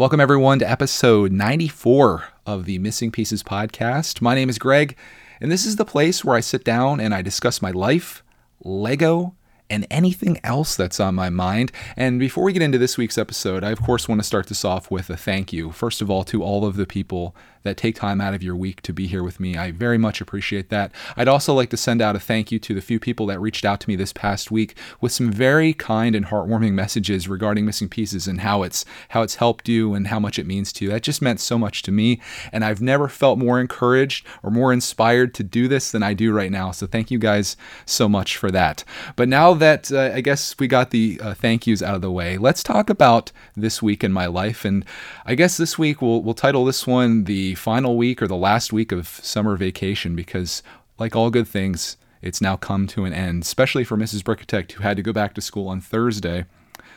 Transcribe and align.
Welcome, 0.00 0.18
everyone, 0.18 0.58
to 0.60 0.70
episode 0.70 1.30
94 1.30 2.24
of 2.46 2.64
the 2.64 2.78
Missing 2.78 3.10
Pieces 3.10 3.42
podcast. 3.42 4.22
My 4.22 4.34
name 4.34 4.48
is 4.48 4.58
Greg, 4.58 4.96
and 5.42 5.52
this 5.52 5.66
is 5.66 5.76
the 5.76 5.84
place 5.84 6.24
where 6.24 6.34
I 6.34 6.40
sit 6.40 6.64
down 6.64 7.00
and 7.00 7.12
I 7.12 7.20
discuss 7.20 7.60
my 7.60 7.70
life, 7.70 8.22
Lego, 8.64 9.34
and 9.68 9.86
anything 9.90 10.40
else 10.42 10.74
that's 10.74 11.00
on 11.00 11.14
my 11.14 11.28
mind. 11.28 11.70
And 11.98 12.18
before 12.18 12.44
we 12.44 12.54
get 12.54 12.62
into 12.62 12.78
this 12.78 12.96
week's 12.96 13.18
episode, 13.18 13.62
I, 13.62 13.72
of 13.72 13.82
course, 13.82 14.08
want 14.08 14.22
to 14.22 14.26
start 14.26 14.46
this 14.46 14.64
off 14.64 14.90
with 14.90 15.10
a 15.10 15.18
thank 15.18 15.52
you, 15.52 15.70
first 15.70 16.00
of 16.00 16.10
all, 16.10 16.24
to 16.24 16.42
all 16.42 16.64
of 16.64 16.76
the 16.76 16.86
people 16.86 17.36
that 17.62 17.76
take 17.76 17.94
time 17.94 18.20
out 18.20 18.34
of 18.34 18.42
your 18.42 18.56
week 18.56 18.80
to 18.82 18.92
be 18.92 19.06
here 19.06 19.22
with 19.22 19.40
me. 19.40 19.56
I 19.56 19.70
very 19.70 19.98
much 19.98 20.20
appreciate 20.20 20.68
that. 20.70 20.92
I'd 21.16 21.28
also 21.28 21.54
like 21.54 21.70
to 21.70 21.76
send 21.76 22.00
out 22.00 22.16
a 22.16 22.20
thank 22.20 22.50
you 22.50 22.58
to 22.58 22.74
the 22.74 22.80
few 22.80 22.98
people 22.98 23.26
that 23.26 23.40
reached 23.40 23.64
out 23.64 23.80
to 23.80 23.88
me 23.88 23.96
this 23.96 24.12
past 24.12 24.50
week 24.50 24.76
with 25.00 25.12
some 25.12 25.30
very 25.30 25.72
kind 25.72 26.14
and 26.14 26.26
heartwarming 26.26 26.72
messages 26.72 27.28
regarding 27.28 27.66
missing 27.66 27.88
pieces 27.88 28.26
and 28.26 28.40
how 28.40 28.62
it's 28.62 28.84
how 29.10 29.22
it's 29.22 29.36
helped 29.36 29.68
you 29.68 29.94
and 29.94 30.08
how 30.08 30.18
much 30.18 30.38
it 30.38 30.46
means 30.46 30.72
to 30.72 30.84
you. 30.84 30.90
That 30.90 31.02
just 31.02 31.22
meant 31.22 31.40
so 31.40 31.58
much 31.58 31.82
to 31.82 31.92
me, 31.92 32.20
and 32.52 32.64
I've 32.64 32.80
never 32.80 33.08
felt 33.08 33.38
more 33.38 33.60
encouraged 33.60 34.26
or 34.42 34.50
more 34.50 34.72
inspired 34.72 35.34
to 35.34 35.42
do 35.42 35.68
this 35.68 35.90
than 35.90 36.02
I 36.02 36.14
do 36.14 36.32
right 36.32 36.50
now. 36.50 36.70
So 36.70 36.86
thank 36.86 37.10
you 37.10 37.18
guys 37.18 37.56
so 37.84 38.08
much 38.08 38.36
for 38.36 38.50
that. 38.50 38.84
But 39.16 39.28
now 39.28 39.54
that 39.54 39.92
uh, 39.92 40.12
I 40.14 40.20
guess 40.20 40.58
we 40.58 40.66
got 40.66 40.90
the 40.90 41.20
uh, 41.22 41.34
thank 41.34 41.66
yous 41.66 41.82
out 41.82 41.94
of 41.94 42.02
the 42.02 42.10
way, 42.10 42.38
let's 42.38 42.62
talk 42.62 42.90
about 42.90 43.32
this 43.56 43.82
week 43.82 44.02
in 44.02 44.12
my 44.12 44.26
life. 44.26 44.64
And 44.64 44.84
I 45.26 45.34
guess 45.34 45.56
this 45.56 45.78
week 45.78 46.00
we'll 46.00 46.22
we'll 46.22 46.34
title 46.34 46.64
this 46.64 46.86
one 46.86 47.24
the 47.24 47.49
final 47.54 47.96
week 47.96 48.22
or 48.22 48.26
the 48.26 48.36
last 48.36 48.72
week 48.72 48.92
of 48.92 49.08
summer 49.08 49.56
vacation 49.56 50.16
because, 50.16 50.62
like 50.98 51.16
all 51.16 51.30
good 51.30 51.48
things, 51.48 51.96
it's 52.22 52.40
now 52.40 52.56
come 52.56 52.86
to 52.88 53.04
an 53.04 53.12
end, 53.12 53.42
especially 53.42 53.84
for 53.84 53.96
Mrs. 53.96 54.22
Brickitect, 54.22 54.72
who 54.72 54.82
had 54.82 54.96
to 54.96 55.02
go 55.02 55.12
back 55.12 55.34
to 55.34 55.40
school 55.40 55.68
on 55.68 55.80
Thursday 55.80 56.44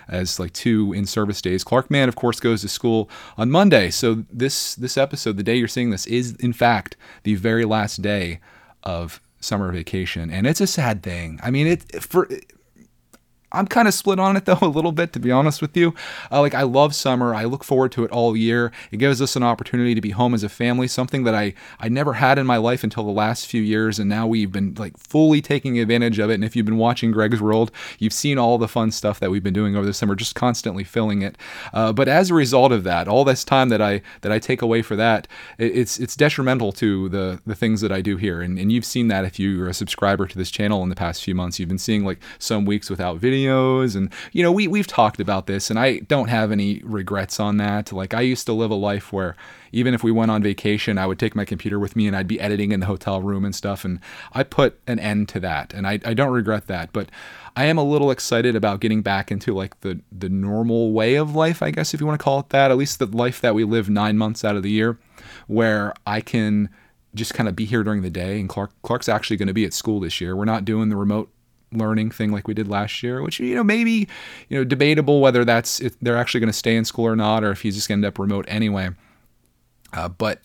as 0.07 0.39
like 0.39 0.51
two 0.53 0.93
in-service 0.93 1.41
days. 1.41 1.63
Clark 1.63 1.89
Mann, 1.89 2.09
of 2.09 2.15
course, 2.15 2.39
goes 2.39 2.61
to 2.61 2.67
school 2.67 3.09
on 3.37 3.49
Monday. 3.49 3.89
So 3.89 4.25
this 4.31 4.75
this 4.75 4.97
episode, 4.97 5.37
the 5.37 5.43
day 5.43 5.55
you're 5.55 5.67
seeing 5.67 5.91
this, 5.91 6.05
is 6.07 6.35
in 6.37 6.53
fact 6.53 6.97
the 7.23 7.35
very 7.35 7.65
last 7.65 8.01
day 8.01 8.39
of 8.83 9.21
summer 9.39 9.71
vacation, 9.71 10.29
and 10.29 10.47
it's 10.47 10.61
a 10.61 10.67
sad 10.67 11.03
thing. 11.03 11.39
I 11.43 11.51
mean, 11.51 11.67
it 11.67 12.03
for 12.03 12.29
I'm 13.53 13.67
kind 13.67 13.87
of 13.87 13.93
split 13.93 14.19
on 14.19 14.35
it 14.35 14.45
though 14.45 14.57
a 14.61 14.67
little 14.67 14.91
bit 14.91 15.13
to 15.13 15.19
be 15.19 15.31
honest 15.31 15.61
with 15.61 15.75
you. 15.77 15.93
Uh, 16.31 16.41
like 16.41 16.53
I 16.53 16.63
love 16.63 16.95
summer. 16.95 17.35
I 17.35 17.45
look 17.45 17.63
forward 17.63 17.91
to 17.93 18.03
it 18.03 18.11
all 18.11 18.35
year. 18.35 18.71
It 18.91 18.97
gives 18.97 19.21
us 19.21 19.35
an 19.35 19.43
opportunity 19.43 19.95
to 19.95 20.01
be 20.01 20.11
home 20.11 20.33
as 20.33 20.43
a 20.43 20.49
family, 20.49 20.87
something 20.87 21.23
that 21.23 21.35
I 21.35 21.53
I 21.79 21.89
never 21.89 22.13
had 22.13 22.37
in 22.39 22.45
my 22.45 22.57
life 22.57 22.83
until 22.83 23.03
the 23.03 23.11
last 23.11 23.47
few 23.47 23.61
years 23.61 23.99
and 23.99 24.09
now 24.09 24.27
we've 24.27 24.51
been 24.51 24.73
like 24.77 24.97
fully 24.97 25.41
taking 25.41 25.79
advantage 25.79 26.19
of 26.19 26.29
it. 26.29 26.35
And 26.35 26.43
if 26.43 26.55
you've 26.55 26.65
been 26.65 26.77
watching 26.77 27.11
Greg's 27.11 27.41
World, 27.41 27.71
you've 27.99 28.13
seen 28.13 28.37
all 28.37 28.57
the 28.57 28.67
fun 28.67 28.91
stuff 28.91 29.19
that 29.19 29.29
we've 29.29 29.43
been 29.43 29.53
doing 29.53 29.75
over 29.75 29.85
the 29.85 29.93
summer, 29.93 30.15
just 30.15 30.35
constantly 30.35 30.83
filling 30.83 31.21
it. 31.21 31.37
Uh, 31.73 31.93
but 31.93 32.07
as 32.07 32.29
a 32.29 32.33
result 32.33 32.71
of 32.71 32.83
that, 32.83 33.07
all 33.07 33.23
this 33.23 33.43
time 33.43 33.69
that 33.69 33.81
I 33.81 34.01
that 34.21 34.31
I 34.31 34.39
take 34.39 34.61
away 34.61 34.81
for 34.81 34.95
that, 34.95 35.27
it, 35.57 35.77
it's 35.77 35.99
it's 35.99 36.15
detrimental 36.15 36.71
to 36.73 37.09
the 37.09 37.41
the 37.45 37.55
things 37.55 37.81
that 37.81 37.91
I 37.91 38.01
do 38.01 38.17
here. 38.17 38.41
And 38.41 38.57
and 38.57 38.71
you've 38.71 38.85
seen 38.85 39.09
that 39.09 39.25
if 39.25 39.39
you're 39.39 39.67
a 39.67 39.73
subscriber 39.73 40.27
to 40.27 40.37
this 40.37 40.49
channel 40.49 40.81
in 40.83 40.89
the 40.89 40.95
past 40.95 41.23
few 41.23 41.35
months. 41.35 41.59
You've 41.59 41.69
been 41.69 41.77
seeing 41.77 42.03
like 42.05 42.19
some 42.39 42.65
weeks 42.65 42.89
without 42.89 43.17
video 43.17 43.42
videos 43.43 43.95
and 43.95 44.11
you 44.31 44.43
know 44.43 44.51
we 44.51 44.67
we've 44.67 44.87
talked 44.87 45.19
about 45.19 45.47
this 45.47 45.69
and 45.69 45.79
I 45.79 45.99
don't 45.99 46.29
have 46.29 46.51
any 46.51 46.81
regrets 46.83 47.39
on 47.39 47.57
that. 47.57 47.91
Like 47.91 48.13
I 48.13 48.21
used 48.21 48.45
to 48.47 48.53
live 48.53 48.71
a 48.71 48.75
life 48.75 49.11
where 49.11 49.35
even 49.71 49.93
if 49.93 50.03
we 50.03 50.11
went 50.11 50.29
on 50.29 50.43
vacation, 50.43 50.97
I 50.97 51.07
would 51.07 51.17
take 51.17 51.35
my 51.35 51.45
computer 51.45 51.79
with 51.79 51.95
me 51.95 52.07
and 52.07 52.15
I'd 52.15 52.27
be 52.27 52.39
editing 52.39 52.71
in 52.71 52.79
the 52.79 52.85
hotel 52.85 53.21
room 53.21 53.43
and 53.43 53.55
stuff 53.55 53.83
and 53.85 53.99
I 54.33 54.43
put 54.43 54.79
an 54.87 54.99
end 54.99 55.29
to 55.29 55.39
that 55.41 55.73
and 55.73 55.87
I, 55.87 55.99
I 56.05 56.13
don't 56.13 56.31
regret 56.31 56.67
that. 56.67 56.93
But 56.93 57.09
I 57.55 57.65
am 57.65 57.77
a 57.77 57.83
little 57.83 58.11
excited 58.11 58.55
about 58.55 58.79
getting 58.79 59.01
back 59.01 59.31
into 59.31 59.53
like 59.53 59.79
the 59.81 59.99
the 60.11 60.29
normal 60.29 60.91
way 60.91 61.15
of 61.15 61.35
life, 61.35 61.61
I 61.61 61.71
guess 61.71 61.93
if 61.93 61.99
you 61.99 62.07
want 62.07 62.19
to 62.19 62.23
call 62.23 62.39
it 62.39 62.49
that, 62.49 62.71
at 62.71 62.77
least 62.77 62.99
the 62.99 63.05
life 63.05 63.41
that 63.41 63.55
we 63.55 63.63
live 63.63 63.89
9 63.89 64.17
months 64.17 64.43
out 64.43 64.55
of 64.55 64.63
the 64.63 64.71
year 64.71 64.99
where 65.47 65.93
I 66.05 66.21
can 66.21 66.69
just 67.15 67.33
kind 67.35 67.47
of 67.47 67.55
be 67.55 67.65
here 67.65 67.83
during 67.83 68.01
the 68.01 68.09
day 68.09 68.39
and 68.39 68.49
Clark 68.49 68.71
Clark's 68.81 69.09
actually 69.09 69.37
going 69.37 69.47
to 69.47 69.53
be 69.53 69.65
at 69.65 69.73
school 69.73 69.99
this 69.99 70.19
year. 70.19 70.35
We're 70.35 70.45
not 70.45 70.65
doing 70.65 70.89
the 70.89 70.95
remote 70.95 71.29
learning 71.77 72.11
thing 72.11 72.31
like 72.31 72.47
we 72.47 72.53
did 72.53 72.67
last 72.67 73.03
year, 73.03 73.21
which 73.21 73.39
you 73.39 73.55
know 73.55 73.63
maybe 73.63 74.07
you 74.49 74.57
know 74.57 74.63
debatable 74.63 75.21
whether 75.21 75.43
that's 75.45 75.79
if 75.79 75.99
they're 75.99 76.17
actually 76.17 76.39
going 76.39 76.51
to 76.51 76.57
stay 76.57 76.75
in 76.75 76.85
school 76.85 77.05
or 77.05 77.15
not, 77.15 77.43
or 77.43 77.51
if 77.51 77.61
he's 77.61 77.75
just 77.75 77.87
going 77.87 78.01
to 78.01 78.07
end 78.07 78.13
up 78.13 78.19
remote 78.19 78.45
anyway. 78.47 78.89
Uh, 79.93 80.09
but 80.09 80.41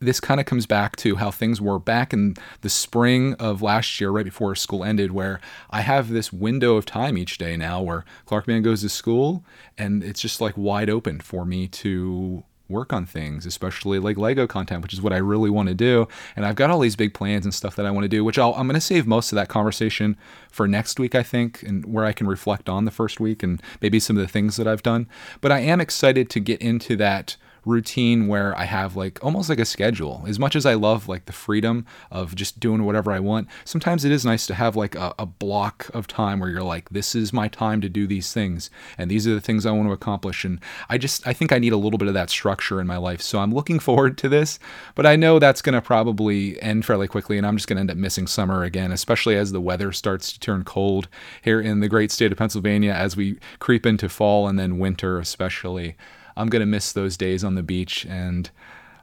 this 0.00 0.20
kind 0.20 0.40
of 0.40 0.46
comes 0.46 0.66
back 0.66 0.96
to 0.96 1.16
how 1.16 1.30
things 1.30 1.60
were 1.60 1.78
back 1.78 2.12
in 2.12 2.34
the 2.60 2.68
spring 2.68 3.34
of 3.34 3.62
last 3.62 4.00
year, 4.00 4.10
right 4.10 4.24
before 4.24 4.54
school 4.54 4.84
ended, 4.84 5.12
where 5.12 5.40
I 5.70 5.80
have 5.80 6.10
this 6.10 6.32
window 6.32 6.76
of 6.76 6.84
time 6.84 7.16
each 7.16 7.38
day 7.38 7.56
now 7.56 7.80
where 7.80 8.04
Clark 8.26 8.46
Man 8.46 8.62
goes 8.62 8.82
to 8.82 8.88
school 8.88 9.44
and 9.78 10.02
it's 10.04 10.20
just 10.20 10.40
like 10.40 10.56
wide 10.56 10.90
open 10.90 11.20
for 11.20 11.44
me 11.44 11.68
to 11.68 12.44
work 12.74 12.92
on 12.92 13.06
things, 13.06 13.46
especially 13.46 13.98
like 13.98 14.18
Lego 14.18 14.46
content, 14.46 14.82
which 14.82 14.92
is 14.92 15.00
what 15.00 15.12
I 15.12 15.18
really 15.18 15.48
want 15.48 15.68
to 15.68 15.74
do. 15.74 16.08
And 16.34 16.44
I've 16.44 16.56
got 16.56 16.70
all 16.70 16.80
these 16.80 16.96
big 16.96 17.14
plans 17.14 17.46
and 17.46 17.54
stuff 17.54 17.76
that 17.76 17.86
I 17.86 17.90
want 17.92 18.04
to 18.04 18.08
do, 18.08 18.24
which 18.24 18.38
i 18.38 18.46
am 18.46 18.66
going 18.66 18.74
to 18.74 18.80
save 18.80 19.06
most 19.06 19.32
of 19.32 19.36
that 19.36 19.48
conversation 19.48 20.16
for 20.50 20.66
next 20.66 20.98
week, 20.98 21.14
I 21.14 21.22
think, 21.22 21.62
and 21.62 21.86
where 21.86 22.04
I 22.04 22.12
can 22.12 22.26
reflect 22.26 22.68
on 22.68 22.84
the 22.84 22.90
first 22.90 23.20
week 23.20 23.42
and 23.42 23.62
maybe 23.80 24.00
some 24.00 24.16
of 24.16 24.22
the 24.22 24.28
things 24.28 24.56
that 24.56 24.66
I've 24.66 24.82
done. 24.82 25.06
But 25.40 25.52
I 25.52 25.60
am 25.60 25.80
excited 25.80 26.28
to 26.30 26.40
get 26.40 26.60
into 26.60 26.96
that 26.96 27.36
routine 27.64 28.28
where 28.28 28.56
I 28.56 28.64
have 28.64 28.96
like 28.96 29.22
almost 29.24 29.48
like 29.48 29.58
a 29.58 29.64
schedule. 29.64 30.24
As 30.26 30.38
much 30.38 30.56
as 30.56 30.66
I 30.66 30.74
love 30.74 31.08
like 31.08 31.26
the 31.26 31.32
freedom 31.32 31.86
of 32.10 32.34
just 32.34 32.60
doing 32.60 32.84
whatever 32.84 33.12
I 33.12 33.20
want, 33.20 33.48
sometimes 33.64 34.04
it 34.04 34.12
is 34.12 34.24
nice 34.24 34.46
to 34.46 34.54
have 34.54 34.76
like 34.76 34.94
a, 34.94 35.14
a, 35.18 35.26
block 35.26 35.90
of 35.94 36.06
time 36.06 36.38
where 36.38 36.48
you're 36.48 36.62
like, 36.62 36.88
this 36.90 37.14
is 37.14 37.32
my 37.32 37.48
time 37.48 37.80
to 37.80 37.88
do 37.88 38.06
these 38.06 38.32
things, 38.32 38.70
and 38.96 39.10
these 39.10 39.26
are 39.26 39.34
the 39.34 39.40
things 39.40 39.66
I 39.66 39.72
want 39.72 39.88
to 39.88 39.92
accomplish. 39.92 40.44
And 40.44 40.60
I 40.88 40.98
just 40.98 41.26
I 41.26 41.32
think 41.32 41.52
I 41.52 41.58
need 41.58 41.72
a 41.72 41.76
little 41.76 41.98
bit 41.98 42.08
of 42.08 42.14
that 42.14 42.30
structure 42.30 42.80
in 42.80 42.86
my 42.86 42.96
life. 42.96 43.20
So 43.20 43.38
I'm 43.38 43.52
looking 43.52 43.78
forward 43.80 44.16
to 44.18 44.28
this, 44.28 44.58
but 44.94 45.06
I 45.06 45.16
know 45.16 45.38
that's 45.38 45.62
gonna 45.62 45.82
probably 45.82 46.60
end 46.62 46.84
fairly 46.84 47.08
quickly, 47.08 47.38
and 47.38 47.46
I'm 47.46 47.56
just 47.56 47.68
gonna 47.68 47.80
end 47.80 47.90
up 47.90 47.96
missing 47.96 48.26
summer 48.26 48.62
again, 48.62 48.92
especially 48.92 49.36
as 49.36 49.52
the 49.52 49.60
weather 49.60 49.92
starts 49.92 50.32
to 50.32 50.40
turn 50.40 50.64
cold 50.64 51.08
here 51.42 51.60
in 51.60 51.80
the 51.80 51.88
great 51.88 52.10
state 52.10 52.32
of 52.32 52.38
Pennsylvania 52.38 52.92
as 52.92 53.16
we 53.16 53.38
creep 53.58 53.86
into 53.86 54.08
fall 54.08 54.48
and 54.48 54.58
then 54.58 54.78
winter, 54.78 55.18
especially. 55.18 55.96
I'm 56.36 56.48
gonna 56.48 56.66
miss 56.66 56.92
those 56.92 57.16
days 57.16 57.44
on 57.44 57.54
the 57.54 57.62
beach 57.62 58.06
and 58.06 58.50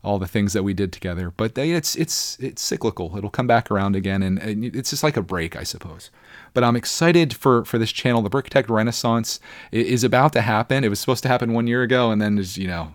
all 0.04 0.18
the 0.18 0.28
things 0.28 0.54
that 0.54 0.64
we 0.64 0.74
did 0.74 0.92
together. 0.92 1.32
But 1.36 1.58
uh, 1.58 1.62
it's 1.62 1.96
it's 1.96 2.38
it's 2.40 2.62
cyclical. 2.62 3.16
It'll 3.18 3.30
come 3.30 3.48
back 3.48 3.70
around 3.70 3.96
again, 3.96 4.24
and, 4.24 4.40
it's 4.76 4.90
just 4.90 5.04
like 5.04 5.18
a 5.18 5.22
break, 5.22 5.56
I 5.56 5.64
suppose. 5.64 6.10
But 6.54 6.64
I'm 6.64 6.76
excited 6.76 7.34
for 7.34 7.66
for 7.66 7.78
this 7.78 7.92
channel. 7.92 8.22
The 8.22 8.30
Brickitect 8.30 8.70
Renaissance 8.70 9.40
is 9.72 10.04
about 10.04 10.34
to 10.34 10.42
happen. 10.42 10.84
It 10.84 10.90
was 10.90 11.00
supposed 11.00 11.24
to 11.24 11.30
happen 11.30 11.54
one 11.54 11.68
year 11.68 11.84
ago, 11.84 12.12
and 12.12 12.22
then 12.22 12.36
there's 12.36 12.58
you 12.58 12.68
know. 12.68 12.94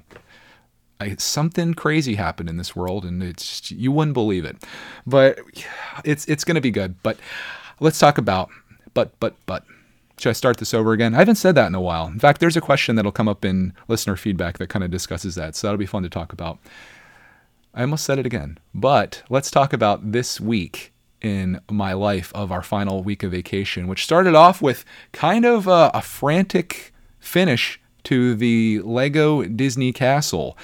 I, 0.99 1.15
something 1.17 1.75
crazy 1.75 2.15
happened 2.15 2.49
in 2.49 2.57
this 2.57 2.75
world, 2.75 3.05
and 3.05 3.23
it's 3.23 3.71
you 3.71 3.93
wouldn't 3.93 4.15
believe 4.15 4.47
it, 4.47 4.57
but 5.07 5.39
it's 6.05 6.25
it's 6.25 6.43
gonna 6.43 6.63
be 6.63 6.71
good. 6.71 7.03
But 7.03 7.19
let's 7.81 7.99
talk 7.99 8.17
about 8.17 8.49
but 8.95 9.13
but 9.21 9.35
but 9.45 9.63
should 10.19 10.31
I 10.31 10.33
start 10.33 10.57
this 10.57 10.73
over 10.73 10.93
again? 10.93 11.15
I 11.15 11.19
haven't 11.19 11.37
said 11.37 11.55
that 11.57 11.67
in 11.67 11.75
a 11.75 11.81
while. 11.81 12.07
In 12.07 12.19
fact, 12.19 12.41
there's 12.41 12.57
a 12.57 12.61
question 12.61 12.97
that'll 12.97 13.13
come 13.13 13.29
up 13.29 13.45
in 13.45 13.75
listener 13.87 14.17
feedback 14.17 14.59
that 14.59 14.69
kind 14.69 14.85
of 14.85 14.91
discusses 14.91 15.35
that. 15.35 15.55
So 15.55 15.67
that'll 15.67 15.79
be 15.79 15.87
fun 15.87 16.03
to 16.05 16.09
talk 16.09 16.33
about. 16.33 16.59
I 17.75 17.83
almost 17.83 18.05
said 18.05 18.19
it 18.19 18.25
again. 18.25 18.59
But 18.75 19.23
let's 19.29 19.51
talk 19.51 19.75
about 19.75 20.13
this 20.13 20.41
week 20.41 20.95
in 21.21 21.61
my 21.71 21.93
life 21.93 22.33
of 22.35 22.51
our 22.51 22.63
final 22.63 23.03
week 23.03 23.23
of 23.23 23.33
vacation, 23.33 23.89
which 23.89 24.05
started 24.05 24.35
off 24.35 24.63
with 24.63 24.85
kind 25.13 25.45
of 25.45 25.67
a, 25.67 25.91
a 25.93 26.01
frantic 26.01 26.95
finish 27.19 27.81
to 28.05 28.35
the 28.35 28.81
Lego 28.85 29.43
Disney 29.45 29.93
Castle. 29.93 30.57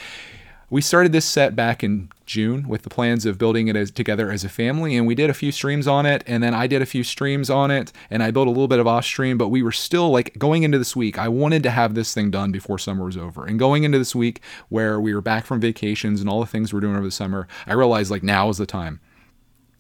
We 0.73 0.81
started 0.81 1.13
this 1.13 1.27
set 1.27 1.55
back 1.55 1.85
in 1.85 2.09
June 2.25 2.67
with 2.67 2.81
the 2.81 2.89
plans 2.89 3.27
of 3.27 3.37
building 3.37 3.69
it 3.69 3.77
as, 3.77 3.91
together 3.91 4.31
as 4.31 4.43
a 4.43 4.49
family, 4.49 4.97
and 4.97 5.07
we 5.07 5.15
did 5.15 5.29
a 5.29 5.35
few 5.35 5.53
streams 5.53 5.87
on 5.87 6.07
it, 6.07 6.25
and 6.27 6.43
then 6.43 6.55
I 6.55 6.67
did 6.67 6.81
a 6.81 6.87
few 6.87 7.05
streams 7.05 7.51
on 7.51 7.71
it, 7.71 7.93
and 8.09 8.23
I 8.23 8.31
built 8.31 8.47
a 8.47 8.51
little 8.51 8.69
bit 8.69 8.79
of 8.79 8.87
off 8.87 9.05
stream, 9.05 9.37
but 9.37 9.49
we 9.49 9.63
were 9.63 9.71
still 9.71 10.09
like 10.09 10.39
going 10.39 10.63
into 10.63 10.79
this 10.79 10.97
week. 10.97 11.19
I 11.19 11.29
wanted 11.29 11.63
to 11.65 11.71
have 11.71 11.93
this 11.93 12.15
thing 12.15 12.31
done 12.31 12.53
before 12.53 12.79
summer 12.79 13.05
was 13.05 13.19
over, 13.19 13.45
and 13.45 13.59
going 13.59 13.85
into 13.85 13.99
this 13.99 14.15
week 14.15 14.41
where 14.71 14.99
we 14.99 15.13
were 15.15 15.21
back 15.21 15.45
from 15.45 15.61
vacations 15.61 16.23
and 16.23 16.31
all 16.31 16.41
the 16.41 16.47
things 16.47 16.73
we 16.73 16.79
we're 16.79 16.81
doing 16.81 16.97
over 16.97 17.05
the 17.05 17.11
summer, 17.11 17.47
I 17.67 17.75
realized 17.75 18.11
like 18.11 18.23
now 18.23 18.49
is 18.49 18.57
the 18.57 18.65
time 18.65 19.01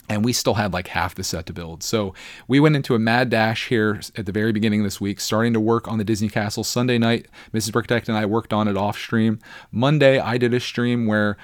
and 0.08 0.24
we 0.24 0.32
still 0.32 0.54
had 0.54 0.72
like 0.72 0.88
half 0.88 1.14
the 1.14 1.24
set 1.24 1.46
to 1.46 1.52
build. 1.52 1.82
So 1.82 2.14
we 2.48 2.60
went 2.60 2.76
into 2.76 2.94
a 2.94 2.98
mad 2.98 3.30
dash 3.30 3.68
here 3.68 4.00
at 4.16 4.26
the 4.26 4.32
very 4.32 4.52
beginning 4.52 4.80
of 4.80 4.84
this 4.84 5.00
week, 5.00 5.20
starting 5.20 5.52
to 5.52 5.60
work 5.60 5.88
on 5.88 5.98
the 5.98 6.04
Disney 6.04 6.28
Castle 6.28 6.64
Sunday 6.64 6.98
night. 6.98 7.26
Mrs. 7.52 7.70
Brickitect 7.70 8.08
and 8.08 8.16
I 8.16 8.26
worked 8.26 8.52
on 8.52 8.68
it 8.68 8.76
off 8.76 8.98
stream. 8.98 9.38
Monday, 9.70 10.18
I 10.18 10.38
did 10.38 10.52
a 10.54 10.60
stream 10.60 11.06
where 11.06 11.36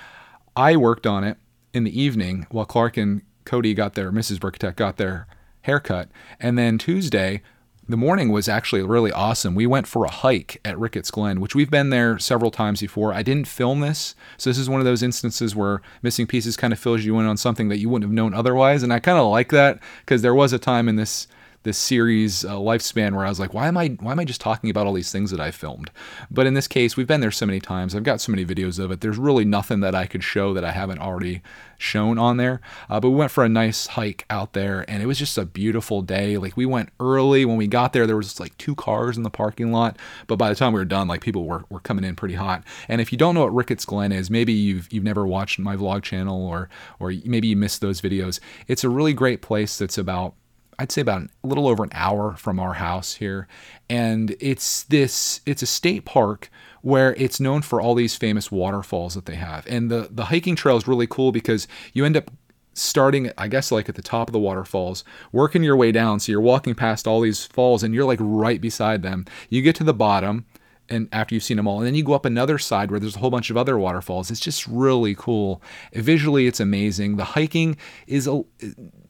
I 0.56 0.76
worked 0.76 1.06
on 1.06 1.24
it 1.24 1.38
in 1.72 1.84
the 1.84 2.00
evening 2.00 2.46
while 2.50 2.64
Clark 2.64 2.96
and 2.96 3.22
Cody 3.44 3.74
got 3.74 3.94
their, 3.94 4.12
Mrs. 4.12 4.38
Brickitect 4.38 4.76
got 4.76 4.96
their 4.96 5.26
haircut. 5.62 6.08
And 6.40 6.58
then 6.58 6.78
Tuesday, 6.78 7.42
the 7.88 7.96
morning 7.96 8.30
was 8.30 8.48
actually 8.48 8.82
really 8.82 9.10
awesome. 9.10 9.54
We 9.54 9.66
went 9.66 9.86
for 9.86 10.04
a 10.04 10.10
hike 10.10 10.60
at 10.62 10.78
Ricketts 10.78 11.10
Glen, 11.10 11.40
which 11.40 11.54
we've 11.54 11.70
been 11.70 11.88
there 11.88 12.18
several 12.18 12.50
times 12.50 12.80
before. 12.80 13.14
I 13.14 13.22
didn't 13.22 13.48
film 13.48 13.80
this, 13.80 14.14
so 14.36 14.50
this 14.50 14.58
is 14.58 14.68
one 14.68 14.80
of 14.80 14.84
those 14.84 15.02
instances 15.02 15.56
where 15.56 15.80
missing 16.02 16.26
pieces 16.26 16.56
kind 16.56 16.72
of 16.72 16.78
fills 16.78 17.04
you 17.04 17.18
in 17.18 17.26
on 17.26 17.38
something 17.38 17.68
that 17.68 17.78
you 17.78 17.88
wouldn't 17.88 18.08
have 18.08 18.14
known 18.14 18.34
otherwise, 18.34 18.82
and 18.82 18.92
I 18.92 18.98
kind 18.98 19.18
of 19.18 19.30
like 19.30 19.50
that 19.50 19.80
because 20.00 20.20
there 20.20 20.34
was 20.34 20.52
a 20.52 20.58
time 20.58 20.88
in 20.88 20.96
this 20.96 21.28
this 21.62 21.78
series 21.78 22.44
uh, 22.44 22.54
lifespan 22.54 23.14
where 23.14 23.24
I 23.24 23.28
was 23.28 23.40
like, 23.40 23.52
why 23.52 23.68
am 23.68 23.76
I 23.76 23.88
why 24.00 24.12
am 24.12 24.20
I 24.20 24.24
just 24.24 24.40
talking 24.40 24.70
about 24.70 24.86
all 24.86 24.92
these 24.92 25.12
things 25.12 25.30
that 25.30 25.40
I 25.40 25.50
filmed? 25.50 25.90
But 26.30 26.46
in 26.46 26.54
this 26.54 26.68
case, 26.68 26.96
we've 26.96 27.06
been 27.06 27.20
there 27.20 27.30
so 27.30 27.46
many 27.46 27.60
times. 27.60 27.94
I've 27.94 28.04
got 28.04 28.20
so 28.20 28.32
many 28.32 28.44
videos 28.44 28.78
of 28.78 28.90
it. 28.90 29.00
There's 29.00 29.18
really 29.18 29.44
nothing 29.44 29.80
that 29.80 29.94
I 29.94 30.06
could 30.06 30.22
show 30.22 30.54
that 30.54 30.64
I 30.64 30.72
haven't 30.72 31.00
already 31.00 31.42
shown 31.76 32.18
on 32.18 32.36
there. 32.36 32.60
Uh, 32.88 33.00
but 33.00 33.10
we 33.10 33.16
went 33.16 33.30
for 33.30 33.44
a 33.44 33.48
nice 33.48 33.88
hike 33.88 34.24
out 34.30 34.52
there, 34.52 34.84
and 34.88 35.02
it 35.02 35.06
was 35.06 35.18
just 35.18 35.38
a 35.38 35.44
beautiful 35.44 36.02
day. 36.02 36.36
Like 36.38 36.56
we 36.56 36.66
went 36.66 36.90
early 37.00 37.44
when 37.44 37.56
we 37.56 37.66
got 37.66 37.92
there. 37.92 38.06
There 38.06 38.16
was 38.16 38.38
like 38.40 38.56
two 38.58 38.74
cars 38.74 39.16
in 39.16 39.22
the 39.22 39.30
parking 39.30 39.72
lot, 39.72 39.98
but 40.26 40.36
by 40.36 40.48
the 40.48 40.54
time 40.54 40.72
we 40.72 40.80
were 40.80 40.84
done, 40.84 41.08
like 41.08 41.20
people 41.20 41.44
were, 41.44 41.64
were 41.68 41.80
coming 41.80 42.04
in 42.04 42.16
pretty 42.16 42.34
hot. 42.34 42.64
And 42.88 43.00
if 43.00 43.12
you 43.12 43.18
don't 43.18 43.34
know 43.34 43.42
what 43.42 43.54
Ricketts 43.54 43.84
Glen 43.84 44.12
is, 44.12 44.30
maybe 44.30 44.52
you've 44.52 44.92
you've 44.92 45.04
never 45.04 45.26
watched 45.26 45.58
my 45.58 45.76
vlog 45.76 46.02
channel, 46.02 46.46
or 46.46 46.68
or 47.00 47.12
maybe 47.24 47.48
you 47.48 47.56
missed 47.56 47.80
those 47.80 48.00
videos. 48.00 48.40
It's 48.66 48.84
a 48.84 48.88
really 48.88 49.12
great 49.12 49.42
place 49.42 49.78
that's 49.78 49.98
about 49.98 50.34
I'd 50.78 50.92
say 50.92 51.00
about 51.00 51.22
a 51.22 51.46
little 51.46 51.66
over 51.66 51.82
an 51.82 51.90
hour 51.92 52.34
from 52.36 52.60
our 52.60 52.74
house 52.74 53.14
here. 53.14 53.48
And 53.90 54.36
it's 54.40 54.84
this 54.84 55.40
it's 55.44 55.62
a 55.62 55.66
state 55.66 56.04
park 56.04 56.50
where 56.82 57.14
it's 57.14 57.40
known 57.40 57.62
for 57.62 57.80
all 57.80 57.94
these 57.94 58.16
famous 58.16 58.52
waterfalls 58.52 59.14
that 59.14 59.26
they 59.26 59.34
have. 59.34 59.66
And 59.66 59.90
the 59.90 60.08
the 60.10 60.26
hiking 60.26 60.56
trail 60.56 60.76
is 60.76 60.86
really 60.86 61.06
cool 61.06 61.32
because 61.32 61.66
you 61.92 62.04
end 62.04 62.16
up 62.16 62.30
starting 62.74 63.32
I 63.36 63.48
guess 63.48 63.72
like 63.72 63.88
at 63.88 63.96
the 63.96 64.02
top 64.02 64.28
of 64.28 64.32
the 64.32 64.38
waterfalls, 64.38 65.02
working 65.32 65.64
your 65.64 65.76
way 65.76 65.90
down. 65.90 66.20
So 66.20 66.30
you're 66.30 66.40
walking 66.40 66.76
past 66.76 67.08
all 67.08 67.20
these 67.20 67.44
falls 67.46 67.82
and 67.82 67.92
you're 67.92 68.04
like 68.04 68.20
right 68.22 68.60
beside 68.60 69.02
them. 69.02 69.24
You 69.48 69.62
get 69.62 69.74
to 69.76 69.84
the 69.84 69.94
bottom 69.94 70.46
and 70.90 71.08
after 71.12 71.34
you've 71.34 71.44
seen 71.44 71.56
them 71.56 71.66
all 71.66 71.78
and 71.78 71.86
then 71.86 71.94
you 71.94 72.02
go 72.02 72.14
up 72.14 72.24
another 72.24 72.58
side 72.58 72.90
where 72.90 73.00
there's 73.00 73.16
a 73.16 73.18
whole 73.18 73.30
bunch 73.30 73.50
of 73.50 73.56
other 73.56 73.78
waterfalls 73.78 74.30
it's 74.30 74.40
just 74.40 74.66
really 74.66 75.14
cool 75.14 75.62
visually 75.92 76.46
it's 76.46 76.60
amazing 76.60 77.16
the 77.16 77.24
hiking 77.24 77.76
is 78.06 78.26
a 78.26 78.42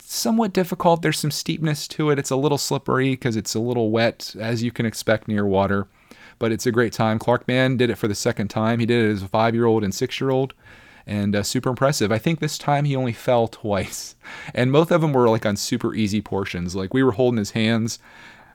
somewhat 0.09 0.53
difficult. 0.53 1.03
There's 1.03 1.19
some 1.19 1.31
steepness 1.31 1.87
to 1.89 2.11
it. 2.11 2.19
It's 2.19 2.31
a 2.31 2.37
little 2.37 2.59
slippery 2.59 3.11
because 3.11 3.37
it's 3.37 3.55
a 3.55 3.61
little 3.61 3.91
wet, 3.91 4.35
as 4.39 4.63
you 4.63 4.73
can 4.73 4.87
expect 4.87 5.29
near 5.29 5.47
water. 5.47 5.87
But 6.39 6.53
it's 6.53 6.67
a 6.67 6.73
great 6.73 6.93
time. 6.93 7.19
Clark 7.19 7.47
Mann 7.47 7.77
did 7.77 7.91
it 7.91 7.99
for 7.99 8.09
the 8.09 8.15
second 8.15 8.49
time. 8.49 8.81
He 8.81 8.87
did 8.87 9.05
it 9.05 9.13
as 9.13 9.23
a 9.23 9.29
five 9.29 9.55
year 9.55 9.67
old 9.67 9.85
and 9.85 9.95
six 9.95 10.21
year 10.21 10.31
old. 10.31 10.55
And 11.07 11.35
uh, 11.35 11.43
super 11.43 11.71
impressive. 11.71 12.13
I 12.13 12.19
think 12.19 12.39
this 12.39 12.59
time 12.59 12.85
he 12.85 12.95
only 12.95 13.13
fell 13.13 13.49
twice. 13.49 14.17
And 14.55 14.73
both 14.73 14.91
of 14.91 15.01
them 15.01 15.13
were 15.13 15.29
like 15.29 15.47
on 15.47 15.57
super 15.57 15.95
easy 15.95 16.21
portions. 16.21 16.75
Like 16.75 16.95
we 16.95 17.03
were 17.03 17.13
holding 17.13 17.39
his 17.39 17.51
hands 17.53 17.99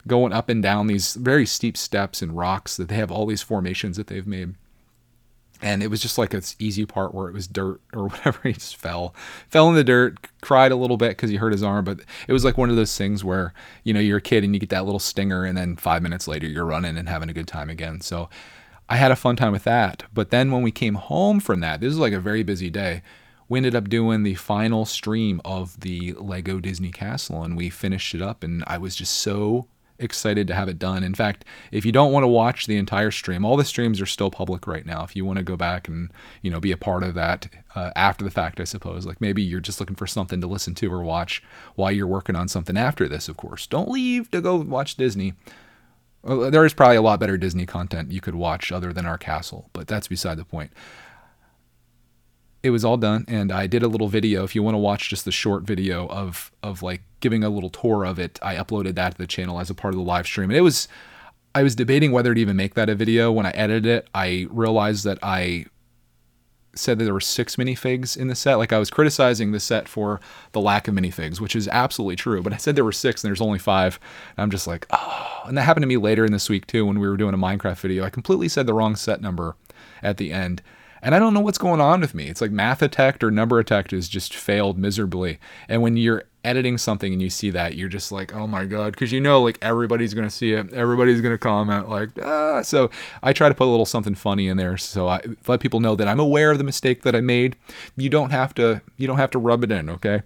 going 0.07 0.33
up 0.33 0.49
and 0.49 0.61
down 0.61 0.87
these 0.87 1.13
very 1.15 1.45
steep 1.45 1.77
steps 1.77 2.21
and 2.21 2.37
rocks 2.37 2.77
that 2.77 2.89
they 2.89 2.95
have 2.95 3.11
all 3.11 3.25
these 3.25 3.41
formations 3.41 3.97
that 3.97 4.07
they've 4.07 4.27
made 4.27 4.55
and 5.63 5.81
it 5.81 5.87
was 5.87 6.01
just 6.01 6.17
like 6.17 6.31
this 6.31 6.57
easy 6.59 6.85
part 6.85 7.15
where 7.15 7.29
it 7.29 7.33
was 7.33 7.47
dirt 7.47 7.79
or 7.93 8.07
whatever. 8.07 8.39
He 8.43 8.53
just 8.53 8.75
fell, 8.75 9.15
fell 9.47 9.69
in 9.69 9.75
the 9.75 9.83
dirt, 9.83 10.27
cried 10.41 10.73
a 10.73 10.75
little 10.75 10.97
bit 10.97 11.11
because 11.11 11.29
he 11.29 11.37
hurt 11.37 11.53
his 11.53 11.63
arm. 11.63 11.85
But 11.85 12.01
it 12.27 12.33
was 12.33 12.43
like 12.43 12.57
one 12.57 12.69
of 12.69 12.75
those 12.75 12.95
things 12.95 13.23
where 13.23 13.53
you 13.83 13.93
know 13.93 14.01
you're 14.01 14.17
a 14.17 14.21
kid 14.21 14.43
and 14.43 14.53
you 14.53 14.59
get 14.59 14.69
that 14.69 14.85
little 14.85 14.99
stinger, 14.99 15.45
and 15.45 15.57
then 15.57 15.77
five 15.77 16.03
minutes 16.03 16.27
later 16.27 16.45
you're 16.45 16.65
running 16.65 16.97
and 16.97 17.07
having 17.07 17.29
a 17.29 17.33
good 17.33 17.47
time 17.47 17.69
again. 17.69 18.01
So 18.01 18.29
I 18.89 18.97
had 18.97 19.11
a 19.11 19.15
fun 19.15 19.37
time 19.37 19.53
with 19.53 19.63
that. 19.63 20.03
But 20.13 20.29
then 20.29 20.51
when 20.51 20.61
we 20.61 20.71
came 20.71 20.95
home 20.95 21.39
from 21.39 21.61
that, 21.61 21.79
this 21.79 21.87
was 21.87 21.97
like 21.97 22.13
a 22.13 22.19
very 22.19 22.43
busy 22.43 22.69
day. 22.69 23.01
We 23.47 23.59
ended 23.59 23.75
up 23.75 23.89
doing 23.89 24.23
the 24.23 24.35
final 24.35 24.85
stream 24.85 25.39
of 25.45 25.79
the 25.79 26.13
Lego 26.13 26.59
Disney 26.59 26.91
Castle, 26.91 27.43
and 27.43 27.55
we 27.55 27.69
finished 27.69 28.13
it 28.13 28.21
up, 28.21 28.43
and 28.43 28.63
I 28.67 28.77
was 28.77 28.95
just 28.95 29.13
so 29.13 29.67
excited 30.03 30.47
to 30.47 30.53
have 30.53 30.69
it 30.69 30.77
done. 30.77 31.03
In 31.03 31.15
fact, 31.15 31.45
if 31.71 31.85
you 31.85 31.91
don't 31.91 32.11
want 32.11 32.23
to 32.23 32.27
watch 32.27 32.67
the 32.67 32.77
entire 32.77 33.11
stream, 33.11 33.45
all 33.45 33.57
the 33.57 33.65
streams 33.65 34.01
are 34.01 34.05
still 34.05 34.29
public 34.29 34.67
right 34.67 34.85
now. 34.85 35.03
If 35.03 35.15
you 35.15 35.25
want 35.25 35.37
to 35.37 35.43
go 35.43 35.55
back 35.55 35.87
and 35.87 36.11
you 36.41 36.51
know 36.51 36.59
be 36.59 36.71
a 36.71 36.77
part 36.77 37.03
of 37.03 37.13
that 37.15 37.47
uh, 37.75 37.91
after 37.95 38.23
the 38.23 38.31
fact, 38.31 38.59
I 38.59 38.65
suppose. 38.65 39.05
Like 39.05 39.21
maybe 39.21 39.41
you're 39.41 39.59
just 39.59 39.79
looking 39.79 39.95
for 39.95 40.07
something 40.07 40.41
to 40.41 40.47
listen 40.47 40.75
to 40.75 40.93
or 40.93 41.01
watch 41.01 41.41
while 41.75 41.91
you're 41.91 42.07
working 42.07 42.35
on 42.35 42.47
something 42.47 42.77
after 42.77 43.07
this. 43.07 43.27
Of 43.27 43.37
course, 43.37 43.65
don't 43.65 43.89
leave 43.89 44.29
to 44.31 44.41
go 44.41 44.57
watch 44.57 44.95
Disney. 44.95 45.33
There 46.23 46.65
is 46.65 46.73
probably 46.73 46.95
a 46.95 47.01
lot 47.01 47.19
better 47.19 47.37
Disney 47.37 47.65
content 47.65 48.11
you 48.11 48.21
could 48.21 48.35
watch 48.35 48.71
other 48.71 48.93
than 48.93 49.05
our 49.05 49.17
castle, 49.17 49.69
but 49.73 49.87
that's 49.87 50.07
beside 50.07 50.37
the 50.37 50.45
point 50.45 50.71
it 52.63 52.69
was 52.69 52.85
all 52.85 52.97
done 52.97 53.25
and 53.27 53.51
I 53.51 53.67
did 53.67 53.83
a 53.83 53.87
little 53.87 54.07
video. 54.07 54.45
If 54.45 54.55
you 54.55 54.63
want 54.63 54.75
to 54.75 54.79
watch 54.79 55.09
just 55.09 55.25
the 55.25 55.31
short 55.31 55.63
video 55.63 56.07
of 56.07 56.51
of 56.63 56.81
like 56.81 57.01
giving 57.19 57.43
a 57.43 57.49
little 57.49 57.69
tour 57.69 58.05
of 58.05 58.17
it, 58.17 58.39
I 58.41 58.55
uploaded 58.55 58.95
that 58.95 59.11
to 59.11 59.17
the 59.17 59.27
channel 59.27 59.59
as 59.59 59.69
a 59.69 59.75
part 59.75 59.93
of 59.93 59.97
the 59.97 60.05
live 60.05 60.25
stream. 60.25 60.49
And 60.49 60.57
it 60.57 60.61
was 60.61 60.87
I 61.53 61.61
was 61.61 61.75
debating 61.75 62.11
whether 62.13 62.33
to 62.33 62.39
even 62.39 62.55
make 62.55 62.73
that 62.75 62.89
a 62.89 62.95
video. 62.95 63.31
When 63.31 63.45
I 63.45 63.51
edited 63.51 63.85
it, 63.85 64.07
I 64.15 64.47
realized 64.49 65.03
that 65.03 65.19
I 65.21 65.65
said 66.75 66.97
that 66.97 67.03
there 67.03 67.13
were 67.13 67.19
six 67.19 67.57
minifigs 67.57 68.17
in 68.17 68.29
the 68.29 68.35
set. 68.35 68.55
Like 68.55 68.73
I 68.73 68.79
was 68.79 68.89
criticizing 68.89 69.51
the 69.51 69.59
set 69.59 69.87
for 69.87 70.19
the 70.53 70.61
lack 70.61 70.87
of 70.87 70.95
minifigs, 70.95 71.39
which 71.39 71.55
is 71.55 71.67
absolutely 71.67 72.15
true. 72.15 72.41
But 72.41 72.53
I 72.53 72.57
said 72.57 72.75
there 72.75 72.85
were 72.85 72.91
six 72.91 73.23
and 73.23 73.29
there's 73.29 73.41
only 73.41 73.59
five. 73.59 73.99
And 74.35 74.43
I'm 74.43 74.49
just 74.49 74.67
like, 74.67 74.87
oh. 74.89 75.41
And 75.45 75.57
that 75.57 75.63
happened 75.63 75.83
to 75.83 75.87
me 75.87 75.97
later 75.97 76.25
in 76.25 76.31
this 76.31 76.49
week 76.49 76.65
too 76.65 76.85
when 76.85 76.97
we 76.97 77.07
were 77.07 77.17
doing 77.17 77.33
a 77.33 77.37
Minecraft 77.37 77.77
video. 77.77 78.05
I 78.05 78.09
completely 78.09 78.47
said 78.47 78.65
the 78.65 78.73
wrong 78.73 78.95
set 78.95 79.21
number 79.21 79.55
at 80.01 80.17
the 80.17 80.31
end. 80.31 80.61
And 81.03 81.13
I 81.13 81.19
don't 81.19 81.33
know 81.33 81.41
what's 81.41 81.57
going 81.57 81.81
on 81.81 81.99
with 81.99 82.15
me. 82.15 82.29
It's 82.29 82.39
like 82.39 82.51
math 82.51 82.81
attack 82.81 83.21
or 83.21 83.29
number 83.29 83.59
attack 83.59 83.91
has 83.91 84.07
just 84.07 84.33
failed 84.33 84.77
miserably. 84.77 85.37
And 85.67 85.81
when 85.81 85.97
you're 85.97 86.23
editing 86.45 86.77
something 86.77 87.11
and 87.11 87.21
you 87.21 87.29
see 87.29 87.49
that, 87.49 87.75
you're 87.75 87.89
just 87.89 88.09
like, 88.09 88.33
oh 88.33 88.47
my 88.47 88.63
God, 88.63 88.93
because 88.93 89.11
you 89.11 89.19
know, 89.19 89.41
like 89.41 89.57
everybody's 89.61 90.13
going 90.13 90.27
to 90.27 90.33
see 90.33 90.53
it. 90.53 90.71
Everybody's 90.71 91.19
going 91.19 91.33
to 91.33 91.37
comment, 91.37 91.89
like, 91.89 92.09
ah. 92.23 92.61
So 92.61 92.89
I 93.21 93.33
try 93.33 93.49
to 93.49 93.55
put 93.55 93.67
a 93.67 93.69
little 93.69 93.85
something 93.85 94.15
funny 94.15 94.47
in 94.47 94.55
there. 94.55 94.77
So 94.77 95.09
I 95.09 95.21
let 95.45 95.59
people 95.59 95.81
know 95.81 95.95
that 95.97 96.07
I'm 96.07 96.21
aware 96.21 96.51
of 96.51 96.57
the 96.57 96.63
mistake 96.63 97.01
that 97.03 97.17
I 97.17 97.21
made. 97.21 97.57
You 97.97 98.09
don't 98.09 98.29
have 98.29 98.53
to, 98.55 98.81
you 98.95 99.05
don't 99.05 99.17
have 99.17 99.31
to 99.31 99.39
rub 99.39 99.65
it 99.65 99.71
in, 99.71 99.89
okay? 99.89 100.21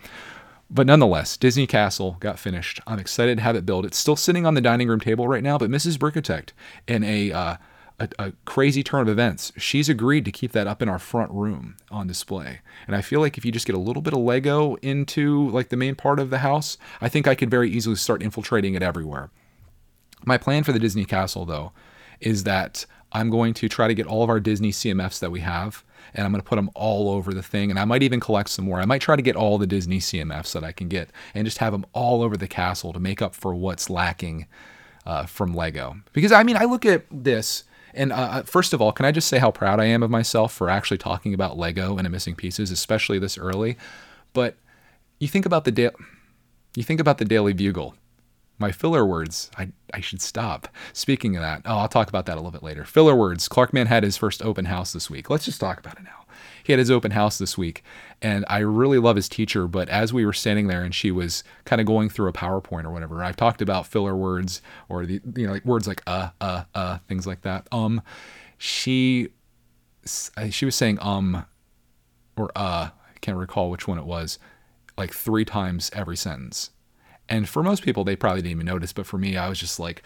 But 0.69 0.85
nonetheless, 0.85 1.37
Disney 1.37 1.65
Castle 1.65 2.17
got 2.19 2.37
finished. 2.37 2.81
I'm 2.85 2.99
excited 2.99 3.37
to 3.37 3.43
have 3.43 3.55
it 3.55 3.65
built. 3.65 3.85
It's 3.85 3.97
still 3.97 4.15
sitting 4.15 4.45
on 4.45 4.53
the 4.53 4.61
dining 4.61 4.89
room 4.89 4.99
table 4.99 5.27
right 5.27 5.43
now, 5.43 5.57
but 5.57 5.71
Mrs. 5.71 5.97
Brickitect 5.97 6.49
in 6.87 7.03
a, 7.03 7.31
uh, 7.31 7.57
a, 7.99 8.09
a, 8.19 8.33
crazy 8.45 8.83
turn 8.83 9.01
of 9.01 9.09
events, 9.09 9.51
she's 9.57 9.89
agreed 9.89 10.25
to 10.25 10.31
keep 10.31 10.51
that 10.51 10.67
up 10.67 10.81
in 10.81 10.89
our 10.89 10.99
front 10.99 11.31
room 11.31 11.75
on 11.89 12.07
display. 12.07 12.59
And 12.85 12.95
I 12.95 13.01
feel 13.01 13.19
like 13.19 13.37
if 13.37 13.45
you 13.45 13.51
just 13.51 13.65
get 13.65 13.75
a 13.75 13.79
little 13.79 14.01
bit 14.01 14.13
of 14.13 14.19
Lego 14.19 14.75
into 14.77 15.49
like 15.49 15.69
the 15.69 15.77
main 15.77 15.95
part 15.95 16.19
of 16.19 16.29
the 16.29 16.39
house, 16.39 16.77
I 17.01 17.09
think 17.09 17.27
I 17.27 17.35
could 17.35 17.49
very 17.49 17.69
easily 17.69 17.95
start 17.95 18.21
infiltrating 18.21 18.75
it 18.75 18.83
everywhere. 18.83 19.31
My 20.25 20.37
plan 20.37 20.63
for 20.63 20.71
the 20.71 20.79
Disney 20.79 21.05
Castle, 21.05 21.45
though, 21.45 21.71
is 22.19 22.43
that 22.43 22.85
I'm 23.11 23.29
going 23.29 23.53
to 23.55 23.69
try 23.69 23.87
to 23.87 23.93
get 23.93 24.07
all 24.07 24.23
of 24.23 24.29
our 24.29 24.39
Disney 24.39 24.71
CMFs 24.71 25.19
that 25.19 25.31
we 25.31 25.39
have, 25.39 25.83
and 26.13 26.25
I'm 26.25 26.31
going 26.31 26.41
to 26.41 26.47
put 26.47 26.57
them 26.57 26.69
all 26.75 27.09
over 27.09 27.33
the 27.33 27.43
thing. 27.43 27.69
And 27.69 27.79
I 27.79 27.85
might 27.85 28.03
even 28.03 28.19
collect 28.19 28.49
some 28.49 28.65
more. 28.65 28.79
I 28.79 28.85
might 28.85 29.01
try 29.01 29.15
to 29.15 29.21
get 29.21 29.35
all 29.35 29.57
the 29.57 29.67
Disney 29.67 29.99
CMFs 29.99 30.53
that 30.53 30.63
I 30.63 30.71
can 30.71 30.87
get 30.87 31.09
and 31.33 31.45
just 31.45 31.59
have 31.59 31.71
them 31.71 31.85
all 31.93 32.21
over 32.21 32.35
the 32.35 32.47
castle 32.47 32.93
to 32.93 32.99
make 32.99 33.21
up 33.21 33.33
for 33.33 33.55
what's 33.55 33.89
lacking 33.89 34.47
uh, 35.05 35.25
from 35.25 35.53
Lego. 35.53 35.97
Because 36.13 36.31
I 36.31 36.43
mean, 36.43 36.57
I 36.57 36.65
look 36.65 36.85
at 36.85 37.05
this 37.09 37.63
and 37.93 38.11
uh, 38.11 38.15
uh, 38.15 38.43
first 38.43 38.73
of 38.73 38.81
all, 38.81 38.91
can 38.91 39.05
I 39.05 39.11
just 39.11 39.27
say 39.27 39.37
how 39.37 39.51
proud 39.51 39.79
I 39.79 39.85
am 39.85 40.03
of 40.03 40.09
myself 40.09 40.53
for 40.53 40.69
actually 40.69 40.97
talking 40.97 41.33
about 41.33 41.57
Lego 41.57 41.97
and 41.97 42.09
missing 42.09 42.35
pieces, 42.35 42.71
especially 42.71 43.19
this 43.19 43.37
early? 43.37 43.77
But 44.33 44.55
you 45.19 45.27
think 45.27 45.45
about 45.45 45.65
the 45.65 45.71
da- 45.71 45.95
you 46.75 46.83
think 46.83 46.99
about 46.99 47.17
the 47.17 47.25
Daily 47.25 47.53
Bugle. 47.53 47.95
My 48.59 48.71
filler 48.71 49.05
words, 49.05 49.51
I, 49.57 49.69
I 49.93 49.99
should 49.99 50.21
stop. 50.21 50.67
Speaking 50.91 51.35
of 51.35 51.43
that, 51.43 51.61
oh, 51.65 51.77
I'll 51.77 51.87
talk 51.87 52.09
about 52.09 52.25
that 52.25 52.33
a 52.33 52.41
little 52.41 52.51
bit 52.51 52.63
later. 52.63 52.85
Filler 52.85 53.15
words. 53.15 53.47
Clark 53.47 53.71
Mann 53.71 53.85
had 53.85 54.03
his 54.03 54.17
first 54.17 54.41
open 54.41 54.65
house 54.65 54.93
this 54.93 55.11
week. 55.11 55.29
Let's 55.29 55.45
just 55.45 55.59
talk 55.59 55.79
about 55.79 55.97
it 55.97 56.03
now 56.03 56.26
he 56.67 56.73
had 56.73 56.79
his 56.79 56.91
open 56.91 57.11
house 57.11 57.37
this 57.37 57.57
week, 57.57 57.81
and 58.21 58.45
I 58.49 58.59
really 58.59 58.99
love 58.99 59.15
his 59.15 59.29
teacher. 59.29 59.67
But 59.67 59.87
as 59.89 60.11
we 60.11 60.25
were 60.25 60.33
standing 60.33 60.67
there 60.67 60.83
and 60.83 60.93
she 60.93 61.11
was 61.11 61.43
kind 61.65 61.79
of 61.79 61.87
going 61.87 62.09
through 62.09 62.27
a 62.27 62.33
PowerPoint 62.33 62.83
or 62.83 62.91
whatever, 62.91 63.23
I've 63.23 63.37
talked 63.37 63.61
about 63.61 63.87
filler 63.87 64.15
words 64.15 64.61
or 64.89 65.05
the 65.05 65.21
you 65.35 65.47
know 65.47 65.53
like 65.53 65.65
words 65.65 65.87
like 65.87 66.03
uh 66.05 66.29
uh 66.41 66.65
uh 66.75 66.97
things 67.07 67.25
like 67.25 67.41
that. 67.41 67.67
Um, 67.71 68.01
she 68.57 69.29
she 70.49 70.65
was 70.65 70.75
saying 70.75 70.99
um 71.01 71.45
or 72.35 72.51
uh 72.55 72.89
I 72.91 73.19
can't 73.21 73.37
recall 73.37 73.69
which 73.69 73.87
one 73.87 73.97
it 73.97 74.05
was 74.05 74.37
like 74.97 75.13
three 75.13 75.45
times 75.45 75.89
every 75.93 76.17
sentence. 76.17 76.71
And 77.29 77.47
for 77.47 77.63
most 77.63 77.83
people, 77.83 78.03
they 78.03 78.15
probably 78.15 78.41
didn't 78.41 78.51
even 78.51 78.65
notice. 78.65 78.93
But 78.93 79.05
for 79.05 79.17
me, 79.17 79.37
I 79.37 79.49
was 79.49 79.59
just 79.59 79.79
like, 79.79 80.01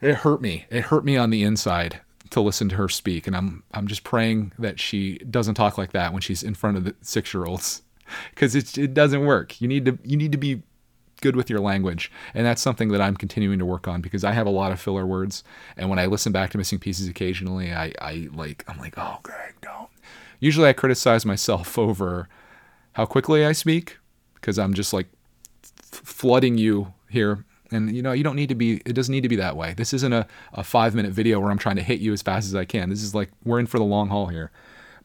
it 0.00 0.16
hurt 0.16 0.40
me. 0.40 0.66
It 0.70 0.84
hurt 0.84 1.04
me 1.04 1.16
on 1.16 1.30
the 1.30 1.42
inside 1.42 2.00
to 2.30 2.40
listen 2.40 2.68
to 2.68 2.76
her 2.76 2.88
speak, 2.88 3.26
and 3.26 3.36
I'm 3.36 3.62
I'm 3.72 3.86
just 3.86 4.04
praying 4.04 4.52
that 4.58 4.80
she 4.80 5.18
doesn't 5.18 5.54
talk 5.54 5.76
like 5.76 5.92
that 5.92 6.12
when 6.12 6.22
she's 6.22 6.42
in 6.42 6.54
front 6.54 6.76
of 6.76 6.84
the 6.84 6.94
six 7.02 7.34
year 7.34 7.44
olds, 7.44 7.82
because 8.30 8.54
it 8.54 8.78
it 8.78 8.94
doesn't 8.94 9.24
work. 9.24 9.60
You 9.60 9.68
need 9.68 9.84
to 9.84 9.98
you 10.04 10.16
need 10.16 10.32
to 10.32 10.38
be 10.38 10.62
good 11.20 11.36
with 11.36 11.50
your 11.50 11.60
language, 11.60 12.10
and 12.32 12.46
that's 12.46 12.62
something 12.62 12.88
that 12.88 13.00
I'm 13.00 13.16
continuing 13.16 13.58
to 13.58 13.66
work 13.66 13.86
on 13.86 14.00
because 14.00 14.24
I 14.24 14.32
have 14.32 14.46
a 14.46 14.50
lot 14.50 14.72
of 14.72 14.80
filler 14.80 15.06
words, 15.06 15.44
and 15.76 15.90
when 15.90 15.98
I 15.98 16.06
listen 16.06 16.32
back 16.32 16.50
to 16.50 16.58
missing 16.58 16.78
pieces 16.78 17.08
occasionally, 17.08 17.72
I 17.72 17.92
I 18.00 18.28
like 18.32 18.64
I'm 18.68 18.78
like 18.78 18.94
oh 18.96 19.18
Greg 19.22 19.54
don't. 19.60 19.88
Usually 20.38 20.68
I 20.68 20.72
criticize 20.72 21.26
myself 21.26 21.78
over 21.78 22.28
how 22.92 23.06
quickly 23.06 23.44
I 23.44 23.52
speak 23.52 23.98
because 24.34 24.58
I'm 24.58 24.74
just 24.74 24.92
like 24.92 25.08
flooding 25.82 26.56
you 26.56 26.94
here 27.08 27.44
and 27.72 27.94
you 27.94 28.02
know, 28.02 28.12
you 28.12 28.24
don't 28.24 28.36
need 28.36 28.48
to 28.48 28.54
be, 28.54 28.80
it 28.84 28.94
doesn't 28.94 29.12
need 29.12 29.22
to 29.22 29.28
be 29.28 29.36
that 29.36 29.56
way. 29.56 29.74
This 29.74 29.92
isn't 29.92 30.12
a, 30.12 30.26
a 30.52 30.64
five 30.64 30.94
minute 30.94 31.12
video 31.12 31.40
where 31.40 31.50
I'm 31.50 31.58
trying 31.58 31.76
to 31.76 31.82
hit 31.82 32.00
you 32.00 32.12
as 32.12 32.22
fast 32.22 32.46
as 32.46 32.54
I 32.54 32.64
can. 32.64 32.90
This 32.90 33.02
is 33.02 33.14
like, 33.14 33.30
we're 33.44 33.60
in 33.60 33.66
for 33.66 33.78
the 33.78 33.84
long 33.84 34.08
haul 34.08 34.26
here. 34.26 34.50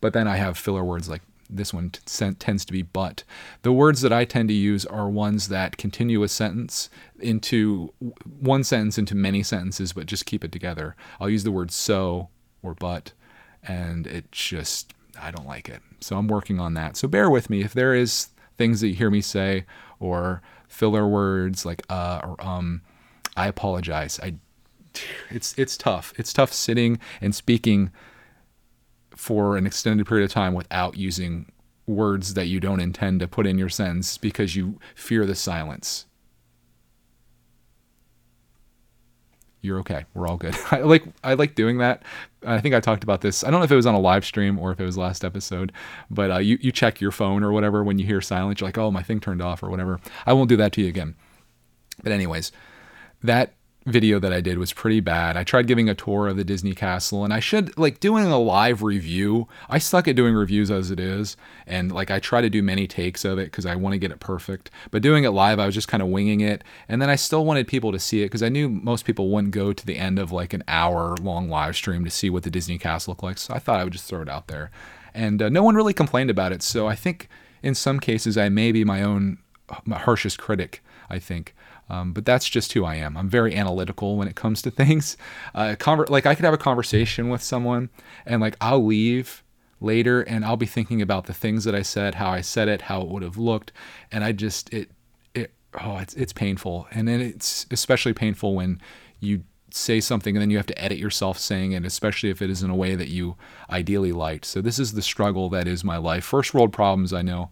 But 0.01 0.13
then 0.13 0.27
I 0.27 0.37
have 0.37 0.57
filler 0.57 0.83
words 0.83 1.09
like 1.09 1.21
this 1.49 1.73
one 1.73 1.91
t- 1.91 2.31
tends 2.33 2.65
to 2.65 2.73
be 2.73 2.81
but. 2.81 3.23
The 3.61 3.71
words 3.71 4.01
that 4.01 4.11
I 4.11 4.25
tend 4.25 4.49
to 4.49 4.55
use 4.55 4.85
are 4.85 5.07
ones 5.07 5.47
that 5.49 5.77
continue 5.77 6.23
a 6.23 6.27
sentence 6.27 6.89
into 7.19 7.93
one 8.39 8.63
sentence 8.63 8.97
into 8.97 9.15
many 9.15 9.43
sentences, 9.43 9.93
but 9.93 10.07
just 10.07 10.25
keep 10.25 10.43
it 10.43 10.51
together. 10.51 10.95
I'll 11.19 11.29
use 11.29 11.43
the 11.43 11.51
word 11.51 11.71
so 11.71 12.29
or 12.63 12.73
but, 12.73 13.13
and 13.63 14.07
it 14.07 14.31
just, 14.31 14.93
I 15.19 15.31
don't 15.31 15.47
like 15.47 15.69
it. 15.69 15.81
So 15.99 16.17
I'm 16.17 16.27
working 16.27 16.59
on 16.59 16.73
that. 16.73 16.97
So 16.97 17.07
bear 17.07 17.29
with 17.29 17.49
me. 17.49 17.61
If 17.61 17.73
there 17.73 17.93
is 17.93 18.29
things 18.57 18.81
that 18.81 18.87
you 18.87 18.95
hear 18.95 19.11
me 19.11 19.21
say 19.21 19.65
or 19.99 20.41
filler 20.67 21.07
words 21.07 21.65
like 21.65 21.83
uh 21.89 22.21
or 22.23 22.45
um, 22.45 22.81
I 23.37 23.47
apologize. 23.47 24.19
I 24.21 24.35
it's 25.29 25.53
it's 25.57 25.77
tough. 25.77 26.13
It's 26.17 26.33
tough 26.33 26.53
sitting 26.53 26.99
and 27.21 27.35
speaking 27.35 27.91
for 29.15 29.57
an 29.57 29.65
extended 29.65 30.07
period 30.07 30.25
of 30.25 30.31
time 30.31 30.53
without 30.53 30.97
using 30.97 31.51
words 31.87 32.33
that 32.33 32.47
you 32.47 32.59
don't 32.59 32.79
intend 32.79 33.19
to 33.19 33.27
put 33.27 33.45
in 33.45 33.57
your 33.57 33.69
sentence 33.69 34.17
because 34.17 34.55
you 34.55 34.79
fear 34.95 35.25
the 35.25 35.35
silence. 35.35 36.05
You're 39.65 39.79
okay. 39.79 40.05
We're 40.13 40.27
all 40.27 40.37
good. 40.37 40.55
I 40.71 40.79
like 40.79 41.03
I 41.23 41.33
like 41.33 41.55
doing 41.55 41.79
that. 41.79 42.03
I 42.45 42.61
think 42.61 42.75
I 42.75 42.79
talked 42.79 43.03
about 43.03 43.21
this. 43.21 43.43
I 43.43 43.49
don't 43.49 43.59
know 43.59 43.65
if 43.65 43.71
it 43.71 43.75
was 43.75 43.87
on 43.87 43.95
a 43.95 43.99
live 43.99 44.23
stream 44.23 44.59
or 44.59 44.71
if 44.71 44.79
it 44.79 44.85
was 44.85 44.97
last 44.97 45.25
episode, 45.25 45.71
but 46.09 46.31
uh, 46.31 46.37
you 46.37 46.57
you 46.61 46.71
check 46.71 47.01
your 47.01 47.11
phone 47.11 47.43
or 47.43 47.51
whatever 47.51 47.83
when 47.83 47.97
you 47.97 48.05
hear 48.05 48.21
silence. 48.21 48.61
You're 48.61 48.67
like, 48.67 48.77
oh, 48.77 48.91
my 48.91 49.03
thing 49.03 49.19
turned 49.19 49.41
off 49.41 49.63
or 49.63 49.69
whatever. 49.69 49.99
I 50.25 50.33
won't 50.33 50.49
do 50.49 50.57
that 50.57 50.71
to 50.73 50.81
you 50.81 50.87
again. 50.87 51.15
But 52.03 52.11
anyways, 52.11 52.51
that 53.23 53.53
video 53.85 54.19
that 54.19 54.33
I 54.33 54.41
did 54.41 54.57
was 54.57 54.73
pretty 54.73 54.99
bad. 54.99 55.37
I 55.37 55.43
tried 55.43 55.67
giving 55.67 55.87
a 55.87 55.93
tour 55.93 56.27
of 56.27 56.37
the 56.37 56.43
Disney 56.43 56.73
castle 56.73 57.23
and 57.23 57.31
I 57.31 57.39
should 57.39 57.77
like 57.77 57.99
doing 57.99 58.25
a 58.25 58.39
live 58.39 58.81
review. 58.81 59.47
I 59.69 59.77
suck 59.77 60.07
at 60.07 60.15
doing 60.15 60.33
reviews 60.33 60.71
as 60.71 60.89
it 60.89 60.99
is 60.99 61.37
and 61.67 61.91
like 61.91 62.09
I 62.09 62.19
try 62.19 62.41
to 62.41 62.49
do 62.49 62.63
many 62.63 62.87
takes 62.87 63.23
of 63.23 63.37
it 63.37 63.51
cuz 63.51 63.65
I 63.65 63.75
want 63.75 63.93
to 63.93 63.99
get 63.99 64.11
it 64.11 64.19
perfect. 64.19 64.71
But 64.89 65.03
doing 65.03 65.23
it 65.23 65.29
live 65.29 65.59
I 65.59 65.67
was 65.67 65.75
just 65.75 65.87
kind 65.87 66.01
of 66.01 66.09
winging 66.09 66.41
it 66.41 66.63
and 66.89 66.99
then 66.99 67.11
I 67.11 67.15
still 67.15 67.45
wanted 67.45 67.67
people 67.67 67.91
to 67.91 67.99
see 67.99 68.23
it 68.23 68.29
cuz 68.29 68.41
I 68.41 68.49
knew 68.49 68.69
most 68.69 69.05
people 69.05 69.29
wouldn't 69.29 69.53
go 69.53 69.71
to 69.71 69.85
the 69.85 69.97
end 69.97 70.17
of 70.17 70.31
like 70.31 70.53
an 70.53 70.63
hour 70.67 71.15
long 71.21 71.47
live 71.47 71.75
stream 71.75 72.03
to 72.05 72.11
see 72.11 72.31
what 72.31 72.41
the 72.41 72.49
Disney 72.49 72.79
castle 72.79 73.11
looked 73.11 73.23
like. 73.23 73.37
So 73.37 73.53
I 73.53 73.59
thought 73.59 73.79
I 73.79 73.83
would 73.83 73.93
just 73.93 74.09
throw 74.09 74.23
it 74.23 74.29
out 74.29 74.47
there. 74.47 74.71
And 75.13 75.41
uh, 75.41 75.49
no 75.49 75.61
one 75.61 75.75
really 75.75 75.93
complained 75.93 76.31
about 76.31 76.51
it. 76.51 76.63
So 76.63 76.87
I 76.87 76.95
think 76.95 77.29
in 77.61 77.75
some 77.75 77.99
cases 77.99 78.35
I 78.35 78.49
may 78.49 78.71
be 78.71 78.83
my 78.83 79.03
own 79.03 79.37
harshest 79.87 80.39
critic, 80.39 80.83
I 81.07 81.19
think. 81.19 81.53
Um, 81.89 82.13
but 82.13 82.25
that's 82.25 82.49
just 82.49 82.73
who 82.73 82.83
I 82.83 82.95
am. 82.95 83.15
I'm 83.15 83.29
very 83.29 83.55
analytical 83.55 84.17
when 84.17 84.27
it 84.27 84.35
comes 84.35 84.61
to 84.63 84.71
things. 84.71 85.17
Uh, 85.53 85.75
conver- 85.77 86.09
like 86.09 86.25
I 86.25 86.35
could 86.35 86.45
have 86.45 86.53
a 86.53 86.57
conversation 86.57 87.29
with 87.29 87.41
someone, 87.41 87.89
and 88.25 88.41
like 88.41 88.57
I'll 88.59 88.83
leave 88.83 89.43
later, 89.79 90.21
and 90.21 90.43
I'll 90.45 90.57
be 90.57 90.65
thinking 90.65 91.01
about 91.01 91.25
the 91.25 91.33
things 91.33 91.63
that 91.65 91.75
I 91.75 91.81
said, 91.81 92.15
how 92.15 92.29
I 92.29 92.41
said 92.41 92.67
it, 92.67 92.83
how 92.83 93.01
it 93.01 93.07
would 93.09 93.23
have 93.23 93.37
looked, 93.37 93.71
and 94.11 94.23
I 94.23 94.31
just 94.31 94.73
it 94.73 94.89
it 95.33 95.53
oh 95.81 95.97
it's 95.97 96.13
it's 96.15 96.33
painful, 96.33 96.87
and 96.91 97.07
then 97.07 97.21
it's 97.21 97.65
especially 97.71 98.13
painful 98.13 98.55
when 98.55 98.81
you 99.19 99.43
say 99.71 99.99
something 99.99 100.37
and 100.37 100.41
then 100.41 100.49
you 100.49 100.55
have 100.55 100.65
to 100.65 100.81
edit 100.81 100.97
yourself 100.97 101.37
saying 101.37 101.73
it, 101.73 101.83
especially 101.83 102.29
if 102.29 102.41
it 102.41 102.49
is 102.49 102.63
in 102.63 102.69
a 102.69 102.75
way 102.75 102.95
that 102.95 103.09
you 103.09 103.35
ideally 103.69 104.13
liked. 104.13 104.45
So 104.45 104.61
this 104.61 104.79
is 104.79 104.93
the 104.93 105.01
struggle 105.01 105.49
that 105.49 105.67
is 105.67 105.83
my 105.83 105.97
life. 105.97 106.23
First 106.23 106.53
world 106.53 106.71
problems, 106.71 107.11
I 107.11 107.21
know 107.21 107.49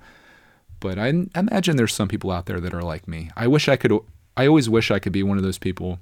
but 0.84 1.00
I 1.00 1.13
imagine 1.34 1.78
there's 1.78 1.94
some 1.94 2.10
people 2.10 2.30
out 2.30 2.46
there 2.46 2.60
that 2.60 2.74
are 2.74 2.82
like 2.82 3.08
me. 3.08 3.30
I 3.38 3.48
wish 3.48 3.70
I 3.70 3.78
could 3.78 3.98
I 4.36 4.48
always 4.48 4.70
wish 4.70 4.92
I 4.92 5.00
could 5.00 5.13
be 5.13 5.24
one 5.24 5.38
of 5.38 5.44
those 5.44 5.60
people 5.60 6.00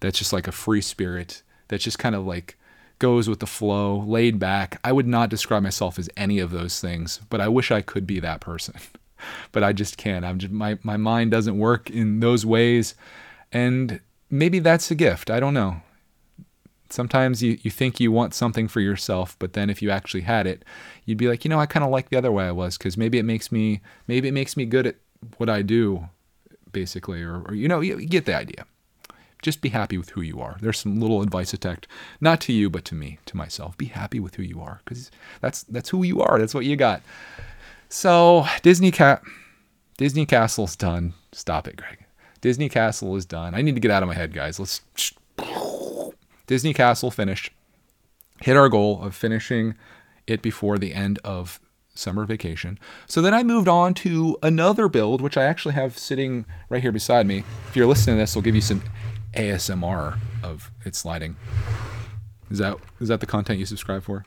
that's 0.00 0.18
just 0.18 0.32
like 0.32 0.48
a 0.48 0.52
free 0.52 0.80
spirit 0.80 1.42
that 1.68 1.80
just 1.80 1.98
kind 1.98 2.14
of 2.14 2.26
like 2.26 2.58
goes 2.98 3.28
with 3.28 3.40
the 3.40 3.46
flow, 3.46 3.98
laid 4.00 4.38
back. 4.38 4.78
I 4.84 4.92
would 4.92 5.06
not 5.06 5.30
describe 5.30 5.62
myself 5.62 5.98
as 5.98 6.10
any 6.16 6.38
of 6.38 6.50
those 6.50 6.80
things, 6.80 7.20
but 7.30 7.40
I 7.40 7.48
wish 7.48 7.70
I 7.70 7.80
could 7.80 8.06
be 8.06 8.20
that 8.20 8.40
person. 8.40 8.74
but 9.52 9.62
I 9.64 9.72
just 9.72 9.96
can't. 9.96 10.24
I'm 10.24 10.38
just 10.38 10.52
my 10.52 10.78
my 10.82 10.96
mind 10.96 11.30
doesn't 11.30 11.58
work 11.58 11.90
in 11.90 12.20
those 12.20 12.46
ways 12.46 12.94
and 13.52 14.00
maybe 14.30 14.58
that's 14.58 14.90
a 14.90 14.94
gift. 14.94 15.30
I 15.30 15.40
don't 15.40 15.54
know. 15.54 15.82
Sometimes 16.88 17.40
you, 17.42 17.56
you 17.62 17.70
think 17.70 18.00
you 18.00 18.10
want 18.10 18.34
something 18.34 18.66
for 18.66 18.80
yourself, 18.80 19.36
but 19.38 19.52
then 19.52 19.70
if 19.70 19.80
you 19.80 19.90
actually 19.90 20.22
had 20.22 20.48
it, 20.48 20.64
you'd 21.04 21.18
be 21.18 21.28
like, 21.28 21.44
you 21.44 21.48
know, 21.48 21.60
I 21.60 21.66
kind 21.66 21.84
of 21.84 21.90
like 21.90 22.08
the 22.08 22.16
other 22.16 22.32
way 22.32 22.46
I 22.46 22.50
was 22.50 22.76
because 22.76 22.96
maybe 22.96 23.18
it 23.18 23.24
makes 23.24 23.52
me 23.52 23.80
maybe 24.06 24.28
it 24.28 24.32
makes 24.32 24.56
me 24.56 24.64
good 24.64 24.86
at 24.86 24.96
what 25.36 25.48
I 25.48 25.62
do 25.62 26.08
basically, 26.72 27.22
or, 27.22 27.42
or 27.42 27.54
you 27.54 27.68
know, 27.68 27.80
you, 27.80 27.98
you 27.98 28.08
get 28.08 28.24
the 28.24 28.34
idea. 28.34 28.66
Just 29.42 29.62
be 29.62 29.70
happy 29.70 29.96
with 29.96 30.10
who 30.10 30.20
you 30.20 30.40
are. 30.40 30.58
There's 30.60 30.78
some 30.78 31.00
little 31.00 31.22
advice 31.22 31.54
attacked, 31.54 31.86
not 32.20 32.42
to 32.42 32.52
you, 32.52 32.68
but 32.68 32.84
to 32.86 32.94
me, 32.94 33.18
to 33.24 33.36
myself. 33.36 33.76
Be 33.78 33.86
happy 33.86 34.20
with 34.20 34.34
who 34.34 34.42
you 34.42 34.60
are, 34.60 34.82
because 34.84 35.10
that's 35.40 35.62
that's 35.62 35.88
who 35.88 36.02
you 36.02 36.20
are. 36.20 36.38
That's 36.38 36.54
what 36.54 36.66
you 36.66 36.76
got. 36.76 37.02
So 37.88 38.46
Disney 38.62 38.90
cat, 38.90 39.22
Disney 39.96 40.26
Castle's 40.26 40.76
done. 40.76 41.14
Stop 41.32 41.66
it, 41.66 41.76
Greg. 41.76 42.04
Disney 42.40 42.68
Castle 42.68 43.16
is 43.16 43.24
done. 43.24 43.54
I 43.54 43.62
need 43.62 43.74
to 43.74 43.80
get 43.80 43.90
out 43.90 44.02
of 44.02 44.08
my 44.08 44.14
head, 44.14 44.32
guys. 44.32 44.58
Let's. 44.58 44.80
Disney 46.46 46.74
Castle 46.74 47.10
finished. 47.10 47.52
Hit 48.42 48.56
our 48.56 48.68
goal 48.68 49.02
of 49.02 49.14
finishing 49.14 49.74
it 50.26 50.42
before 50.42 50.78
the 50.78 50.94
end 50.94 51.18
of 51.24 51.60
summer 51.94 52.24
vacation. 52.24 52.78
So 53.06 53.20
then 53.20 53.34
I 53.34 53.42
moved 53.42 53.68
on 53.68 53.94
to 53.94 54.38
another 54.42 54.88
build, 54.88 55.20
which 55.20 55.36
I 55.36 55.44
actually 55.44 55.74
have 55.74 55.98
sitting 55.98 56.46
right 56.68 56.82
here 56.82 56.92
beside 56.92 57.26
me. 57.26 57.44
If 57.68 57.76
you're 57.76 57.86
listening 57.86 58.16
to 58.16 58.20
this, 58.20 58.36
I'll 58.36 58.42
give 58.42 58.54
you 58.54 58.60
some 58.60 58.82
ASMR 59.34 60.18
of 60.42 60.70
it 60.84 60.94
sliding. 60.94 61.36
Is 62.50 62.58
that 62.58 62.76
is 63.00 63.08
that 63.08 63.20
the 63.20 63.26
content 63.26 63.58
you 63.60 63.66
subscribe 63.66 64.02
for? 64.02 64.24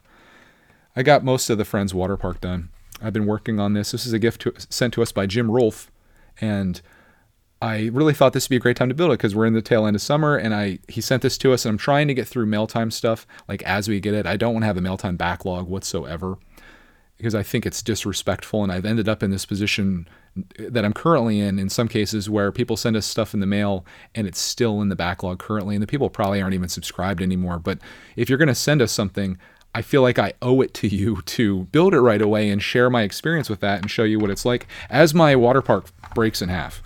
I 0.96 1.04
got 1.04 1.24
most 1.24 1.50
of 1.50 1.58
the 1.58 1.66
Friends 1.66 1.94
water 1.94 2.16
park 2.16 2.40
done. 2.40 2.70
I've 3.02 3.14
been 3.14 3.26
working 3.26 3.60
on 3.60 3.74
this. 3.74 3.92
This 3.92 4.06
is 4.06 4.14
a 4.14 4.20
gift 4.20 4.42
to, 4.42 4.54
sent 4.58 4.94
to 4.94 5.02
us 5.02 5.12
by 5.12 5.26
Jim 5.26 5.52
Rolfe, 5.52 5.92
and 6.40 6.80
I 7.62 7.90
really 7.92 8.14
thought 8.14 8.34
this 8.34 8.46
would 8.46 8.54
be 8.54 8.58
a 8.58 8.60
great 8.60 8.78
time 8.78 8.90
to 8.90 8.96
build 8.96 9.12
it 9.12 9.16
because 9.16 9.36
we're 9.36 9.46
in 9.46 9.54
the 9.54 9.62
tail 9.62 9.86
end 9.86 9.96
of 9.96 10.02
summer, 10.02 10.38
and 10.38 10.54
I 10.54 10.80
he 10.88 11.02
sent 11.02 11.22
this 11.22 11.38
to 11.40 11.52
us, 11.52 11.66
and 11.66 11.72
I'm 11.72 11.78
trying 11.78 12.08
to 12.08 12.14
get 12.14 12.28
through 12.28 12.46
mail 12.46 12.68
time 12.68 12.92
stuff 12.92 13.28
like 13.48 13.62
as 13.64 13.90
we 13.90 14.00
get 14.00 14.14
it. 14.14 14.26
I 14.26 14.38
don't 14.38 14.54
want 14.54 14.64
to 14.64 14.68
have 14.68 14.78
a 14.78 14.82
mail 14.82 14.98
time 14.98 15.18
backlog 15.18 15.68
whatsoever 15.68 16.38
because 17.24 17.34
I 17.34 17.42
think 17.42 17.66
it's 17.66 17.82
disrespectful. 17.82 18.64
And 18.64 18.72
I've 18.72 18.84
ended 18.84 19.08
up 19.08 19.24
in 19.24 19.32
this 19.32 19.46
position 19.46 20.10
that 20.58 20.84
I'm 20.84 20.92
currently 20.92 21.40
in, 21.40 21.58
in 21.58 21.70
some 21.70 21.88
cases, 21.88 22.30
where 22.30 22.52
people 22.52 22.76
send 22.76 22.98
us 22.98 23.06
stuff 23.06 23.34
in 23.34 23.40
the 23.40 23.46
mail 23.46 23.86
and 24.14 24.28
it's 24.28 24.42
still 24.42 24.82
in 24.82 24.90
the 24.90 24.96
backlog 24.98 25.40
currently. 25.40 25.74
And 25.74 25.82
the 25.82 25.88
people 25.88 26.10
probably 26.10 26.42
aren't 26.42 26.54
even 26.54 26.68
subscribed 26.68 27.22
anymore. 27.22 27.60
But 27.60 27.80
if 28.18 28.28
you're 28.28 28.38
going 28.38 28.50
to 28.50 28.56
send 28.56 28.82
us 28.82 28.92
something, 28.92 29.38
I 29.74 29.82
feel 29.82 30.02
like 30.02 30.20
I 30.20 30.34
owe 30.42 30.60
it 30.60 30.74
to 30.74 30.88
you 30.90 31.22
to 31.26 31.64
build 31.72 31.94
it 31.94 32.02
right 32.02 32.22
away 32.22 32.50
and 32.50 32.62
share 32.62 32.90
my 32.90 33.04
experience 33.04 33.50
with 33.50 33.62
that 33.62 33.82
and 33.82 33.90
show 33.90 34.04
you 34.04 34.20
what 34.20 34.30
it's 34.30 34.44
like 34.44 34.68
as 34.90 35.14
my 35.14 35.34
water 35.34 35.62
park 35.62 35.86
breaks 36.14 36.42
in 36.42 36.50
half. 36.50 36.84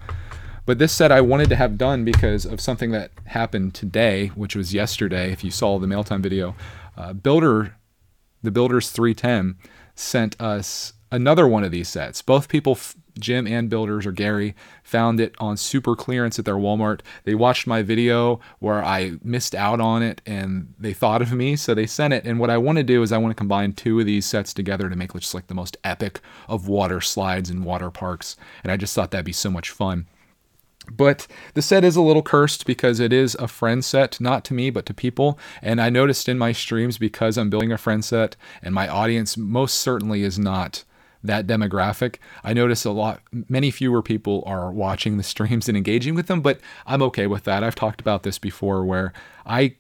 But 0.68 0.78
this 0.78 0.94
set 0.94 1.12
I 1.12 1.22
wanted 1.22 1.50
to 1.50 1.56
have 1.56 1.80
done 1.80 2.06
because 2.06 2.46
of 2.46 2.62
something 2.62 2.92
that 2.92 3.10
happened 3.26 3.74
today, 3.74 4.28
which 4.36 4.56
was 4.56 4.72
yesterday. 4.72 5.32
If 5.32 5.44
you 5.44 5.50
saw 5.50 5.80
the 5.80 5.88
mail 5.88 6.04
time 6.04 6.22
video, 6.22 6.56
uh, 6.96 7.14
Builder, 7.14 7.76
the 8.44 8.52
Builders 8.52 8.92
310 8.92 9.56
sent 9.98 10.40
us 10.40 10.94
another 11.12 11.48
one 11.48 11.64
of 11.64 11.72
these 11.72 11.88
sets. 11.88 12.22
Both 12.22 12.50
people, 12.50 12.78
Jim 13.18 13.48
and 13.48 13.70
Builders 13.70 14.06
or 14.06 14.12
Gary, 14.12 14.56
found 14.84 15.20
it 15.20 15.34
on 15.40 15.58
super 15.58 15.96
clearance 15.96 16.38
at 16.38 16.46
their 16.46 16.56
Walmart. 16.56 17.02
They 17.24 17.36
watched 17.36 17.66
my 17.66 17.82
video 17.82 18.40
where 18.60 18.84
I 18.84 19.14
missed 19.24 19.56
out 19.56 19.80
on 19.80 20.04
it 20.04 20.22
and 20.26 20.74
they 20.78 20.94
thought 20.94 21.22
of 21.22 21.32
me, 21.32 21.56
so 21.56 21.74
they 21.74 21.88
sent 21.88 22.14
it. 22.14 22.26
And 22.26 22.40
what 22.40 22.50
I 22.50 22.58
want 22.58 22.78
to 22.78 22.84
do 22.84 23.02
is 23.02 23.12
I 23.12 23.18
want 23.18 23.32
to 23.32 23.40
combine 23.40 23.74
two 23.74 24.00
of 24.00 24.06
these 24.06 24.26
sets 24.26 24.54
together 24.54 24.90
to 24.90 24.96
make 24.96 25.14
just 25.14 25.34
like 25.34 25.48
the 25.48 25.56
most 25.56 25.78
epic 25.84 26.22
of 26.48 26.68
water 26.68 27.02
slides 27.02 27.50
and 27.50 27.64
water 27.64 27.90
parks. 27.90 28.36
And 28.64 28.72
I 28.72 28.78
just 28.78 28.94
thought 28.94 29.12
that'd 29.12 29.26
be 29.26 29.32
so 29.34 29.50
much 29.50 29.70
fun. 29.70 30.08
But 30.92 31.28
the 31.54 31.62
set 31.62 31.84
is 31.84 31.96
a 31.96 32.02
little 32.02 32.22
cursed 32.22 32.66
because 32.66 33.00
it 33.00 33.12
is 33.14 33.36
a 33.36 33.48
friend 33.48 33.84
set, 33.84 34.20
not 34.22 34.44
to 34.46 34.54
me, 34.54 34.70
but 34.70 34.86
to 34.88 34.94
people. 34.94 35.38
And 35.62 35.82
I 35.82 35.90
noticed 35.90 36.30
in 36.30 36.38
my 36.38 36.52
streams 36.52 36.98
because 36.98 37.38
I'm 37.38 37.50
building 37.50 37.72
a 37.72 37.78
friend 37.78 38.04
set 38.04 38.36
and 38.62 38.74
my 38.74 38.88
audience 38.88 39.38
most 39.38 39.76
certainly 39.76 40.24
is 40.24 40.40
not 40.40 40.84
that 41.24 41.48
demographic. 41.48 42.18
I 42.44 42.54
notice 42.54 42.86
a 42.86 42.92
lot, 42.92 43.22
many 43.32 43.72
fewer 43.72 44.02
people 44.02 44.44
are 44.46 44.72
watching 44.72 45.18
the 45.18 45.24
streams 45.24 45.68
and 45.68 45.78
engaging 45.78 46.16
with 46.16 46.28
them, 46.28 46.42
but 46.42 46.60
I'm 46.86 47.02
okay 47.04 47.28
with 47.28 47.44
that. 47.44 47.64
I've 47.64 47.76
talked 47.76 48.02
about 48.02 48.24
this 48.24 48.40
before 48.40 48.86
where 48.86 49.14
I 49.46 49.76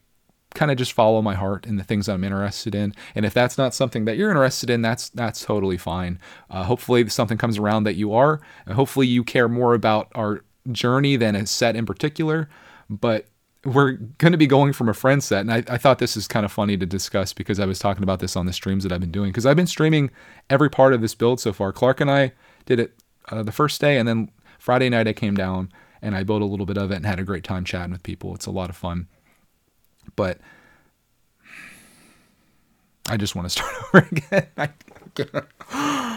kind 0.53 0.71
of 0.71 0.77
just 0.77 0.93
follow 0.93 1.21
my 1.21 1.35
heart 1.35 1.65
and 1.65 1.79
the 1.79 1.83
things 1.83 2.09
I'm 2.09 2.23
interested 2.23 2.73
in. 2.73 2.93
And 3.15 3.25
if 3.25 3.33
that's 3.33 3.57
not 3.57 3.73
something 3.73 4.05
that 4.05 4.17
you're 4.17 4.29
interested 4.29 4.69
in, 4.69 4.81
that's 4.81 5.09
that's 5.09 5.43
totally 5.43 5.77
fine. 5.77 6.19
Uh, 6.49 6.63
hopefully, 6.63 7.07
something 7.09 7.37
comes 7.37 7.57
around 7.57 7.83
that 7.83 7.95
you 7.95 8.13
are, 8.13 8.41
and 8.65 8.75
hopefully, 8.75 9.07
you 9.07 9.23
care 9.23 9.47
more 9.47 9.73
about 9.73 10.11
our 10.15 10.43
journey 10.71 11.15
than 11.15 11.35
a 11.35 11.45
set 11.45 11.75
in 11.75 11.85
particular, 11.85 12.49
but 12.89 13.27
we're 13.65 13.93
going 13.93 14.31
to 14.31 14.37
be 14.37 14.47
going 14.47 14.71
from 14.71 14.87
a 14.87 14.93
friend 14.93 15.23
set. 15.23 15.41
And 15.41 15.51
I, 15.51 15.63
I, 15.67 15.77
thought 15.77 15.99
this 15.99 16.15
is 16.15 16.27
kind 16.27 16.45
of 16.45 16.51
funny 16.51 16.77
to 16.77 16.85
discuss 16.85 17.33
because 17.33 17.59
I 17.59 17.65
was 17.65 17.79
talking 17.79 18.03
about 18.03 18.19
this 18.19 18.35
on 18.35 18.45
the 18.45 18.53
streams 18.53 18.83
that 18.83 18.93
I've 18.93 19.01
been 19.01 19.11
doing 19.11 19.29
because 19.29 19.45
I've 19.45 19.55
been 19.55 19.67
streaming 19.67 20.11
every 20.49 20.69
part 20.69 20.93
of 20.93 21.01
this 21.01 21.15
build 21.15 21.39
so 21.39 21.51
far. 21.51 21.73
Clark 21.73 21.99
and 21.99 22.09
I 22.09 22.33
did 22.65 22.79
it 22.79 22.93
uh, 23.29 23.43
the 23.43 23.51
first 23.51 23.81
day, 23.81 23.97
and 23.97 24.07
then 24.07 24.31
Friday 24.59 24.89
night 24.89 25.07
I 25.07 25.13
came 25.13 25.35
down 25.35 25.71
and 26.01 26.15
I 26.15 26.23
built 26.23 26.41
a 26.41 26.45
little 26.45 26.65
bit 26.65 26.77
of 26.77 26.91
it 26.91 26.95
and 26.95 27.05
had 27.05 27.19
a 27.19 27.23
great 27.23 27.43
time 27.43 27.65
chatting 27.65 27.91
with 27.91 28.03
people. 28.03 28.33
It's 28.35 28.45
a 28.45 28.51
lot 28.51 28.69
of 28.69 28.77
fun. 28.77 29.07
But 30.15 30.39
I 33.09 33.17
just 33.17 33.35
want 33.35 33.47
to 33.47 33.49
start 33.49 33.73
over 33.93 34.07
again. 34.11 36.13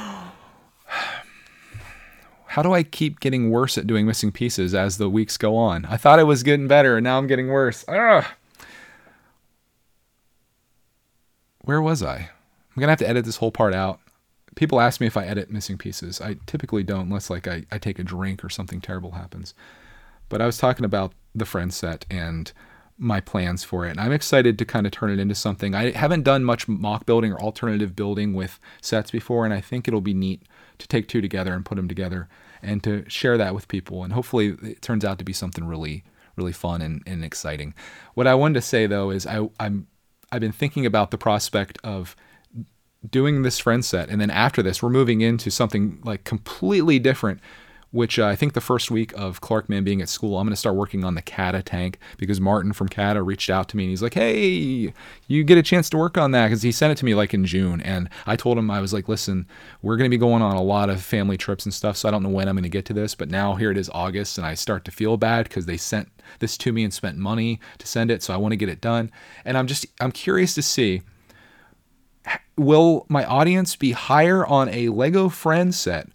How 2.51 2.63
do 2.63 2.73
I 2.73 2.83
keep 2.83 3.21
getting 3.21 3.51
worse 3.51 3.79
at 3.79 3.87
doing 3.87 4.07
missing 4.07 4.33
pieces 4.33 4.75
as 4.75 4.99
the 4.99 5.09
weeks 5.09 5.37
go 5.37 5.57
on? 5.57 5.85
I 5.85 5.97
thought 5.97 6.19
I 6.19 6.25
was 6.25 6.43
getting 6.43 6.67
better 6.67 6.97
and 6.97 7.05
now 7.05 7.17
I'm 7.17 7.29
getting 7.29 7.47
worse. 7.47 7.85
Ugh. 7.87 8.25
Where 11.63 11.81
was 11.81 12.03
I? 12.03 12.17
I'm 12.17 12.81
going 12.81 12.89
to 12.89 12.91
have 12.91 12.99
to 12.99 13.09
edit 13.09 13.25
this 13.25 13.37
whole 13.37 13.53
part 13.53 13.73
out. 13.73 14.01
People 14.57 14.81
ask 14.81 15.01
me 15.01 15.07
if 15.07 15.17
I 15.17 15.27
edit 15.27 15.49
missing 15.49 15.79
pieces. 15.79 16.21
I 16.21 16.39
typically 16.47 16.83
don't 16.83 17.03
unless 17.03 17.31
like 17.31 17.47
I, 17.47 17.67
I 17.71 17.79
take 17.79 18.01
a 18.01 18.05
drink 18.05 18.43
or 18.43 18.49
something 18.49 18.81
terrible 18.81 19.13
happens. 19.13 19.55
But 20.29 20.43
I 20.43 20.47
was 20.47 20.59
talking 20.59 20.85
about 20.85 21.13
the 21.33 21.47
friend 21.47 21.73
set 21.73 22.05
and 22.11 22.51
my 23.01 23.19
plans 23.19 23.65
for 23.65 23.87
it. 23.87 23.91
And 23.91 24.01
I'm 24.01 24.13
excited 24.13 24.59
to 24.59 24.65
kind 24.65 24.87
of 24.87 24.93
turn 24.93 25.11
it 25.11 25.19
into 25.19 25.35
something. 25.35 25.75
I 25.75 25.91
haven't 25.91 26.23
done 26.23 26.45
much 26.45 26.69
mock 26.69 27.07
building 27.07 27.33
or 27.33 27.41
alternative 27.41 27.97
building 27.97 28.35
with 28.35 28.61
sets 28.83 29.11
before, 29.11 29.47
and 29.47 29.55
I 29.55 29.61
think 29.63 29.89
it'll 29.89 30.03
be 30.03 30.15
neat 30.15 30.43
to 30.79 30.87
take 30.87 31.09
two 31.09 31.23
together 31.23 31.55
and 31.55 31.65
put 31.65 31.77
them 31.77 31.89
together 31.89 32.29
and 32.63 32.85
to 32.85 33.09
share 33.09 33.39
that 33.39 33.55
with 33.55 33.69
people. 33.69 34.05
And 34.05 34.13
hopefully 34.13 34.57
it 34.63 34.83
turns 34.83 35.05
out 35.05 35.19
to 35.19 35.25
be 35.25 35.33
something 35.33 35.65
really, 35.65 36.05
really 36.37 36.53
fun 36.53 36.83
and, 36.83 37.03
and 37.07 37.25
exciting. 37.25 37.75
What 38.13 38.27
I 38.27 38.35
wanted 38.35 38.55
to 38.55 38.63
say 38.63 38.87
though 38.87 39.11
is 39.11 39.27
I, 39.27 39.49
I'm 39.59 39.87
I've 40.31 40.41
been 40.41 40.53
thinking 40.53 40.87
about 40.87 41.11
the 41.11 41.19
prospect 41.19 41.79
of 41.83 42.15
doing 43.09 43.43
this 43.43 43.59
friend 43.59 43.85
set, 43.85 44.11
and 44.11 44.21
then 44.21 44.31
after 44.31 44.63
this, 44.63 44.83
we're 44.83 44.91
moving 44.91 45.23
into 45.23 45.51
something 45.51 46.01
like 46.05 46.25
completely 46.25 46.99
different 46.99 47.41
which 47.93 48.19
uh, 48.19 48.27
I 48.27 48.37
think 48.37 48.53
the 48.53 48.61
first 48.61 48.91
week 48.91 49.13
of 49.17 49.41
Clarkman 49.41 49.83
being 49.85 50.01
at 50.01 50.09
school, 50.09 50.39
I'm 50.39 50.47
going 50.47 50.53
to 50.53 50.57
start 50.57 50.77
working 50.77 51.05
on 51.05 51.15
the 51.15 51.23
CaDA 51.23 51.63
tank 51.65 51.99
because 52.19 52.41
Martin 52.41 52.73
from 52.73 52.89
CaDA 52.89 53.25
reached 53.25 53.51
out 53.51 53.69
to 53.71 53.77
me 53.77 53.85
and 53.85 53.91
he's 53.91 54.03
like, 54.03 54.15
hey, 54.15 54.93
you 55.27 55.45
get 55.45 55.59
a 55.59 55.63
chance 55.63 55.91
to 55.91 55.97
work 55.97 56.17
on 56.17 56.31
that 56.31 56.47
because 56.47 56.63
he 56.63 56.71
sent 56.71 56.93
it 56.93 56.99
to 56.99 57.05
me 57.05 57.15
like 57.15 57.35
in 57.35 57.45
June. 57.45 57.81
And 57.81 58.09
I 58.27 58.37
told 58.37 58.59
him, 58.59 58.71
I 58.71 58.81
was 58.81 58.93
like, 58.93 59.09
listen, 59.09 59.47
we're 59.83 59.97
going 59.97 60.09
to 60.09 60.15
be 60.15 60.21
going 60.21 60.41
on 60.41 60.55
a 60.55 60.63
lot 60.63 60.89
of 60.89 61.03
family 61.03 61.37
trips 61.37 61.65
and 61.65 61.75
stuff. 61.75 61.97
So 61.97 62.09
I 62.09 62.13
don't 62.13 62.23
know 62.23 62.29
when 62.29 62.49
I'm 62.49 62.55
going 62.55 62.63
to 62.63 62.69
get 62.69 62.85
to 62.87 62.93
this, 62.93 63.17
but 63.17 63.29
now 63.29 63.57
here 63.57 63.73
it 63.73 63.79
is 63.79 63.91
August 63.93 64.39
and 64.39 64.47
I 64.47 64.55
start 64.55 64.85
to 64.85 64.93
feel 64.93 65.17
bad 65.17 65.49
because 65.49 65.67
they 65.67 65.77
sent 65.77 66.09
this 66.39 66.57
to 66.59 66.73
me 66.73 66.85
and 66.85 66.95
spent 66.95 67.19
money 67.19 67.59
to 67.79 67.87
send 67.89 68.13
it. 68.13 68.23
So 68.23 68.33
I 68.33 68.37
want 68.37 68.53
to 68.53 68.57
get 68.57 68.69
it 68.69 68.81
done. 68.81 69.11
And 69.45 69.59
I'm 69.59 69.67
just, 69.67 69.87
I'm 70.01 70.13
curious 70.13 70.55
to 70.55 70.63
see 70.63 71.03
will 72.57 73.07
my 73.09 73.25
audience 73.25 73.75
be 73.75 73.93
higher 73.93 74.47
on 74.47 74.69
a 74.69 74.91
Lego 74.91 75.29
friend 75.29 75.75
set 75.75 76.09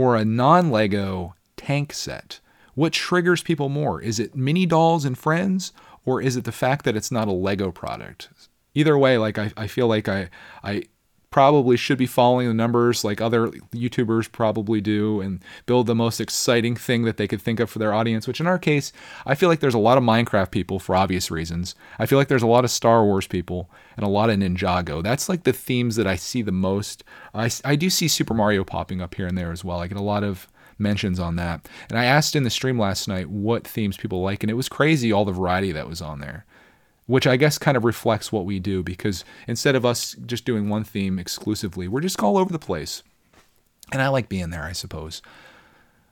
or 0.00 0.16
a 0.16 0.24
non 0.24 0.70
Lego 0.70 1.34
tank 1.56 1.92
set? 1.92 2.40
What 2.74 2.92
triggers 2.94 3.42
people 3.42 3.68
more? 3.68 4.00
Is 4.00 4.18
it 4.18 4.34
mini 4.34 4.64
dolls 4.64 5.04
and 5.04 5.18
friends, 5.18 5.72
or 6.06 6.22
is 6.22 6.36
it 6.36 6.44
the 6.44 6.52
fact 6.52 6.84
that 6.86 6.96
it's 6.96 7.10
not 7.10 7.28
a 7.28 7.32
Lego 7.32 7.70
product? 7.70 8.30
Either 8.74 8.96
way, 8.96 9.18
like 9.18 9.36
I, 9.36 9.52
I 9.56 9.66
feel 9.66 9.88
like 9.88 10.08
I, 10.08 10.30
I 10.64 10.84
probably 11.30 11.76
should 11.76 11.98
be 11.98 12.06
following 12.06 12.48
the 12.48 12.54
numbers 12.54 13.04
like 13.04 13.20
other 13.20 13.48
YouTubers 13.72 14.30
probably 14.30 14.80
do 14.80 15.20
and 15.20 15.42
build 15.64 15.86
the 15.86 15.94
most 15.94 16.20
exciting 16.20 16.74
thing 16.74 17.04
that 17.04 17.16
they 17.16 17.28
could 17.28 17.40
think 17.40 17.60
of 17.60 17.70
for 17.70 17.78
their 17.78 17.94
audience, 17.94 18.26
which 18.26 18.40
in 18.40 18.48
our 18.48 18.58
case, 18.58 18.92
I 19.24 19.36
feel 19.36 19.48
like 19.48 19.60
there's 19.60 19.74
a 19.74 19.78
lot 19.78 19.96
of 19.96 20.02
Minecraft 20.02 20.50
people 20.50 20.80
for 20.80 20.96
obvious 20.96 21.30
reasons. 21.30 21.76
I 22.00 22.06
feel 22.06 22.18
like 22.18 22.28
there's 22.28 22.42
a 22.42 22.48
lot 22.48 22.64
of 22.64 22.70
Star 22.70 23.04
Wars 23.04 23.28
people 23.28 23.70
and 23.96 24.04
a 24.04 24.08
lot 24.08 24.28
of 24.28 24.38
Ninjago. 24.38 25.02
That's 25.02 25.28
like 25.28 25.44
the 25.44 25.52
themes 25.52 25.94
that 25.96 26.06
I 26.06 26.16
see 26.16 26.42
the 26.42 26.52
most. 26.52 27.04
I, 27.32 27.48
I 27.64 27.76
do 27.76 27.90
see 27.90 28.08
Super 28.08 28.34
Mario 28.34 28.64
popping 28.64 29.00
up 29.00 29.14
here 29.14 29.28
and 29.28 29.38
there 29.38 29.52
as 29.52 29.64
well. 29.64 29.80
I 29.80 29.86
get 29.86 29.98
a 29.98 30.02
lot 30.02 30.24
of 30.24 30.48
mentions 30.80 31.20
on 31.20 31.36
that. 31.36 31.68
And 31.88 31.98
I 31.98 32.06
asked 32.06 32.34
in 32.34 32.42
the 32.42 32.50
stream 32.50 32.78
last 32.78 33.06
night 33.06 33.30
what 33.30 33.68
themes 33.68 33.96
people 33.96 34.22
like, 34.22 34.42
and 34.42 34.50
it 34.50 34.54
was 34.54 34.68
crazy 34.68 35.12
all 35.12 35.24
the 35.24 35.32
variety 35.32 35.70
that 35.72 35.88
was 35.88 36.02
on 36.02 36.18
there 36.18 36.44
which 37.10 37.26
I 37.26 37.36
guess 37.36 37.58
kind 37.58 37.76
of 37.76 37.84
reflects 37.84 38.30
what 38.30 38.44
we 38.44 38.60
do 38.60 38.84
because 38.84 39.24
instead 39.48 39.74
of 39.74 39.84
us 39.84 40.14
just 40.26 40.44
doing 40.44 40.68
one 40.68 40.84
theme 40.84 41.18
exclusively, 41.18 41.88
we're 41.88 42.00
just 42.00 42.22
all 42.22 42.38
over 42.38 42.52
the 42.52 42.58
place. 42.58 43.02
And 43.92 44.00
I 44.00 44.06
like 44.08 44.28
being 44.28 44.50
there, 44.50 44.62
I 44.62 44.70
suppose. 44.70 45.20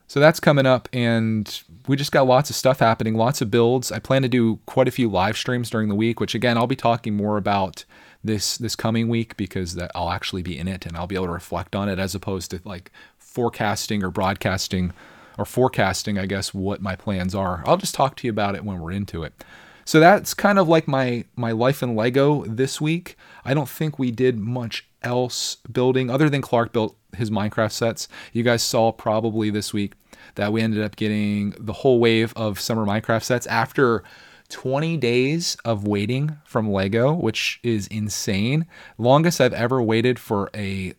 So 0.09 0.19
that's 0.19 0.40
coming 0.40 0.67
up, 0.67 0.88
and 0.93 1.62
we 1.87 1.95
just 1.95 2.11
got 2.11 2.26
lots 2.26 2.50
of 2.50 2.57
stuff 2.57 2.81
happening, 2.81 3.14
lots 3.14 3.40
of 3.40 3.49
builds. 3.49 3.93
I 3.93 4.00
plan 4.00 4.23
to 4.23 4.28
do 4.28 4.59
quite 4.67 4.88
a 4.88 4.90
few 4.90 5.09
live 5.09 5.37
streams 5.37 5.71
during 5.71 5.88
the 5.88 5.95
week, 5.95 6.19
which 6.19 6.35
again 6.35 6.57
I'll 6.59 6.67
be 6.67 6.75
talking 6.75 7.14
more 7.14 7.37
about 7.37 7.85
this 8.25 8.59
this 8.59 8.75
coming 8.75 9.09
week 9.09 9.37
because 9.37 9.76
that 9.76 9.93
I'll 9.95 10.11
actually 10.11 10.43
be 10.43 10.59
in 10.59 10.67
it 10.67 10.85
and 10.85 10.97
I'll 10.97 11.07
be 11.07 11.14
able 11.14 11.26
to 11.26 11.33
reflect 11.33 11.76
on 11.76 11.88
it 11.88 12.00
as 12.00 12.17
opposed 12.17 12.50
to 12.50 12.61
like 12.64 12.90
forecasting 13.19 14.02
or 14.02 14.11
broadcasting 14.11 14.93
or 15.39 15.45
forecasting, 15.45 16.19
I 16.19 16.26
guess, 16.26 16.52
what 16.52 16.82
my 16.82 16.97
plans 16.97 17.37
are. 17.37 17.63
I'll 17.67 17.76
just 17.76 17.95
talk 17.95 18.17
to 18.17 18.26
you 18.26 18.32
about 18.32 18.56
it 18.56 18.65
when 18.65 18.80
we're 18.80 18.91
into 18.91 19.23
it. 19.23 19.45
So 19.89 20.01
that's 20.01 20.35
kind 20.35 20.59
of 20.59 20.69
like 20.69 20.87
my 20.87 21.25
my 21.35 21.53
life 21.53 21.83
in 21.83 21.97
Lego 21.97 22.45
this 22.45 22.79
week. 22.79 23.17
I 23.43 23.55
don't 23.55 23.71
think 23.71 23.99
we 23.99 24.11
did 24.11 24.39
much 24.39 24.87
else 25.03 25.57
building 25.73 26.11
other 26.11 26.29
than 26.29 26.43
Clark 26.43 26.75
built 26.75 26.95
his 27.17 27.31
Minecraft 27.31 27.73
sets. 27.73 28.07
You 28.35 28.43
guys 28.43 28.63
saw 28.63 28.93
probably 28.93 29.49
this 29.49 29.73
week 29.73 29.95
that 30.35 30.53
we 30.53 30.61
ended 30.61 30.85
up 30.85 30.97
getting 30.97 31.55
the 31.59 31.73
whole 31.73 32.01
wave 32.01 32.35
of 32.37 32.61
summer 32.61 32.85
Minecraft 32.85 33.23
sets 33.23 33.47
after 33.47 34.05
20 34.51 34.99
days 34.99 35.57
of 35.65 35.89
waiting 35.89 36.37
from 36.45 36.71
Lego, 36.71 37.15
which 37.15 37.59
is 37.63 37.87
insane. 37.87 38.67
Longest 38.99 39.41
I've 39.41 39.55
ever 39.55 39.81
waited 39.81 40.19
for 40.19 40.51
a 40.55 40.93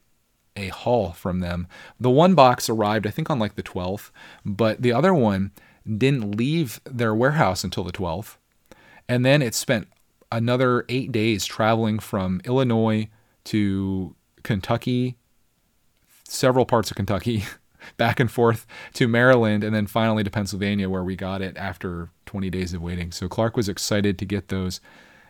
a 0.56 0.69
haul 0.69 1.12
from 1.12 1.41
them. 1.41 1.67
The 1.99 2.10
one 2.10 2.34
box 2.34 2.67
arrived 2.71 3.06
I 3.06 3.12
think 3.12 3.30
on 3.30 3.38
like 3.38 3.54
the 3.54 3.62
12th, 3.62 4.10
but 4.43 4.82
the 4.82 4.93
other 4.93 5.13
one 5.13 5.52
didn't 5.86 6.36
leave 6.36 6.82
their 6.86 7.13
warehouse 7.13 7.63
until 7.63 7.84
the 7.84 7.91
12th. 7.91 8.38
And 9.09 9.25
then 9.25 9.41
it 9.41 9.55
spent 9.55 9.87
another 10.31 10.85
eight 10.87 11.11
days 11.11 11.43
traveling 11.43 11.97
from 11.97 12.41
Illinois 12.45 13.09
to 13.45 14.15
Kentucky, 14.43 15.17
several 16.23 16.65
parts 16.65 16.91
of 16.91 16.95
Kentucky, 16.95 17.43
back 17.97 18.19
and 18.19 18.29
forth 18.29 18.67
to 18.93 19.07
Maryland, 19.07 19.63
and 19.63 19.73
then 19.73 19.87
finally 19.87 20.23
to 20.23 20.29
Pennsylvania, 20.29 20.87
where 20.89 21.03
we 21.03 21.15
got 21.15 21.41
it 21.41 21.57
after 21.57 22.11
20 22.27 22.51
days 22.51 22.75
of 22.75 22.83
waiting. 22.83 23.11
So 23.11 23.27
Clark 23.27 23.57
was 23.57 23.67
excited 23.67 24.19
to 24.19 24.25
get 24.25 24.49
those 24.49 24.79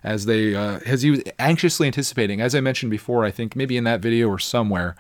as 0.04 0.26
they 0.26 0.56
uh, 0.56 0.80
as 0.86 1.02
he 1.02 1.12
was 1.12 1.24
anxiously 1.40 1.88
anticipating. 1.88 2.42
As 2.42 2.54
I 2.54 2.60
mentioned 2.60 2.90
before, 2.90 3.24
I 3.24 3.32
think 3.32 3.56
maybe 3.56 3.78
in 3.78 3.86
that 3.86 4.02
video 4.02 4.28
or 4.28 4.40
somewhere, 4.40 4.98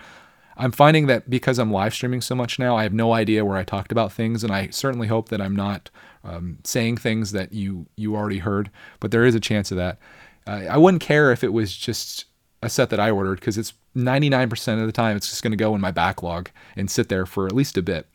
I'm 0.55 0.71
finding 0.71 1.07
that 1.07 1.29
because 1.29 1.59
I'm 1.59 1.71
live 1.71 1.93
streaming 1.93 2.21
so 2.21 2.33
much 2.33 2.59
now, 2.59 2.77
I 2.77 2.83
have 2.83 2.93
no 2.93 3.11
idea 3.11 3.43
where 3.43 3.57
I 3.57 3.65
talked 3.65 3.91
about 3.91 4.13
things, 4.13 4.41
and 4.41 4.53
I 4.53 4.69
certainly 4.69 5.07
hope 5.07 5.27
that 5.29 5.41
I'm 5.41 5.55
not 5.55 5.89
um, 6.23 6.60
saying 6.63 6.97
things 6.97 7.32
that 7.32 7.53
you 7.53 7.88
you 7.95 8.15
already 8.15 8.39
heard. 8.39 8.69
But 8.99 9.12
there 9.12 9.25
is 9.25 9.36
a 9.36 9.39
chance 9.39 9.71
of 9.71 9.77
that. 9.77 9.99
Uh, 10.47 10.65
I 10.69 10.77
wouldn't 10.77 11.01
care 11.01 11.32
if 11.32 11.43
it 11.43 11.53
was 11.53 11.75
just 11.75 12.25
a 12.62 12.69
set 12.69 12.89
that 12.89 12.99
I 12.99 13.10
ordered 13.10 13.39
because 13.39 13.58
it's 13.58 13.73
99% 13.95 14.79
of 14.79 14.86
the 14.86 14.91
time 14.91 15.15
it's 15.15 15.29
just 15.29 15.43
going 15.43 15.51
to 15.51 15.58
go 15.58 15.73
in 15.75 15.82
my 15.82 15.91
backlog 15.91 16.49
and 16.75 16.89
sit 16.89 17.10
there 17.10 17.25
for 17.25 17.45
at 17.45 17.53
least 17.53 17.77
a 17.77 17.82
bit. 17.82 18.08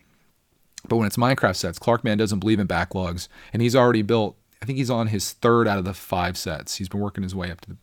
But 0.88 0.96
when 0.96 1.06
it's 1.06 1.16
Minecraft 1.16 1.56
sets, 1.56 1.78
Clarkman 1.78 2.18
doesn't 2.18 2.40
believe 2.40 2.60
in 2.60 2.68
backlogs, 2.68 3.28
and 3.52 3.62
he's 3.62 3.74
already 3.74 4.02
built. 4.02 4.36
I 4.60 4.66
think 4.66 4.78
he's 4.78 4.90
on 4.90 5.08
his 5.08 5.32
third 5.32 5.66
out 5.66 5.78
of 5.78 5.84
the 5.84 5.94
five 5.94 6.36
sets. 6.36 6.76
He's 6.76 6.88
been 6.88 7.00
working 7.00 7.22
his 7.22 7.34
way 7.34 7.50
up 7.50 7.60
to 7.62 7.70
the 7.70 7.76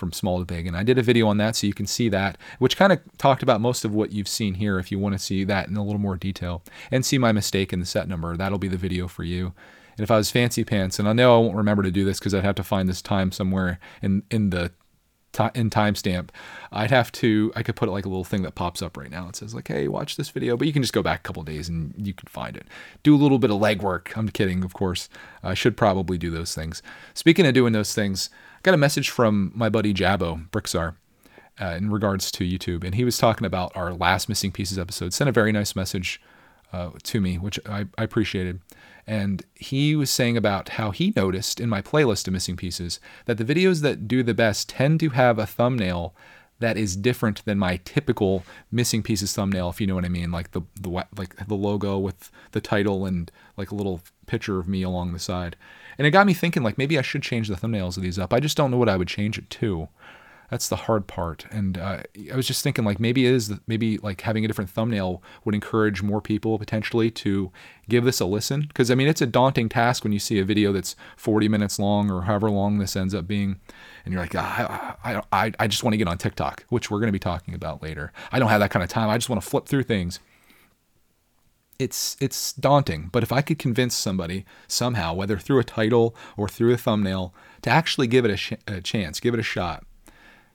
from 0.00 0.12
small 0.12 0.40
to 0.40 0.44
big. 0.44 0.66
And 0.66 0.76
I 0.76 0.82
did 0.82 0.98
a 0.98 1.02
video 1.02 1.28
on 1.28 1.36
that 1.36 1.54
so 1.54 1.68
you 1.68 1.74
can 1.74 1.86
see 1.86 2.08
that, 2.08 2.36
which 2.58 2.76
kind 2.76 2.92
of 2.92 3.00
talked 3.18 3.44
about 3.44 3.60
most 3.60 3.84
of 3.84 3.94
what 3.94 4.10
you've 4.10 4.26
seen 4.26 4.54
here 4.54 4.80
if 4.80 4.90
you 4.90 4.98
want 4.98 5.12
to 5.12 5.18
see 5.18 5.44
that 5.44 5.68
in 5.68 5.76
a 5.76 5.84
little 5.84 6.00
more 6.00 6.16
detail 6.16 6.64
and 6.90 7.06
see 7.06 7.18
my 7.18 7.30
mistake 7.30 7.72
in 7.72 7.78
the 7.78 7.86
set 7.86 8.08
number. 8.08 8.36
That'll 8.36 8.58
be 8.58 8.66
the 8.66 8.76
video 8.76 9.06
for 9.06 9.22
you. 9.22 9.52
And 9.96 10.02
if 10.02 10.10
I 10.10 10.16
was 10.16 10.30
fancy 10.30 10.64
pants, 10.64 10.98
and 10.98 11.08
I 11.08 11.12
know 11.12 11.36
I 11.36 11.38
won't 11.38 11.56
remember 11.56 11.82
to 11.82 11.90
do 11.90 12.04
this 12.04 12.18
because 12.18 12.34
I'd 12.34 12.44
have 12.44 12.54
to 12.56 12.64
find 12.64 12.88
this 12.88 13.02
time 13.02 13.30
somewhere 13.30 13.78
in, 14.02 14.22
in 14.30 14.50
the 14.50 14.72
in 15.54 15.70
timestamp, 15.70 16.30
I'd 16.72 16.90
have 16.90 17.12
to 17.12 17.52
I 17.54 17.62
could 17.62 17.76
put 17.76 17.88
it 17.88 17.92
like 17.92 18.04
a 18.04 18.08
little 18.08 18.24
thing 18.24 18.42
that 18.42 18.54
pops 18.54 18.82
up 18.82 18.96
right 18.96 19.10
now. 19.10 19.28
It 19.28 19.36
says 19.36 19.54
like, 19.54 19.68
"Hey, 19.68 19.86
watch 19.88 20.16
this 20.16 20.30
video," 20.30 20.56
but 20.56 20.66
you 20.66 20.72
can 20.72 20.82
just 20.82 20.92
go 20.92 21.02
back 21.02 21.20
a 21.20 21.22
couple 21.22 21.42
days 21.42 21.68
and 21.68 21.94
you 21.96 22.12
can 22.12 22.28
find 22.28 22.56
it. 22.56 22.66
Do 23.02 23.14
a 23.14 23.18
little 23.18 23.38
bit 23.38 23.50
of 23.50 23.60
legwork. 23.60 24.16
I'm 24.16 24.28
kidding, 24.28 24.64
of 24.64 24.74
course. 24.74 25.08
I 25.42 25.54
should 25.54 25.76
probably 25.76 26.18
do 26.18 26.30
those 26.30 26.54
things. 26.54 26.82
Speaking 27.14 27.46
of 27.46 27.54
doing 27.54 27.72
those 27.72 27.94
things, 27.94 28.30
got 28.62 28.74
a 28.74 28.78
message 28.78 29.10
from 29.10 29.52
my 29.54 29.68
buddy 29.68 29.94
Jabbo 29.94 30.48
Brixar 30.50 30.94
uh, 31.60 31.66
in 31.76 31.90
regards 31.90 32.30
to 32.32 32.44
YouTube, 32.44 32.84
and 32.84 32.94
he 32.94 33.04
was 33.04 33.18
talking 33.18 33.46
about 33.46 33.76
our 33.76 33.92
last 33.92 34.28
missing 34.28 34.52
pieces 34.52 34.78
episode. 34.78 35.12
Sent 35.12 35.28
a 35.28 35.32
very 35.32 35.52
nice 35.52 35.76
message 35.76 36.20
uh, 36.72 36.90
to 37.02 37.20
me, 37.20 37.38
which 37.38 37.58
I, 37.66 37.86
I 37.98 38.04
appreciated. 38.04 38.60
And 39.06 39.44
he 39.54 39.96
was 39.96 40.10
saying 40.10 40.36
about 40.36 40.70
how 40.70 40.90
he 40.92 41.12
noticed 41.16 41.58
in 41.58 41.68
my 41.68 41.82
playlist 41.82 42.26
of 42.28 42.32
missing 42.32 42.56
pieces 42.56 43.00
that 43.24 43.38
the 43.38 43.44
videos 43.44 43.82
that 43.82 44.06
do 44.06 44.22
the 44.22 44.34
best 44.34 44.68
tend 44.68 45.00
to 45.00 45.10
have 45.10 45.38
a 45.38 45.46
thumbnail 45.46 46.14
that 46.60 46.76
is 46.76 46.94
different 46.94 47.44
than 47.46 47.58
my 47.58 47.80
typical 47.84 48.44
missing 48.70 49.02
pieces 49.02 49.32
thumbnail, 49.32 49.70
if 49.70 49.80
you 49.80 49.86
know 49.86 49.94
what 49.94 50.04
I 50.04 50.10
mean, 50.10 50.30
like 50.30 50.52
the 50.52 50.60
the 50.78 50.90
like 50.90 51.34
the 51.48 51.54
logo 51.54 51.98
with 51.98 52.30
the 52.52 52.60
title 52.60 53.06
and 53.06 53.32
like 53.56 53.70
a 53.70 53.74
little 53.74 54.02
picture 54.26 54.58
of 54.58 54.68
me 54.68 54.82
along 54.82 55.12
the 55.12 55.18
side. 55.18 55.56
And 56.00 56.06
it 56.06 56.12
got 56.12 56.26
me 56.26 56.32
thinking, 56.32 56.62
like, 56.62 56.78
maybe 56.78 56.98
I 56.98 57.02
should 57.02 57.20
change 57.20 57.48
the 57.48 57.56
thumbnails 57.56 57.98
of 57.98 58.02
these 58.02 58.18
up. 58.18 58.32
I 58.32 58.40
just 58.40 58.56
don't 58.56 58.70
know 58.70 58.78
what 58.78 58.88
I 58.88 58.96
would 58.96 59.06
change 59.06 59.36
it 59.36 59.50
to. 59.50 59.90
That's 60.50 60.66
the 60.66 60.76
hard 60.76 61.06
part. 61.06 61.44
And 61.50 61.76
uh, 61.76 62.04
I 62.32 62.36
was 62.36 62.46
just 62.46 62.62
thinking, 62.62 62.86
like, 62.86 62.98
maybe 62.98 63.26
it 63.26 63.34
is, 63.34 63.52
maybe 63.66 63.98
like 63.98 64.22
having 64.22 64.42
a 64.42 64.48
different 64.48 64.70
thumbnail 64.70 65.22
would 65.44 65.54
encourage 65.54 66.02
more 66.02 66.22
people 66.22 66.58
potentially 66.58 67.10
to 67.10 67.52
give 67.86 68.04
this 68.04 68.18
a 68.18 68.24
listen. 68.24 68.62
Because, 68.62 68.90
I 68.90 68.94
mean, 68.94 69.08
it's 69.08 69.20
a 69.20 69.26
daunting 69.26 69.68
task 69.68 70.02
when 70.02 70.14
you 70.14 70.18
see 70.18 70.38
a 70.38 70.44
video 70.44 70.72
that's 70.72 70.96
40 71.18 71.48
minutes 71.48 71.78
long 71.78 72.10
or 72.10 72.22
however 72.22 72.50
long 72.50 72.78
this 72.78 72.96
ends 72.96 73.14
up 73.14 73.26
being. 73.26 73.60
And 74.06 74.14
you're 74.14 74.22
like, 74.22 74.34
ah, 74.34 74.96
I, 75.04 75.22
I, 75.30 75.52
I 75.58 75.66
just 75.66 75.84
want 75.84 75.92
to 75.92 75.98
get 75.98 76.08
on 76.08 76.16
TikTok, 76.16 76.64
which 76.70 76.90
we're 76.90 77.00
going 77.00 77.08
to 77.08 77.12
be 77.12 77.18
talking 77.18 77.52
about 77.52 77.82
later. 77.82 78.10
I 78.32 78.38
don't 78.38 78.48
have 78.48 78.60
that 78.60 78.70
kind 78.70 78.82
of 78.82 78.88
time. 78.88 79.10
I 79.10 79.18
just 79.18 79.28
want 79.28 79.42
to 79.42 79.46
flip 79.46 79.66
through 79.66 79.82
things. 79.82 80.18
It's 81.80 82.16
it's 82.20 82.52
daunting. 82.52 83.08
But 83.10 83.22
if 83.22 83.32
I 83.32 83.40
could 83.40 83.58
convince 83.58 83.94
somebody 83.94 84.44
somehow, 84.68 85.14
whether 85.14 85.38
through 85.38 85.58
a 85.58 85.64
title 85.64 86.14
or 86.36 86.48
through 86.48 86.74
a 86.74 86.76
thumbnail, 86.76 87.34
to 87.62 87.70
actually 87.70 88.06
give 88.06 88.24
it 88.24 88.30
a, 88.30 88.36
sh- 88.36 88.52
a 88.66 88.80
chance, 88.80 89.18
give 89.18 89.34
it 89.34 89.40
a 89.40 89.44
shot, 89.44 89.84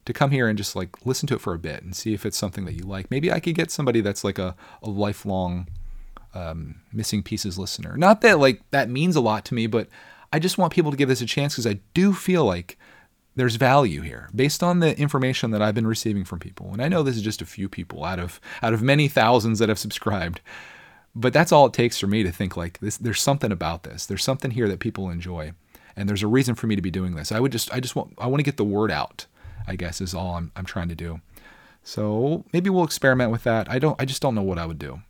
to 0.06 0.14
come 0.14 0.32
here 0.32 0.48
and 0.48 0.58
just 0.58 0.76
like 0.76 1.06
listen 1.06 1.28
to 1.28 1.36
it 1.36 1.42
for 1.42 1.54
a 1.54 1.60
bit 1.60 1.82
and 1.82 1.96
see 1.96 2.14
if 2.14 2.26
it's 2.26 2.38
something 2.38 2.66
that 2.66 2.74
you 2.74 2.84
like. 2.84 3.10
Maybe 3.10 3.32
I 3.32 3.40
could 3.40 3.56
get 3.56 3.72
somebody 3.72 4.02
that's 4.02 4.24
like 4.24 4.38
a, 4.38 4.56
a 4.84 4.90
lifelong 4.90 5.68
um, 6.36 6.76
missing 6.94 7.24
pieces 7.24 7.58
listener. 7.58 7.98
Not 7.98 8.22
that 8.22 8.40
like 8.40 8.62
that 8.70 8.90
means 8.90 9.16
a 9.16 9.22
lot 9.22 9.46
to 9.46 9.56
me, 9.56 9.66
but 9.66 9.88
I 10.32 10.38
just 10.40 10.58
want 10.58 10.74
people 10.74 10.92
to 10.92 10.98
give 10.98 11.10
this 11.10 11.22
a 11.22 11.26
chance 11.26 11.56
because 11.56 11.68
I 11.68 11.80
do 11.94 12.14
feel 12.14 12.46
like 12.46 12.78
there's 13.36 13.56
value 13.56 14.02
here 14.02 14.30
based 14.34 14.64
on 14.64 14.80
the 14.80 14.98
information 14.98 15.52
that 15.52 15.62
I've 15.62 15.76
been 15.76 15.88
receiving 15.88 16.24
from 16.24 16.40
people. 16.40 16.72
And 16.72 16.82
I 16.82 16.88
know 16.88 17.04
this 17.04 17.18
is 17.18 17.22
just 17.22 17.42
a 17.42 17.46
few 17.46 17.68
people 17.68 18.06
out 18.06 18.20
of 18.20 18.40
out 18.62 18.74
of 18.74 18.84
many 18.84 19.08
thousands 19.08 19.58
that 19.60 19.70
have 19.70 19.80
subscribed. 19.80 20.40
But 21.16 21.34
that's 21.34 21.52
all 21.52 21.66
it 21.66 21.74
takes 21.74 21.98
for 21.98 22.08
me 22.08 22.24
to 22.24 22.32
think 22.32 22.58
like 22.58 22.80
this 22.80 22.98
there's 22.98 23.22
something 23.22 23.52
about 23.52 23.84
this. 23.84 24.06
There's 24.06 24.24
something 24.24 24.52
here 24.52 24.68
that 24.68 24.80
people 24.80 25.10
enjoy. 25.10 25.54
And 25.96 26.10
there's 26.10 26.24
a 26.24 26.28
reason 26.28 26.56
for 26.56 26.68
me 26.68 26.76
to 26.76 26.82
be 26.82 26.92
doing 26.92 27.16
this. 27.16 27.32
I 27.32 27.40
would 27.40 27.54
just 27.54 27.74
I 27.74 27.80
just 27.80 27.96
want 27.96 28.14
I 28.18 28.28
want 28.28 28.40
to 28.40 28.44
get 28.44 28.58
the 28.58 28.66
word 28.66 28.92
out, 28.92 29.26
I 29.68 29.76
guess 29.76 30.02
is 30.02 30.14
all 30.14 30.36
I'm 30.36 30.52
I'm 30.56 30.66
trying 30.66 30.90
to 30.90 30.96
do. 30.96 31.22
So 31.84 32.44
maybe 32.52 32.70
we'll 32.70 32.84
experiment 32.84 33.32
with 33.32 33.44
that. 33.44 33.72
I 33.72 33.80
don't 33.80 34.00
I 34.00 34.06
just 34.06 34.22
don't 34.22 34.36
know 34.36 34.44
what 34.44 34.60
I 34.60 34.66
would 34.66 34.80
do. 34.80 35.02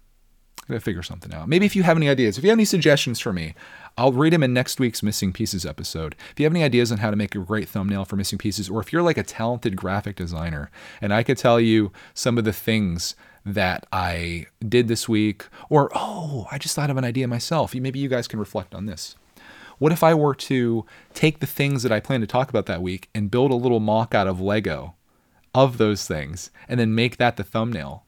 I 0.68 0.74
gotta 0.74 0.80
figure 0.80 1.04
something 1.04 1.34
out. 1.34 1.48
Maybe 1.48 1.66
if 1.66 1.76
you 1.76 1.84
have 1.84 1.98
any 1.98 2.10
ideas, 2.10 2.38
if 2.38 2.44
you 2.44 2.50
have 2.50 2.58
any 2.58 2.66
suggestions 2.66 3.20
for 3.20 3.32
me, 3.32 3.54
I'll 3.98 4.12
read 4.12 4.34
them 4.34 4.44
in 4.44 4.52
next 4.54 4.80
week's 4.80 5.04
Missing 5.04 5.34
Pieces 5.34 5.66
episode. 5.66 6.16
If 6.32 6.40
you 6.40 6.46
have 6.46 6.54
any 6.54 6.64
ideas 6.64 6.92
on 6.92 6.98
how 6.98 7.12
to 7.12 7.16
make 7.16 7.36
a 7.36 7.40
great 7.40 7.70
thumbnail 7.70 8.04
for 8.06 8.16
Missing 8.16 8.40
Pieces, 8.40 8.68
or 8.68 8.80
if 8.82 8.92
you're 8.92 9.04
like 9.04 9.18
a 9.18 9.24
talented 9.24 9.76
graphic 9.76 10.16
designer 10.16 10.72
and 11.02 11.14
I 11.14 11.22
could 11.24 11.38
tell 11.38 11.60
you 11.60 11.92
some 12.14 12.38
of 12.38 12.46
the 12.46 12.54
things 12.54 13.16
that 13.46 13.86
I 13.92 14.48
did 14.68 14.88
this 14.88 15.08
week, 15.08 15.48
or 15.70 15.92
oh, 15.94 16.48
I 16.52 16.58
just 16.58 16.76
thought 16.76 16.90
of 16.90 16.98
an 16.98 17.06
idea 17.06 17.28
myself. 17.28 17.76
Maybe 17.76 18.00
you 18.00 18.10
guys 18.10 18.28
can 18.28 18.40
reflect 18.40 18.74
on 18.74 18.86
this. 18.86 19.16
What 19.78 19.92
if 19.92 20.04
I 20.04 20.14
were 20.14 20.36
to 20.36 20.86
take 21.14 21.40
the 21.40 21.46
things 21.46 21.84
that 21.84 21.92
I 21.92 22.00
plan 22.00 22.22
to 22.22 22.28
talk 22.28 22.50
about 22.50 22.66
that 22.66 22.82
week 22.82 23.10
and 23.14 23.30
build 23.30 23.52
a 23.52 23.56
little 23.56 23.80
mock 23.80 24.16
out 24.16 24.28
of 24.28 24.40
Lego 24.40 24.96
of 25.54 25.78
those 25.78 26.08
things 26.08 26.50
and 26.68 26.80
then 26.80 26.96
make 26.96 27.18
that 27.18 27.38
the 27.38 27.44
thumbnail? 27.44 28.04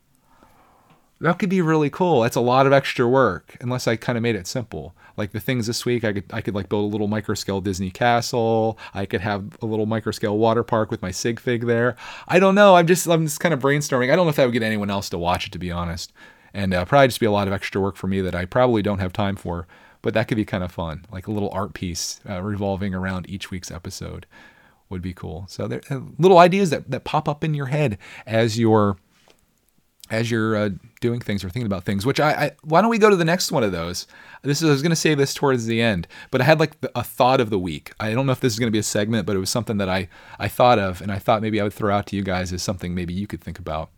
That 1.19 1.39
could 1.39 1.49
be 1.49 1.62
really 1.62 1.89
cool. 1.89 2.21
That's 2.21 2.36
a 2.36 2.41
lot 2.41 2.67
of 2.67 2.73
extra 2.73 3.08
work 3.08 3.58
unless 3.60 3.88
I 3.88 3.95
kind 3.95 4.17
of 4.17 4.21
made 4.21 4.36
it 4.36 4.45
simple. 4.45 4.95
Like 5.15 5.32
the 5.32 5.39
things 5.39 5.65
this 5.65 5.84
week, 5.84 6.03
I 6.03 6.13
could 6.13 6.25
I 6.32 6.41
could 6.41 6.53
like 6.53 6.69
build 6.69 6.84
a 6.84 6.91
little 6.91 7.08
microscale 7.08 7.63
Disney 7.63 7.89
castle. 7.89 8.77
I 8.93 9.08
could 9.08 9.21
have 9.21 9.58
a 9.62 9.65
little 9.65 9.88
microscale 9.88 10.38
water 10.38 10.63
park 10.63 10.91
with 10.91 11.01
my 11.01 11.10
sig 11.10 11.39
fig 11.39 11.65
there. 11.65 11.95
I 12.27 12.39
don't 12.39 12.53
know. 12.53 12.75
I'm 12.75 12.86
just 12.86 13.08
I'm 13.08 13.25
just 13.25 13.39
kind 13.39 13.53
of 13.53 13.60
brainstorming. 13.60 14.12
I 14.12 14.15
don't 14.15 14.27
know 14.27 14.30
if 14.30 14.36
that 14.36 14.45
would 14.45 14.53
get 14.53 14.63
anyone 14.63 14.91
else 14.91 15.10
to 15.10 15.17
watch 15.17 15.47
it, 15.47 15.53
to 15.53 15.60
be 15.60 15.71
honest. 15.71 16.13
And 16.53 16.73
uh, 16.73 16.86
probably 16.86 17.08
just 17.08 17.19
be 17.19 17.25
a 17.25 17.32
lot 17.32 17.47
of 17.47 17.53
extra 17.53 17.82
work 17.82 17.95
for 17.95 18.08
me 18.08 18.21
that 18.21 18.36
I 18.36 18.45
probably 18.45 18.82
don't 18.84 18.99
have 18.99 19.13
time 19.13 19.36
for. 19.36 19.67
But 20.03 20.13
that 20.13 20.27
could 20.27 20.38
be 20.38 20.45
kind 20.45 20.63
of 20.63 20.71
fun, 20.71 21.06
like 21.12 21.27
a 21.27 21.32
little 21.32 21.49
art 21.51 21.73
piece 21.73 22.21
uh, 22.30 22.41
revolving 22.41 22.93
around 22.93 23.27
each 23.30 23.49
week's 23.49 23.71
episode 23.71 24.27
would 24.89 25.01
be 25.01 25.13
cool. 25.13 25.45
So 25.49 25.67
there 25.67 25.82
uh, 25.89 25.99
little 26.17 26.38
ideas 26.38 26.69
that, 26.69 26.89
that 26.91 27.03
pop 27.03 27.27
up 27.27 27.43
in 27.43 27.53
your 27.53 27.65
head 27.65 27.97
as 28.25 28.58
you're 28.60 28.97
as 30.09 30.31
you're 30.31 30.55
uh, 30.55 30.69
doing 31.01 31.19
things 31.19 31.43
or 31.43 31.49
thinking 31.49 31.65
about 31.65 31.83
things. 31.83 32.05
Which 32.05 32.19
I, 32.19 32.31
I, 32.31 32.51
why 32.63 32.81
don't 32.81 32.89
we 32.89 32.97
go 32.97 33.09
to 33.09 33.15
the 33.15 33.25
next 33.25 33.51
one 33.51 33.63
of 33.63 33.71
those? 33.71 34.07
This 34.43 34.61
is 34.61 34.69
I 34.69 34.71
was 34.71 34.81
going 34.81 34.91
to 34.91 34.95
say 34.95 35.15
this 35.15 35.33
towards 35.33 35.65
the 35.65 35.81
end, 35.81 36.07
but 36.31 36.41
I 36.41 36.45
had 36.45 36.59
like 36.59 36.73
a 36.95 37.03
thought 37.03 37.41
of 37.41 37.49
the 37.49 37.59
week. 37.59 37.93
I 37.99 38.13
don't 38.13 38.25
know 38.25 38.31
if 38.31 38.39
this 38.39 38.53
is 38.53 38.59
going 38.59 38.67
to 38.67 38.75
be 38.75 38.79
a 38.79 38.83
segment, 38.83 39.25
but 39.25 39.35
it 39.35 39.39
was 39.39 39.49
something 39.49 39.77
that 39.77 39.89
I 39.89 40.09
I 40.39 40.47
thought 40.47 40.79
of, 40.79 41.01
and 41.01 41.11
I 41.11 41.19
thought 41.19 41.41
maybe 41.41 41.59
I 41.59 41.63
would 41.63 41.73
throw 41.73 41.95
out 41.95 42.07
to 42.07 42.15
you 42.15 42.23
guys 42.23 42.53
as 42.53 42.63
something 42.63 42.93
maybe 42.93 43.13
you 43.13 43.27
could 43.27 43.41
think 43.41 43.59
about. 43.59 43.89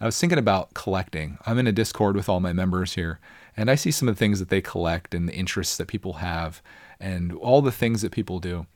I 0.00 0.06
was 0.06 0.18
thinking 0.20 0.38
about 0.38 0.74
collecting. 0.74 1.38
I'm 1.46 1.58
in 1.58 1.66
a 1.66 1.72
Discord 1.72 2.16
with 2.16 2.28
all 2.28 2.40
my 2.40 2.52
members 2.52 2.94
here, 2.94 3.18
and 3.56 3.70
I 3.70 3.74
see 3.74 3.90
some 3.90 4.08
of 4.08 4.14
the 4.14 4.18
things 4.18 4.38
that 4.38 4.50
they 4.50 4.60
collect 4.60 5.14
and 5.14 5.28
the 5.28 5.34
interests 5.34 5.76
that 5.78 5.88
people 5.88 6.14
have, 6.14 6.62
and 7.00 7.32
all 7.32 7.62
the 7.62 7.72
things 7.72 8.02
that 8.02 8.12
people 8.12 8.38
do. 8.38 8.66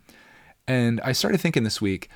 And 0.67 1.01
I 1.03 1.13
started 1.13 1.41
thinking 1.41 1.65
this 1.65 1.81
week. 1.81 2.09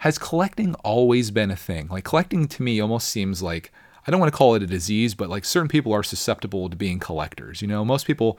Has 0.00 0.18
collecting 0.18 0.74
always 0.84 1.30
been 1.30 1.50
a 1.50 1.56
thing? 1.56 1.88
Like 1.88 2.04
collecting 2.04 2.48
to 2.48 2.62
me 2.62 2.80
almost 2.80 3.08
seems 3.08 3.42
like 3.42 3.72
I 4.06 4.10
don't 4.10 4.20
want 4.20 4.32
to 4.32 4.36
call 4.36 4.54
it 4.54 4.62
a 4.62 4.66
disease, 4.66 5.14
but 5.14 5.28
like 5.28 5.44
certain 5.44 5.68
people 5.68 5.92
are 5.92 6.02
susceptible 6.02 6.70
to 6.70 6.76
being 6.76 6.98
collectors. 6.98 7.60
You 7.60 7.68
know, 7.68 7.84
most 7.84 8.06
people, 8.06 8.38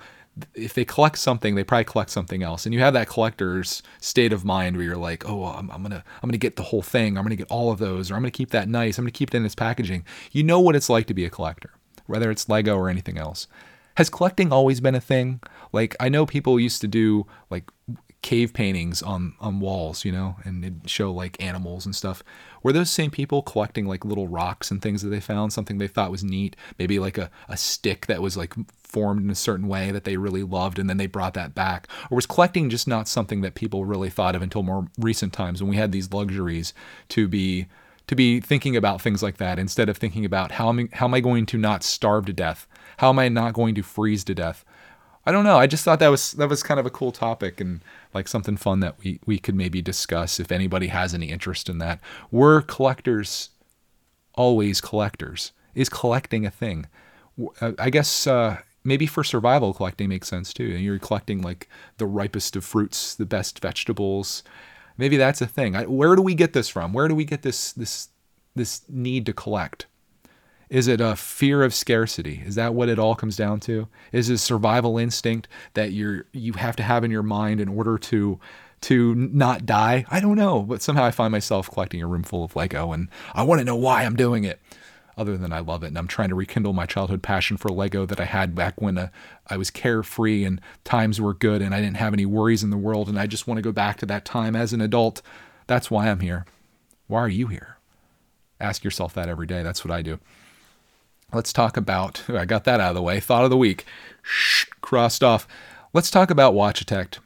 if 0.53 0.73
they 0.73 0.85
collect 0.85 1.17
something, 1.17 1.55
they 1.55 1.63
probably 1.63 1.83
collect 1.83 2.09
something 2.09 2.41
else, 2.43 2.65
and 2.65 2.73
you 2.73 2.79
have 2.81 2.93
that 2.93 3.07
collector's 3.07 3.83
state 3.99 4.31
of 4.31 4.45
mind 4.45 4.77
where 4.77 4.85
you're 4.85 4.95
like, 4.95 5.27
oh, 5.27 5.45
I'm, 5.45 5.69
I'm 5.71 5.81
gonna, 5.81 6.03
I'm 6.21 6.29
gonna 6.29 6.37
get 6.37 6.55
the 6.55 6.63
whole 6.63 6.81
thing, 6.81 7.17
I'm 7.17 7.23
gonna 7.23 7.35
get 7.35 7.51
all 7.51 7.71
of 7.71 7.79
those, 7.79 8.09
or 8.09 8.15
I'm 8.15 8.21
gonna 8.21 8.31
keep 8.31 8.51
that 8.51 8.69
nice, 8.69 8.97
I'm 8.97 9.03
gonna 9.03 9.11
keep 9.11 9.33
it 9.33 9.37
in 9.37 9.45
its 9.45 9.55
packaging. 9.55 10.05
You 10.31 10.43
know 10.43 10.59
what 10.59 10.75
it's 10.75 10.89
like 10.89 11.05
to 11.07 11.13
be 11.13 11.25
a 11.25 11.29
collector, 11.29 11.71
whether 12.05 12.31
it's 12.31 12.47
Lego 12.47 12.75
or 12.77 12.89
anything 12.89 13.17
else. 13.17 13.47
Has 13.95 14.09
collecting 14.11 14.53
always 14.53 14.79
been 14.79 14.93
a 14.95 15.01
thing? 15.01 15.41
Like 15.73 15.95
I 15.99 16.07
know 16.07 16.25
people 16.25 16.59
used 16.59 16.81
to 16.81 16.87
do 16.87 17.25
like 17.49 17.69
cave 18.27 18.51
paintings 18.51 19.01
on 19.01 19.33
on 19.39 19.61
walls, 19.61 20.03
you 20.03 20.11
know, 20.11 20.35
and 20.43 20.61
it'd 20.61 20.89
show 20.89 21.09
like 21.09 21.41
animals 21.41 21.85
and 21.85 21.95
stuff. 21.95 22.21
Were 22.61 22.73
those 22.73 22.91
same 22.91 23.09
people 23.09 23.41
collecting 23.41 23.85
like 23.85 24.03
little 24.03 24.27
rocks 24.27 24.69
and 24.69 24.81
things 24.81 25.01
that 25.01 25.07
they 25.07 25.21
found, 25.21 25.53
something 25.53 25.77
they 25.77 25.87
thought 25.87 26.11
was 26.11 26.25
neat, 26.25 26.57
maybe 26.77 26.99
like 26.99 27.17
a, 27.17 27.31
a 27.47 27.55
stick 27.55 28.05
that 28.07 28.21
was 28.21 28.35
like 28.35 28.53
formed 28.83 29.23
in 29.23 29.29
a 29.29 29.35
certain 29.35 29.69
way 29.69 29.91
that 29.91 30.03
they 30.03 30.17
really 30.17 30.43
loved 30.43 30.77
and 30.77 30.89
then 30.89 30.97
they 30.97 31.07
brought 31.07 31.35
that 31.35 31.55
back? 31.55 31.87
Or 32.11 32.17
was 32.17 32.25
collecting 32.25 32.69
just 32.69 32.85
not 32.85 33.07
something 33.07 33.39
that 33.41 33.55
people 33.55 33.85
really 33.85 34.09
thought 34.09 34.35
of 34.35 34.41
until 34.41 34.61
more 34.61 34.87
recent 34.99 35.31
times 35.31 35.63
when 35.63 35.69
we 35.69 35.77
had 35.77 35.93
these 35.93 36.11
luxuries 36.11 36.73
to 37.07 37.29
be 37.29 37.67
to 38.07 38.15
be 38.15 38.41
thinking 38.41 38.75
about 38.75 39.01
things 39.01 39.23
like 39.23 39.37
that 39.37 39.57
instead 39.57 39.87
of 39.87 39.95
thinking 39.95 40.25
about 40.25 40.51
how 40.51 40.67
am 40.67 40.89
how 40.91 41.05
am 41.05 41.13
I 41.13 41.21
going 41.21 41.45
to 41.45 41.57
not 41.57 41.81
starve 41.81 42.25
to 42.25 42.33
death? 42.33 42.67
How 42.97 43.07
am 43.07 43.19
I 43.19 43.29
not 43.29 43.53
going 43.53 43.73
to 43.75 43.83
freeze 43.83 44.25
to 44.25 44.35
death? 44.35 44.65
I 45.27 45.31
don't 45.33 45.43
know. 45.43 45.57
I 45.57 45.67
just 45.67 45.83
thought 45.83 45.99
that 45.99 46.07
was 46.07 46.31
that 46.33 46.47
was 46.47 46.63
kind 46.63 46.79
of 46.79 46.85
a 46.85 46.89
cool 46.89 47.11
topic 47.11 47.59
and 47.59 47.83
like 48.13 48.29
something 48.29 48.55
fun 48.55 48.79
that 48.79 48.95
we 49.03 49.19
we 49.25 49.37
could 49.37 49.55
maybe 49.55 49.81
discuss 49.81 50.39
if 50.39 50.53
anybody 50.53 50.87
has 50.87 51.13
any 51.13 51.31
interest 51.31 51.67
in 51.67 51.79
that. 51.79 51.99
Were 52.31 52.61
collectors 52.61 53.49
always 54.35 54.79
collectors? 54.79 55.51
Is 55.75 55.89
collecting 55.89 56.45
a 56.45 56.49
thing? 56.49 56.85
Uh, 57.59 57.73
I 57.77 57.89
guess 57.89 58.25
uh, 58.25 58.59
maybe 58.85 59.05
for 59.05 59.21
survival, 59.21 59.73
collecting 59.73 60.07
makes 60.07 60.29
sense 60.29 60.53
too. 60.53 60.71
And 60.73 60.81
You're 60.81 60.97
collecting 60.97 61.41
like 61.41 61.67
the 61.97 62.05
ripest 62.05 62.55
of 62.55 62.63
fruits, 62.63 63.13
the 63.13 63.25
best 63.25 63.59
vegetables. 63.59 64.43
Maybe 64.97 65.17
that's 65.17 65.41
a 65.41 65.45
thing. 65.45 65.75
I, 65.75 65.87
where 65.87 66.15
do 66.15 66.21
we 66.21 66.35
get 66.35 66.53
this 66.53 66.69
from? 66.69 66.93
Where 66.93 67.09
do 67.09 67.15
we 67.15 67.25
get 67.25 67.41
this 67.41 67.73
this 67.73 68.07
this 68.55 68.83
need 68.87 69.25
to 69.25 69.33
collect? 69.33 69.87
Is 70.69 70.87
it 70.87 70.99
a 70.99 71.15
fear 71.15 71.63
of 71.63 71.73
scarcity? 71.73 72.43
Is 72.45 72.55
that 72.55 72.73
what 72.73 72.89
it 72.89 72.99
all 72.99 73.15
comes 73.15 73.37
down 73.37 73.59
to? 73.61 73.87
Is 74.11 74.29
it 74.29 74.39
survival 74.39 74.97
instinct 74.97 75.47
that 75.75 75.93
you're 75.93 76.25
you 76.33 76.53
have 76.53 76.75
to 76.77 76.83
have 76.83 77.03
in 77.03 77.11
your 77.11 77.23
mind 77.23 77.61
in 77.61 77.69
order 77.69 77.97
to 77.97 78.39
to 78.81 79.15
not 79.15 79.65
die? 79.65 80.05
I 80.09 80.19
don't 80.19 80.35
know, 80.35 80.63
but 80.63 80.81
somehow 80.81 81.05
I 81.05 81.11
find 81.11 81.31
myself 81.31 81.71
collecting 81.71 82.01
a 82.01 82.07
room 82.07 82.23
full 82.23 82.43
of 82.43 82.55
Lego 82.55 82.91
and 82.91 83.07
I 83.33 83.43
want 83.43 83.59
to 83.59 83.65
know 83.65 83.77
why 83.77 84.03
I'm 84.03 84.15
doing 84.15 84.43
it. 84.43 84.59
Other 85.17 85.35
than 85.35 85.51
I 85.51 85.59
love 85.59 85.83
it 85.83 85.87
and 85.87 85.97
I'm 85.97 86.07
trying 86.07 86.29
to 86.29 86.35
rekindle 86.35 86.73
my 86.73 86.85
childhood 86.85 87.23
passion 87.23 87.57
for 87.57 87.69
Lego 87.69 88.05
that 88.05 88.19
I 88.19 88.25
had 88.25 88.53
back 88.53 88.79
when 88.79 88.99
uh, 88.99 89.09
I 89.47 89.57
was 89.57 89.71
carefree 89.71 90.43
and 90.43 90.61
times 90.83 91.19
were 91.19 91.33
good 91.33 91.63
and 91.63 91.73
I 91.73 91.81
didn't 91.81 91.97
have 91.97 92.13
any 92.13 92.27
worries 92.27 92.61
in 92.61 92.69
the 92.69 92.77
world 92.77 93.09
and 93.09 93.17
I 93.19 93.25
just 93.25 93.47
want 93.47 93.57
to 93.57 93.63
go 93.63 93.71
back 93.71 93.97
to 93.97 94.05
that 94.05 94.25
time 94.25 94.55
as 94.55 94.73
an 94.73 94.81
adult. 94.81 95.23
That's 95.65 95.89
why 95.89 96.09
I'm 96.09 96.19
here. 96.19 96.45
Why 97.07 97.21
are 97.21 97.29
you 97.29 97.47
here? 97.47 97.77
Ask 98.59 98.83
yourself 98.83 99.15
that 99.15 99.27
every 99.27 99.47
day. 99.47 99.63
That's 99.63 99.83
what 99.83 99.91
I 99.91 100.03
do 100.03 100.19
let's 101.33 101.51
talk 101.51 101.75
about, 101.75 102.23
I 102.29 102.45
got 102.45 102.63
that 102.63 102.79
out 102.79 102.89
of 102.89 102.95
the 102.95 103.01
way, 103.01 103.19
thought 103.19 103.43
of 103.43 103.49
the 103.49 103.57
week, 103.57 103.85
Shh, 104.21 104.65
crossed 104.81 105.23
off. 105.23 105.47
Let's 105.93 106.09
talk 106.09 106.31
about 106.31 106.53
Watch 106.53 106.79
Detect. 106.79 107.19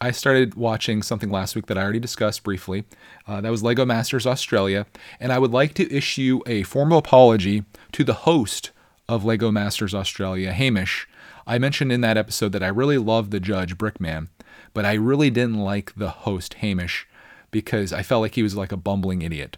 I 0.00 0.12
started 0.12 0.54
watching 0.54 1.02
something 1.02 1.30
last 1.30 1.56
week 1.56 1.66
that 1.66 1.76
I 1.76 1.82
already 1.82 1.98
discussed 1.98 2.44
briefly. 2.44 2.84
Uh, 3.26 3.40
that 3.40 3.50
was 3.50 3.64
Lego 3.64 3.84
Masters 3.84 4.26
Australia. 4.26 4.86
And 5.18 5.32
I 5.32 5.40
would 5.40 5.50
like 5.50 5.74
to 5.74 5.92
issue 5.92 6.40
a 6.46 6.62
formal 6.62 6.98
apology 6.98 7.64
to 7.92 8.04
the 8.04 8.14
host 8.14 8.70
of 9.08 9.24
Lego 9.24 9.50
Masters 9.50 9.94
Australia, 9.94 10.52
Hamish. 10.52 11.08
I 11.44 11.58
mentioned 11.58 11.90
in 11.90 12.00
that 12.02 12.16
episode 12.16 12.52
that 12.52 12.62
I 12.62 12.68
really 12.68 12.98
loved 12.98 13.32
the 13.32 13.40
judge, 13.40 13.76
Brickman, 13.76 14.28
but 14.72 14.84
I 14.84 14.92
really 14.92 15.30
didn't 15.30 15.58
like 15.58 15.94
the 15.96 16.10
host, 16.10 16.54
Hamish, 16.54 17.08
because 17.50 17.92
I 17.92 18.04
felt 18.04 18.20
like 18.20 18.36
he 18.36 18.42
was 18.44 18.54
like 18.54 18.70
a 18.70 18.76
bumbling 18.76 19.22
idiot. 19.22 19.56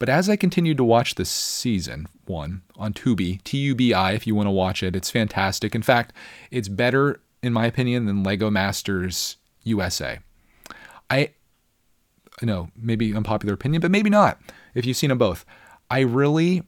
But 0.00 0.08
as 0.08 0.28
I 0.28 0.34
continued 0.34 0.78
to 0.78 0.84
watch 0.84 1.14
this 1.14 1.30
season 1.30 2.08
one 2.24 2.62
on 2.76 2.92
Tubi, 2.94 3.44
T 3.44 3.58
U 3.58 3.74
B 3.76 3.94
I, 3.94 4.12
if 4.12 4.26
you 4.26 4.34
want 4.34 4.46
to 4.46 4.50
watch 4.50 4.82
it, 4.82 4.96
it's 4.96 5.10
fantastic. 5.10 5.74
In 5.74 5.82
fact, 5.82 6.14
it's 6.50 6.68
better, 6.68 7.20
in 7.42 7.52
my 7.52 7.66
opinion, 7.66 8.06
than 8.06 8.24
Lego 8.24 8.50
Masters 8.50 9.36
USA. 9.62 10.18
I 11.10 11.30
know, 12.40 12.70
maybe 12.74 13.14
unpopular 13.14 13.52
opinion, 13.52 13.82
but 13.82 13.90
maybe 13.90 14.08
not 14.08 14.40
if 14.74 14.86
you've 14.86 14.96
seen 14.96 15.10
them 15.10 15.18
both. 15.18 15.44
I 15.90 16.00
really 16.00 16.62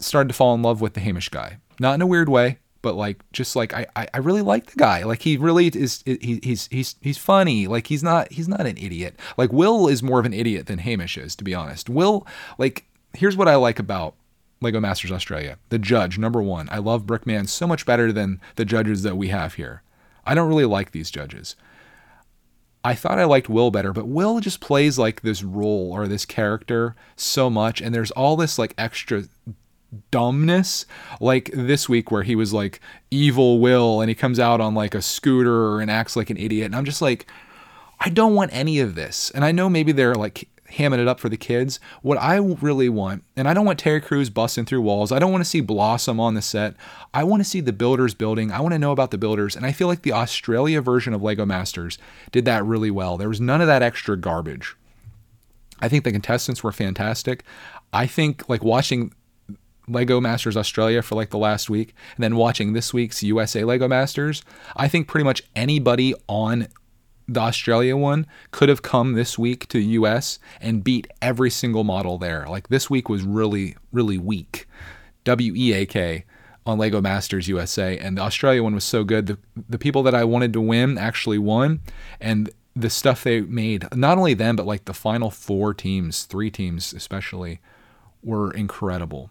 started 0.00 0.28
to 0.28 0.34
fall 0.34 0.54
in 0.54 0.62
love 0.62 0.80
with 0.80 0.94
the 0.94 1.00
Hamish 1.00 1.28
guy. 1.28 1.58
Not 1.78 1.94
in 1.94 2.02
a 2.02 2.06
weird 2.06 2.28
way, 2.28 2.58
but 2.84 2.94
like 2.94 3.24
just 3.32 3.56
like 3.56 3.72
I, 3.72 3.86
I 3.96 4.06
I 4.14 4.18
really 4.18 4.42
like 4.42 4.66
the 4.66 4.76
guy. 4.76 5.02
Like 5.04 5.22
he 5.22 5.38
really 5.38 5.68
is 5.68 6.02
he, 6.04 6.38
he's 6.42 6.68
he's 6.70 6.96
he's 7.00 7.18
funny. 7.18 7.66
Like 7.66 7.86
he's 7.86 8.02
not 8.02 8.30
he's 8.30 8.46
not 8.46 8.66
an 8.66 8.76
idiot. 8.76 9.18
Like 9.38 9.52
Will 9.52 9.88
is 9.88 10.02
more 10.02 10.20
of 10.20 10.26
an 10.26 10.34
idiot 10.34 10.66
than 10.66 10.78
Hamish 10.78 11.16
is, 11.16 11.34
to 11.36 11.44
be 11.44 11.54
honest. 11.54 11.88
Will 11.88 12.26
like 12.58 12.84
here's 13.14 13.38
what 13.38 13.48
I 13.48 13.56
like 13.56 13.78
about 13.78 14.14
Lego 14.60 14.80
Masters 14.80 15.10
Australia. 15.10 15.58
The 15.70 15.78
judge, 15.78 16.18
number 16.18 16.42
one. 16.42 16.68
I 16.70 16.78
love 16.78 17.06
Brickman 17.06 17.48
so 17.48 17.66
much 17.66 17.86
better 17.86 18.12
than 18.12 18.40
the 18.56 18.66
judges 18.66 19.02
that 19.02 19.16
we 19.16 19.28
have 19.28 19.54
here. 19.54 19.82
I 20.26 20.34
don't 20.34 20.48
really 20.48 20.66
like 20.66 20.92
these 20.92 21.10
judges. 21.10 21.56
I 22.84 22.94
thought 22.94 23.18
I 23.18 23.24
liked 23.24 23.48
Will 23.48 23.70
better, 23.70 23.94
but 23.94 24.08
Will 24.08 24.40
just 24.40 24.60
plays 24.60 24.98
like 24.98 25.22
this 25.22 25.42
role 25.42 25.90
or 25.90 26.06
this 26.06 26.26
character 26.26 26.94
so 27.16 27.48
much, 27.48 27.80
and 27.80 27.94
there's 27.94 28.10
all 28.10 28.36
this 28.36 28.58
like 28.58 28.74
extra 28.76 29.24
dumbness 30.10 30.86
like 31.20 31.50
this 31.52 31.88
week 31.88 32.10
where 32.10 32.22
he 32.22 32.36
was 32.36 32.52
like 32.52 32.80
evil 33.10 33.60
will 33.60 34.00
and 34.00 34.08
he 34.08 34.14
comes 34.14 34.38
out 34.38 34.60
on 34.60 34.74
like 34.74 34.94
a 34.94 35.02
scooter 35.02 35.80
and 35.80 35.90
acts 35.90 36.16
like 36.16 36.30
an 36.30 36.36
idiot 36.36 36.66
and 36.66 36.76
i'm 36.76 36.84
just 36.84 37.02
like 37.02 37.26
i 38.00 38.08
don't 38.08 38.34
want 38.34 38.50
any 38.52 38.80
of 38.80 38.94
this 38.94 39.30
and 39.32 39.44
i 39.44 39.52
know 39.52 39.68
maybe 39.68 39.92
they're 39.92 40.14
like 40.14 40.48
hamming 40.74 40.98
it 40.98 41.08
up 41.08 41.20
for 41.20 41.28
the 41.28 41.36
kids. 41.36 41.80
What 42.02 42.18
I 42.18 42.36
really 42.36 42.88
want, 42.88 43.24
and 43.36 43.48
I 43.48 43.54
don't 43.54 43.64
want 43.64 43.78
Terry 43.78 44.00
Crews 44.00 44.30
busting 44.30 44.64
through 44.64 44.82
walls. 44.82 45.12
I 45.12 45.18
don't 45.18 45.32
want 45.32 45.44
to 45.44 45.48
see 45.48 45.60
Blossom 45.60 46.20
on 46.20 46.34
the 46.34 46.42
set. 46.42 46.74
I 47.12 47.24
want 47.24 47.40
to 47.42 47.48
see 47.48 47.60
the 47.60 47.72
builders 47.72 48.14
building. 48.14 48.50
I 48.50 48.60
want 48.60 48.72
to 48.72 48.78
know 48.78 48.92
about 48.92 49.10
the 49.10 49.18
builders. 49.18 49.56
And 49.56 49.64
I 49.64 49.72
feel 49.72 49.88
like 49.88 50.02
the 50.02 50.12
Australia 50.12 50.80
version 50.80 51.14
of 51.14 51.22
Lego 51.22 51.46
Masters 51.46 51.98
did 52.32 52.44
that 52.44 52.64
really 52.64 52.90
well. 52.90 53.16
There 53.16 53.28
was 53.28 53.40
none 53.40 53.60
of 53.60 53.66
that 53.66 53.82
extra 53.82 54.16
garbage. 54.16 54.76
I 55.80 55.88
think 55.88 56.04
the 56.04 56.12
contestants 56.12 56.62
were 56.62 56.72
fantastic. 56.72 57.44
I 57.92 58.06
think 58.06 58.48
like 58.48 58.64
watching 58.64 59.12
Lego 59.88 60.20
Masters 60.20 60.56
Australia 60.56 61.02
for 61.02 61.14
like 61.14 61.30
the 61.30 61.38
last 61.38 61.68
week 61.68 61.94
and 62.16 62.22
then 62.22 62.36
watching 62.36 62.72
this 62.72 62.94
week's 62.94 63.22
USA 63.22 63.64
Lego 63.64 63.88
Masters, 63.88 64.42
I 64.76 64.88
think 64.88 65.08
pretty 65.08 65.24
much 65.24 65.42
anybody 65.54 66.14
on 66.28 66.68
the 67.26 67.40
Australia 67.40 67.96
one 67.96 68.26
could 68.50 68.68
have 68.68 68.82
come 68.82 69.14
this 69.14 69.38
week 69.38 69.66
to 69.68 69.78
the 69.78 69.86
US 69.86 70.38
and 70.60 70.84
beat 70.84 71.06
every 71.22 71.50
single 71.50 71.84
model 71.84 72.18
there. 72.18 72.46
Like 72.48 72.68
this 72.68 72.90
week 72.90 73.08
was 73.08 73.22
really, 73.22 73.76
really 73.92 74.18
weak. 74.18 74.66
W 75.24 75.54
E 75.56 75.72
A 75.72 75.86
K 75.86 76.24
on 76.66 76.78
Lego 76.78 77.00
Masters 77.00 77.48
USA. 77.48 77.98
And 77.98 78.16
the 78.16 78.22
Australia 78.22 78.62
one 78.62 78.74
was 78.74 78.84
so 78.84 79.04
good. 79.04 79.26
The, 79.26 79.38
the 79.68 79.78
people 79.78 80.02
that 80.04 80.14
I 80.14 80.24
wanted 80.24 80.52
to 80.54 80.60
win 80.60 80.98
actually 80.98 81.38
won. 81.38 81.80
And 82.20 82.50
the 82.76 82.90
stuff 82.90 83.22
they 83.22 83.40
made, 83.40 83.86
not 83.94 84.18
only 84.18 84.34
them, 84.34 84.56
but 84.56 84.66
like 84.66 84.84
the 84.84 84.94
final 84.94 85.30
four 85.30 85.74
teams, 85.74 86.24
three 86.24 86.50
teams 86.50 86.92
especially, 86.92 87.60
were 88.22 88.50
incredible. 88.50 89.30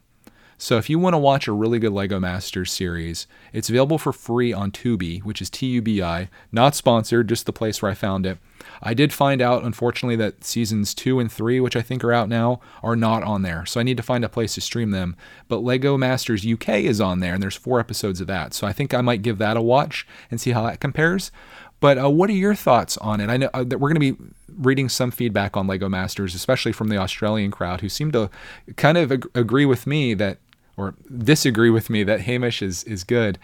So 0.64 0.78
if 0.78 0.88
you 0.88 0.98
want 0.98 1.12
to 1.12 1.18
watch 1.18 1.46
a 1.46 1.52
really 1.52 1.78
good 1.78 1.92
Lego 1.92 2.18
Masters 2.18 2.72
series, 2.72 3.26
it's 3.52 3.68
available 3.68 3.98
for 3.98 4.14
free 4.14 4.50
on 4.50 4.70
Tubi, 4.70 5.22
which 5.22 5.42
is 5.42 5.50
T 5.50 5.66
U 5.66 5.82
B 5.82 6.00
I. 6.00 6.30
Not 6.52 6.74
sponsored, 6.74 7.28
just 7.28 7.44
the 7.44 7.52
place 7.52 7.82
where 7.82 7.90
I 7.90 7.94
found 7.94 8.24
it. 8.24 8.38
I 8.82 8.94
did 8.94 9.12
find 9.12 9.42
out, 9.42 9.62
unfortunately, 9.62 10.16
that 10.16 10.42
seasons 10.42 10.94
two 10.94 11.20
and 11.20 11.30
three, 11.30 11.60
which 11.60 11.76
I 11.76 11.82
think 11.82 12.02
are 12.02 12.14
out 12.14 12.30
now, 12.30 12.60
are 12.82 12.96
not 12.96 13.22
on 13.22 13.42
there. 13.42 13.66
So 13.66 13.78
I 13.78 13.82
need 13.82 13.98
to 13.98 14.02
find 14.02 14.24
a 14.24 14.28
place 14.30 14.54
to 14.54 14.62
stream 14.62 14.90
them. 14.90 15.16
But 15.48 15.58
Lego 15.58 15.98
Masters 15.98 16.46
UK 16.46 16.70
is 16.70 16.98
on 16.98 17.20
there, 17.20 17.34
and 17.34 17.42
there's 17.42 17.54
four 17.54 17.78
episodes 17.78 18.22
of 18.22 18.26
that. 18.28 18.54
So 18.54 18.66
I 18.66 18.72
think 18.72 18.94
I 18.94 19.02
might 19.02 19.20
give 19.20 19.36
that 19.36 19.58
a 19.58 19.62
watch 19.62 20.06
and 20.30 20.40
see 20.40 20.52
how 20.52 20.64
that 20.64 20.80
compares. 20.80 21.30
But 21.78 22.02
uh, 22.02 22.08
what 22.08 22.30
are 22.30 22.32
your 22.32 22.54
thoughts 22.54 22.96
on 22.96 23.20
it? 23.20 23.28
I 23.28 23.36
know 23.36 23.50
uh, 23.52 23.64
that 23.64 23.78
we're 23.78 23.92
going 23.92 24.00
to 24.00 24.14
be 24.14 24.32
reading 24.56 24.88
some 24.88 25.10
feedback 25.10 25.58
on 25.58 25.66
Lego 25.66 25.90
Masters, 25.90 26.34
especially 26.34 26.72
from 26.72 26.88
the 26.88 26.96
Australian 26.96 27.50
crowd, 27.50 27.82
who 27.82 27.90
seem 27.90 28.10
to 28.12 28.30
kind 28.76 28.96
of 28.96 29.12
ag- 29.12 29.28
agree 29.34 29.66
with 29.66 29.86
me 29.86 30.14
that 30.14 30.38
or 30.76 30.94
disagree 31.16 31.70
with 31.70 31.90
me 31.90 32.02
that 32.04 32.22
Hamish 32.22 32.62
is 32.62 32.84
is 32.84 33.04
good. 33.04 33.38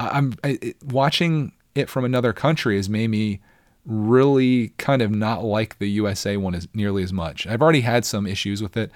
I'm 0.00 0.34
I, 0.42 0.74
watching 0.84 1.52
it 1.74 1.88
from 1.88 2.04
another 2.04 2.32
country 2.32 2.76
has 2.76 2.88
made 2.88 3.08
me 3.08 3.40
really 3.84 4.68
kind 4.78 5.02
of 5.02 5.10
not 5.10 5.42
like 5.42 5.78
the 5.78 5.88
USA 5.88 6.36
one 6.36 6.54
as 6.54 6.68
nearly 6.74 7.02
as 7.02 7.12
much. 7.12 7.46
I've 7.46 7.62
already 7.62 7.80
had 7.80 8.04
some 8.04 8.26
issues 8.26 8.62
with 8.62 8.76
it, 8.76 8.90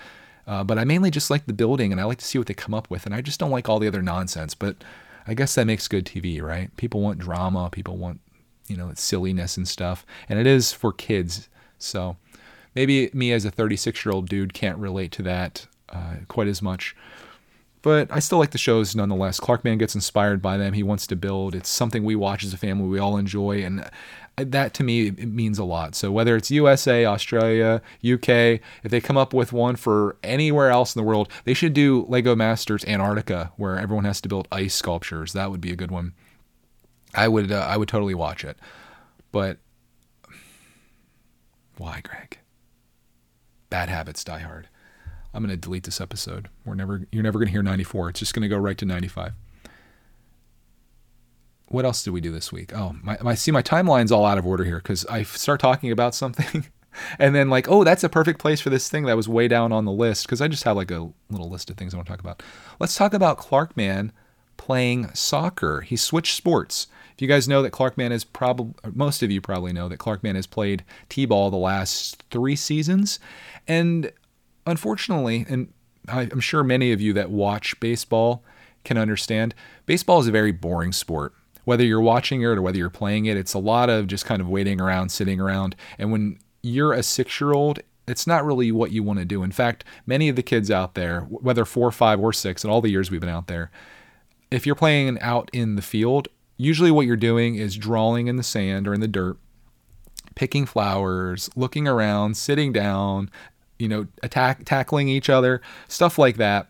uh, 0.46 0.62
but 0.64 0.78
I 0.78 0.84
mainly 0.84 1.10
just 1.10 1.30
like 1.30 1.46
the 1.46 1.52
building 1.52 1.92
and 1.92 2.00
I 2.00 2.04
like 2.04 2.18
to 2.18 2.24
see 2.24 2.38
what 2.38 2.46
they 2.46 2.54
come 2.54 2.74
up 2.74 2.90
with, 2.90 3.06
and 3.06 3.14
I 3.14 3.20
just 3.20 3.40
don't 3.40 3.50
like 3.50 3.68
all 3.68 3.78
the 3.78 3.88
other 3.88 4.02
nonsense. 4.02 4.54
But 4.54 4.76
I 5.26 5.34
guess 5.34 5.54
that 5.54 5.66
makes 5.66 5.88
good 5.88 6.06
TV, 6.06 6.40
right? 6.40 6.74
People 6.76 7.00
want 7.00 7.18
drama, 7.18 7.68
people 7.70 7.96
want 7.96 8.20
you 8.68 8.76
know 8.76 8.92
silliness 8.94 9.56
and 9.56 9.66
stuff, 9.66 10.06
and 10.28 10.38
it 10.38 10.46
is 10.46 10.72
for 10.72 10.92
kids. 10.92 11.48
So 11.78 12.16
maybe 12.74 13.10
me 13.12 13.32
as 13.32 13.44
a 13.44 13.50
36 13.50 14.04
year 14.04 14.12
old 14.12 14.28
dude 14.28 14.54
can't 14.54 14.78
relate 14.78 15.12
to 15.12 15.22
that 15.22 15.66
uh, 15.88 16.16
quite 16.28 16.48
as 16.48 16.62
much. 16.62 16.94
But 17.82 18.08
I 18.10 18.18
still 18.18 18.38
like 18.38 18.50
the 18.50 18.58
shows 18.58 18.96
nonetheless. 18.96 19.38
Clarkman 19.38 19.78
gets 19.78 19.94
inspired 19.94 20.42
by 20.42 20.56
them. 20.56 20.72
He 20.72 20.82
wants 20.82 21.06
to 21.08 21.16
build. 21.16 21.54
It's 21.54 21.68
something 21.68 22.02
we 22.04 22.16
watch 22.16 22.44
as 22.44 22.52
a 22.52 22.56
family. 22.56 22.88
We 22.88 22.98
all 22.98 23.16
enjoy, 23.16 23.62
and 23.64 23.80
uh, 24.38 24.44
that 24.44 24.74
to 24.74 24.84
me 24.84 25.08
it 25.08 25.28
means 25.28 25.58
a 25.58 25.64
lot. 25.64 25.94
So 25.94 26.10
whether 26.10 26.36
it's 26.36 26.50
USA, 26.50 27.04
Australia, 27.04 27.80
UK, 28.04 28.28
if 28.28 28.90
they 28.90 29.00
come 29.00 29.16
up 29.16 29.32
with 29.32 29.52
one 29.52 29.76
for 29.76 30.16
anywhere 30.22 30.70
else 30.70 30.94
in 30.94 31.00
the 31.00 31.06
world, 31.06 31.30
they 31.44 31.54
should 31.54 31.72
do 31.72 32.04
Lego 32.08 32.34
Masters 32.34 32.84
Antarctica, 32.84 33.52
where 33.56 33.78
everyone 33.78 34.04
has 34.04 34.20
to 34.22 34.28
build 34.28 34.48
ice 34.50 34.74
sculptures. 34.74 35.32
That 35.32 35.50
would 35.50 35.60
be 35.60 35.72
a 35.72 35.76
good 35.76 35.90
one. 35.90 36.14
I 37.14 37.28
would 37.28 37.52
uh, 37.52 37.66
I 37.68 37.76
would 37.76 37.88
totally 37.88 38.14
watch 38.14 38.44
it. 38.44 38.58
But 39.32 39.58
why, 41.76 42.00
Greg? 42.02 42.38
Bad 43.70 43.88
habits 43.88 44.24
die 44.24 44.40
hard. 44.40 44.68
I'm 45.36 45.42
going 45.42 45.50
to 45.50 45.56
delete 45.58 45.84
this 45.84 46.00
episode. 46.00 46.48
We're 46.64 46.74
never 46.74 47.06
you're 47.12 47.22
never 47.22 47.38
going 47.38 47.48
to 47.48 47.52
hear 47.52 47.62
94. 47.62 48.08
It's 48.08 48.20
just 48.20 48.32
going 48.32 48.42
to 48.42 48.48
go 48.48 48.56
right 48.56 48.78
to 48.78 48.86
95. 48.86 49.34
What 51.68 51.84
else 51.84 52.02
did 52.02 52.12
we 52.12 52.22
do 52.22 52.32
this 52.32 52.50
week? 52.50 52.74
Oh, 52.74 52.96
my, 53.02 53.18
my 53.20 53.34
see 53.34 53.50
my 53.50 53.60
timeline's 53.60 54.10
all 54.10 54.24
out 54.24 54.38
of 54.38 54.46
order 54.46 54.64
here 54.64 54.80
cuz 54.80 55.04
I 55.06 55.24
start 55.24 55.60
talking 55.60 55.92
about 55.92 56.14
something 56.14 56.66
and 57.18 57.34
then 57.34 57.50
like, 57.50 57.68
"Oh, 57.68 57.84
that's 57.84 58.02
a 58.02 58.08
perfect 58.08 58.38
place 58.38 58.62
for 58.62 58.70
this 58.70 58.88
thing 58.88 59.04
that 59.04 59.16
was 59.16 59.28
way 59.28 59.46
down 59.46 59.72
on 59.72 59.84
the 59.84 59.92
list" 59.92 60.26
cuz 60.26 60.40
I 60.40 60.48
just 60.48 60.64
have 60.64 60.76
like 60.76 60.90
a 60.90 61.10
little 61.28 61.50
list 61.50 61.68
of 61.68 61.76
things 61.76 61.92
I 61.92 61.98
want 61.98 62.06
to 62.06 62.12
talk 62.12 62.20
about. 62.20 62.42
Let's 62.80 62.96
talk 62.96 63.12
about 63.12 63.36
Clarkman 63.36 64.12
playing 64.56 65.12
soccer. 65.12 65.82
He 65.82 65.96
switched 65.96 66.34
sports. 66.34 66.86
If 67.14 67.20
you 67.20 67.28
guys 67.28 67.46
know 67.46 67.60
that 67.62 67.72
Clarkman 67.72 68.10
is 68.10 68.24
probably, 68.24 68.74
most 68.94 69.22
of 69.22 69.30
you 69.30 69.42
probably 69.42 69.74
know 69.74 69.88
that 69.88 69.98
Clarkman 69.98 70.34
has 70.34 70.46
played 70.46 70.82
T-ball 71.10 71.50
the 71.50 71.56
last 71.56 72.22
three 72.30 72.56
seasons, 72.56 73.18
and 73.68 74.12
unfortunately, 74.66 75.46
and 75.48 75.72
I'm 76.08 76.40
sure 76.40 76.62
many 76.62 76.92
of 76.92 77.00
you 77.00 77.12
that 77.14 77.30
watch 77.30 77.78
baseball 77.80 78.44
can 78.84 78.98
understand, 78.98 79.54
baseball 79.86 80.20
is 80.20 80.28
a 80.28 80.32
very 80.32 80.52
boring 80.52 80.92
sport. 80.92 81.34
Whether 81.64 81.84
you're 81.84 82.00
watching 82.00 82.42
it 82.42 82.46
or 82.46 82.62
whether 82.62 82.78
you're 82.78 82.90
playing 82.90 83.26
it, 83.26 83.36
it's 83.36 83.54
a 83.54 83.58
lot 83.58 83.90
of 83.90 84.06
just 84.06 84.24
kind 84.24 84.40
of 84.40 84.48
waiting 84.48 84.80
around, 84.80 85.08
sitting 85.08 85.40
around. 85.40 85.74
And 85.98 86.12
when 86.12 86.38
you're 86.62 86.92
a 86.92 87.02
six 87.02 87.40
year 87.40 87.52
old, 87.52 87.80
it's 88.06 88.26
not 88.26 88.44
really 88.44 88.70
what 88.70 88.92
you 88.92 89.02
want 89.02 89.18
to 89.18 89.24
do. 89.24 89.42
In 89.42 89.50
fact, 89.50 89.84
many 90.06 90.28
of 90.28 90.36
the 90.36 90.42
kids 90.42 90.70
out 90.70 90.94
there, 90.94 91.22
whether 91.22 91.64
four, 91.64 91.90
five, 91.90 92.20
or 92.20 92.32
six, 92.32 92.62
in 92.62 92.70
all 92.70 92.80
the 92.80 92.90
years 92.90 93.10
we've 93.10 93.20
been 93.20 93.28
out 93.28 93.48
there, 93.48 93.72
if 94.50 94.64
you're 94.64 94.76
playing 94.76 95.20
out 95.20 95.50
in 95.52 95.74
the 95.74 95.82
field, 95.82 96.28
usually 96.56 96.92
what 96.92 97.06
you're 97.06 97.16
doing 97.16 97.56
is 97.56 97.76
drawing 97.76 98.28
in 98.28 98.36
the 98.36 98.44
sand 98.44 98.86
or 98.86 98.94
in 98.94 99.00
the 99.00 99.08
dirt, 99.08 99.36
picking 100.36 100.66
flowers, 100.66 101.50
looking 101.56 101.88
around, 101.88 102.36
sitting 102.36 102.72
down, 102.72 103.28
you 103.78 103.88
know, 103.88 104.06
attack 104.22 104.64
tackling 104.64 105.08
each 105.08 105.28
other, 105.28 105.60
stuff 105.88 106.18
like 106.18 106.36
that. 106.36 106.68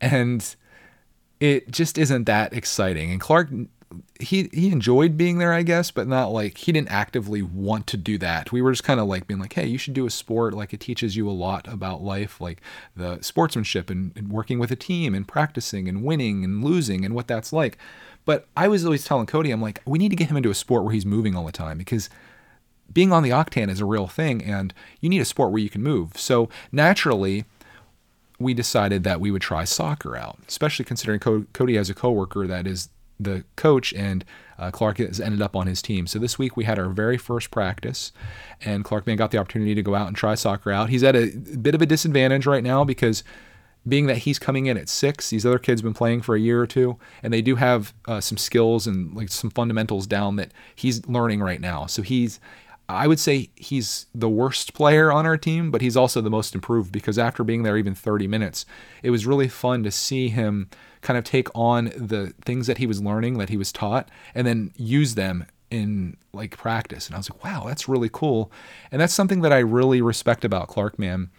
And 0.00 0.54
it 1.40 1.70
just 1.70 1.98
isn't 1.98 2.24
that 2.24 2.52
exciting. 2.52 3.10
And 3.10 3.20
Clark 3.20 3.48
he 4.20 4.48
he 4.52 4.70
enjoyed 4.70 5.16
being 5.16 5.38
there, 5.38 5.52
I 5.52 5.62
guess, 5.62 5.90
but 5.90 6.06
not 6.06 6.28
like 6.28 6.58
he 6.58 6.72
didn't 6.72 6.90
actively 6.90 7.42
want 7.42 7.86
to 7.88 7.96
do 7.96 8.18
that. 8.18 8.52
We 8.52 8.62
were 8.62 8.72
just 8.72 8.84
kind 8.84 9.00
of 9.00 9.06
like 9.06 9.26
being 9.26 9.40
like, 9.40 9.52
hey, 9.52 9.66
you 9.66 9.78
should 9.78 9.94
do 9.94 10.06
a 10.06 10.10
sport. 10.10 10.54
Like 10.54 10.72
it 10.72 10.80
teaches 10.80 11.16
you 11.16 11.28
a 11.28 11.32
lot 11.32 11.66
about 11.68 12.02
life, 12.02 12.40
like 12.40 12.60
the 12.96 13.20
sportsmanship 13.20 13.90
and, 13.90 14.12
and 14.16 14.30
working 14.30 14.58
with 14.58 14.70
a 14.70 14.76
team 14.76 15.14
and 15.14 15.26
practicing 15.26 15.88
and 15.88 16.02
winning 16.04 16.44
and 16.44 16.64
losing 16.64 17.04
and 17.04 17.14
what 17.14 17.28
that's 17.28 17.52
like. 17.52 17.78
But 18.24 18.46
I 18.56 18.68
was 18.68 18.84
always 18.84 19.04
telling 19.04 19.26
Cody, 19.26 19.50
I'm 19.50 19.60
like, 19.62 19.82
we 19.84 19.98
need 19.98 20.10
to 20.10 20.16
get 20.16 20.28
him 20.28 20.36
into 20.36 20.50
a 20.50 20.54
sport 20.54 20.84
where 20.84 20.92
he's 20.92 21.06
moving 21.06 21.34
all 21.34 21.46
the 21.46 21.52
time 21.52 21.78
because 21.78 22.08
being 22.92 23.12
on 23.12 23.22
the 23.22 23.30
octane 23.30 23.70
is 23.70 23.80
a 23.80 23.84
real 23.84 24.06
thing 24.06 24.42
and 24.42 24.74
you 25.00 25.08
need 25.08 25.20
a 25.20 25.24
sport 25.24 25.52
where 25.52 25.62
you 25.62 25.70
can 25.70 25.82
move. 25.82 26.16
So 26.16 26.48
naturally, 26.70 27.44
we 28.38 28.54
decided 28.54 29.04
that 29.04 29.20
we 29.20 29.30
would 29.30 29.42
try 29.42 29.64
soccer 29.64 30.16
out, 30.16 30.38
especially 30.48 30.84
considering 30.84 31.20
Cody 31.20 31.76
has 31.76 31.88
a 31.88 31.94
coworker 31.94 32.46
that 32.46 32.66
is 32.66 32.88
the 33.20 33.44
coach 33.56 33.92
and 33.92 34.24
uh, 34.58 34.70
Clark 34.70 34.98
has 34.98 35.20
ended 35.20 35.40
up 35.42 35.56
on 35.56 35.66
his 35.66 35.80
team. 35.80 36.06
So 36.06 36.18
this 36.18 36.38
week 36.38 36.56
we 36.56 36.64
had 36.64 36.78
our 36.78 36.88
very 36.88 37.18
first 37.18 37.50
practice, 37.50 38.12
and 38.64 38.84
Clarkman 38.84 39.16
got 39.16 39.30
the 39.30 39.38
opportunity 39.38 39.74
to 39.74 39.82
go 39.82 39.94
out 39.94 40.08
and 40.08 40.16
try 40.16 40.34
soccer 40.34 40.70
out. 40.70 40.90
He's 40.90 41.02
at 41.02 41.16
a 41.16 41.30
bit 41.36 41.74
of 41.74 41.82
a 41.82 41.86
disadvantage 41.86 42.46
right 42.46 42.62
now 42.62 42.84
because 42.84 43.22
being 43.86 44.06
that 44.06 44.18
he's 44.18 44.38
coming 44.38 44.66
in 44.66 44.76
at 44.76 44.88
six, 44.88 45.30
these 45.30 45.44
other 45.44 45.58
kids 45.58 45.80
have 45.80 45.84
been 45.84 45.94
playing 45.94 46.22
for 46.22 46.36
a 46.36 46.40
year 46.40 46.60
or 46.60 46.66
two, 46.66 46.96
and 47.22 47.32
they 47.32 47.42
do 47.42 47.56
have 47.56 47.92
uh, 48.06 48.20
some 48.20 48.38
skills 48.38 48.86
and 48.86 49.14
like 49.14 49.28
some 49.28 49.50
fundamentals 49.50 50.06
down 50.06 50.36
that 50.36 50.52
he's 50.74 51.06
learning 51.08 51.40
right 51.40 51.60
now. 51.60 51.86
So 51.86 52.02
he's 52.02 52.38
I 52.88 53.06
would 53.06 53.20
say 53.20 53.50
he's 53.54 54.06
the 54.14 54.28
worst 54.28 54.74
player 54.74 55.10
on 55.10 55.24
our 55.24 55.38
team, 55.38 55.70
but 55.70 55.80
he's 55.80 55.96
also 55.96 56.20
the 56.20 56.30
most 56.30 56.54
improved 56.54 56.92
because 56.92 57.18
after 57.18 57.44
being 57.44 57.62
there 57.62 57.78
even 57.78 57.94
30 57.94 58.26
minutes, 58.26 58.66
it 59.02 59.10
was 59.10 59.26
really 59.26 59.48
fun 59.48 59.82
to 59.84 59.90
see 59.90 60.28
him 60.28 60.68
kind 61.00 61.18
of 61.18 61.24
take 61.24 61.48
on 61.54 61.86
the 61.96 62.32
things 62.44 62.66
that 62.66 62.78
he 62.78 62.86
was 62.86 63.02
learning, 63.02 63.38
that 63.38 63.48
he 63.48 63.56
was 63.56 63.72
taught, 63.72 64.10
and 64.34 64.46
then 64.46 64.72
use 64.76 65.14
them 65.14 65.46
in 65.70 66.16
like 66.32 66.56
practice. 66.56 67.06
And 67.06 67.14
I 67.14 67.18
was 67.18 67.30
like, 67.30 67.42
wow, 67.42 67.64
that's 67.66 67.88
really 67.88 68.10
cool. 68.12 68.52
And 68.90 69.00
that's 69.00 69.14
something 69.14 69.40
that 69.40 69.52
I 69.52 69.58
really 69.58 70.02
respect 70.02 70.44
about 70.44 70.68
Clarkman 70.68 71.30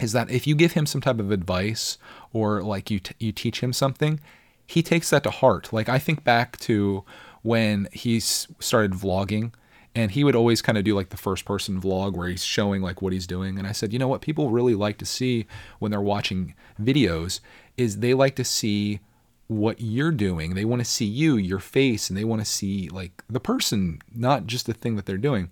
is 0.00 0.12
that 0.12 0.30
if 0.30 0.46
you 0.46 0.54
give 0.54 0.72
him 0.72 0.86
some 0.86 1.00
type 1.00 1.18
of 1.18 1.30
advice 1.30 1.98
or 2.32 2.62
like 2.62 2.90
you 2.90 3.00
t- 3.00 3.14
you 3.18 3.32
teach 3.32 3.60
him 3.60 3.72
something, 3.72 4.20
he 4.66 4.82
takes 4.82 5.10
that 5.10 5.22
to 5.24 5.30
heart. 5.30 5.72
Like 5.72 5.88
I 5.88 5.98
think 5.98 6.24
back 6.24 6.58
to 6.60 7.04
when 7.42 7.88
he 7.92 8.20
started 8.20 8.92
vlogging 8.92 9.52
and 9.98 10.12
he 10.12 10.22
would 10.22 10.36
always 10.36 10.62
kind 10.62 10.78
of 10.78 10.84
do 10.84 10.94
like 10.94 11.08
the 11.08 11.16
first 11.16 11.44
person 11.44 11.80
vlog 11.80 12.12
where 12.12 12.28
he's 12.28 12.44
showing 12.44 12.82
like 12.82 13.02
what 13.02 13.12
he's 13.12 13.26
doing 13.26 13.58
and 13.58 13.66
I 13.66 13.72
said, 13.72 13.92
"You 13.92 13.98
know 13.98 14.06
what 14.06 14.20
people 14.20 14.48
really 14.50 14.76
like 14.76 14.96
to 14.98 15.04
see 15.04 15.46
when 15.80 15.90
they're 15.90 16.00
watching 16.00 16.54
videos 16.80 17.40
is 17.76 17.98
they 17.98 18.14
like 18.14 18.36
to 18.36 18.44
see 18.44 19.00
what 19.48 19.80
you're 19.80 20.12
doing. 20.12 20.54
They 20.54 20.64
want 20.64 20.80
to 20.80 20.84
see 20.84 21.04
you, 21.04 21.36
your 21.36 21.58
face, 21.58 22.08
and 22.08 22.16
they 22.16 22.22
want 22.22 22.40
to 22.40 22.44
see 22.44 22.88
like 22.90 23.24
the 23.28 23.40
person, 23.40 24.00
not 24.14 24.46
just 24.46 24.66
the 24.66 24.72
thing 24.72 24.94
that 24.94 25.04
they're 25.04 25.18
doing." 25.18 25.50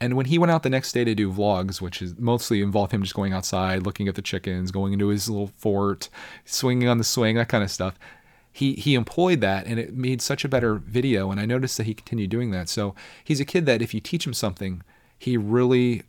And 0.00 0.16
when 0.16 0.26
he 0.26 0.38
went 0.38 0.50
out 0.50 0.64
the 0.64 0.70
next 0.70 0.90
day 0.90 1.04
to 1.04 1.14
do 1.14 1.32
vlogs, 1.32 1.80
which 1.80 2.02
is 2.02 2.18
mostly 2.18 2.62
involved 2.62 2.90
him 2.90 3.02
just 3.02 3.14
going 3.14 3.32
outside, 3.32 3.84
looking 3.84 4.08
at 4.08 4.16
the 4.16 4.22
chickens, 4.22 4.72
going 4.72 4.92
into 4.92 5.06
his 5.06 5.30
little 5.30 5.52
fort, 5.56 6.08
swinging 6.44 6.88
on 6.88 6.98
the 6.98 7.04
swing, 7.04 7.36
that 7.36 7.48
kind 7.48 7.62
of 7.62 7.70
stuff, 7.70 7.96
he 8.54 8.74
he 8.74 8.94
employed 8.94 9.40
that 9.40 9.66
and 9.66 9.80
it 9.80 9.94
made 9.94 10.22
such 10.22 10.44
a 10.44 10.48
better 10.48 10.76
video. 10.76 11.32
And 11.32 11.40
I 11.40 11.44
noticed 11.44 11.76
that 11.76 11.86
he 11.86 11.92
continued 11.92 12.30
doing 12.30 12.52
that. 12.52 12.68
So 12.68 12.94
he's 13.24 13.40
a 13.40 13.44
kid 13.44 13.66
that 13.66 13.82
if 13.82 13.92
you 13.92 14.00
teach 14.00 14.24
him 14.24 14.32
something, 14.32 14.82
he 15.18 15.36
really 15.36 16.04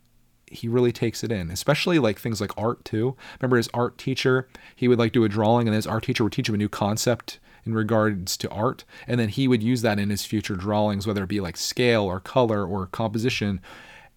he 0.45 0.67
really 0.67 0.91
takes 0.91 1.23
it 1.23 1.31
in, 1.31 1.49
especially 1.49 1.97
like 1.97 2.19
things 2.19 2.39
like 2.39 2.55
art 2.55 2.85
too. 2.85 3.17
Remember 3.41 3.57
his 3.57 3.67
art 3.73 3.97
teacher, 3.97 4.47
he 4.75 4.87
would 4.87 4.99
like 4.99 5.11
do 5.11 5.23
a 5.23 5.29
drawing 5.29 5.67
and 5.67 5.75
his 5.75 5.87
art 5.87 6.03
teacher 6.03 6.23
would 6.23 6.33
teach 6.33 6.47
him 6.47 6.53
a 6.53 6.59
new 6.59 6.69
concept 6.69 7.39
in 7.65 7.73
regards 7.73 8.37
to 8.37 8.49
art. 8.51 8.85
And 9.07 9.19
then 9.19 9.29
he 9.29 9.47
would 9.47 9.63
use 9.63 9.81
that 9.81 9.97
in 9.97 10.11
his 10.11 10.23
future 10.23 10.55
drawings, 10.55 11.07
whether 11.07 11.23
it 11.23 11.29
be 11.29 11.41
like 11.41 11.57
scale 11.57 12.03
or 12.03 12.19
color 12.19 12.63
or 12.63 12.85
composition. 12.85 13.59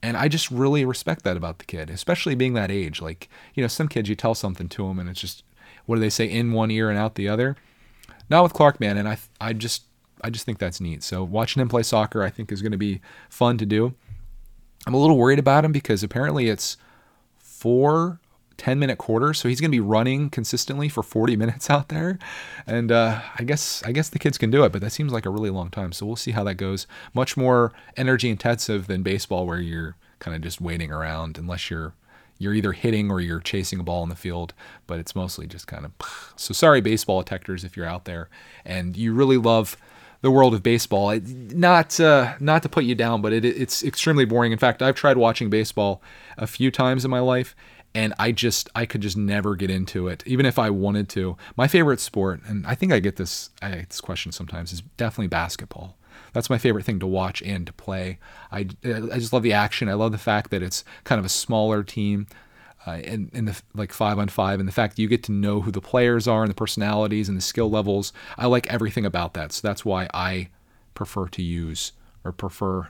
And 0.03 0.19
I 0.19 0.29
just 0.29 0.51
really 0.51 0.85
respect 0.85 1.25
that 1.25 1.39
about 1.39 1.61
the 1.61 1.65
kid, 1.65 1.89
especially 1.89 2.35
being 2.35 2.53
that 2.55 2.71
age. 2.71 3.01
Like, 3.01 3.31
you 3.55 3.63
know, 3.63 3.69
some 3.69 3.89
kids, 3.89 4.11
you 4.11 4.15
tell 4.15 4.35
something 4.35 4.69
to 4.69 4.87
them 4.87 4.99
and 4.99 5.09
it's 5.09 5.21
just, 5.23 5.45
what 5.87 5.97
do 5.97 6.03
they 6.03 6.11
say, 6.11 6.27
in 6.27 6.53
one 6.53 6.71
ear 6.71 6.91
and 6.91 6.99
out 6.99 7.15
the 7.15 7.31
other? 7.31 7.57
Not 8.31 8.43
with 8.43 8.53
Clark, 8.53 8.81
man. 8.81 8.97
And 8.97 9.09
I, 9.09 9.19
I 9.41 9.53
just, 9.53 9.85
I 10.23 10.31
just 10.31 10.45
think 10.45 10.59
that's 10.59 10.81
neat. 10.81 11.03
So 11.03 11.25
watching 11.25 11.61
him 11.61 11.69
play 11.69 11.83
soccer, 11.83 12.23
I 12.23 12.31
think 12.31 12.53
is 12.53 12.63
going 12.63 12.73
to 12.73 12.79
be 12.79 13.01
fun 13.29 13.59
to 13.59 13.67
do. 13.67 13.95
I'm 14.87 14.95
a 14.95 14.99
little 14.99 15.19
worried 15.19 15.39
about 15.39 15.65
him 15.65 15.73
because 15.73 16.03
apparently 16.03 16.49
it's 16.49 16.77
four 17.37 18.21
10 18.59 18.79
minute 18.79 18.99
quarters. 18.99 19.39
So 19.39 19.49
he's 19.49 19.61
going 19.61 19.71
to 19.71 19.77
be 19.77 19.81
running 19.81 20.29
consistently 20.29 20.89
for 20.89 21.03
40 21.03 21.37
minutes 21.43 21.71
out 21.71 21.89
there. 21.89 22.19
And 22.67 22.93
uh, 22.93 23.21
I 23.39 23.45
guess 23.45 23.83
I 23.87 23.93
guess 23.93 24.11
the 24.11 24.19
kids 24.19 24.37
can 24.37 24.51
do 24.51 24.65
it, 24.65 24.73
but 24.73 24.83
that 24.83 24.93
seems 24.93 25.13
like 25.13 25.25
a 25.25 25.31
really 25.31 25.51
long 25.51 25.71
time. 25.71 25.93
So 25.93 26.05
we'll 26.05 26.17
see 26.17 26.33
how 26.33 26.45
that 26.45 26.55
goes. 26.55 26.87
Much 27.15 27.37
more 27.37 27.73
energy 27.97 28.29
intensive 28.29 28.87
than 28.87 29.03
baseball, 29.03 29.47
where 29.47 29.61
you're 29.61 29.97
kind 30.19 30.35
of 30.35 30.43
just 30.43 30.61
waiting 30.61 30.93
around 30.93 31.39
unless 31.39 31.71
you're 31.71 31.95
you're 32.39 32.55
either 32.55 32.73
hitting 32.73 33.11
or 33.11 33.21
you're 33.21 33.41
chasing 33.41 33.81
a 33.81 33.83
ball 33.83 34.03
in 34.03 34.09
the 34.09 34.15
field, 34.17 34.55
but 34.87 34.99
it's 34.99 35.15
mostly 35.15 35.47
just 35.47 35.67
kind 35.67 35.85
of. 35.85 35.93
So 36.37 36.55
sorry, 36.55 36.81
baseball 36.81 37.21
detectors, 37.23 37.65
if 37.65 37.77
you're 37.77 37.87
out 37.87 38.05
there 38.05 38.29
and 38.65 38.97
you 38.97 39.13
really 39.13 39.37
love 39.37 39.77
the 40.21 40.31
world 40.31 40.55
of 40.55 40.63
baseball. 40.63 41.11
It, 41.11 41.25
not 41.27 41.99
uh, 42.01 42.35
not 42.41 42.63
to 42.63 42.69
put 42.69 42.85
you 42.85 42.95
down, 42.95 43.23
but 43.23 43.33
it, 43.33 43.45
it's 43.45 43.85
extremely 43.85 44.25
boring. 44.25 44.53
In 44.53 44.59
fact, 44.59 44.83
I've 44.83 44.95
tried 44.95 45.17
watching 45.17 45.51
baseball 45.51 46.03
a 46.37 46.47
few 46.47 46.71
times 46.71 47.05
in 47.05 47.11
my 47.11 47.21
life, 47.21 47.55
and 47.95 48.15
I 48.19 48.33
just 48.33 48.69
I 48.75 48.87
could 48.87 49.01
just 49.01 49.17
never 49.17 49.57
get 49.57 49.71
into 49.71 50.09
it, 50.09 50.23
even 50.27 50.47
if 50.47 50.59
I 50.59 50.71
wanted 50.71 51.09
to. 51.11 51.37
My 51.57 51.69
favorite 51.69 52.01
sport, 52.01 52.41
and 52.47 52.67
I 52.67 52.75
think 52.75 52.93
I 52.93 52.99
get 52.99 53.17
this 53.17 53.51
I 53.63 53.71
get 53.71 53.91
this 53.91 54.01
question 54.01 54.33
sometimes, 54.33 54.73
is 54.73 54.83
definitely 54.97 55.29
basketball. 55.29 55.97
That's 56.33 56.51
my 56.51 56.59
favorite 56.59 56.85
thing 56.85 57.01
to 57.01 57.07
watch 57.07 57.43
and 57.43 57.67
to 57.67 57.73
play. 57.73 58.19
I, 58.53 58.69
I 58.85 59.19
just 59.19 59.33
love 59.33 59.43
the 59.43 59.53
action. 59.53 59.89
I 59.89 59.95
love 59.95 60.13
the 60.13 60.19
fact 60.19 60.51
that 60.51 60.63
it's 60.63 60.85
kind 61.05 61.19
of 61.19 61.25
a 61.25 61.31
smaller 61.31 61.83
team. 61.83 62.27
Uh, 62.87 63.01
and, 63.05 63.31
and 63.35 63.49
the 63.49 63.61
like 63.75 63.93
five 63.93 64.19
on 64.19 64.29
five, 64.29 64.61
and 64.61 64.69
the 64.69 64.73
fact 64.73 64.97
that 64.97 65.03
you 65.03 65.09
get 65.09 65.23
to 65.25 65.33
know 65.33 65.61
who 65.61 65.71
the 65.71 65.81
players 65.81 66.27
are 66.27 66.43
and 66.43 66.51
the 66.51 66.55
personalities 66.55 67.29
and 67.29 67.37
the 67.37 67.43
skill 67.43 67.69
levels. 67.69 68.13
I 68.39 68.47
like 68.47 68.67
everything 68.73 69.05
about 69.05 69.35
that. 69.35 69.53
So 69.53 69.67
that's 69.67 69.85
why 69.85 70.09
I 70.15 70.49
prefer 70.95 71.29
to 71.29 71.43
use 71.43 71.93
or 72.25 72.33
prefer 72.33 72.89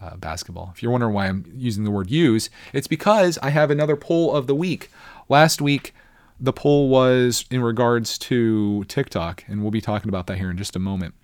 uh, 0.00 0.16
basketball. 0.16 0.72
If 0.74 0.82
you're 0.82 0.92
wondering 0.92 1.14
why 1.14 1.26
I'm 1.26 1.50
using 1.56 1.84
the 1.84 1.90
word 1.90 2.10
use, 2.10 2.50
it's 2.72 2.86
because 2.86 3.38
I 3.42 3.50
have 3.50 3.70
another 3.70 3.96
poll 3.96 4.36
of 4.36 4.46
the 4.46 4.54
week. 4.54 4.90
Last 5.28 5.60
week, 5.60 5.94
the 6.38 6.52
poll 6.52 6.88
was 6.88 7.44
in 7.50 7.62
regards 7.62 8.18
to 8.18 8.84
TikTok, 8.84 9.44
and 9.48 9.62
we'll 9.62 9.70
be 9.70 9.80
talking 9.80 10.08
about 10.08 10.26
that 10.26 10.38
here 10.38 10.50
in 10.50 10.58
just 10.58 10.76
a 10.76 10.80
moment. 10.80 11.14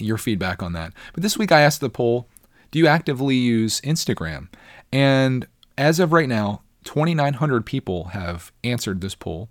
Your 0.00 0.18
feedback 0.18 0.62
on 0.62 0.72
that. 0.72 0.92
But 1.12 1.22
this 1.22 1.38
week, 1.38 1.52
I 1.52 1.60
asked 1.60 1.80
the 1.80 1.90
poll 1.90 2.28
Do 2.70 2.78
you 2.78 2.86
actively 2.86 3.36
use 3.36 3.80
Instagram? 3.82 4.48
And 4.92 5.46
as 5.76 6.00
of 6.00 6.12
right 6.12 6.28
now, 6.28 6.62
2,900 6.84 7.66
people 7.66 8.04
have 8.06 8.52
answered 8.64 9.00
this 9.00 9.14
poll. 9.14 9.48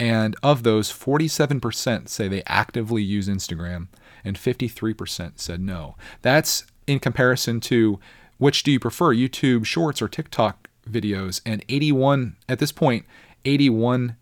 And 0.00 0.34
of 0.42 0.64
those, 0.64 0.92
47% 0.92 2.08
say 2.08 2.26
they 2.26 2.42
actively 2.46 3.02
use 3.02 3.28
Instagram, 3.28 3.86
and 4.24 4.36
53% 4.36 5.32
said 5.36 5.60
no. 5.60 5.96
That's 6.22 6.64
in 6.86 6.98
comparison 6.98 7.60
to 7.60 8.00
which 8.38 8.64
do 8.64 8.72
you 8.72 8.80
prefer, 8.80 9.14
YouTube 9.14 9.64
Shorts 9.64 10.02
or 10.02 10.08
TikTok 10.08 10.68
videos? 10.90 11.40
And 11.46 11.64
81 11.68 12.36
at 12.48 12.58
this 12.58 12.72
point, 12.72 13.06
81% 13.44 14.16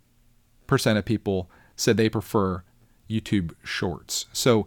of 0.68 1.04
people 1.06 1.50
said 1.76 1.96
they 1.96 2.10
prefer 2.10 2.62
YouTube 3.08 3.54
Shorts. 3.64 4.26
So 4.34 4.66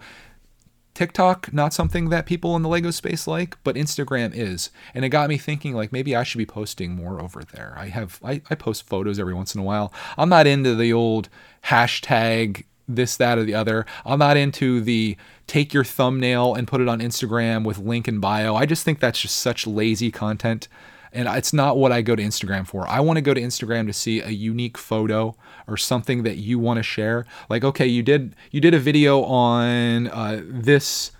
TikTok, 0.94 1.52
not 1.52 1.74
something 1.74 2.10
that 2.10 2.26
people 2.26 2.56
in 2.56 2.62
the 2.62 2.70
Lego 2.70 2.92
space 2.92 3.26
like, 3.26 3.58
but 3.64 3.76
Instagram 3.76 4.32
is. 4.34 4.70
And 4.94 5.04
it 5.04 5.10
got 5.10 5.30
me 5.30 5.38
thinking 5.38 5.74
like 5.74 5.92
maybe 5.92 6.16
I 6.16 6.24
should 6.24 6.38
be 6.38 6.46
posting 6.46 6.96
more 6.96 7.22
over 7.22 7.44
there. 7.44 7.74
I 7.78 7.88
have 7.88 8.20
I, 8.24 8.42
I 8.50 8.56
post 8.56 8.86
photos 8.86 9.20
every 9.20 9.34
once 9.34 9.56
in 9.56 9.62
a 9.62 9.64
while. 9.64 9.92
I'm 10.18 10.30
not 10.30 10.48
into 10.48 10.76
the 10.76 10.94
old 10.94 11.30
hashtag 11.66 12.66
this, 12.88 13.16
that, 13.18 13.38
or 13.38 13.44
the 13.44 13.56
other. 13.56 13.86
I'm 14.06 14.20
not 14.20 14.38
into 14.38 14.82
the 14.82 15.18
take 15.48 15.74
your 15.74 15.84
thumbnail 15.84 16.54
and 16.54 16.68
put 16.68 16.82
it 16.82 16.88
on 16.88 17.00
Instagram 17.00 17.64
with 17.64 17.78
link 17.78 18.08
in 18.08 18.20
bio. 18.20 18.56
I 18.56 18.66
just 18.66 18.84
think 18.84 19.00
that's 19.00 19.22
just 19.22 19.38
such 19.38 19.66
lazy 19.66 20.12
content. 20.12 20.68
And 21.14 21.28
it's 21.28 21.54
not 21.54 21.78
what 21.78 21.92
I 21.92 22.02
go 22.02 22.16
to 22.16 22.24
Instagram 22.24 22.68
for. 22.68 22.88
I 22.88 23.00
want 23.00 23.18
to 23.18 23.22
go 23.22 23.34
to 23.34 23.42
Instagram 23.42 23.86
to 23.86 23.94
see 23.94 24.20
a 24.20 24.30
unique 24.30 24.78
photo 24.78 25.36
or 25.68 25.78
something 25.78 26.24
that 26.24 26.38
you 26.38 26.58
want 26.58 26.78
to 26.78 26.84
share. 26.84 27.26
Like, 27.50 27.64
okay, 27.64 27.86
you 27.86 28.02
did 28.02 28.36
you 28.52 28.60
did 28.60 28.74
a 28.74 28.80
video 28.80 29.24
on 29.24 30.08
uh, 30.08 30.42
this 30.44 31.12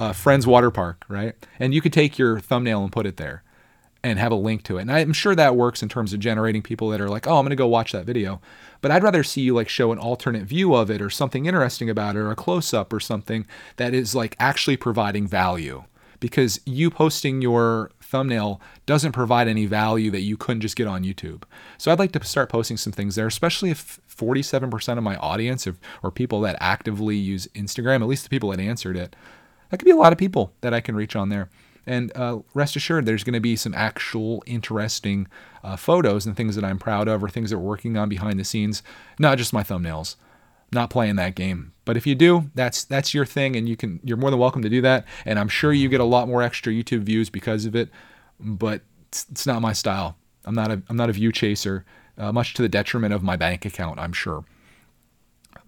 uh, 0.00 0.12
Friends 0.12 0.46
water 0.46 0.70
park, 0.70 1.04
right? 1.08 1.34
And 1.60 1.72
you 1.72 1.80
could 1.80 1.92
take 1.92 2.18
your 2.18 2.40
thumbnail 2.40 2.82
and 2.82 2.90
put 2.90 3.06
it 3.06 3.18
there 3.18 3.44
and 4.02 4.18
have 4.18 4.32
a 4.32 4.36
link 4.36 4.64
to 4.64 4.78
it. 4.78 4.82
And 4.82 4.92
I'm 4.92 5.12
sure 5.12 5.34
that 5.34 5.54
works 5.54 5.82
in 5.82 5.88
terms 5.88 6.12
of 6.12 6.18
generating 6.18 6.62
people 6.62 6.88
that 6.88 7.00
are 7.00 7.08
like, 7.08 7.26
oh, 7.26 7.36
I'm 7.36 7.44
going 7.44 7.50
to 7.50 7.56
go 7.56 7.68
watch 7.68 7.92
that 7.92 8.04
video. 8.04 8.40
But 8.80 8.90
I'd 8.90 9.04
rather 9.04 9.22
see 9.22 9.42
you 9.42 9.54
like 9.54 9.68
show 9.68 9.92
an 9.92 9.98
alternate 9.98 10.42
view 10.42 10.74
of 10.74 10.90
it 10.90 11.00
or 11.00 11.08
something 11.08 11.46
interesting 11.46 11.88
about 11.88 12.16
it 12.16 12.18
or 12.18 12.30
a 12.30 12.36
close 12.36 12.74
up 12.74 12.92
or 12.92 12.98
something 12.98 13.46
that 13.76 13.94
is 13.94 14.14
like 14.14 14.34
actually 14.40 14.76
providing 14.76 15.28
value. 15.28 15.84
Because 16.18 16.60
you 16.64 16.90
posting 16.90 17.42
your 17.42 17.90
thumbnail 18.12 18.60
doesn't 18.84 19.12
provide 19.12 19.48
any 19.48 19.64
value 19.64 20.10
that 20.10 20.20
you 20.20 20.36
couldn't 20.36 20.60
just 20.60 20.76
get 20.76 20.86
on 20.86 21.02
YouTube. 21.02 21.44
So 21.78 21.90
I'd 21.90 21.98
like 21.98 22.12
to 22.12 22.22
start 22.22 22.50
posting 22.50 22.76
some 22.76 22.92
things 22.92 23.14
there, 23.14 23.26
especially 23.26 23.70
if 23.70 24.00
47% 24.14 24.98
of 24.98 25.02
my 25.02 25.16
audience 25.16 25.66
or 26.02 26.10
people 26.10 26.42
that 26.42 26.58
actively 26.60 27.16
use 27.16 27.48
Instagram, 27.54 28.02
at 28.02 28.08
least 28.08 28.24
the 28.24 28.30
people 28.30 28.50
that 28.50 28.60
answered 28.60 28.98
it, 28.98 29.16
that 29.70 29.78
could 29.78 29.86
be 29.86 29.90
a 29.90 29.96
lot 29.96 30.12
of 30.12 30.18
people 30.18 30.52
that 30.60 30.74
I 30.74 30.80
can 30.80 30.94
reach 30.94 31.16
on 31.16 31.30
there. 31.30 31.48
And 31.86 32.12
uh, 32.14 32.40
rest 32.52 32.76
assured, 32.76 33.06
there's 33.06 33.24
going 33.24 33.32
to 33.32 33.40
be 33.40 33.56
some 33.56 33.74
actual 33.74 34.42
interesting 34.46 35.26
uh, 35.64 35.76
photos 35.76 36.26
and 36.26 36.36
things 36.36 36.54
that 36.54 36.64
I'm 36.64 36.78
proud 36.78 37.08
of 37.08 37.24
or 37.24 37.30
things 37.30 37.50
that 37.50 37.58
we're 37.58 37.64
working 37.64 37.96
on 37.96 38.10
behind 38.10 38.38
the 38.38 38.44
scenes, 38.44 38.82
not 39.18 39.38
just 39.38 39.54
my 39.54 39.62
thumbnails. 39.62 40.16
Not 40.72 40.90
playing 40.90 41.16
that 41.16 41.34
game. 41.34 41.72
But 41.84 41.96
if 41.96 42.06
you 42.06 42.14
do, 42.14 42.50
that's 42.54 42.84
that's 42.84 43.12
your 43.12 43.26
thing 43.26 43.56
and 43.56 43.68
you 43.68 43.76
can 43.76 44.00
you're 44.02 44.16
more 44.16 44.30
than 44.30 44.38
welcome 44.38 44.62
to 44.62 44.68
do 44.68 44.80
that 44.82 45.04
and 45.26 45.38
I'm 45.38 45.48
sure 45.48 45.72
you 45.72 45.88
get 45.88 46.00
a 46.00 46.04
lot 46.04 46.28
more 46.28 46.42
extra 46.42 46.72
YouTube 46.72 47.02
views 47.02 47.28
because 47.28 47.64
of 47.66 47.74
it, 47.74 47.90
but 48.38 48.82
it's, 49.08 49.26
it's 49.30 49.46
not 49.46 49.60
my 49.60 49.72
style. 49.72 50.16
I'm 50.44 50.54
not 50.54 50.70
a 50.70 50.82
I'm 50.88 50.96
not 50.96 51.10
a 51.10 51.12
view 51.12 51.32
chaser, 51.32 51.84
uh, 52.16 52.32
much 52.32 52.54
to 52.54 52.62
the 52.62 52.68
detriment 52.68 53.12
of 53.12 53.22
my 53.22 53.36
bank 53.36 53.64
account, 53.64 53.98
I'm 53.98 54.12
sure. 54.12 54.44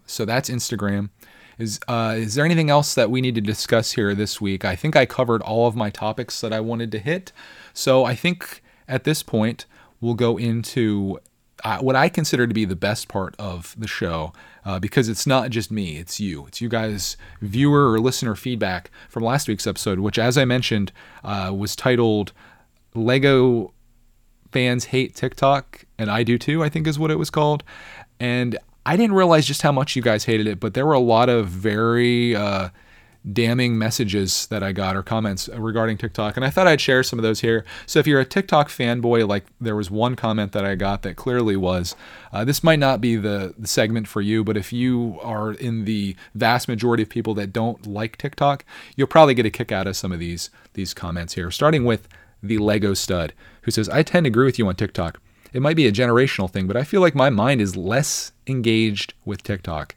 So 0.06 0.24
that's 0.24 0.50
Instagram. 0.50 1.10
Is 1.58 1.80
uh, 1.86 2.14
is 2.16 2.34
there 2.34 2.44
anything 2.44 2.70
else 2.70 2.94
that 2.94 3.10
we 3.10 3.20
need 3.20 3.34
to 3.36 3.40
discuss 3.40 3.92
here 3.92 4.14
this 4.14 4.40
week? 4.40 4.64
I 4.64 4.76
think 4.76 4.96
I 4.96 5.06
covered 5.06 5.42
all 5.42 5.66
of 5.66 5.76
my 5.76 5.90
topics 5.90 6.40
that 6.40 6.52
I 6.52 6.60
wanted 6.60 6.90
to 6.92 6.98
hit. 6.98 7.32
So 7.72 8.04
I 8.04 8.14
think 8.14 8.62
at 8.88 9.04
this 9.04 9.22
point 9.22 9.66
we'll 10.00 10.14
go 10.14 10.36
into 10.36 11.18
uh, 11.62 11.78
what 11.78 11.96
I 11.96 12.08
consider 12.08 12.46
to 12.46 12.54
be 12.54 12.64
the 12.64 12.76
best 12.76 13.08
part 13.08 13.34
of 13.38 13.74
the 13.78 13.88
show 13.88 14.32
uh, 14.64 14.78
because 14.78 15.08
it's 15.08 15.26
not 15.26 15.50
just 15.50 15.70
me, 15.70 15.98
it's 15.98 16.18
you. 16.18 16.46
It's 16.46 16.60
you 16.60 16.68
guys' 16.68 17.16
viewer 17.40 17.92
or 17.92 18.00
listener 18.00 18.34
feedback 18.34 18.90
from 19.08 19.22
last 19.22 19.48
week's 19.48 19.66
episode, 19.66 19.98
which, 20.00 20.18
as 20.18 20.38
I 20.38 20.44
mentioned, 20.44 20.92
uh, 21.22 21.52
was 21.54 21.76
titled 21.76 22.32
Lego 22.94 23.72
Fans 24.52 24.86
Hate 24.86 25.14
TikTok, 25.14 25.84
and 25.98 26.10
I 26.10 26.22
do 26.22 26.38
too, 26.38 26.62
I 26.62 26.68
think 26.68 26.86
is 26.86 26.98
what 26.98 27.10
it 27.10 27.18
was 27.18 27.30
called. 27.30 27.62
And 28.20 28.58
I 28.86 28.96
didn't 28.96 29.16
realize 29.16 29.46
just 29.46 29.62
how 29.62 29.72
much 29.72 29.96
you 29.96 30.02
guys 30.02 30.24
hated 30.24 30.46
it, 30.46 30.60
but 30.60 30.74
there 30.74 30.86
were 30.86 30.92
a 30.92 31.00
lot 31.00 31.28
of 31.28 31.48
very 31.48 32.36
uh, 32.36 32.68
damning 33.32 33.78
messages 33.78 34.46
that 34.48 34.62
I 34.62 34.72
got 34.72 34.96
or 34.96 35.02
comments 35.02 35.48
regarding 35.48 35.96
TikTok, 35.96 36.36
and 36.36 36.44
I 36.44 36.50
thought 36.50 36.66
I'd 36.66 36.80
share 36.80 37.02
some 37.02 37.18
of 37.18 37.22
those 37.22 37.40
here. 37.40 37.64
So 37.86 37.98
if 37.98 38.06
you're 38.06 38.20
a 38.20 38.24
TikTok 38.24 38.68
fanboy, 38.68 39.26
like 39.26 39.44
there 39.60 39.76
was 39.76 39.90
one 39.90 40.14
comment 40.14 40.52
that 40.52 40.64
I 40.64 40.74
got 40.74 41.02
that 41.02 41.16
clearly 41.16 41.56
was, 41.56 41.96
uh, 42.32 42.44
this 42.44 42.62
might 42.62 42.78
not 42.78 43.00
be 43.00 43.16
the, 43.16 43.54
the 43.56 43.66
segment 43.66 44.08
for 44.08 44.20
you, 44.20 44.44
but 44.44 44.56
if 44.56 44.72
you 44.72 45.18
are 45.22 45.52
in 45.52 45.84
the 45.84 46.16
vast 46.34 46.68
majority 46.68 47.02
of 47.02 47.08
people 47.08 47.34
that 47.34 47.52
don't 47.52 47.86
like 47.86 48.18
TikTok, 48.18 48.64
you'll 48.94 49.06
probably 49.06 49.34
get 49.34 49.46
a 49.46 49.50
kick 49.50 49.72
out 49.72 49.86
of 49.86 49.96
some 49.96 50.12
of 50.12 50.18
these 50.18 50.50
these 50.74 50.92
comments 50.92 51.34
here. 51.34 51.50
Starting 51.50 51.84
with 51.84 52.08
the 52.42 52.58
Lego 52.58 52.92
Stud, 52.92 53.32
who 53.62 53.70
says, 53.70 53.88
I 53.88 54.02
tend 54.02 54.24
to 54.24 54.28
agree 54.28 54.44
with 54.44 54.58
you 54.58 54.68
on 54.68 54.74
TikTok. 54.74 55.20
It 55.52 55.62
might 55.62 55.76
be 55.76 55.86
a 55.86 55.92
generational 55.92 56.50
thing, 56.50 56.66
but 56.66 56.76
I 56.76 56.82
feel 56.82 57.00
like 57.00 57.14
my 57.14 57.30
mind 57.30 57.60
is 57.60 57.76
less 57.76 58.32
engaged 58.46 59.14
with 59.24 59.44
TikTok. 59.44 59.94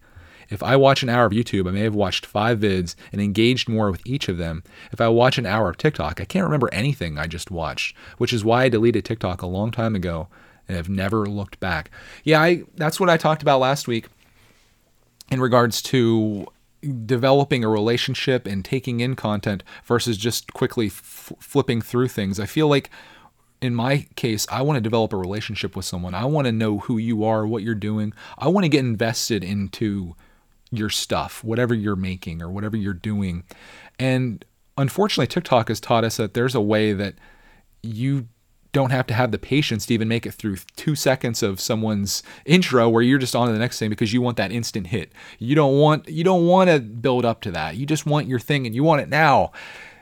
If 0.50 0.64
I 0.64 0.76
watch 0.76 1.04
an 1.04 1.10
hour 1.10 1.26
of 1.26 1.34
YouTube, 1.34 1.68
I 1.68 1.72
may 1.72 1.82
have 1.82 1.96
watched 1.96 2.26
five 2.26 2.60
vids 2.60 2.96
and 3.12 3.22
engaged 3.22 3.68
more 3.68 3.92
with 3.92 4.06
each 4.06 4.30
of 4.30 4.38
them. 4.38 4.64
If 4.92 5.02
I 5.02 5.08
watch 5.10 5.38
an 5.38 5.46
hour 5.46 5.70
of 5.70 5.78
TikTok, 5.78 6.22
I 6.22 6.26
can't 6.26 6.46
remember 6.46 6.70
anything 6.72 7.18
I 7.18 7.28
just 7.28 7.52
watched, 7.52 7.96
which 8.18 8.34
is 8.34 8.46
why 8.46 8.64
I 8.64 8.70
deleted 8.70 9.06
TikTok 9.06 9.42
a 9.42 9.48
long 9.48 9.72
time 9.72 9.96
ago 9.96 10.28
and 10.68 10.78
have 10.78 10.90
never 10.90 11.26
looked 11.26 11.60
back. 11.60 11.92
Yeah, 12.24 12.42
I, 12.42 12.64
that's 12.76 13.00
what 13.00 13.10
I 13.10 13.18
talked 13.18 13.42
about 13.42 13.60
last 13.60 13.88
week 13.88 14.08
in 15.32 15.42
regards 15.42 15.82
to 15.84 16.48
developing 17.06 17.64
a 17.64 17.70
relationship 17.70 18.46
and 18.46 18.64
taking 18.64 19.00
in 19.00 19.16
content 19.16 19.64
versus 19.86 20.18
just 20.18 20.54
quickly 20.54 20.88
f- 20.88 21.34
flipping 21.40 21.82
through 21.82 22.08
things. 22.08 22.40
I 22.40 22.46
feel 22.46 22.68
like 22.68 22.90
in 23.62 23.74
my 23.74 24.06
case, 24.16 24.46
I 24.52 24.62
want 24.62 24.78
to 24.78 24.82
develop 24.82 25.14
a 25.14 25.18
relationship 25.18 25.76
with 25.76 25.86
someone. 25.86 26.14
I 26.14 26.26
want 26.26 26.46
to 26.46 26.52
know 26.52 26.80
who 26.80 26.98
you 26.98 27.24
are, 27.24 27.48
what 27.48 27.64
you're 27.64 27.76
doing. 27.76 28.14
I 28.38 28.48
want 28.50 28.66
to 28.66 28.70
get 28.70 28.82
invested 28.82 29.44
into 29.44 30.16
your 30.72 30.90
stuff, 30.90 31.44
whatever 31.44 31.74
you're 31.74 31.96
making 31.96 32.42
or 32.42 32.50
whatever 32.50 32.76
you're 32.78 32.94
doing. 32.94 33.44
And 34.00 34.44
unfortunately, 34.78 35.28
TikTok 35.28 35.70
has 35.70 35.80
taught 35.80 36.04
us 36.04 36.18
that 36.18 36.34
there's 36.34 36.56
a 36.56 36.62
way 36.62 36.94
that 36.94 37.16
you 37.82 38.28
don't 38.74 38.92
have 38.92 39.08
to 39.08 39.14
have 39.14 39.32
the 39.32 39.40
patience 39.40 39.86
to 39.86 39.94
even 39.94 40.08
make 40.08 40.26
it 40.26 40.34
through 40.34 40.58
two 40.76 40.94
seconds 40.94 41.42
of 41.42 41.60
someone's 41.60 42.22
intro 42.46 42.88
where 42.90 43.02
you're 43.02 43.18
just 43.18 43.36
on 43.36 43.48
to 43.48 43.54
the 43.54 43.60
next 43.60 43.80
thing 43.80 43.90
because 43.90 44.14
you 44.14 44.22
want 44.22 44.38
that 44.38 44.52
instant 44.52 44.88
hit. 44.88 45.12
You 45.40 45.56
don't 45.56 45.80
want 45.80 46.08
you 46.08 46.24
don't 46.24 46.46
want 46.46 46.70
to 46.70 46.80
build 46.80 47.26
up 47.26 47.42
to 47.42 47.52
that. 47.52 47.76
You 47.76 47.86
just 47.86 48.06
want 48.06 48.28
your 48.28 48.40
thing 48.40 48.66
and 48.66 48.76
you 48.76 48.84
want 48.84 49.02
it 49.02 49.10
now. 49.10 49.52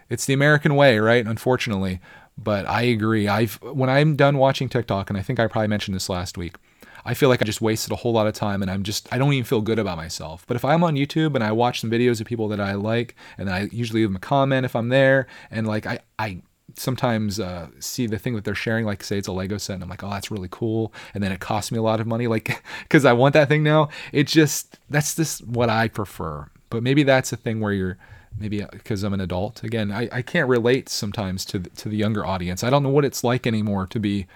It's 0.10 0.26
the 0.26 0.34
American 0.34 0.76
way, 0.76 1.00
right? 1.00 1.26
Unfortunately. 1.26 2.00
But 2.38 2.68
I 2.68 2.82
agree. 2.82 3.28
I've 3.28 3.56
when 3.62 3.90
I'm 3.90 4.16
done 4.16 4.38
watching 4.38 4.68
TikTok, 4.68 5.10
and 5.10 5.18
I 5.18 5.22
think 5.22 5.40
I 5.40 5.48
probably 5.48 5.70
mentioned 5.70 5.96
this 5.96 6.10
last 6.10 6.38
week, 6.38 6.58
I 7.06 7.14
feel 7.14 7.30
like 7.30 7.42
I 7.42 7.46
just 7.46 7.62
wasted 7.62 7.92
a 7.92 7.96
whole 7.96 8.14
lot 8.14 8.28
of 8.28 8.34
time 8.34 8.62
and 8.62 8.72
I'm 8.72 8.84
just, 8.84 9.08
I 9.14 9.18
don't 9.18 9.32
even 9.32 9.46
feel 9.46 9.62
good 9.62 9.78
about 9.78 9.98
myself. 9.98 10.44
But 10.48 10.56
if 10.56 10.66
I'm 10.66 10.84
on 10.84 10.96
YouTube 10.96 11.36
and 11.36 11.44
I 11.44 11.52
watch 11.52 11.82
some 11.82 11.92
videos 11.92 12.20
of 12.20 12.28
people 12.28 12.48
that 12.50 12.60
I 12.60 12.74
like, 12.74 13.16
and 13.38 13.50
I 13.50 13.70
usually 13.72 14.02
leave 14.02 14.10
them 14.10 14.16
a 14.16 14.20
comment 14.20 14.66
if 14.66 14.76
I'm 14.76 14.90
there, 14.90 15.28
and 15.52 15.68
like 15.68 15.86
I, 15.86 16.00
I, 16.18 16.42
sometimes 16.76 17.40
uh, 17.40 17.68
see 17.80 18.08
the 18.08 18.18
thing 18.18 18.36
that 18.36 18.44
they're 18.44 18.56
sharing, 18.56 18.86
like 18.86 19.04
say 19.04 19.18
it's 19.18 19.28
a 19.28 19.32
Lego 19.32 19.58
set, 19.58 19.76
and 19.76 19.84
I'm 19.84 19.90
like, 19.90 20.04
oh, 20.04 20.10
that's 20.10 20.32
really 20.32 20.50
cool, 20.50 20.94
and 21.14 21.24
then 21.24 21.32
it 21.32 21.40
costs 21.40 21.72
me 21.72 21.78
a 21.78 21.82
lot 21.82 22.00
of 22.00 22.08
money, 22.08 22.28
like 22.28 22.64
because 22.84 23.06
I 23.06 23.14
want 23.14 23.34
that 23.34 23.48
thing 23.48 23.64
now. 23.64 23.90
It 24.12 24.28
just 24.28 24.80
that's 24.90 25.16
just 25.16 25.46
what 25.46 25.70
I 25.70 25.88
prefer. 25.88 26.50
But 26.70 26.84
maybe 26.84 27.04
that's 27.04 27.32
a 27.32 27.38
thing 27.38 27.62
where 27.62 27.72
you're 27.72 27.98
maybe 28.38 28.66
because 28.72 29.04
I'm 29.04 29.14
an 29.14 29.22
adult. 29.22 29.64
Again, 29.64 29.92
I, 29.92 30.10
I 30.12 30.22
can't 30.22 30.50
relate 30.50 30.90
sometimes 30.90 31.46
to 31.46 31.60
the, 31.60 31.70
to 31.72 31.90
the 31.90 31.98
younger 31.98 32.26
audience. 32.26 32.64
I 32.64 32.70
don't 32.70 32.84
know 32.84 32.90
what 32.90 33.06
it's 33.06 33.24
like 33.24 33.48
anymore 33.48 33.88
to 33.88 34.00
be 34.00 34.28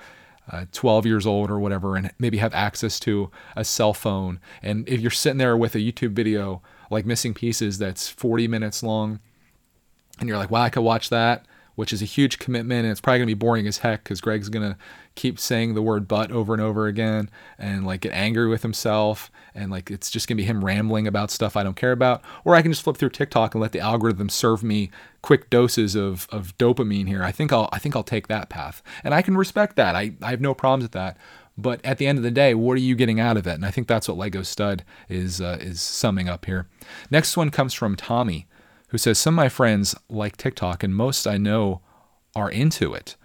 uh, 0.49 0.65
12 0.71 1.05
years 1.05 1.25
old 1.25 1.51
or 1.51 1.59
whatever 1.59 1.95
and 1.95 2.11
maybe 2.19 2.37
have 2.37 2.53
access 2.53 2.99
to 3.01 3.29
a 3.55 3.63
cell 3.63 3.93
phone. 3.93 4.39
And 4.61 4.87
if 4.87 4.99
you're 4.99 5.11
sitting 5.11 5.37
there 5.37 5.55
with 5.55 5.75
a 5.75 5.79
YouTube 5.79 6.11
video 6.11 6.61
like 6.89 7.05
Missing 7.05 7.35
Pieces 7.35 7.77
that's 7.77 8.09
40 8.09 8.47
minutes 8.47 8.81
long 8.81 9.19
and 10.19 10.27
you're 10.27 10.37
like, 10.37 10.51
wow, 10.51 10.61
I 10.61 10.69
could 10.69 10.81
watch 10.81 11.09
that 11.09 11.45
which 11.79 11.93
is 11.93 12.01
a 12.01 12.05
huge 12.05 12.39
commitment 12.39 12.83
and 12.83 12.91
it's 12.91 12.99
probably 12.99 13.19
going 13.19 13.29
to 13.29 13.33
be 13.33 13.39
boring 13.39 13.65
as 13.65 13.77
heck 13.77 14.03
because 14.03 14.19
Greg's 14.19 14.49
going 14.49 14.69
to 14.69 14.77
keep 15.15 15.39
saying 15.39 15.75
the 15.75 15.81
word 15.81 16.09
but 16.09 16.29
over 16.29 16.53
and 16.53 16.61
over 16.61 16.87
again 16.87 17.29
and 17.57 17.85
like 17.85 18.01
get 18.01 18.11
angry 18.11 18.49
with 18.49 18.63
himself 18.63 19.31
and 19.55 19.71
like 19.71 19.89
it's 19.89 20.11
just 20.11 20.27
going 20.27 20.35
to 20.35 20.43
be 20.43 20.45
him 20.45 20.65
rambling 20.65 21.07
about 21.07 21.31
stuff 21.31 21.55
I 21.55 21.63
don't 21.63 21.77
care 21.77 21.93
about. 21.93 22.21
Or 22.43 22.53
I 22.53 22.61
can 22.61 22.73
just 22.73 22.83
flip 22.83 22.97
through 22.97 23.11
TikTok 23.11 23.55
and 23.55 23.61
let 23.61 23.71
the 23.71 23.79
algorithm 23.79 24.27
serve 24.27 24.61
me 24.61 24.91
quick 25.21 25.49
doses 25.49 25.95
of, 25.95 26.27
of 26.33 26.57
dopamine 26.57 27.07
here. 27.07 27.23
I 27.23 27.31
think 27.31 27.53
I'll 27.53 27.69
I 27.71 27.79
think 27.79 27.95
I'll 27.95 28.03
take 28.03 28.27
that 28.27 28.49
path. 28.49 28.83
And 29.01 29.13
I 29.13 29.21
can 29.21 29.37
respect 29.37 29.77
that. 29.77 29.95
I, 29.95 30.11
I 30.21 30.31
have 30.31 30.41
no 30.41 30.53
problems 30.53 30.83
with 30.83 30.91
that. 30.91 31.15
But 31.57 31.79
at 31.85 31.97
the 31.97 32.07
end 32.07 32.17
of 32.17 32.25
the 32.25 32.31
day, 32.31 32.53
what 32.55 32.73
are 32.73 32.81
you 32.81 32.95
getting 32.95 33.21
out 33.21 33.37
of 33.37 33.47
it? 33.47 33.53
And 33.53 33.65
I 33.65 33.71
think 33.71 33.87
that's 33.87 34.09
what 34.09 34.17
Lego 34.17 34.43
Stud 34.43 34.83
is 35.07 35.39
uh, 35.39 35.59
is 35.61 35.81
summing 35.81 36.27
up 36.27 36.43
here. 36.43 36.67
Next 37.09 37.37
one 37.37 37.51
comes 37.51 37.73
from 37.73 37.95
Tommy 37.95 38.47
who 38.89 38.97
says, 38.97 39.17
Some 39.17 39.35
of 39.35 39.37
my 39.37 39.49
friends 39.49 39.95
like 40.09 40.37
TikTok, 40.37 40.83
and 40.83 40.95
most 40.95 41.25
I 41.25 41.37
know 41.37 41.81
are 42.35 42.49
into 42.49 42.93
it. 42.93 43.15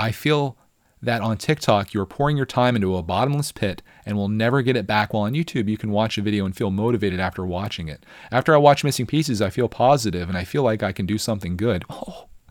I 0.00 0.12
feel 0.12 0.56
that 1.02 1.22
on 1.22 1.36
TikTok, 1.36 1.94
you're 1.94 2.06
pouring 2.06 2.36
your 2.36 2.46
time 2.46 2.74
into 2.74 2.96
a 2.96 3.02
bottomless 3.02 3.52
pit 3.52 3.82
and 4.04 4.16
will 4.16 4.28
never 4.28 4.62
get 4.62 4.76
it 4.76 4.86
back. 4.86 5.12
While 5.12 5.24
on 5.24 5.34
YouTube, 5.34 5.68
you 5.68 5.76
can 5.76 5.90
watch 5.90 6.18
a 6.18 6.22
video 6.22 6.44
and 6.44 6.56
feel 6.56 6.70
motivated 6.70 7.20
after 7.20 7.46
watching 7.46 7.88
it. 7.88 8.04
After 8.32 8.54
I 8.54 8.58
watch 8.58 8.84
Missing 8.84 9.06
Pieces, 9.06 9.40
I 9.40 9.50
feel 9.50 9.68
positive 9.68 10.28
and 10.28 10.36
I 10.36 10.44
feel 10.44 10.62
like 10.62 10.82
I 10.82 10.92
can 10.92 11.06
do 11.06 11.18
something 11.18 11.56
good. 11.56 11.84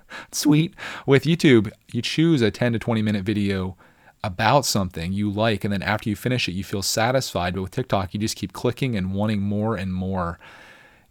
Oh, 0.10 0.24
sweet. 0.32 0.74
With 1.06 1.26
YouTube, 1.26 1.70
you 1.92 2.02
choose 2.02 2.42
a 2.42 2.50
10 2.50 2.74
to 2.74 2.80
20 2.80 3.02
minute 3.02 3.26
video 3.26 3.76
about 4.24 4.66
something 4.66 5.12
you 5.12 5.30
like, 5.30 5.66
and 5.66 5.74
then 5.74 5.82
after 5.82 6.10
you 6.10 6.16
finish 6.16 6.48
it, 6.48 6.54
you 6.54 6.64
feel 6.64 6.82
satisfied. 6.82 7.54
But 7.54 7.62
with 7.64 7.72
TikTok, 7.72 8.14
you 8.14 8.20
just 8.20 8.38
keep 8.38 8.54
clicking 8.54 8.96
and 8.96 9.14
wanting 9.14 9.42
more 9.42 9.76
and 9.76 9.94
more. 9.94 10.40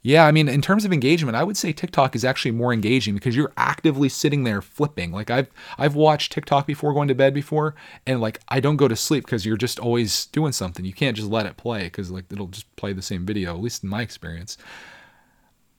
Yeah, 0.07 0.24
I 0.24 0.30
mean, 0.30 0.48
in 0.48 0.62
terms 0.62 0.84
of 0.84 0.92
engagement, 0.92 1.36
I 1.36 1.42
would 1.42 1.57
say 1.57 1.72
TikTok 1.72 2.14
is 2.14 2.24
actually 2.24 2.52
more 2.52 2.72
engaging 2.72 3.14
because 3.14 3.34
you're 3.34 3.52
actively 3.57 4.09
sitting 4.09 4.44
there 4.44 4.62
flipping. 4.62 5.11
Like 5.11 5.32
I've 5.32 5.48
I've 5.78 5.96
watched 5.96 6.30
TikTok 6.30 6.64
before 6.64 6.94
going 6.94 7.09
to 7.09 7.14
bed 7.16 7.34
before, 7.34 7.74
and 8.07 8.20
like 8.20 8.38
I 8.46 8.61
don't 8.61 8.76
go 8.76 8.86
to 8.86 8.94
sleep 8.94 9.24
because 9.24 9.44
you're 9.44 9.57
just 9.57 9.80
always 9.80 10.26
doing 10.26 10.52
something. 10.52 10.84
You 10.84 10.92
can't 10.92 11.16
just 11.16 11.28
let 11.28 11.44
it 11.44 11.57
play 11.57 11.86
because 11.86 12.12
like 12.12 12.26
it'll 12.30 12.46
just 12.46 12.76
play 12.76 12.92
the 12.92 13.02
same 13.02 13.26
video. 13.26 13.57
At 13.57 13.61
least 13.61 13.82
in 13.82 13.88
my 13.88 14.00
experience 14.00 14.57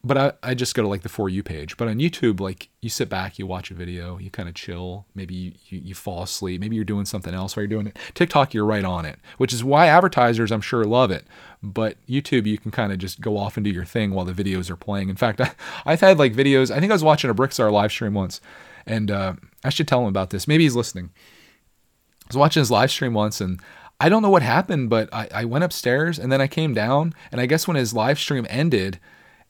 but 0.04 0.18
I, 0.18 0.32
I 0.44 0.54
just 0.54 0.76
go 0.76 0.82
to 0.82 0.88
like 0.88 1.02
the 1.02 1.10
for 1.10 1.30
you 1.30 1.44
page. 1.44 1.78
But 1.78 1.88
on 1.88 1.98
youtube 1.98 2.40
like 2.40 2.70
you 2.82 2.90
sit 2.90 3.10
back 3.10 3.38
you 3.38 3.46
watch 3.46 3.72
a 3.72 3.74
video 3.74 4.18
you 4.18 4.30
kind 4.30 4.48
of 4.48 4.56
chill. 4.56 5.06
Maybe 5.16 5.34
you, 5.34 5.54
you, 5.68 5.80
you, 5.80 5.96
fall 5.96 6.24
asleep. 6.24 6.62
Maybe 6.62 6.76
you're 6.76 6.86
doing 6.86 7.06
something 7.06 7.34
else 7.34 7.56
while 7.56 7.64
you're 7.64 7.68
doing 7.68 7.88
it. 7.88 7.98
Tiktok 8.14 8.54
you're 8.54 8.66
right 8.66 8.86
on 8.86 9.06
it 9.06 9.20
which 9.38 9.54
is 9.54 9.64
why 9.64 9.88
advertisers 9.88 10.52
i'm 10.52 10.62
sure 10.62 10.84
love 10.84 11.12
it. 11.12 11.26
But 11.62 11.98
youtube 12.08 12.46
you 12.46 12.58
can 12.58 12.72
kind 12.72 12.92
of 12.92 13.00
just 13.00 13.22
go 13.22 13.38
off 13.38 13.58
and 13.58 13.64
do 13.64 13.70
your 13.72 13.86
thing 13.86 14.12
while 14.12 14.26
the 14.26 14.34
videos 14.34 14.70
are 14.70 14.78
playing. 14.78 15.10
In 15.10 15.16
fact 15.16 15.42
I, 15.42 15.52
i've 15.86 16.02
had 16.02 16.20
like 16.20 16.34
videos 16.34 16.72
i 16.72 16.80
think 16.80 16.92
i 16.92 16.96
was 16.96 17.04
watching 17.04 17.30
a 17.30 17.36
brickstar 17.36 17.72
live 17.72 17.92
stream 17.92 18.14
once 18.14 18.40
and 18.86 19.12
uh, 19.12 19.34
i 19.64 19.70
should 19.70 19.88
tell 19.88 20.02
him 20.02 20.08
about 20.08 20.30
this. 20.30 20.48
Maybe 20.48 20.64
he's 20.64 20.76
listening. 20.76 21.10
I 22.24 22.28
was 22.30 22.38
watching 22.38 22.62
his 22.62 22.72
live 22.72 22.92
stream 22.92 23.14
once 23.14 23.42
and 23.42 23.60
i 24.00 24.10
don't 24.10 24.22
know 24.22 24.30
what 24.30 24.44
happened 24.44 24.90
but 24.90 25.10
I, 25.14 25.28
I 25.34 25.46
went 25.46 25.64
upstairs 25.64 26.20
and 26.20 26.32
then 26.32 26.40
i 26.42 26.48
came 26.48 26.74
down 26.74 27.14
and 27.32 27.42
i 27.42 27.46
guess 27.46 27.68
when 27.68 27.78
his 27.78 27.94
live 27.94 28.20
stream 28.20 28.46
ended 28.50 29.00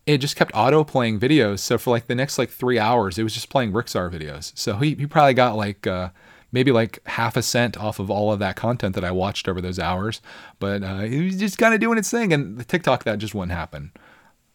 it 0.08 0.20
just 0.20 0.38
kept 0.38 0.51
auto 0.55 0.84
playing 0.86 1.20
videos. 1.20 1.60
So 1.60 1.78
for 1.78 1.91
like 1.91 2.08
the 2.08 2.16
next 2.16 2.38
like 2.39 2.49
three 2.49 2.80
hours, 2.80 3.20
it 3.20 3.24
was 3.24 3.34
just 3.34 3.49
playing 3.49 3.74
Brickstar 3.74 4.10
videos. 4.10 4.58
So 4.58 4.78
he, 4.78 4.95
he 4.95 5.05
probably 5.05 5.34
got 5.34 5.58
like 5.58 5.86
uh, 5.86 6.10
maybe 6.53 6.72
like 6.72 6.99
half 7.05 7.36
a 7.36 7.41
cent 7.41 7.78
off 7.78 7.99
of 7.99 8.10
all 8.10 8.32
of 8.32 8.39
that 8.39 8.55
content 8.55 8.95
that 8.95 9.03
I 9.03 9.12
watched 9.12 9.49
over 9.49 9.60
those 9.60 9.80
hours. 9.80 10.22
But 10.60 10.82
uh, 10.82 10.99
he 11.01 11.26
was 11.26 11.36
just 11.38 11.58
kind 11.58 11.74
of 11.74 11.82
doing 11.82 11.97
its 11.97 12.10
thing. 12.10 12.32
And 12.32 12.58
the 12.58 12.64
TikTok, 12.64 13.03
that 13.03 13.20
just 13.20 13.36
wouldn't 13.36 13.51
happen. 13.51 13.91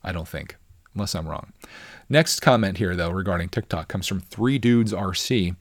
I 0.02 0.10
don't 0.10 0.26
think, 0.26 0.56
unless 0.94 1.14
I'm 1.14 1.28
wrong. 1.28 1.52
Next 2.08 2.40
comment 2.40 2.78
here, 2.78 2.96
though, 2.96 3.10
regarding 3.10 3.50
TikTok 3.50 3.88
comes 3.88 4.06
from 4.06 4.20
Three 4.20 4.58
Dudes 4.58 4.94
RC. 4.94 5.50
It 5.50 5.56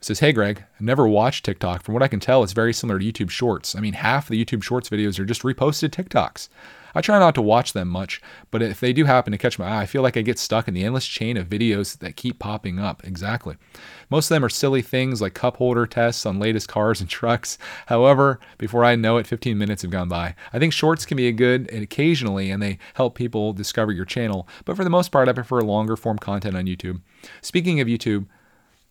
says, 0.00 0.20
Hey 0.20 0.32
Greg, 0.32 0.62
I 0.80 0.84
never 0.84 1.08
watched 1.08 1.44
TikTok. 1.44 1.82
From 1.82 1.92
what 1.92 2.04
I 2.04 2.08
can 2.08 2.20
tell, 2.20 2.44
it's 2.44 2.52
very 2.52 2.72
similar 2.72 3.00
to 3.00 3.04
YouTube 3.04 3.30
Shorts. 3.30 3.74
I 3.74 3.80
mean, 3.80 3.94
half 3.94 4.28
the 4.28 4.42
YouTube 4.42 4.62
Shorts 4.62 4.88
videos 4.88 5.18
are 5.18 5.24
just 5.24 5.42
reposted 5.42 5.90
TikToks. 5.90 6.48
I 6.94 7.00
try 7.00 7.18
not 7.18 7.34
to 7.34 7.42
watch 7.42 7.72
them 7.72 7.88
much, 7.88 8.20
but 8.50 8.62
if 8.62 8.80
they 8.80 8.92
do 8.92 9.04
happen 9.04 9.32
to 9.32 9.38
catch 9.38 9.58
my 9.58 9.66
eye, 9.66 9.82
I 9.82 9.86
feel 9.86 10.02
like 10.02 10.16
I 10.16 10.22
get 10.22 10.38
stuck 10.38 10.68
in 10.68 10.74
the 10.74 10.84
endless 10.84 11.06
chain 11.06 11.36
of 11.36 11.48
videos 11.48 11.98
that 11.98 12.16
keep 12.16 12.38
popping 12.38 12.78
up. 12.78 13.04
Exactly. 13.04 13.56
Most 14.10 14.26
of 14.26 14.34
them 14.34 14.44
are 14.44 14.48
silly 14.48 14.82
things 14.82 15.20
like 15.20 15.34
cup 15.34 15.56
holder 15.56 15.86
tests 15.86 16.24
on 16.24 16.38
latest 16.38 16.68
cars 16.68 17.00
and 17.00 17.10
trucks. 17.14 17.58
However, 17.86 18.38
before 18.58 18.84
I 18.84 18.94
know 18.96 19.16
it, 19.16 19.26
15 19.26 19.58
minutes 19.58 19.82
have 19.82 19.90
gone 19.90 20.08
by. 20.08 20.34
I 20.52 20.58
think 20.58 20.72
shorts 20.72 21.04
can 21.04 21.16
be 21.16 21.28
a 21.28 21.32
good 21.32 21.72
occasionally, 21.72 22.50
and 22.50 22.62
they 22.62 22.78
help 22.94 23.14
people 23.14 23.52
discover 23.52 23.92
your 23.92 24.04
channel, 24.04 24.48
but 24.64 24.76
for 24.76 24.84
the 24.84 24.90
most 24.90 25.10
part, 25.10 25.28
I 25.28 25.32
prefer 25.32 25.60
longer 25.60 25.96
form 25.96 26.18
content 26.18 26.56
on 26.56 26.66
YouTube. 26.66 27.00
Speaking 27.40 27.80
of 27.80 27.88
YouTube, 27.88 28.26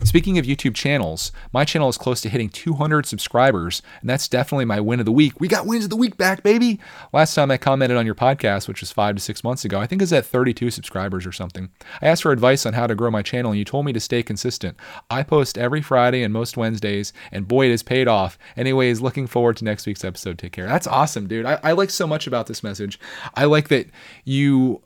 Speaking 0.04 0.38
of 0.38 0.46
YouTube 0.46 0.76
channels, 0.76 1.32
my 1.54 1.64
channel 1.64 1.88
is 1.88 1.98
close 1.98 2.20
to 2.22 2.30
hitting 2.30 2.50
200 2.50 3.06
subscribers, 3.06 3.82
and 4.02 4.10
that's 4.10 4.28
definitely 4.28 4.66
my 4.66 4.80
win 4.82 5.00
of 5.00 5.06
the 5.06 5.14
week. 5.14 5.40
We 5.40 5.48
got 5.48 5.66
wins 5.66 5.86
of 5.86 5.90
the 5.90 5.96
week 5.96 6.18
back, 6.18 6.44
baby. 6.44 6.80
Last 7.14 7.34
time 7.34 7.50
I 7.50 7.58
commented 7.58 7.96
on 7.96 8.06
your 8.06 8.14
podcast, 8.14 8.68
which 8.68 8.82
was 8.82 8.92
five 8.92 9.16
to 9.16 9.22
six 9.22 9.46
months 9.46 9.64
ago, 9.64 9.80
I 9.80 9.88
think 9.88 10.02
it 10.02 10.04
was 10.04 10.14
at 10.14 10.26
32 10.26 10.72
subscribers 10.72 11.26
or 11.26 11.32
something. 11.32 11.70
I 12.02 12.08
asked 12.08 12.24
for 12.24 12.34
advice 12.34 12.66
on 12.66 12.74
how 12.74 12.86
to 12.86 12.96
grow 12.96 13.12
my 13.12 13.22
channel, 13.22 13.52
and 13.52 13.58
you 13.58 13.64
told 13.64 13.86
me 13.86 13.94
to 13.94 14.00
stay 14.00 14.24
consistent. 14.24 14.78
I 15.10 15.24
post 15.24 15.58
every 15.58 15.82
Friday 15.82 16.22
and 16.22 16.34
most 16.34 16.58
Wednesdays, 16.58 17.14
and 17.32 17.48
boy, 17.48 17.68
it 17.68 17.72
has 17.72 17.82
paid 17.82 18.08
off. 18.10 18.38
Anyways, 18.58 19.00
looking 19.00 19.26
forward 19.26 19.56
to 19.58 19.66
next 19.66 19.86
week's 19.86 20.04
episode. 20.04 20.38
Take 20.38 20.52
care. 20.52 20.68
That's 20.68 20.88
awesome, 20.88 21.28
dude. 21.28 21.46
I, 21.46 21.60
I 21.64 21.72
like 21.72 21.90
so 21.90 22.06
much 22.06 22.28
about 22.28 22.48
this 22.48 22.62
message. 22.62 23.00
I 23.36 23.46
like 23.46 23.70
that 23.70 23.88
you 24.26 24.84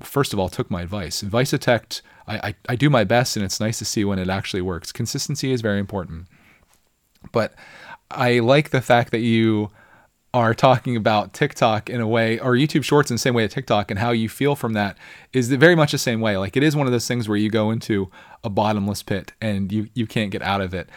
first 0.00 0.32
of 0.32 0.38
all 0.38 0.48
took 0.48 0.70
my 0.70 0.82
advice. 0.82 1.22
Advice 1.22 1.52
I, 1.52 2.00
I, 2.28 2.54
I 2.68 2.76
do 2.76 2.90
my 2.90 3.04
best, 3.04 3.36
and 3.36 3.44
it's 3.44 3.60
nice 3.60 3.78
to 3.78 3.84
see 3.84 4.04
when 4.04 4.18
it 4.18 4.28
actually 4.28 4.62
works. 4.62 4.92
Consistency 4.92 5.52
is 5.52 5.60
very 5.60 5.78
important. 5.78 6.26
But 7.32 7.54
I 8.10 8.38
like 8.40 8.70
the 8.70 8.80
fact 8.80 9.10
that 9.12 9.20
you 9.20 9.70
are 10.34 10.54
talking 10.54 10.96
about 10.96 11.32
TikTok 11.32 11.88
in 11.88 12.00
a 12.00 12.06
way, 12.06 12.38
or 12.38 12.52
YouTube 12.52 12.84
Shorts 12.84 13.10
in 13.10 13.14
the 13.14 13.18
same 13.18 13.34
way 13.34 13.44
as 13.44 13.52
TikTok, 13.52 13.90
and 13.90 13.98
how 13.98 14.10
you 14.10 14.28
feel 14.28 14.54
from 14.54 14.74
that 14.74 14.98
is 15.32 15.48
very 15.50 15.74
much 15.74 15.92
the 15.92 15.98
same 15.98 16.20
way. 16.20 16.36
Like 16.36 16.56
it 16.56 16.62
is 16.62 16.76
one 16.76 16.86
of 16.86 16.92
those 16.92 17.08
things 17.08 17.28
where 17.28 17.38
you 17.38 17.50
go 17.50 17.70
into 17.70 18.10
a 18.44 18.50
bottomless 18.50 19.02
pit 19.02 19.32
and 19.40 19.72
you 19.72 19.88
you 19.94 20.06
can't 20.06 20.30
get 20.30 20.42
out 20.42 20.60
of 20.60 20.74
it. 20.74 20.88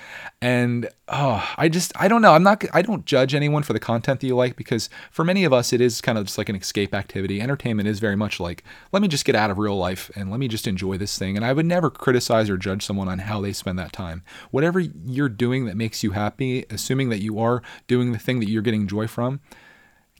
And 0.42 0.90
oh, 1.08 1.48
I 1.58 1.70
just 1.70 1.92
I 1.96 2.08
don't 2.08 2.22
know. 2.22 2.34
I'm 2.34 2.44
not 2.44 2.64
I 2.74 2.82
don't 2.82 3.06
judge 3.06 3.34
anyone 3.34 3.64
for 3.64 3.74
the 3.74 3.80
content 3.80 4.20
that 4.20 4.28
you 4.28 4.36
like 4.36 4.56
because 4.56 4.90
for 5.12 5.24
many 5.24 5.44
of 5.44 5.54
us 5.54 5.74
it 5.74 5.82
is 5.82 6.02
kind 6.02 6.18
of 6.18 6.26
just 6.26 6.38
like 6.38 6.50
an 6.50 6.56
escape 6.56 6.94
activity. 6.94 7.42
Entertainment 7.42 7.88
is 7.88 8.00
very 8.00 8.16
much 8.16 8.40
like 8.40 8.64
let 8.92 9.02
me 9.02 9.08
just 9.08 9.26
get 9.26 9.36
out 9.36 9.52
of 9.52 9.58
real 9.58 9.78
life 9.78 10.12
and 10.16 10.30
let 10.32 10.40
me 10.40 10.48
just 10.48 10.68
enjoy 10.68 10.98
this 10.98 11.18
thing. 11.18 11.36
And 11.36 11.46
I 11.46 11.54
would 11.54 11.66
never 11.66 11.90
criticize 11.90 12.50
or 12.50 12.58
judge 12.58 12.86
someone 12.86 13.08
on 13.08 13.20
how 13.20 13.42
they 13.42 13.54
spend 13.54 13.80
that 13.80 13.94
time. 13.94 14.24
Whatever 14.52 14.80
you're 14.80 15.30
doing 15.30 15.66
that 15.66 15.78
makes 15.78 16.04
you 16.04 16.12
happy, 16.12 16.66
assuming 16.70 17.10
that 17.10 17.22
you 17.22 17.40
are 17.40 17.62
doing 17.88 18.12
the 18.12 18.20
thing 18.20 18.40
that 18.40 18.50
you're 18.50 18.62
getting 18.62 18.88
joy 18.88 19.08
from, 19.08 19.40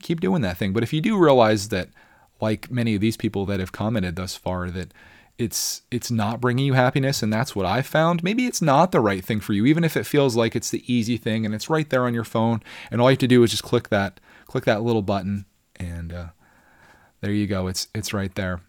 keep 0.02 0.20
doing 0.20 0.42
that 0.42 0.56
thing. 0.56 0.72
But 0.72 0.82
if 0.82 0.92
you 0.92 1.00
do 1.00 1.16
realize 1.16 1.68
that 1.68 1.88
like 2.40 2.70
many 2.70 2.94
of 2.94 3.00
these 3.00 3.16
people 3.16 3.46
that 3.46 3.60
have 3.60 3.72
commented 3.72 4.16
thus 4.16 4.36
far 4.36 4.70
that 4.70 4.92
it's 5.40 5.80
it's 5.90 6.10
not 6.10 6.38
bringing 6.38 6.66
you 6.66 6.74
happiness 6.74 7.22
and 7.22 7.32
that's 7.32 7.56
what 7.56 7.64
i 7.64 7.80
found. 7.80 8.22
Maybe 8.22 8.44
it's 8.44 8.60
not 8.60 8.92
the 8.92 9.00
right 9.00 9.24
thing 9.24 9.40
for 9.40 9.54
you 9.54 9.64
even 9.64 9.84
if 9.84 9.96
it 9.96 10.04
feels 10.04 10.36
like 10.36 10.54
it's 10.54 10.68
the 10.68 10.84
easy 10.92 11.16
thing 11.16 11.46
and 11.46 11.54
it's 11.54 11.70
right 11.70 11.88
there 11.88 12.04
on 12.04 12.12
your 12.12 12.24
phone 12.24 12.62
and 12.90 13.00
all 13.00 13.08
you 13.08 13.14
have 13.14 13.20
to 13.20 13.26
do 13.26 13.42
is 13.42 13.50
just 13.50 13.62
click 13.62 13.88
that 13.88 14.20
click 14.46 14.66
that 14.66 14.82
little 14.82 15.00
button 15.00 15.46
and 15.76 16.12
uh, 16.12 16.26
there 17.22 17.32
you 17.32 17.46
go. 17.46 17.68
It's 17.68 17.88
it's 17.94 18.12
right 18.12 18.34
there. 18.34 18.60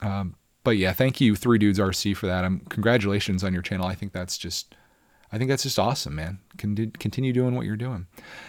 Um, 0.00 0.36
but 0.62 0.78
yeah 0.78 0.94
thank 0.94 1.20
you 1.20 1.36
three 1.36 1.58
dudes 1.58 1.78
rc 1.78 2.16
for 2.16 2.26
that. 2.26 2.44
Um, 2.44 2.62
congratulations 2.70 3.44
on 3.44 3.52
your 3.52 3.62
channel. 3.62 3.86
I 3.86 3.94
think 3.94 4.12
that's 4.12 4.38
just 4.38 4.74
i 5.30 5.36
think 5.36 5.50
that's 5.50 5.64
just 5.64 5.78
awesome 5.78 6.14
man. 6.14 6.38
Con- 6.56 6.92
continue 6.98 7.34
doing 7.34 7.54
what 7.54 7.66
you're 7.66 7.76
doing. 7.76 8.06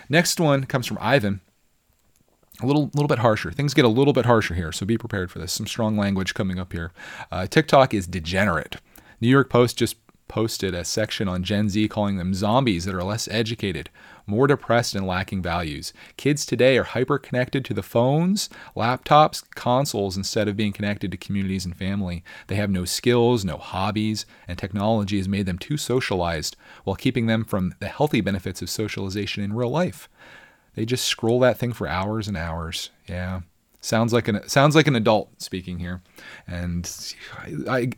Next 0.07 0.39
one 0.39 0.63
comes 0.63 0.87
from 0.87 0.97
ivan 1.01 1.41
a 2.61 2.65
little 2.65 2.89
little 2.93 3.07
bit 3.07 3.19
harsher. 3.19 3.51
Things 3.51 3.73
get 3.73 3.85
a 3.85 3.89
little 3.89 4.13
bit 4.13 4.25
harsher 4.25 4.53
here, 4.53 4.71
so 4.71 4.85
be 4.85 4.97
prepared 4.97 5.31
for 5.31 5.39
this. 5.39 5.51
Some 5.51 5.67
strong 5.67 5.97
language 5.97 6.33
coming 6.33 6.59
up 6.59 6.73
here. 6.73 6.91
Uh, 7.31 7.47
TikTok 7.47 7.93
is 7.93 8.07
degenerate. 8.07 8.77
New 9.21 9.29
York 9.29 9.49
Post 9.49 9.77
just 9.77 9.97
posted 10.27 10.73
a 10.73 10.83
section 10.83 11.27
on 11.27 11.43
Gen 11.43 11.69
Z 11.69 11.87
calling 11.87 12.17
them 12.17 12.33
zombies 12.33 12.85
that 12.85 12.95
are 12.95 13.03
less 13.03 13.27
educated, 13.27 13.89
more 14.25 14.47
depressed, 14.47 14.95
and 14.95 15.05
lacking 15.05 15.41
values. 15.41 15.93
Kids 16.17 16.45
today 16.45 16.77
are 16.77 16.83
hyper 16.83 17.19
connected 17.19 17.63
to 17.65 17.73
the 17.73 17.83
phones, 17.83 18.49
laptops, 18.75 19.43
consoles 19.55 20.17
instead 20.17 20.47
of 20.47 20.57
being 20.57 20.73
connected 20.73 21.11
to 21.11 21.17
communities 21.17 21.65
and 21.65 21.77
family. 21.77 22.23
They 22.47 22.55
have 22.55 22.71
no 22.71 22.85
skills, 22.85 23.45
no 23.45 23.57
hobbies, 23.57 24.25
and 24.47 24.57
technology 24.57 25.17
has 25.17 25.29
made 25.29 25.45
them 25.45 25.59
too 25.59 25.77
socialized 25.77 26.55
while 26.83 26.95
keeping 26.95 27.27
them 27.27 27.45
from 27.45 27.75
the 27.79 27.87
healthy 27.87 28.21
benefits 28.21 28.61
of 28.61 28.69
socialization 28.69 29.43
in 29.43 29.53
real 29.53 29.69
life. 29.69 30.09
They 30.75 30.85
just 30.85 31.05
scroll 31.05 31.39
that 31.39 31.57
thing 31.57 31.73
for 31.73 31.87
hours 31.87 32.27
and 32.27 32.37
hours. 32.37 32.91
Yeah. 33.07 33.41
Sounds 33.81 34.13
like 34.13 34.27
an 34.27 34.47
sounds 34.49 34.75
like 34.75 34.87
an 34.87 34.95
adult 34.95 35.41
speaking 35.41 35.79
here. 35.79 36.01
And 36.47 36.89
I, 37.37 37.77
I 37.77 37.89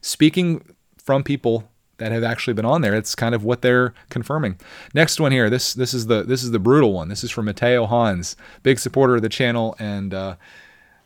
speaking 0.00 0.64
from 0.98 1.24
people 1.24 1.68
that 1.98 2.12
have 2.12 2.24
actually 2.24 2.54
been 2.54 2.64
on 2.64 2.80
there. 2.80 2.94
It's 2.94 3.14
kind 3.14 3.34
of 3.34 3.44
what 3.44 3.62
they're 3.62 3.94
confirming. 4.08 4.58
Next 4.94 5.20
one 5.20 5.32
here. 5.32 5.50
This 5.50 5.74
this 5.74 5.94
is 5.94 6.06
the 6.06 6.22
this 6.22 6.42
is 6.42 6.50
the 6.50 6.58
brutal 6.58 6.92
one. 6.92 7.08
This 7.08 7.22
is 7.24 7.30
from 7.30 7.46
Mateo 7.46 7.86
Hans, 7.86 8.36
big 8.62 8.78
supporter 8.78 9.16
of 9.16 9.22
the 9.22 9.28
channel, 9.28 9.76
and 9.78 10.14
uh, 10.14 10.36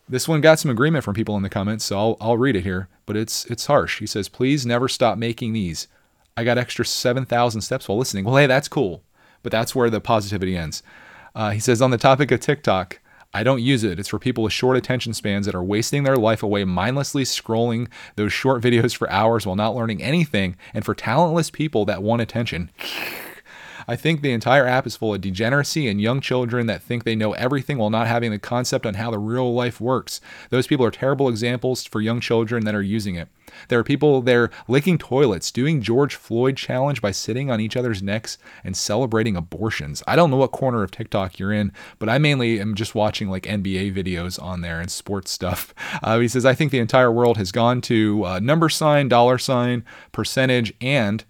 this 0.09 0.29
one 0.29 0.41
got 0.41 0.59
some 0.59 0.71
agreement 0.71 1.05
from 1.05 1.15
people 1.15 1.37
in 1.37 1.43
the 1.43 1.49
comments. 1.49 1.85
So 1.85 1.99
I'll 1.99 2.17
I'll 2.21 2.39
read 2.39 2.57
it 2.57 2.63
here. 2.63 2.89
But 3.05 3.17
it's 3.17 3.45
it's 3.47 3.67
harsh. 3.67 4.01
He 4.01 4.07
says, 4.07 4.29
"Please 4.29 4.67
never 4.67 4.89
stop 4.89 5.19
making 5.19 5.53
these. 5.53 5.89
I 6.37 6.45
got 6.45 6.59
extra 6.59 6.85
seven 6.85 7.25
thousand 7.25 7.63
steps 7.63 7.89
while 7.89 7.99
listening." 7.99 8.25
Well, 8.25 8.37
hey, 8.37 8.47
that's 8.47 8.69
cool, 8.69 9.03
but 9.43 9.53
that's 9.53 9.75
where 9.75 9.91
the 9.91 10.01
positivity 10.01 10.57
ends. 10.57 10.83
Uh, 11.37 11.51
he 11.51 11.61
says, 11.61 11.83
on 11.83 11.91
the 11.91 11.99
topic 11.99 12.31
of 12.31 12.41
TikTok, 12.41 12.99
I 13.35 13.43
don't 13.43 13.61
use 13.61 13.85
it. 13.85 13.99
It's 13.99 14.09
for 14.09 14.19
people 14.19 14.43
with 14.43 14.55
short 14.55 14.75
attention 14.75 15.13
spans 15.13 15.45
that 15.45 15.55
are 15.55 15.63
wasting 15.63 16.05
their 16.05 16.17
life 16.17 16.43
away 16.43 16.65
mindlessly 16.65 17.25
scrolling 17.25 17.89
those 18.17 18.33
short 18.33 18.63
videos 18.65 18.97
for 18.97 19.11
hours 19.11 19.45
while 19.45 19.55
not 19.55 19.75
learning 19.75 20.03
anything, 20.03 20.57
and 20.73 20.83
for 20.83 20.95
talentless 20.95 21.51
people 21.51 21.85
that 21.85 22.03
want 22.03 22.23
attention. 22.23 22.71
I 23.89 23.97
think 23.97 24.21
the 24.21 24.33
entire 24.33 24.67
app 24.67 24.87
is 24.87 24.97
full 24.97 25.15
of 25.15 25.21
degeneracy 25.21 25.89
and 25.89 26.01
young 26.01 26.21
children 26.21 26.67
that 26.67 26.83
think 26.83 27.05
they 27.05 27.15
know 27.15 27.33
everything 27.33 27.79
while 27.79 27.91
not 27.91 28.07
having 28.07 28.31
the 28.31 28.39
concept 28.39 28.85
on 28.87 28.95
how 28.95 29.11
the 29.11 29.19
real 29.19 29.55
life 29.55 29.81
works. 29.81 30.21
Those 30.51 30.67
people 30.67 30.85
are 30.85 30.91
terrible 30.91 31.29
examples 31.29 31.85
for 31.85 32.01
young 32.01 32.21
children 32.21 32.65
that 32.65 32.75
are 32.75 32.83
using 32.83 33.15
it. 33.15 33.29
There 33.69 33.79
are 33.79 33.85
people 33.85 34.23
there 34.23 34.51
licking 34.69 34.99
toilets, 34.99 35.51
doing 35.51 35.81
George 35.81 36.15
Floyd 36.15 36.57
challenge 36.57 37.01
by 37.01 37.13
sitting 37.13 37.51
on 37.51 37.61
each 37.61 37.77
other's 37.77 38.03
necks 38.03 38.39
and 38.65 38.77
celebrating 38.77 39.37
abortions. 39.37 40.03
I 40.07 40.17
don't 40.17 40.31
know 40.31 40.37
what 40.37 40.53
corner 40.53 40.83
of 40.83 40.91
TikTok 40.91 41.39
you're 41.39 41.53
in, 41.53 41.73
but 41.99 42.09
I 42.09 42.19
mainly 42.19 42.61
am 42.61 42.75
just 42.75 42.95
watching 42.95 43.31
like 43.31 43.45
NBA 43.45 43.95
videos 43.95 44.43
on 44.43 44.61
there 44.61 44.81
and 44.81 44.91
sports 44.91 45.31
stuff. 45.31 45.75
Uh, 46.03 46.19
he 46.19 46.29
says, 46.29 46.45
I 46.45 46.55
think 46.55 46.73
the 46.73 46.79
entire 46.79 47.11
world 47.11 47.37
has 47.37 47.51
gone 47.51 47.81
to 47.83 48.25
uh, 48.25 48.39
number 48.39 48.69
sign, 48.69 49.09
dollar 49.09 49.39
sign, 49.39 49.85
percentage, 50.13 50.73
and 50.81 51.25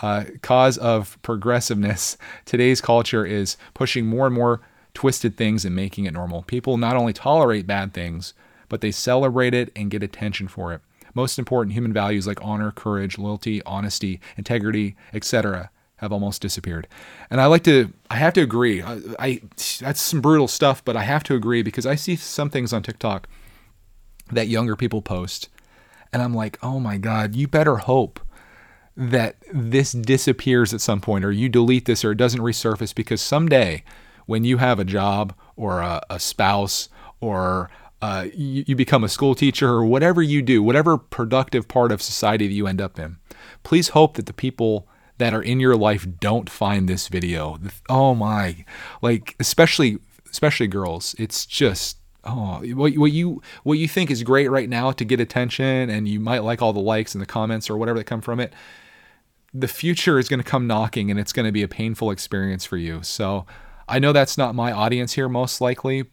uh, 0.00 0.24
cause 0.42 0.78
of 0.78 1.20
progressiveness, 1.22 2.16
today's 2.44 2.80
culture 2.80 3.24
is 3.24 3.56
pushing 3.74 4.06
more 4.06 4.26
and 4.26 4.34
more 4.34 4.60
twisted 4.94 5.36
things 5.36 5.64
and 5.64 5.74
making 5.74 6.04
it 6.04 6.12
normal. 6.12 6.42
People 6.42 6.76
not 6.76 6.96
only 6.96 7.12
tolerate 7.12 7.66
bad 7.66 7.92
things, 7.92 8.34
but 8.68 8.80
they 8.80 8.90
celebrate 8.90 9.54
it 9.54 9.70
and 9.76 9.90
get 9.90 10.02
attention 10.02 10.48
for 10.48 10.72
it. 10.72 10.80
Most 11.14 11.38
important 11.38 11.74
human 11.74 11.92
values 11.92 12.26
like 12.26 12.42
honor, 12.42 12.70
courage, 12.70 13.18
loyalty, 13.18 13.62
honesty, 13.64 14.20
integrity, 14.36 14.96
etc., 15.12 15.70
have 15.96 16.12
almost 16.12 16.40
disappeared. 16.40 16.88
And 17.28 17.42
I 17.42 17.46
like 17.46 17.64
to, 17.64 17.92
I 18.08 18.16
have 18.16 18.32
to 18.34 18.40
agree. 18.40 18.82
I, 18.82 19.00
I 19.18 19.40
that's 19.80 20.00
some 20.00 20.22
brutal 20.22 20.48
stuff, 20.48 20.82
but 20.82 20.96
I 20.96 21.02
have 21.02 21.22
to 21.24 21.34
agree 21.34 21.62
because 21.62 21.84
I 21.84 21.94
see 21.94 22.16
some 22.16 22.48
things 22.48 22.72
on 22.72 22.82
TikTok 22.82 23.28
that 24.32 24.48
younger 24.48 24.76
people 24.76 25.02
post, 25.02 25.50
and 26.12 26.22
I'm 26.22 26.32
like, 26.32 26.58
oh 26.62 26.80
my 26.80 26.96
god, 26.96 27.34
you 27.34 27.48
better 27.48 27.76
hope 27.76 28.20
that 29.00 29.36
this 29.50 29.92
disappears 29.92 30.74
at 30.74 30.80
some 30.82 31.00
point 31.00 31.24
or 31.24 31.32
you 31.32 31.48
delete 31.48 31.86
this 31.86 32.04
or 32.04 32.12
it 32.12 32.16
doesn't 32.16 32.42
resurface 32.42 32.94
because 32.94 33.22
someday 33.22 33.82
when 34.26 34.44
you 34.44 34.58
have 34.58 34.78
a 34.78 34.84
job 34.84 35.34
or 35.56 35.80
a, 35.80 36.02
a 36.10 36.20
spouse 36.20 36.90
or 37.18 37.70
uh, 38.02 38.26
you, 38.34 38.62
you 38.66 38.76
become 38.76 39.02
a 39.02 39.08
school 39.08 39.34
teacher 39.34 39.70
or 39.70 39.86
whatever 39.86 40.20
you 40.20 40.42
do, 40.42 40.62
whatever 40.62 40.98
productive 40.98 41.66
part 41.66 41.92
of 41.92 42.02
society 42.02 42.46
that 42.46 42.52
you 42.52 42.66
end 42.66 42.78
up 42.78 42.98
in, 42.98 43.16
please 43.62 43.88
hope 43.88 44.16
that 44.16 44.26
the 44.26 44.34
people 44.34 44.86
that 45.16 45.32
are 45.32 45.42
in 45.42 45.60
your 45.60 45.76
life 45.76 46.06
don't 46.20 46.50
find 46.50 46.86
this 46.86 47.08
video. 47.08 47.58
Oh 47.88 48.14
my, 48.14 48.66
like 49.00 49.34
especially 49.40 49.98
especially 50.30 50.66
girls. 50.66 51.14
It's 51.18 51.46
just 51.46 51.96
oh 52.24 52.62
what, 52.74 52.94
what 52.98 53.12
you 53.12 53.40
what 53.62 53.78
you 53.78 53.88
think 53.88 54.10
is 54.10 54.22
great 54.22 54.48
right 54.50 54.68
now 54.68 54.92
to 54.92 55.06
get 55.06 55.20
attention 55.20 55.88
and 55.88 56.06
you 56.06 56.20
might 56.20 56.40
like 56.40 56.60
all 56.60 56.74
the 56.74 56.80
likes 56.80 57.14
and 57.14 57.22
the 57.22 57.26
comments 57.26 57.70
or 57.70 57.78
whatever 57.78 57.98
that 57.98 58.04
come 58.04 58.20
from 58.20 58.40
it 58.40 58.52
the 59.52 59.68
future 59.68 60.18
is 60.18 60.28
going 60.28 60.40
to 60.40 60.48
come 60.48 60.66
knocking 60.66 61.10
and 61.10 61.18
it's 61.18 61.32
going 61.32 61.46
to 61.46 61.52
be 61.52 61.62
a 61.62 61.68
painful 61.68 62.10
experience 62.10 62.64
for 62.64 62.76
you. 62.76 63.02
So 63.02 63.46
I 63.88 63.98
know 63.98 64.12
that's 64.12 64.38
not 64.38 64.54
my 64.54 64.72
audience 64.72 65.14
here, 65.14 65.28
most 65.28 65.60
likely, 65.60 66.04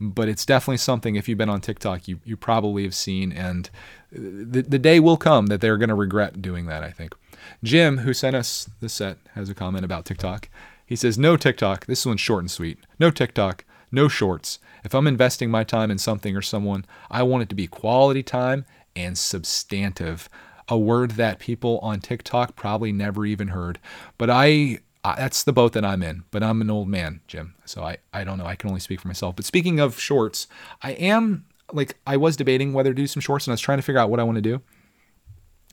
but 0.00 0.28
it's 0.28 0.46
definitely 0.46 0.78
something 0.78 1.16
if 1.16 1.28
you've 1.28 1.38
been 1.38 1.50
on 1.50 1.60
TikTok, 1.60 2.08
you, 2.08 2.20
you 2.24 2.36
probably 2.36 2.84
have 2.84 2.94
seen. 2.94 3.32
And 3.32 3.68
the, 4.10 4.62
the 4.62 4.78
day 4.78 5.00
will 5.00 5.16
come 5.16 5.46
that 5.46 5.60
they're 5.60 5.76
going 5.76 5.90
to 5.90 5.94
regret 5.94 6.40
doing 6.40 6.66
that, 6.66 6.82
I 6.82 6.90
think. 6.90 7.14
Jim, 7.62 7.98
who 7.98 8.14
sent 8.14 8.36
us 8.36 8.70
the 8.80 8.88
set, 8.88 9.18
has 9.34 9.48
a 9.48 9.54
comment 9.54 9.84
about 9.84 10.04
TikTok. 10.04 10.48
He 10.86 10.96
says, 10.96 11.18
No 11.18 11.36
TikTok. 11.36 11.86
This 11.86 12.06
one's 12.06 12.20
short 12.20 12.42
and 12.42 12.50
sweet. 12.50 12.78
No 12.98 13.10
TikTok. 13.10 13.64
No 13.90 14.08
shorts. 14.08 14.58
If 14.84 14.94
I'm 14.94 15.06
investing 15.06 15.50
my 15.50 15.64
time 15.64 15.90
in 15.90 15.98
something 15.98 16.36
or 16.36 16.42
someone, 16.42 16.84
I 17.10 17.22
want 17.22 17.42
it 17.42 17.48
to 17.50 17.54
be 17.54 17.66
quality 17.66 18.22
time 18.22 18.64
and 18.94 19.18
substantive 19.18 20.28
a 20.68 20.78
word 20.78 21.12
that 21.12 21.38
people 21.38 21.78
on 21.80 22.00
TikTok 22.00 22.56
probably 22.56 22.92
never 22.92 23.24
even 23.24 23.48
heard. 23.48 23.78
But 24.18 24.30
I, 24.30 24.78
I, 25.04 25.16
that's 25.16 25.44
the 25.44 25.52
boat 25.52 25.72
that 25.74 25.84
I'm 25.84 26.02
in. 26.02 26.24
But 26.30 26.42
I'm 26.42 26.60
an 26.60 26.70
old 26.70 26.88
man, 26.88 27.20
Jim. 27.26 27.54
So 27.64 27.82
I, 27.82 27.98
I 28.12 28.24
don't 28.24 28.38
know. 28.38 28.46
I 28.46 28.56
can 28.56 28.68
only 28.68 28.80
speak 28.80 29.00
for 29.00 29.08
myself. 29.08 29.36
But 29.36 29.44
speaking 29.44 29.78
of 29.78 29.98
shorts, 29.98 30.48
I 30.82 30.92
am 30.92 31.44
like, 31.72 31.96
I 32.06 32.16
was 32.16 32.36
debating 32.36 32.72
whether 32.72 32.90
to 32.90 32.94
do 32.94 33.06
some 33.06 33.20
shorts 33.20 33.46
and 33.46 33.52
I 33.52 33.54
was 33.54 33.60
trying 33.60 33.78
to 33.78 33.82
figure 33.82 34.00
out 34.00 34.10
what 34.10 34.20
I 34.20 34.24
want 34.24 34.36
to 34.36 34.42
do. 34.42 34.60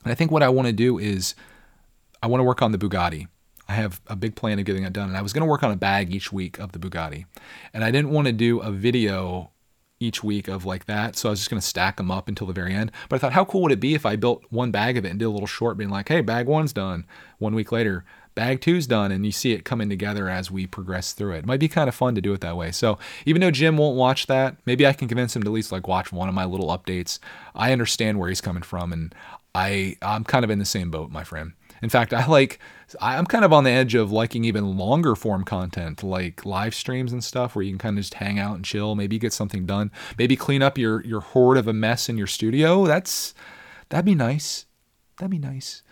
And 0.04 0.12
I 0.12 0.14
think 0.14 0.30
what 0.30 0.42
I 0.42 0.48
want 0.48 0.66
to 0.66 0.72
do 0.72 0.98
is 0.98 1.34
I 2.22 2.26
want 2.26 2.40
to 2.40 2.44
work 2.44 2.62
on 2.62 2.72
the 2.72 2.78
Bugatti. 2.78 3.26
I 3.68 3.72
have 3.72 4.00
a 4.06 4.16
big 4.16 4.36
plan 4.36 4.58
of 4.58 4.66
getting 4.66 4.82
that 4.82 4.92
done. 4.92 5.08
And 5.08 5.16
I 5.16 5.22
was 5.22 5.32
going 5.32 5.40
to 5.40 5.50
work 5.50 5.62
on 5.62 5.70
a 5.70 5.76
bag 5.76 6.14
each 6.14 6.32
week 6.32 6.58
of 6.58 6.72
the 6.72 6.78
Bugatti. 6.78 7.24
And 7.72 7.82
I 7.82 7.90
didn't 7.90 8.10
want 8.10 8.26
to 8.26 8.32
do 8.32 8.60
a 8.60 8.70
video 8.70 9.50
each 10.00 10.22
week 10.22 10.48
of 10.48 10.64
like 10.64 10.86
that. 10.86 11.16
So 11.16 11.28
I 11.28 11.30
was 11.30 11.40
just 11.40 11.50
going 11.50 11.60
to 11.60 11.66
stack 11.66 11.96
them 11.96 12.10
up 12.10 12.28
until 12.28 12.46
the 12.46 12.52
very 12.52 12.74
end. 12.74 12.92
But 13.08 13.16
I 13.16 13.18
thought, 13.18 13.32
how 13.32 13.44
cool 13.44 13.62
would 13.62 13.72
it 13.72 13.80
be 13.80 13.94
if 13.94 14.04
I 14.04 14.16
built 14.16 14.44
one 14.50 14.70
bag 14.70 14.96
of 14.96 15.04
it 15.04 15.10
and 15.10 15.18
did 15.18 15.24
a 15.24 15.30
little 15.30 15.46
short 15.46 15.76
being 15.76 15.90
like, 15.90 16.08
hey, 16.08 16.20
bag 16.20 16.46
one's 16.46 16.72
done. 16.72 17.06
One 17.38 17.54
week 17.54 17.72
later, 17.72 18.04
bag 18.34 18.60
two's 18.60 18.86
done 18.86 19.12
and 19.12 19.24
you 19.24 19.32
see 19.32 19.52
it 19.52 19.64
coming 19.64 19.88
together 19.88 20.28
as 20.28 20.50
we 20.50 20.66
progress 20.66 21.12
through 21.12 21.32
it. 21.32 21.38
It 21.38 21.46
might 21.46 21.60
be 21.60 21.68
kind 21.68 21.88
of 21.88 21.94
fun 21.94 22.14
to 22.16 22.20
do 22.20 22.32
it 22.32 22.40
that 22.40 22.56
way. 22.56 22.72
So 22.72 22.98
even 23.24 23.40
though 23.40 23.50
Jim 23.50 23.76
won't 23.76 23.96
watch 23.96 24.26
that, 24.26 24.56
maybe 24.66 24.86
I 24.86 24.92
can 24.92 25.08
convince 25.08 25.34
him 25.34 25.42
to 25.44 25.50
at 25.50 25.54
least 25.54 25.72
like 25.72 25.88
watch 25.88 26.12
one 26.12 26.28
of 26.28 26.34
my 26.34 26.44
little 26.44 26.68
updates. 26.68 27.18
I 27.54 27.72
understand 27.72 28.18
where 28.18 28.28
he's 28.28 28.40
coming 28.40 28.62
from 28.62 28.92
and 28.92 29.14
I 29.54 29.96
I'm 30.02 30.24
kind 30.24 30.44
of 30.44 30.50
in 30.50 30.58
the 30.58 30.64
same 30.64 30.90
boat, 30.90 31.10
my 31.10 31.24
friend. 31.24 31.52
In 31.84 31.90
fact, 31.90 32.14
I 32.14 32.26
like 32.26 32.58
I'm 32.98 33.26
kind 33.26 33.44
of 33.44 33.52
on 33.52 33.64
the 33.64 33.70
edge 33.70 33.94
of 33.94 34.10
liking 34.10 34.42
even 34.46 34.78
longer 34.78 35.14
form 35.14 35.44
content 35.44 36.02
like 36.02 36.46
live 36.46 36.74
streams 36.74 37.12
and 37.12 37.22
stuff 37.22 37.54
where 37.54 37.62
you 37.62 37.72
can 37.72 37.78
kind 37.78 37.98
of 37.98 38.04
just 38.04 38.14
hang 38.14 38.38
out 38.38 38.56
and 38.56 38.64
chill, 38.64 38.94
maybe 38.94 39.18
get 39.18 39.34
something 39.34 39.66
done, 39.66 39.90
maybe 40.16 40.34
clean 40.34 40.62
up 40.62 40.78
your 40.78 41.04
your 41.04 41.20
hoard 41.20 41.58
of 41.58 41.68
a 41.68 41.74
mess 41.74 42.08
in 42.08 42.16
your 42.16 42.26
studio. 42.26 42.86
That's 42.86 43.34
that'd 43.90 44.06
be 44.06 44.14
nice. 44.14 44.64
That'd 45.18 45.30
be 45.30 45.38
nice. 45.38 45.82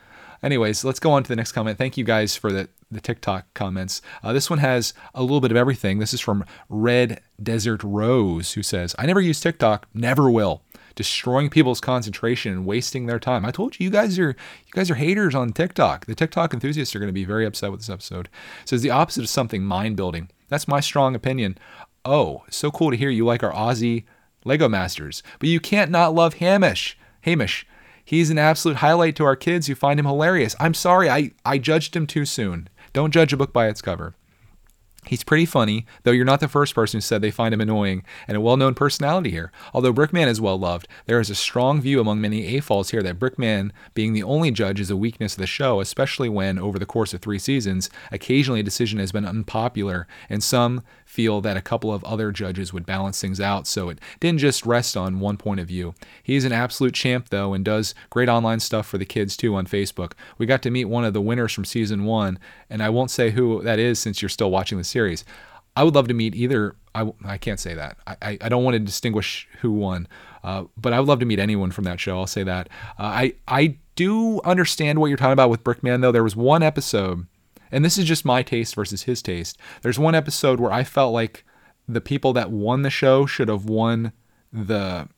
Anyways, 0.43 0.83
let's 0.83 0.99
go 0.99 1.13
on 1.13 1.25
to 1.25 1.29
the 1.29 1.37
next 1.37 1.53
comment. 1.53 1.77
Thank 1.77 1.99
you 1.99 2.05
guys 2.05 2.37
for 2.37 2.51
the, 2.51 2.71
the 2.91 3.01
TikTok 3.01 3.53
comments. 3.53 4.01
Uh, 4.23 4.33
this 4.33 4.49
one 4.49 4.61
has 4.61 4.95
a 5.15 5.21
little 5.21 5.43
bit 5.43 5.51
of 5.51 5.59
everything. 5.59 5.99
This 5.99 6.15
is 6.15 6.21
from 6.21 6.45
Red 6.71 7.21
Desert 7.41 7.85
Rose, 7.85 8.55
who 8.55 8.63
says, 8.63 8.97
I 8.99 9.05
never 9.05 9.21
use 9.21 9.41
TikTok, 9.41 9.87
never 9.95 10.31
will. 10.31 10.63
Destroying 10.95 11.51
people's 11.51 11.81
concentration 11.81 12.53
and 12.53 12.67
wasting 12.67 13.07
their 13.07 13.19
time. 13.19 13.45
I 13.45 13.51
told 13.51 13.79
you, 13.79 13.85
you 13.85 13.91
guys 13.91 14.19
are 14.19 14.31
you 14.31 14.73
guys 14.73 14.91
are 14.91 14.97
haters 14.97 15.35
on 15.35 15.53
TikTok. 15.53 16.07
The 16.07 16.15
TikTok 16.15 16.53
enthusiasts 16.53 16.95
are 16.95 16.99
going 16.99 17.09
to 17.09 17.13
be 17.13 17.25
very 17.25 17.47
upset 17.47 17.71
with 17.71 17.81
this 17.81 17.91
episode. 17.91 18.29
It 18.63 18.69
says 18.69 18.83
the 18.83 18.91
opposite 18.91 19.23
of 19.23 19.29
something 19.29 19.65
mind 19.65 19.97
building. 19.97 20.31
That's 20.49 20.69
my 20.69 20.81
strong 20.81 21.15
opinion. 21.15 21.59
Oh, 22.05 22.45
so 22.51 22.71
cool 22.71 22.91
to 22.91 22.97
hear 22.97 23.11
you 23.11 23.25
like 23.25 23.43
our 23.43 23.53
Aussie 23.53 24.05
Lego 24.45 24.69
Masters, 24.69 25.23
but 25.39 25.49
you 25.49 25.61
can't 25.61 25.91
not 25.91 26.15
love 26.15 26.35
Hamish. 26.35 26.99
Hamish, 27.23 27.65
He's 28.05 28.31
an 28.31 28.39
absolute 28.39 28.79
highlight 28.79 29.17
to 29.17 29.25
our 29.25 29.37
kids 29.37 29.67
who 29.67 29.75
find 29.75 30.01
him 30.01 30.07
hilarious. 30.07 30.57
I'm 30.59 30.75
sorry, 30.75 31.09
I, 31.09 31.31
I 31.45 31.59
judged 31.59 31.95
him 31.95 32.07
too 32.07 32.25
soon. 32.25 32.69
Don't 32.93 33.13
judge 33.13 33.33
a 33.33 33.37
book 33.37 33.53
by 33.53 33.69
its 33.69 33.81
cover. 33.81 34.15
He's 35.05 35.25
pretty 35.25 35.47
funny, 35.47 35.85
though 36.05 36.13
you're 36.13 36.25
not 36.25 36.39
the 36.39 36.47
first 36.47 36.77
person 36.77 36.99
who 36.99 37.03
said 37.03 37.23
they 37.23 37.33
find 37.33 37.53
him 37.53 37.61
annoying, 37.61 38.05
and 38.29 38.37
a 38.37 38.41
well 38.41 38.57
known 38.57 38.75
personality 38.75 39.31
here. 39.31 39.51
Although 39.75 39.93
Brickman 39.93 40.29
is 40.29 40.41
well 40.41 40.59
loved, 40.59 40.87
there 41.07 41.19
is 41.19 41.29
a 41.29 41.35
strong 41.35 41.81
view 41.81 42.01
among 42.01 42.21
many 42.21 42.55
AFOLs 42.55 42.91
here 42.91 43.03
that 43.03 43.19
Brickman, 43.19 43.73
being 43.95 44.13
the 44.13 44.23
only 44.23 44.53
judge, 44.53 44.79
is 44.79 44.91
a 44.91 44.97
weakness 44.97 45.35
of 45.35 45.41
the 45.41 45.47
show, 45.47 45.81
especially 45.81 46.29
when, 46.29 46.57
over 46.57 46.79
the 46.79 46.87
course 46.87 47.13
of 47.13 47.21
three 47.21 47.41
seasons, 47.41 47.91
occasionally 48.13 48.61
a 48.61 48.65
decision 48.65 49.01
has 49.01 49.11
been 49.11 49.27
unpopular, 49.27 50.07
and 50.31 50.43
some 50.43 50.83
feel 51.13 51.43
that 51.43 51.59
a 51.59 51.61
couple 51.61 51.93
of 51.93 52.03
other 52.05 52.33
judges 52.33 52.73
would 52.73 52.87
balance 52.87 53.21
things 53.21 53.39
out, 53.39 53.67
so 53.67 53.91
it 53.91 53.99
didn't 54.19 54.41
just 54.41 54.65
rest 54.65 54.97
on 54.97 55.21
one 55.21 55.37
point 55.37 55.61
of 55.61 55.69
view. 55.69 55.95
He's 56.23 56.47
an 56.47 56.53
absolute 56.53 56.95
champ, 56.95 57.29
though, 57.29 57.53
and 57.53 57.63
does 57.63 57.95
great 58.09 58.31
online 58.31 58.61
stuff 58.61 58.87
for 58.87 58.97
the 58.97 59.05
kids 59.05 59.37
too 59.37 59.55
on 59.55 59.67
Facebook. 59.67 60.13
We 60.39 60.47
got 60.47 60.63
to 60.63 60.71
meet 60.71 60.87
one 60.87 61.05
of 61.05 61.13
the 61.13 61.21
winners 61.21 61.53
from 61.53 61.67
season 61.67 62.07
one, 62.07 62.39
and 62.71 62.83
I 62.83 62.89
won't 62.89 63.11
say 63.11 63.31
who 63.31 63.63
that 63.63 63.79
is 63.79 63.99
since 63.99 64.23
you're 64.23 64.31
still 64.31 64.51
watching 64.51 64.79
the 64.79 64.85
series. 64.85 65.23
I 65.77 65.85
would 65.85 65.95
love 65.95 66.09
to 66.09 66.15
meet 66.15 66.35
either. 66.35 66.77
I, 66.95 67.13
I 67.27 67.37
can't 67.37 67.61
say 67.61 67.75
that. 67.75 67.99
I, 68.07 68.39
I 68.41 68.49
don't 68.49 68.65
want 68.65 68.75
to 68.75 68.79
distinguish 68.79 69.47
who 69.61 69.71
won, 69.71 70.09
uh, 70.43 70.65
but 70.79 70.95
I 70.95 70.99
would 70.99 71.09
love 71.09 71.21
to 71.21 71.27
meet 71.27 71.39
anyone 71.39 71.73
from 71.73 71.85
that 71.85 72.01
show. 72.01 72.19
I'll 72.19 72.27
say 72.27 72.43
that. 72.43 72.71
Uh, 72.99 73.03
I 73.03 73.35
I 73.47 73.77
do 73.97 74.41
understand 74.43 74.99
what 74.99 75.09
you're 75.09 75.19
talking 75.19 75.33
about 75.33 75.51
with 75.51 75.63
Brickman 75.63 76.01
though. 76.01 76.13
There 76.13 76.25
was 76.25 76.37
one 76.37 76.63
episode 76.63 77.27
and 77.73 77.85
this 77.85 77.99
is 77.99 78.05
just 78.05 78.25
my 78.25 78.43
taste 78.43 78.75
versus 78.75 79.05
his 79.05 79.23
taste. 79.23 79.59
There's 79.81 79.99
one 79.99 80.15
episode 80.15 80.61
where 80.61 80.73
I 80.73 80.85
felt 80.85 81.13
like 81.13 81.45
the 81.89 82.01
people 82.01 82.33
that 82.35 82.51
won 82.51 82.83
the 82.83 82.91
show 82.91 83.27
should 83.27 83.49
have 83.49 83.65
won 83.65 84.13
the 84.53 85.09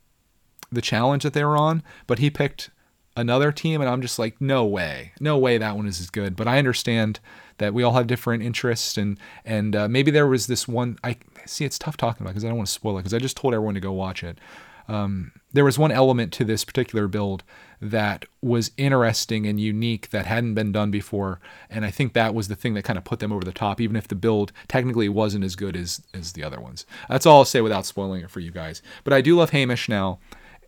the 0.72 0.80
challenge 0.80 1.22
that 1.22 1.34
they 1.34 1.44
were 1.44 1.57
on, 1.57 1.82
but 2.07 2.18
he 2.18 2.30
picked 2.30 2.70
another 3.16 3.52
team 3.52 3.80
and 3.80 3.88
I'm 3.88 4.02
just 4.02 4.18
like 4.18 4.40
no 4.40 4.64
way. 4.64 5.12
No 5.20 5.38
way 5.38 5.59
that 5.59 5.76
one 5.76 5.86
is 5.86 6.00
as 6.00 6.11
good. 6.11 6.36
But 6.36 6.48
I 6.48 6.59
understand 6.59 7.20
that 7.59 7.74
we 7.74 7.82
all 7.82 7.92
have 7.92 8.07
different 8.07 8.42
interests 8.42 8.96
and 8.96 9.18
and 9.44 9.76
uh, 9.76 9.88
maybe 9.88 10.11
there 10.11 10.26
was 10.26 10.46
this 10.46 10.66
one 10.66 10.98
I 11.05 11.16
see 11.46 11.64
it's 11.64 11.78
tough 11.78 11.96
talking 11.96 12.22
about 12.22 12.30
because 12.30 12.44
I 12.44 12.48
don't 12.48 12.57
want 12.57 12.68
to 12.68 12.72
spoil 12.72 12.96
it 12.96 13.02
because 13.02 13.14
I 13.14 13.18
just 13.18 13.36
told 13.36 13.55
everyone 13.55 13.74
to 13.74 13.80
go 13.80 13.92
watch 13.92 14.22
it. 14.22 14.38
Um, 14.86 15.32
there 15.52 15.64
was 15.64 15.78
one 15.78 15.92
element 15.92 16.32
to 16.34 16.44
this 16.44 16.64
particular 16.64 17.09
build 17.09 17.42
that 17.85 18.24
was 18.41 18.70
interesting 18.78 19.47
and 19.47 19.61
unique 19.61 20.09
that 20.09 20.24
hadn't 20.24 20.55
been 20.55 20.72
done 20.72 20.91
before. 20.91 21.39
And 21.68 21.85
I 21.85 21.91
think 21.91 22.14
that 22.14 22.35
was 22.35 22.49
the 22.49 22.57
thing 22.57 22.72
that 22.74 22.82
kind 22.85 22.97
of 22.97 23.05
put 23.05 23.18
them 23.18 23.30
over 23.30 23.45
the 23.45 23.53
top, 23.53 23.78
even 23.78 23.95
if 23.95 24.09
the 24.09 24.14
build 24.14 24.53
technically 24.68 25.09
wasn't 25.11 25.45
as 25.45 25.55
good 25.55 25.76
as, 25.76 26.01
as 26.14 26.32
the 26.32 26.43
other 26.43 26.59
ones. 26.61 26.87
That's 27.11 27.26
all 27.26 27.39
I'll 27.39 27.45
say 27.45 27.61
without 27.61 27.85
spoiling 27.85 28.22
it 28.22 28.30
for 28.30 28.41
you 28.41 28.51
guys. 28.51 28.80
But 29.05 29.12
I 29.12 29.20
do 29.20 29.37
love 29.37 29.51
Hamish 29.51 29.89
now. 29.89 30.18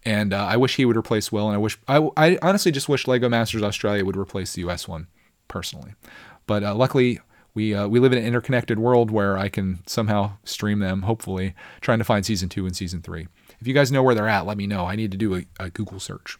And 0.04 0.34
uh, 0.34 0.44
I 0.44 0.56
wish 0.56 0.76
he 0.76 0.84
would 0.84 0.96
replace 0.96 1.32
Will. 1.32 1.46
And 1.46 1.54
I 1.54 1.58
wish, 1.58 1.78
I, 1.88 2.08
I 2.16 2.38
honestly 2.42 2.70
just 2.70 2.88
wish 2.88 3.08
Lego 3.08 3.28
Masters 3.28 3.62
Australia 3.62 4.04
would 4.04 4.16
replace 4.16 4.52
the 4.52 4.62
US 4.68 4.86
one, 4.86 5.06
personally. 5.48 5.94
But 6.46 6.62
uh, 6.62 6.74
luckily, 6.74 7.18
we 7.54 7.74
uh, 7.74 7.88
we 7.88 7.98
live 7.98 8.12
in 8.12 8.18
an 8.18 8.24
interconnected 8.24 8.78
world 8.78 9.10
where 9.10 9.38
I 9.38 9.48
can 9.48 9.80
somehow 9.86 10.32
stream 10.44 10.78
them. 10.78 11.02
Hopefully, 11.02 11.54
trying 11.80 11.98
to 11.98 12.04
find 12.04 12.24
season 12.24 12.48
two 12.48 12.66
and 12.66 12.76
season 12.76 13.00
three. 13.00 13.26
If 13.58 13.66
you 13.66 13.74
guys 13.74 13.90
know 13.90 14.02
where 14.02 14.14
they're 14.14 14.28
at, 14.28 14.46
let 14.46 14.58
me 14.58 14.66
know. 14.68 14.84
I 14.84 14.94
need 14.94 15.10
to 15.10 15.16
do 15.16 15.34
a, 15.34 15.44
a 15.58 15.70
Google 15.70 15.98
search. 15.98 16.38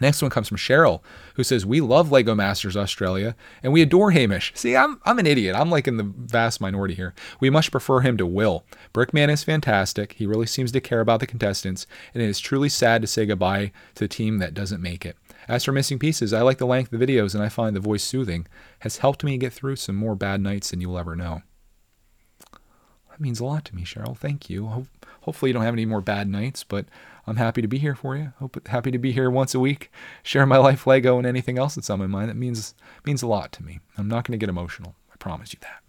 Next 0.00 0.20
one 0.20 0.30
comes 0.30 0.48
from 0.48 0.58
Cheryl, 0.58 1.00
who 1.34 1.44
says, 1.44 1.64
We 1.64 1.80
love 1.80 2.12
Lego 2.12 2.34
Masters 2.34 2.76
Australia 2.76 3.34
and 3.62 3.72
we 3.72 3.82
adore 3.82 4.10
Hamish. 4.10 4.52
See, 4.54 4.76
I'm, 4.76 5.00
I'm 5.04 5.18
an 5.18 5.26
idiot. 5.26 5.56
I'm 5.56 5.70
like 5.70 5.88
in 5.88 5.96
the 5.96 6.02
vast 6.02 6.60
minority 6.60 6.94
here. 6.94 7.14
We 7.40 7.48
much 7.48 7.70
prefer 7.70 8.00
him 8.00 8.16
to 8.18 8.26
Will. 8.26 8.64
Brickman 8.92 9.30
is 9.30 9.44
fantastic. 9.44 10.12
He 10.12 10.26
really 10.26 10.46
seems 10.46 10.72
to 10.72 10.80
care 10.80 11.00
about 11.00 11.20
the 11.20 11.26
contestants, 11.26 11.86
and 12.12 12.22
it 12.22 12.28
is 12.28 12.40
truly 12.40 12.68
sad 12.68 13.00
to 13.00 13.06
say 13.06 13.24
goodbye 13.24 13.72
to 13.94 14.04
the 14.04 14.08
team 14.08 14.38
that 14.38 14.54
doesn't 14.54 14.82
make 14.82 15.06
it. 15.06 15.16
As 15.48 15.64
for 15.64 15.72
missing 15.72 15.98
pieces, 15.98 16.32
I 16.32 16.42
like 16.42 16.58
the 16.58 16.66
length 16.66 16.92
of 16.92 16.98
the 16.98 17.06
videos 17.06 17.34
and 17.34 17.42
I 17.42 17.48
find 17.48 17.74
the 17.74 17.80
voice 17.80 18.02
soothing. 18.02 18.46
Has 18.80 18.98
helped 18.98 19.24
me 19.24 19.38
get 19.38 19.52
through 19.52 19.76
some 19.76 19.96
more 19.96 20.14
bad 20.14 20.40
nights 20.40 20.70
than 20.70 20.80
you'll 20.80 20.98
ever 20.98 21.16
know. 21.16 21.42
That 23.10 23.20
means 23.20 23.40
a 23.40 23.46
lot 23.46 23.64
to 23.66 23.74
me, 23.74 23.82
Cheryl. 23.82 24.16
Thank 24.16 24.50
you. 24.50 24.86
Hopefully, 25.22 25.48
you 25.48 25.52
don't 25.54 25.62
have 25.62 25.74
any 25.74 25.86
more 25.86 26.02
bad 26.02 26.28
nights, 26.28 26.64
but 26.64 26.86
I'm 27.26 27.36
happy 27.36 27.60
to 27.60 27.68
be 27.68 27.78
here 27.78 27.94
for 27.94 28.16
you. 28.16 28.32
Hope 28.38 28.66
happy 28.68 28.90
to 28.90 28.98
be 28.98 29.12
here 29.12 29.30
once 29.30 29.54
a 29.54 29.60
week, 29.60 29.90
share 30.22 30.46
my 30.46 30.58
life, 30.58 30.86
Lego, 30.86 31.18
and 31.18 31.26
anything 31.26 31.58
else 31.58 31.74
that's 31.74 31.90
on 31.90 31.98
my 31.98 32.06
mind. 32.06 32.28
That 32.28 32.36
means 32.36 32.74
means 33.04 33.22
a 33.22 33.26
lot 33.26 33.52
to 33.52 33.64
me. 33.64 33.80
I'm 33.98 34.08
not 34.08 34.24
going 34.24 34.38
to 34.38 34.42
get 34.42 34.48
emotional. 34.48 34.94
I 35.12 35.16
promise 35.16 35.52
you 35.52 35.58
that. 35.62 35.82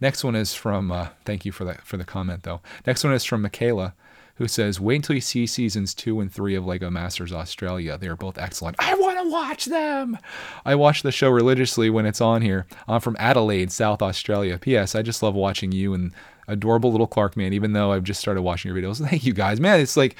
Next 0.00 0.24
one 0.24 0.34
is 0.34 0.54
from. 0.54 0.90
Uh, 0.90 1.08
thank 1.24 1.44
you 1.44 1.52
for 1.52 1.64
that 1.64 1.86
for 1.86 1.96
the 1.96 2.04
comment 2.04 2.42
though. 2.44 2.60
Next 2.86 3.04
one 3.04 3.12
is 3.12 3.24
from 3.24 3.42
Michaela, 3.42 3.94
who 4.36 4.48
says, 4.48 4.80
"Wait 4.80 4.96
until 4.96 5.14
you 5.14 5.20
see 5.20 5.46
seasons 5.46 5.94
two 5.94 6.20
and 6.20 6.32
three 6.32 6.54
of 6.54 6.64
Lego 6.64 6.88
Masters 6.88 7.32
Australia. 7.32 7.98
They 7.98 8.08
are 8.08 8.16
both 8.16 8.38
excellent. 8.38 8.76
I 8.78 8.94
want 8.94 9.18
to 9.22 9.30
watch 9.30 9.66
them. 9.66 10.16
I 10.64 10.74
watch 10.74 11.02
the 11.02 11.12
show 11.12 11.28
religiously 11.28 11.90
when 11.90 12.06
it's 12.06 12.22
on 12.22 12.40
here. 12.40 12.66
I'm 12.88 13.00
from 13.00 13.16
Adelaide, 13.18 13.70
South 13.70 14.00
Australia. 14.00 14.58
P.S. 14.58 14.94
I 14.94 15.02
just 15.02 15.22
love 15.22 15.34
watching 15.34 15.72
you 15.72 15.92
and 15.92 16.12
adorable 16.48 16.90
little 16.90 17.06
Clark 17.06 17.36
man. 17.36 17.52
Even 17.52 17.74
though 17.74 17.92
I've 17.92 18.04
just 18.04 18.20
started 18.20 18.40
watching 18.40 18.74
your 18.74 18.82
videos. 18.82 19.06
Thank 19.08 19.24
you 19.24 19.34
guys, 19.34 19.60
man. 19.60 19.80
It's 19.80 19.96
like." 19.96 20.16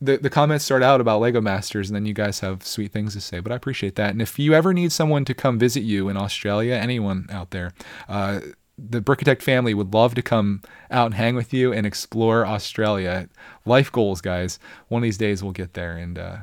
The, 0.00 0.16
the 0.16 0.30
comments 0.30 0.64
start 0.64 0.82
out 0.82 1.00
about 1.00 1.20
Lego 1.20 1.40
Masters, 1.40 1.90
and 1.90 1.96
then 1.96 2.06
you 2.06 2.14
guys 2.14 2.40
have 2.40 2.64
sweet 2.64 2.92
things 2.92 3.14
to 3.14 3.20
say. 3.20 3.40
But 3.40 3.52
I 3.52 3.56
appreciate 3.56 3.96
that. 3.96 4.10
And 4.10 4.22
if 4.22 4.38
you 4.38 4.54
ever 4.54 4.72
need 4.72 4.92
someone 4.92 5.24
to 5.26 5.34
come 5.34 5.58
visit 5.58 5.82
you 5.82 6.08
in 6.08 6.16
Australia, 6.16 6.74
anyone 6.74 7.28
out 7.30 7.50
there, 7.50 7.72
uh, 8.08 8.40
the 8.78 9.02
Brickitect 9.02 9.42
family 9.42 9.74
would 9.74 9.92
love 9.92 10.14
to 10.14 10.22
come 10.22 10.62
out 10.90 11.06
and 11.06 11.14
hang 11.14 11.34
with 11.34 11.52
you 11.52 11.72
and 11.72 11.86
explore 11.86 12.46
Australia. 12.46 13.28
Life 13.66 13.92
goals, 13.92 14.22
guys. 14.22 14.58
One 14.88 15.00
of 15.00 15.04
these 15.04 15.18
days 15.18 15.42
we'll 15.42 15.52
get 15.52 15.74
there 15.74 15.98
and 15.98 16.18
uh, 16.18 16.36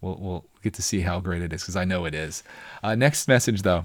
we'll, 0.00 0.16
we'll 0.18 0.44
get 0.62 0.72
to 0.74 0.82
see 0.82 1.00
how 1.00 1.20
great 1.20 1.42
it 1.42 1.52
is 1.52 1.62
because 1.62 1.76
I 1.76 1.84
know 1.84 2.06
it 2.06 2.14
is. 2.14 2.42
Uh, 2.82 2.94
next 2.94 3.28
message, 3.28 3.60
though 3.60 3.84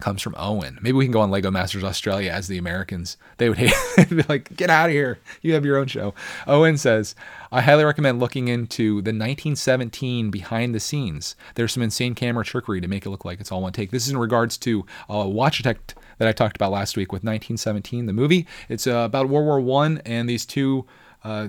comes 0.00 0.22
from 0.22 0.34
Owen. 0.38 0.78
Maybe 0.80 0.92
we 0.92 1.04
can 1.04 1.12
go 1.12 1.20
on 1.20 1.30
Lego 1.30 1.50
Masters 1.50 1.84
Australia 1.84 2.30
as 2.30 2.48
the 2.48 2.58
Americans. 2.58 3.16
They 3.38 3.48
would 3.48 3.58
hate 3.58 4.08
be 4.10 4.22
like, 4.28 4.54
get 4.56 4.70
out 4.70 4.88
of 4.88 4.92
here. 4.92 5.18
You 5.42 5.54
have 5.54 5.64
your 5.64 5.76
own 5.76 5.86
show. 5.86 6.14
Owen 6.46 6.76
says, 6.78 7.14
I 7.50 7.60
highly 7.60 7.84
recommend 7.84 8.20
looking 8.20 8.48
into 8.48 8.96
the 8.96 9.10
1917 9.10 10.30
behind 10.30 10.74
the 10.74 10.80
scenes. 10.80 11.36
There's 11.54 11.72
some 11.72 11.82
insane 11.82 12.14
camera 12.14 12.44
trickery 12.44 12.80
to 12.80 12.88
make 12.88 13.06
it 13.06 13.10
look 13.10 13.24
like 13.24 13.40
it's 13.40 13.52
all 13.52 13.62
one 13.62 13.72
take. 13.72 13.90
This 13.90 14.06
is 14.06 14.12
in 14.12 14.18
regards 14.18 14.56
to 14.58 14.84
uh, 15.08 15.26
Watch 15.26 15.58
Detect 15.58 15.94
that 16.18 16.28
I 16.28 16.32
talked 16.32 16.56
about 16.56 16.72
last 16.72 16.96
week 16.96 17.12
with 17.12 17.22
1917, 17.22 18.06
the 18.06 18.12
movie. 18.12 18.46
It's 18.68 18.86
uh, 18.86 19.04
about 19.06 19.28
World 19.28 19.46
War 19.46 19.60
One 19.60 20.00
and 20.04 20.28
these 20.28 20.46
two 20.46 20.86
uh, 21.24 21.48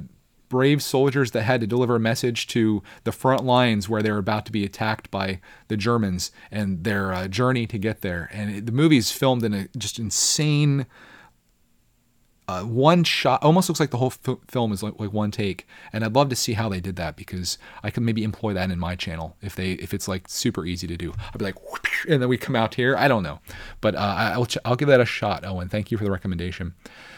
brave 0.49 0.81
soldiers 0.81 1.31
that 1.31 1.43
had 1.43 1.61
to 1.61 1.67
deliver 1.67 1.95
a 1.95 1.99
message 1.99 2.47
to 2.47 2.81
the 3.03 3.11
front 3.11 3.43
lines 3.43 3.89
where 3.89 4.01
they 4.01 4.11
were 4.11 4.17
about 4.17 4.45
to 4.45 4.51
be 4.51 4.63
attacked 4.63 5.11
by 5.11 5.39
the 5.67 5.77
Germans 5.77 6.31
and 6.51 6.83
their 6.83 7.13
uh, 7.13 7.27
journey 7.27 7.67
to 7.67 7.77
get 7.77 8.01
there. 8.01 8.29
And 8.31 8.55
it, 8.55 8.65
the 8.65 8.71
movie 8.71 8.97
is 8.97 9.11
filmed 9.11 9.43
in 9.43 9.53
a 9.53 9.67
just 9.77 9.99
insane. 9.99 10.85
Uh, 12.49 12.63
one 12.63 13.03
shot 13.03 13.43
almost 13.43 13.67
looks 13.67 13.79
like 13.79 13.91
the 13.91 13.97
whole 13.97 14.13
f- 14.25 14.37
film 14.47 14.71
is 14.71 14.81
like, 14.81 14.97
like 14.99 15.11
one 15.11 15.31
take. 15.31 15.67
And 15.91 16.05
i'd 16.05 16.15
love 16.15 16.29
to 16.29 16.35
see 16.35 16.53
how 16.53 16.69
they 16.69 16.79
did 16.79 16.95
that 16.95 17.17
because 17.17 17.57
i 17.83 17.91
could 17.91 18.03
maybe 18.03 18.23
employ 18.23 18.53
that 18.53 18.71
in 18.71 18.79
my 18.79 18.95
channel 18.95 19.35
if 19.41 19.53
they 19.53 19.73
if 19.73 19.93
it's 19.93 20.07
like 20.07 20.29
super 20.29 20.65
easy 20.65 20.87
to 20.87 20.95
do. 20.95 21.13
I'd 21.33 21.39
be 21.39 21.45
like 21.45 21.57
and 22.07 22.21
then 22.21 22.29
we 22.29 22.37
come 22.37 22.55
out 22.55 22.75
here. 22.75 22.95
I 22.95 23.07
don't 23.07 23.23
know. 23.23 23.39
But 23.81 23.95
uh, 23.95 24.31
I'll, 24.33 24.45
ch- 24.45 24.57
I'll 24.63 24.75
give 24.75 24.87
that 24.87 25.01
a 25.01 25.05
shot 25.05 25.43
owen. 25.43 25.67
Thank 25.67 25.91
you 25.91 25.97
for 25.97 26.03
the 26.05 26.11
recommendation 26.11 26.75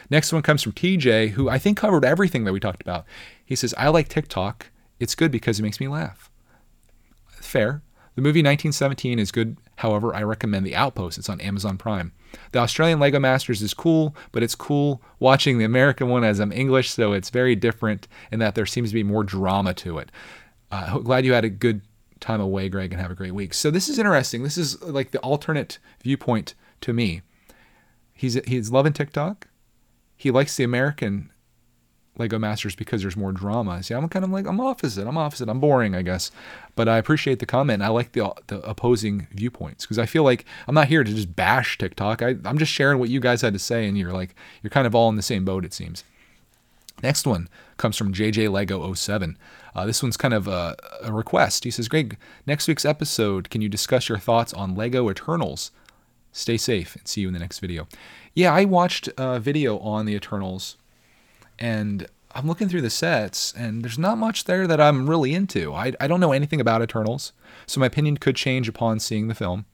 Next 0.10 0.34
one 0.34 0.42
comes 0.42 0.64
from 0.64 0.72
TJ, 0.72 1.32
who 1.32 1.50
I 1.50 1.60
think 1.60 1.78
covered 1.78 2.06
everything 2.06 2.44
that 2.44 2.54
we 2.54 2.60
talked 2.60 2.82
about. 2.82 3.06
He 3.46 3.56
says, 3.56 3.74
I 3.78 3.90
like 3.90 4.08
TikTok. 4.08 4.68
It's 5.00 5.16
good 5.16 5.32
because 5.32 5.60
it 5.60 5.64
makes 5.64 5.80
me 5.80 5.88
laugh. 5.88 6.30
Fair. 7.28 7.82
The 8.16 8.22
movie 8.22 8.40
1917 8.40 9.20
is 9.20 9.32
good. 9.32 9.58
However, 9.78 10.14
I 10.14 10.24
recommend 10.24 10.66
The 10.66 10.76
Outpost. 10.76 11.18
It's 11.18 11.30
on 11.30 11.40
Amazon 11.40 11.78
Prime. 11.78 12.12
The 12.52 12.60
Australian 12.60 13.00
Lego 13.00 13.20
Masters 13.20 13.62
is 13.62 13.74
cool, 13.74 14.16
but 14.32 14.44
it's 14.44 14.56
cool 14.56 15.02
watching 15.20 15.58
the 15.58 15.64
American 15.64 16.10
one 16.10 16.24
as 16.24 16.40
I'm 16.40 16.52
English, 16.52 16.90
so 16.90 17.14
it's 17.14 17.30
very 17.30 17.56
different 17.56 18.08
in 18.32 18.40
that 18.40 18.56
there 18.56 18.66
seems 18.66 18.90
to 18.90 18.96
be 18.96 19.04
more 19.04 19.24
drama 19.24 19.74
to 19.76 20.00
it. 20.00 20.12
Uh, 20.72 20.98
glad 21.00 21.26
you 21.26 21.34
had 21.34 21.46
a 21.46 21.50
good 21.50 21.82
time 22.20 22.42
away, 22.42 22.70
Greg, 22.70 22.92
and 22.92 23.02
have 23.02 23.12
a 23.12 23.16
great 23.16 23.34
week. 23.34 23.54
So 23.54 23.72
this 23.72 23.88
is 23.88 23.98
interesting. 23.98 24.44
This 24.44 24.58
is 24.58 24.82
like 24.82 25.12
the 25.12 25.20
alternate 25.20 25.80
viewpoint 26.04 26.56
to 26.82 26.94
me. 26.94 27.22
He's 28.14 28.34
he's 28.46 28.72
loving 28.72 28.94
TikTok. 28.94 29.48
He 30.20 30.32
likes 30.32 30.58
the 30.58 30.66
American 30.66 31.32
Lego 32.18 32.38
Masters 32.38 32.76
because 32.76 33.02
there's 33.02 33.16
more 33.16 33.32
drama. 33.32 33.82
See, 33.82 33.94
I'm 33.94 34.10
kind 34.10 34.26
of 34.26 34.32
like 34.32 34.46
I'm 34.46 34.60
opposite. 34.60 35.08
I'm 35.08 35.18
opposite. 35.18 35.48
I'm 35.48 35.62
boring, 35.62 35.96
I 35.96 36.02
guess. 36.02 36.30
But 36.76 36.90
I 36.90 36.98
appreciate 36.98 37.40
the 37.40 37.46
comment. 37.46 37.82
I 37.82 37.88
like 37.88 38.12
the 38.12 38.34
the 38.48 38.60
opposing 38.70 39.28
viewpoints 39.32 39.86
because 39.86 39.98
I 39.98 40.06
feel 40.06 40.24
like 40.24 40.44
I'm 40.68 40.76
not 40.76 40.90
here 40.90 41.06
to 41.06 41.14
just 41.14 41.38
bash 41.38 41.78
TikTok. 41.78 42.22
I, 42.22 42.36
I'm 42.44 42.58
just 42.58 42.74
sharing 42.74 43.00
what 43.00 43.08
you 43.08 43.22
guys 43.22 43.42
had 43.42 43.54
to 43.54 43.60
say, 43.60 43.88
and 43.88 43.98
you're 43.98 44.12
like 44.12 44.36
you're 44.62 44.70
kind 44.70 44.86
of 44.86 44.94
all 44.94 45.08
in 45.08 45.16
the 45.16 45.22
same 45.22 45.46
boat. 45.46 45.64
It 45.64 45.74
seems. 45.74 46.04
Next 47.02 47.26
one 47.26 47.48
comes 47.78 47.96
from 47.96 48.14
JJ 48.14 48.52
Lego 48.52 48.94
07. 48.94 49.38
Uh, 49.74 49.86
this 49.86 50.04
one's 50.04 50.18
kind 50.18 50.34
of 50.34 50.50
a, 50.50 50.76
a 51.02 51.14
request. 51.14 51.64
He 51.64 51.72
says, 51.72 51.88
Greg, 51.88 52.18
next 52.46 52.68
week's 52.68 52.84
episode, 52.84 53.50
can 53.50 53.62
you 53.62 53.70
discuss 53.70 54.10
your 54.10 54.18
thoughts 54.18 54.54
on 54.54 54.76
Lego 54.76 55.10
Eternals? 55.10 55.72
Stay 56.34 56.58
safe 56.58 56.98
and 56.98 57.08
see 57.08 57.22
you 57.22 57.28
in 57.28 57.34
the 57.34 57.40
next 57.40 57.60
video. 57.60 57.88
Yeah, 58.34 58.54
I 58.54 58.66
watched 58.66 59.10
a 59.18 59.40
video 59.40 59.80
on 59.80 60.06
the 60.06 60.14
Eternals 60.14 60.78
and 61.58 62.08
I'm 62.34 62.48
looking 62.48 62.70
through 62.70 62.82
the 62.82 62.90
sets, 62.92 63.54
and 63.58 63.84
there's 63.84 63.98
not 63.98 64.18
much 64.18 64.44
there 64.44 64.68
that 64.68 64.80
I'm 64.80 65.10
really 65.10 65.34
into. 65.34 65.74
I, 65.74 65.94
I 66.00 66.08
don't 66.08 66.20
know 66.20 66.32
anything 66.32 66.62
about 66.62 66.82
Eternals, 66.82 67.34
so 67.66 67.80
my 67.80 67.88
opinion 67.88 68.18
could 68.18 68.36
change 68.36 68.70
upon 68.70 69.00
seeing 69.00 69.28
the 69.28 69.36
film. 69.36 69.66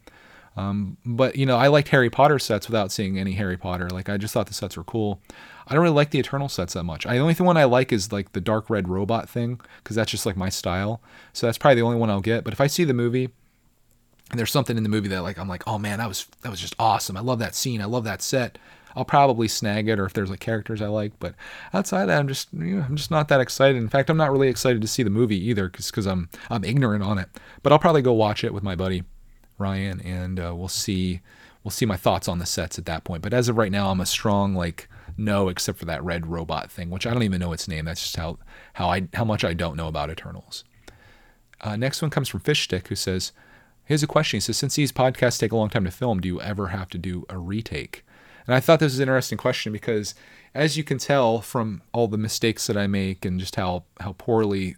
Um, 0.57 0.95
but 1.05 1.35
you 1.35 1.45
know, 1.45 1.57
I 1.57 1.67
liked 1.67 1.89
Harry 1.89 2.09
Potter 2.09 2.39
sets 2.39 2.67
without 2.67 2.91
seeing 2.91 3.19
any 3.19 3.33
Harry 3.33 3.57
Potter. 3.57 3.89
Like 3.89 4.07
I 4.07 4.15
just 4.15 4.33
thought 4.33 4.47
the 4.47 4.53
sets 4.53 4.77
were 4.77 4.85
cool. 4.85 5.19
I 5.67 5.73
don't 5.73 5.83
really 5.83 5.95
like 5.95 6.11
the 6.11 6.19
Eternal 6.19 6.47
sets 6.47 6.73
that 6.73 6.83
much. 6.83 7.05
I, 7.05 7.15
the 7.15 7.19
only 7.19 7.33
thing 7.33 7.45
one 7.45 7.57
I 7.57 7.65
like 7.65 7.91
is 7.91 8.13
like 8.13 8.31
the 8.31 8.39
dark 8.39 8.69
red 8.69 8.87
robot 8.87 9.27
thing 9.27 9.59
because 9.83 9.97
that's 9.97 10.11
just 10.11 10.25
like 10.25 10.37
my 10.37 10.47
style. 10.47 11.01
So 11.33 11.45
that's 11.45 11.57
probably 11.57 11.75
the 11.75 11.85
only 11.85 11.97
one 11.97 12.09
I'll 12.09 12.21
get. 12.21 12.45
But 12.45 12.53
if 12.53 12.61
I 12.61 12.67
see 12.67 12.85
the 12.85 12.93
movie 12.93 13.31
and 14.32 14.39
there's 14.39 14.51
something 14.51 14.78
in 14.78 14.84
the 14.84 14.89
movie 14.89 15.09
that 15.09 15.21
like 15.21 15.38
I'm 15.38 15.47
like, 15.47 15.67
oh 15.67 15.78
man, 15.78 15.99
that 15.99 16.07
was 16.07 16.28
that 16.41 16.49
was 16.49 16.59
just 16.59 16.76
awesome. 16.80 17.17
I 17.17 17.21
love 17.21 17.39
that 17.39 17.55
scene. 17.55 17.82
I 17.82 17.86
love 17.86 18.03
that 18.05 18.21
set. 18.21 18.57
I'll 18.95 19.05
probably 19.05 19.47
snag 19.47 19.89
it, 19.89 19.99
or 19.99 20.05
if 20.05 20.13
there's 20.13 20.30
like 20.30 20.39
characters 20.39 20.82
I 20.82 20.88
like. 20.88 21.19
But 21.19 21.36
outside 21.73 22.05
that, 22.05 22.19
I'm 22.19 22.28
just 22.28 22.47
you 22.53 22.78
know, 22.78 22.86
I'm 22.88 22.95
just 22.95 23.11
not 23.11 23.28
that 23.28 23.41
excited. 23.41 23.78
In 23.78 23.89
fact, 23.89 24.09
I'm 24.09 24.17
not 24.17 24.32
really 24.32 24.47
excited 24.47 24.82
to 24.82 24.88
see 24.88 25.03
the 25.03 25.09
movie 25.09 25.38
either, 25.49 25.69
because 25.69 26.05
I'm 26.05 26.30
I'm 26.49 26.63
ignorant 26.63 27.03
on 27.03 27.17
it. 27.17 27.30
But 27.61 27.71
I'll 27.71 27.80
probably 27.80 28.01
go 28.01 28.13
watch 28.13 28.43
it 28.43 28.53
with 28.53 28.63
my 28.63 28.76
buddy 28.76 29.03
Ryan, 29.57 29.99
and 30.01 30.39
uh, 30.39 30.53
we'll 30.55 30.69
see 30.69 31.21
we'll 31.63 31.71
see 31.71 31.86
my 31.86 31.97
thoughts 31.97 32.28
on 32.28 32.39
the 32.39 32.45
sets 32.45 32.80
at 32.80 32.86
that 32.86 33.03
point. 33.03 33.21
But 33.21 33.34
as 33.34 33.49
of 33.49 33.57
right 33.57 33.71
now, 33.71 33.89
I'm 33.89 33.99
a 33.99 34.05
strong 34.05 34.55
like 34.55 34.88
no, 35.17 35.49
except 35.49 35.78
for 35.78 35.86
that 35.86 36.03
red 36.03 36.28
robot 36.28 36.71
thing, 36.71 36.89
which 36.89 37.05
I 37.05 37.13
don't 37.13 37.23
even 37.23 37.39
know 37.39 37.53
its 37.53 37.67
name. 37.67 37.86
That's 37.86 38.01
just 38.01 38.15
how 38.15 38.38
how 38.73 38.89
I 38.89 39.07
how 39.13 39.26
much 39.26 39.43
I 39.43 39.53
don't 39.53 39.76
know 39.76 39.88
about 39.88 40.09
Eternals. 40.09 40.63
Uh, 41.61 41.76
next 41.76 42.01
one 42.01 42.11
comes 42.11 42.30
from 42.30 42.41
Fishstick, 42.41 42.88
who 42.88 42.95
says. 42.95 43.32
Here's 43.86 44.03
a 44.03 44.07
question. 44.07 44.38
He 44.38 44.41
says, 44.41 44.57
Since 44.57 44.75
these 44.75 44.91
podcasts 44.91 45.39
take 45.39 45.51
a 45.51 45.55
long 45.55 45.69
time 45.69 45.86
to 45.86 45.91
film, 45.91 46.19
do 46.19 46.27
you 46.27 46.41
ever 46.41 46.67
have 46.67 46.89
to 46.89 46.97
do 46.97 47.25
a 47.29 47.38
retake? 47.38 48.03
And 48.47 48.55
I 48.55 48.59
thought 48.59 48.79
this 48.79 48.93
was 48.93 48.99
an 48.99 49.03
interesting 49.03 49.38
question 49.38 49.71
because, 49.71 50.15
as 50.53 50.77
you 50.77 50.83
can 50.83 50.97
tell 50.97 51.41
from 51.41 51.81
all 51.93 52.07
the 52.07 52.17
mistakes 52.17 52.67
that 52.67 52.77
I 52.77 52.88
make 52.88 53.25
and 53.25 53.39
just 53.39 53.55
how 53.55 53.86
how 53.99 54.13
poorly 54.13 54.75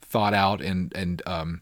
thought 0.00 0.34
out 0.34 0.60
and 0.60 0.92
and 0.94 1.22
um, 1.26 1.60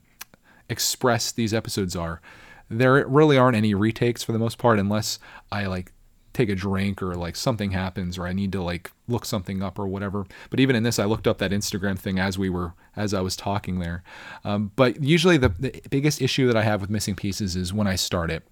expressed 0.68 1.36
these 1.36 1.54
episodes 1.54 1.96
are, 1.96 2.20
there 2.68 3.06
really 3.06 3.36
aren't 3.36 3.56
any 3.56 3.74
retakes 3.74 4.22
for 4.22 4.32
the 4.32 4.38
most 4.38 4.58
part, 4.58 4.78
unless 4.78 5.18
I 5.50 5.66
like 5.66 5.92
take 6.32 6.48
a 6.48 6.54
drink 6.54 7.02
or 7.02 7.14
like 7.14 7.36
something 7.36 7.72
happens 7.72 8.16
or 8.16 8.26
I 8.26 8.32
need 8.32 8.52
to 8.52 8.62
like 8.62 8.90
look 9.08 9.24
something 9.24 9.62
up 9.62 9.78
or 9.78 9.86
whatever. 9.86 10.26
But 10.48 10.60
even 10.60 10.76
in 10.76 10.82
this, 10.82 10.98
I 10.98 11.04
looked 11.04 11.26
up 11.26 11.38
that 11.38 11.50
Instagram 11.50 11.98
thing 11.98 12.18
as 12.18 12.38
we 12.38 12.48
were 12.48 12.74
as 12.96 13.12
I 13.12 13.20
was 13.20 13.36
talking 13.36 13.80
there. 13.80 14.02
Um, 14.44 14.70
but 14.76 15.02
usually 15.02 15.36
the, 15.36 15.48
the 15.48 15.82
biggest 15.90 16.22
issue 16.22 16.46
that 16.46 16.56
I 16.56 16.62
have 16.62 16.80
with 16.80 16.90
missing 16.90 17.16
pieces 17.16 17.56
is 17.56 17.72
when 17.72 17.86
I 17.86 17.96
start 17.96 18.30
it 18.30 18.46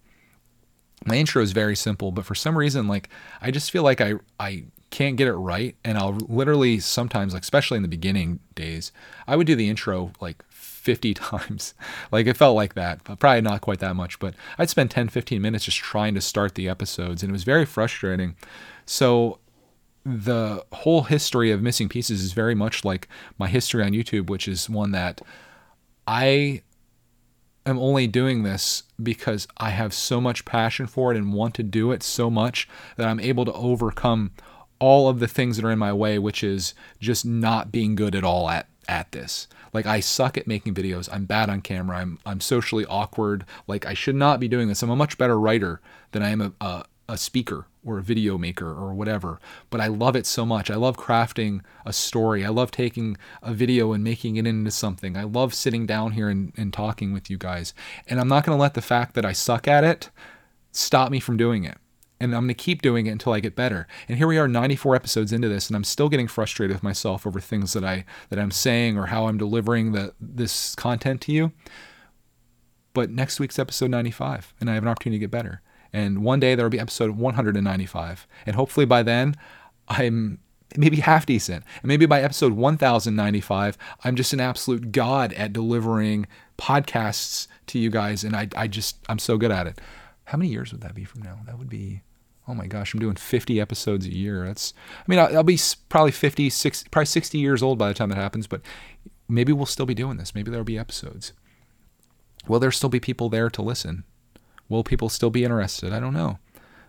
my 1.07 1.17
intro 1.17 1.43
is 1.43 1.53
very 1.53 1.77
simple, 1.77 2.11
but 2.11 2.25
for 2.25 2.35
some 2.35 2.57
reason, 2.59 2.89
like 2.89 3.09
I 3.41 3.51
just 3.51 3.71
feel 3.71 3.83
like 3.83 4.01
I 4.01 4.15
I 4.41 4.65
can't 4.91 5.17
get 5.17 5.29
it 5.29 5.35
right, 5.35 5.77
and 5.85 5.99
I'll 5.99 6.15
literally 6.15 6.81
sometimes, 6.81 7.35
like 7.35 7.43
especially 7.43 7.77
in 7.77 7.83
the 7.83 7.89
beginning 7.89 8.41
days, 8.55 8.91
I 9.27 9.37
would 9.37 9.47
do 9.47 9.55
the 9.55 9.69
intro 9.69 10.13
like 10.21 10.45
50 10.89 11.13
times. 11.15 11.75
like 12.11 12.27
it 12.27 12.39
felt 12.39 12.57
like 12.57 12.73
that, 12.73 13.05
but 13.05 13.19
probably 13.19 13.43
not 13.43 13.61
quite 13.61 13.81
that 13.81 13.95
much, 13.95 14.19
but 14.19 14.33
I'd 14.57 14.71
spend 14.71 14.91
10, 14.91 15.11
15 15.11 15.43
minutes 15.43 15.67
just 15.67 15.77
trying 15.77 16.15
to 16.15 16.23
start 16.23 16.55
the 16.55 16.67
episodes, 16.67 17.23
and 17.23 17.29
it 17.29 17.33
was 17.35 17.45
very 17.45 17.67
frustrating. 17.67 18.37
So 18.87 19.39
the 20.07 20.65
whole 20.73 21.03
history 21.03 21.51
of 21.51 21.61
missing 21.61 21.91
pieces 21.91 22.23
is 22.23 22.33
very 22.33 22.55
much 22.55 22.87
like 22.87 23.07
my 23.37 23.49
history 23.49 23.85
on 23.85 23.93
YouTube, 23.93 24.31
which 24.31 24.49
is 24.49 24.71
one 24.71 24.93
that 24.93 25.21
I 26.07 26.63
am 27.67 27.79
only 27.79 28.07
doing 28.07 28.45
this 28.45 28.85
because 29.03 29.47
I 29.59 29.69
have 29.71 29.93
so 29.93 30.23
much 30.23 30.47
passion 30.47 30.87
for 30.87 31.13
it 31.13 31.19
and 31.19 31.35
want 31.35 31.55
to 31.57 31.63
do 31.63 31.93
it 31.93 32.03
so 32.03 32.31
much 32.31 32.67
that 32.97 33.07
I'm 33.07 33.21
able 33.21 33.45
to 33.45 33.53
overcome 33.53 34.31
all 34.79 35.11
of 35.11 35.19
the 35.19 35.29
things 35.29 35.57
that 35.57 35.67
are 35.67 35.71
in 35.71 35.79
my 35.79 35.93
way, 35.93 36.19
which 36.19 36.43
is 36.43 36.73
just 36.99 37.27
not 37.27 37.71
being 37.71 37.95
good 37.95 38.15
at 38.15 38.25
all 38.25 38.49
at 38.49 38.69
at 38.89 39.13
this. 39.13 39.47
Like 39.73 39.87
I 39.87 40.01
suck 40.01 40.37
at 40.37 40.47
making 40.47 40.75
videos. 40.75 41.09
I'm 41.13 41.25
bad 41.25 41.51
on 41.51 41.61
camera. 41.61 41.99
I'm 41.99 42.19
I'm 42.25 42.41
socially 42.41 42.87
awkward. 42.87 43.45
Like 43.67 43.87
I 43.87 43.95
should 43.95 44.17
not 44.17 44.41
be 44.41 44.49
doing 44.49 44.69
this. 44.69 44.83
I'm 44.83 44.91
a 44.91 44.97
much 44.97 45.19
better 45.19 45.39
writer 45.39 45.81
than 46.13 46.23
I 46.23 46.31
am 46.31 46.41
a, 46.41 46.53
a, 46.61 46.85
a 47.09 47.19
speaker 47.19 47.67
or 47.85 47.99
a 47.99 48.03
video 48.03 48.37
maker 48.37 48.69
or 48.69 48.93
whatever, 48.93 49.41
but 49.71 49.81
I 49.81 49.87
love 49.87 50.15
it 50.15 50.27
so 50.27 50.45
much. 50.45 50.71
I 50.71 50.75
love 50.75 50.97
crafting 50.97 51.61
a 51.87 51.93
story. 51.93 52.45
I 52.45 52.51
love 52.51 52.71
taking 52.71 53.17
a 53.43 53.55
video 53.55 53.93
and 53.93 54.05
making 54.05 54.37
it 54.37 54.47
into 54.47 54.71
something. 54.71 55.17
I 55.17 55.23
love 55.25 55.55
sitting 55.55 55.87
down 55.87 56.13
here 56.13 56.29
and, 56.29 56.53
and 56.57 56.73
talking 56.73 57.13
with 57.13 57.31
you 57.31 57.39
guys. 57.39 57.73
And 58.07 58.21
I'm 58.21 58.29
not 58.29 58.45
going 58.45 58.57
to 58.57 58.61
let 58.61 58.75
the 58.75 58.83
fact 58.83 59.15
that 59.15 59.25
I 59.25 59.33
suck 59.33 59.67
at 59.67 59.85
it 59.85 60.11
stop 60.71 61.11
me 61.11 61.19
from 61.19 61.37
doing 61.39 61.65
it. 61.65 61.79
And 62.21 62.35
I'm 62.35 62.43
going 62.43 62.49
to 62.49 62.55
keep 62.55 62.83
doing 62.83 63.07
it 63.07 63.11
until 63.11 63.33
I 63.33 63.41
get 63.41 63.55
better. 63.55 63.87
And 64.09 64.19
here 64.19 64.27
we 64.27 64.39
are 64.39 64.49
94 64.49 64.97
episodes 64.97 65.33
into 65.33 65.49
this 65.49 65.69
and 65.69 65.77
I'm 65.77 65.85
still 65.85 66.09
getting 66.09 66.27
frustrated 66.27 66.75
with 66.75 66.83
myself 66.83 67.27
over 67.27 67.41
things 67.41 67.73
that 67.75 67.85
I 67.85 68.05
that 68.31 68.39
I'm 68.39 68.51
saying 68.51 68.99
or 68.99 69.07
how 69.07 69.29
I'm 69.29 69.39
delivering 69.39 69.93
the 69.93 70.15
this 70.21 70.75
content 70.75 71.21
to 71.23 71.33
you. 71.33 71.53
But 72.93 73.11
next 73.11 73.39
week's 73.39 73.59
episode 73.59 73.91
95 73.91 74.55
and 74.61 74.69
I 74.69 74.75
have 74.75 74.83
an 74.83 74.89
opportunity 74.89 75.19
to 75.19 75.25
get 75.25 75.31
better. 75.31 75.63
And 75.93 76.23
one 76.23 76.41
day 76.41 76.55
there 76.55 76.65
will 76.65 76.71
be 76.71 76.81
episode 76.81 77.13
195. 77.13 78.27
And 78.47 78.57
hopefully 78.57 78.87
by 78.87 79.03
then, 79.03 79.35
I'm 79.89 80.39
maybe 80.77 80.99
half 80.99 81.27
decent. 81.27 81.65
And 81.83 81.89
maybe 81.89 82.07
by 82.07 82.23
episode 82.23 82.53
1095, 82.53 83.79
I'm 84.05 84.17
just 84.17 84.33
an 84.33 84.41
absolute 84.41 84.93
god 84.93 85.33
at 85.35 85.53
delivering 85.53 86.27
podcasts 86.59 87.47
to 87.69 87.79
you 87.79 87.91
guys. 87.91 88.25
And 88.25 88.37
I, 88.37 88.49
I 88.57 88.67
just, 88.67 88.99
I'm 89.09 89.19
so 89.19 89.39
good 89.39 89.51
at 89.51 89.67
it. 89.67 89.81
How 90.25 90.37
many 90.37 90.51
years 90.51 90.73
would 90.73 90.83
that 90.83 90.95
be 90.95 91.05
from 91.05 91.23
now? 91.23 91.39
That 91.47 91.59
would 91.59 91.71
be, 91.71 92.03
oh 92.49 92.55
my 92.55 92.67
gosh, 92.67 92.95
I'm 92.95 93.01
doing 93.01 93.17
50 93.17 93.61
episodes 93.61 94.07
a 94.07 94.15
year. 94.15 94.47
That's, 94.47 94.73
I 95.01 95.05
mean, 95.07 95.19
I'll, 95.19 95.37
I'll 95.37 95.43
be 95.43 95.59
probably 95.89 96.13
50, 96.13 96.49
60, 96.49 96.89
probably 96.91 97.07
60 97.07 97.39
years 97.39 97.63
old 97.63 97.79
by 97.79 97.89
the 97.89 97.95
time 97.95 98.09
that 98.09 98.17
happens, 98.17 98.47
but 98.47 98.63
maybe 99.29 99.53
we'll 99.53 99.67
still 99.67 99.87
be 99.87 99.95
doing 99.95 100.17
this. 100.17 100.35
Maybe 100.35 100.51
there'll 100.51 100.65
be 100.65 100.79
episodes. 100.79 101.35
Will 102.49 102.59
there 102.59 102.73
still 102.73 102.89
be 102.89 103.01
people 103.01 103.29
there 103.29 103.51
to 103.51 103.63
listen? 103.63 104.05
Will 104.69 104.83
people 104.83 105.09
still 105.11 105.31
be 105.31 105.45
interested? 105.45 105.93
I 105.93 106.01
don't 106.01 106.15
know, 106.15 106.39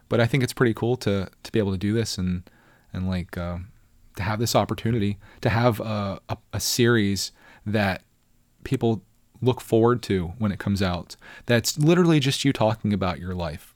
but 0.07 0.19
I 0.19 0.25
think 0.25 0.43
it's 0.43 0.53
pretty 0.53 0.73
cool 0.73 0.95
to 0.97 1.29
to 1.43 1.51
be 1.51 1.59
able 1.59 1.71
to 1.71 1.77
do 1.77 1.93
this 1.93 2.17
and 2.17 2.49
and 2.93 3.09
like 3.09 3.37
uh, 3.37 3.57
to 4.15 4.23
have 4.23 4.39
this 4.39 4.55
opportunity 4.55 5.17
to 5.41 5.49
have 5.49 5.79
a, 5.79 6.19
a, 6.29 6.37
a 6.53 6.59
series 6.59 7.31
that 7.65 8.03
people 8.63 9.03
look 9.41 9.61
forward 9.61 10.01
to 10.03 10.33
when 10.37 10.51
it 10.51 10.59
comes 10.59 10.81
out. 10.81 11.15
That's 11.45 11.77
literally 11.77 12.19
just 12.19 12.43
you 12.43 12.51
talking 12.51 12.93
about 12.93 13.19
your 13.19 13.33
life. 13.33 13.75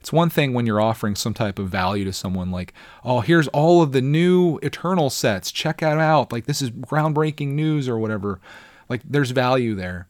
It's 0.00 0.12
one 0.12 0.30
thing 0.30 0.52
when 0.52 0.66
you're 0.66 0.80
offering 0.80 1.14
some 1.14 1.34
type 1.34 1.58
of 1.58 1.68
value 1.68 2.04
to 2.04 2.12
someone, 2.12 2.50
like, 2.50 2.72
oh, 3.04 3.20
here's 3.20 3.48
all 3.48 3.82
of 3.82 3.92
the 3.92 4.00
new 4.00 4.58
Eternal 4.62 5.10
sets. 5.10 5.50
Check 5.50 5.82
it 5.82 5.86
out. 5.86 6.32
Like, 6.32 6.46
this 6.46 6.62
is 6.62 6.70
groundbreaking 6.70 7.48
news 7.48 7.88
or 7.88 7.98
whatever. 7.98 8.40
Like, 8.88 9.02
there's 9.04 9.30
value 9.30 9.74
there. 9.74 10.08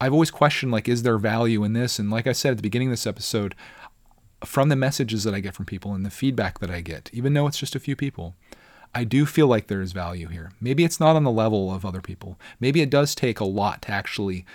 I've 0.00 0.12
always 0.12 0.30
questioned 0.30 0.72
like 0.72 0.88
is 0.88 1.02
there 1.02 1.16
value 1.16 1.64
in 1.64 1.72
this 1.72 1.98
and 1.98 2.10
like 2.10 2.26
I 2.26 2.32
said 2.32 2.50
at 2.50 2.56
the 2.58 2.62
beginning 2.62 2.88
of 2.88 2.92
this 2.92 3.06
episode 3.06 3.54
from 4.44 4.68
the 4.68 4.76
messages 4.76 5.24
that 5.24 5.34
I 5.34 5.40
get 5.40 5.54
from 5.54 5.64
people 5.64 5.94
and 5.94 6.04
the 6.04 6.10
feedback 6.10 6.58
that 6.58 6.70
I 6.70 6.80
get 6.80 7.08
even 7.12 7.32
though 7.32 7.46
it's 7.46 7.58
just 7.58 7.76
a 7.76 7.80
few 7.80 7.96
people 7.96 8.34
I 8.94 9.04
do 9.04 9.26
feel 9.26 9.48
like 9.48 9.66
there 9.66 9.82
is 9.82 9.92
value 9.92 10.28
here. 10.28 10.52
Maybe 10.60 10.84
it's 10.84 11.00
not 11.00 11.16
on 11.16 11.24
the 11.24 11.30
level 11.30 11.74
of 11.74 11.84
other 11.84 12.00
people. 12.00 12.38
Maybe 12.60 12.80
it 12.80 12.90
does 12.90 13.14
take 13.14 13.40
a 13.40 13.44
lot 13.44 13.82
to 13.82 13.90
actually 13.90 14.46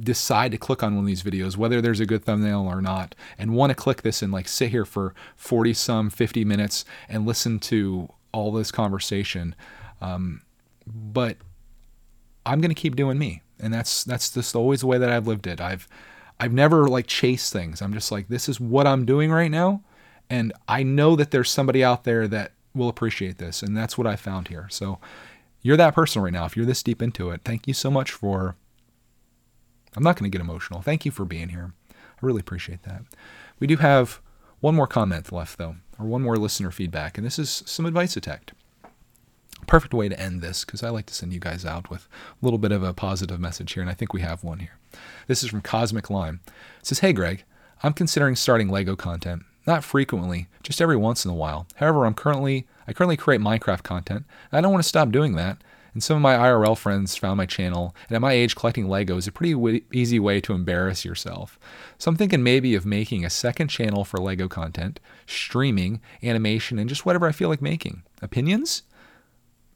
decide 0.00 0.50
to 0.52 0.58
click 0.58 0.82
on 0.82 0.94
one 0.94 1.04
of 1.04 1.06
these 1.06 1.22
videos, 1.22 1.56
whether 1.56 1.80
there's 1.80 2.00
a 2.00 2.06
good 2.06 2.24
thumbnail 2.24 2.62
or 2.62 2.80
not, 2.80 3.14
and 3.38 3.54
want 3.54 3.70
to 3.70 3.74
click 3.74 4.02
this 4.02 4.22
and 4.22 4.32
like 4.32 4.48
sit 4.48 4.70
here 4.70 4.84
for 4.84 5.14
40 5.36 5.74
some 5.74 6.10
50 6.10 6.44
minutes 6.44 6.84
and 7.08 7.26
listen 7.26 7.58
to 7.60 8.08
all 8.32 8.52
this 8.52 8.70
conversation. 8.70 9.54
Um, 10.00 10.42
but 10.86 11.36
I'm 12.44 12.60
going 12.60 12.70
to 12.70 12.80
keep 12.80 12.96
doing 12.96 13.18
me 13.18 13.42
And 13.58 13.72
that's 13.72 14.04
that's 14.04 14.30
just 14.30 14.54
always 14.54 14.80
the 14.80 14.86
way 14.86 14.98
that 14.98 15.10
I've 15.10 15.26
lived 15.26 15.46
it. 15.46 15.60
I've 15.60 15.88
I've 16.38 16.52
never 16.52 16.86
like 16.86 17.06
chased 17.06 17.52
things. 17.52 17.80
I'm 17.80 17.92
just 17.92 18.12
like 18.12 18.28
this 18.28 18.48
is 18.48 18.60
what 18.60 18.86
I'm 18.86 19.04
doing 19.04 19.30
right 19.30 19.50
now 19.50 19.82
and 20.28 20.52
I 20.68 20.82
know 20.82 21.16
that 21.16 21.30
there's 21.30 21.50
somebody 21.50 21.82
out 21.82 22.04
there 22.04 22.28
that 22.28 22.52
will 22.74 22.88
appreciate 22.88 23.38
this 23.38 23.62
and 23.62 23.76
that's 23.76 23.96
what 23.96 24.06
I 24.06 24.16
found 24.16 24.48
here. 24.48 24.68
So 24.70 24.98
you're 25.62 25.76
that 25.78 25.94
person 25.94 26.22
right 26.22 26.32
now. 26.32 26.44
If 26.44 26.56
you're 26.56 26.66
this 26.66 26.82
deep 26.82 27.02
into 27.02 27.30
it, 27.30 27.40
thank 27.44 27.66
you 27.66 27.74
so 27.74 27.90
much 27.90 28.12
for 28.12 28.56
I'm 29.96 30.02
not 30.02 30.16
going 30.16 30.30
to 30.30 30.36
get 30.36 30.44
emotional. 30.44 30.82
Thank 30.82 31.04
you 31.04 31.10
for 31.10 31.24
being 31.24 31.48
here. 31.48 31.72
I 31.90 31.94
really 32.20 32.40
appreciate 32.40 32.82
that. 32.82 33.02
We 33.58 33.66
do 33.66 33.76
have 33.78 34.20
one 34.60 34.74
more 34.74 34.86
comment 34.86 35.32
left 35.32 35.58
though, 35.58 35.76
or 35.98 36.06
one 36.06 36.22
more 36.22 36.36
listener 36.36 36.70
feedback, 36.70 37.16
and 37.16 37.26
this 37.26 37.38
is 37.38 37.62
some 37.66 37.86
advice 37.86 38.16
attacked 38.16 38.52
perfect 39.66 39.94
way 39.94 40.08
to 40.08 40.18
end 40.18 40.40
this 40.40 40.64
because 40.64 40.82
I 40.82 40.90
like 40.90 41.06
to 41.06 41.14
send 41.14 41.32
you 41.32 41.40
guys 41.40 41.64
out 41.64 41.90
with 41.90 42.08
a 42.40 42.44
little 42.44 42.58
bit 42.58 42.72
of 42.72 42.82
a 42.82 42.94
positive 42.94 43.40
message 43.40 43.72
here, 43.72 43.82
and 43.82 43.90
I 43.90 43.94
think 43.94 44.12
we 44.12 44.20
have 44.20 44.44
one 44.44 44.60
here. 44.60 44.78
This 45.26 45.42
is 45.42 45.50
from 45.50 45.60
Cosmic 45.60 46.08
Lime. 46.08 46.40
It 46.80 46.86
says, 46.86 47.00
Hey 47.00 47.12
Greg, 47.12 47.44
I'm 47.82 47.92
considering 47.92 48.36
starting 48.36 48.68
Lego 48.68 48.96
content. 48.96 49.42
Not 49.66 49.82
frequently, 49.82 50.46
just 50.62 50.80
every 50.80 50.96
once 50.96 51.24
in 51.24 51.30
a 51.30 51.34
while. 51.34 51.66
However, 51.76 52.06
I'm 52.06 52.14
currently 52.14 52.66
I 52.86 52.92
currently 52.92 53.16
create 53.16 53.40
Minecraft 53.40 53.82
content. 53.82 54.24
I 54.52 54.60
don't 54.60 54.70
want 54.70 54.84
to 54.84 54.88
stop 54.88 55.10
doing 55.10 55.34
that. 55.34 55.58
And 55.96 56.02
some 56.02 56.16
of 56.16 56.22
my 56.22 56.36
IRL 56.36 56.76
friends 56.76 57.16
found 57.16 57.38
my 57.38 57.46
channel, 57.46 57.96
and 58.10 58.16
at 58.16 58.20
my 58.20 58.34
age, 58.34 58.54
collecting 58.54 58.86
Lego 58.86 59.16
is 59.16 59.26
a 59.26 59.32
pretty 59.32 59.54
w- 59.54 59.80
easy 59.94 60.20
way 60.20 60.42
to 60.42 60.52
embarrass 60.52 61.06
yourself. 61.06 61.58
So 61.96 62.10
I'm 62.10 62.18
thinking 62.18 62.42
maybe 62.42 62.74
of 62.74 62.84
making 62.84 63.24
a 63.24 63.30
second 63.30 63.68
channel 63.68 64.04
for 64.04 64.18
Lego 64.18 64.46
content, 64.46 65.00
streaming, 65.26 66.02
animation, 66.22 66.78
and 66.78 66.86
just 66.86 67.06
whatever 67.06 67.26
I 67.26 67.32
feel 67.32 67.48
like 67.48 67.62
making. 67.62 68.02
Opinions? 68.20 68.82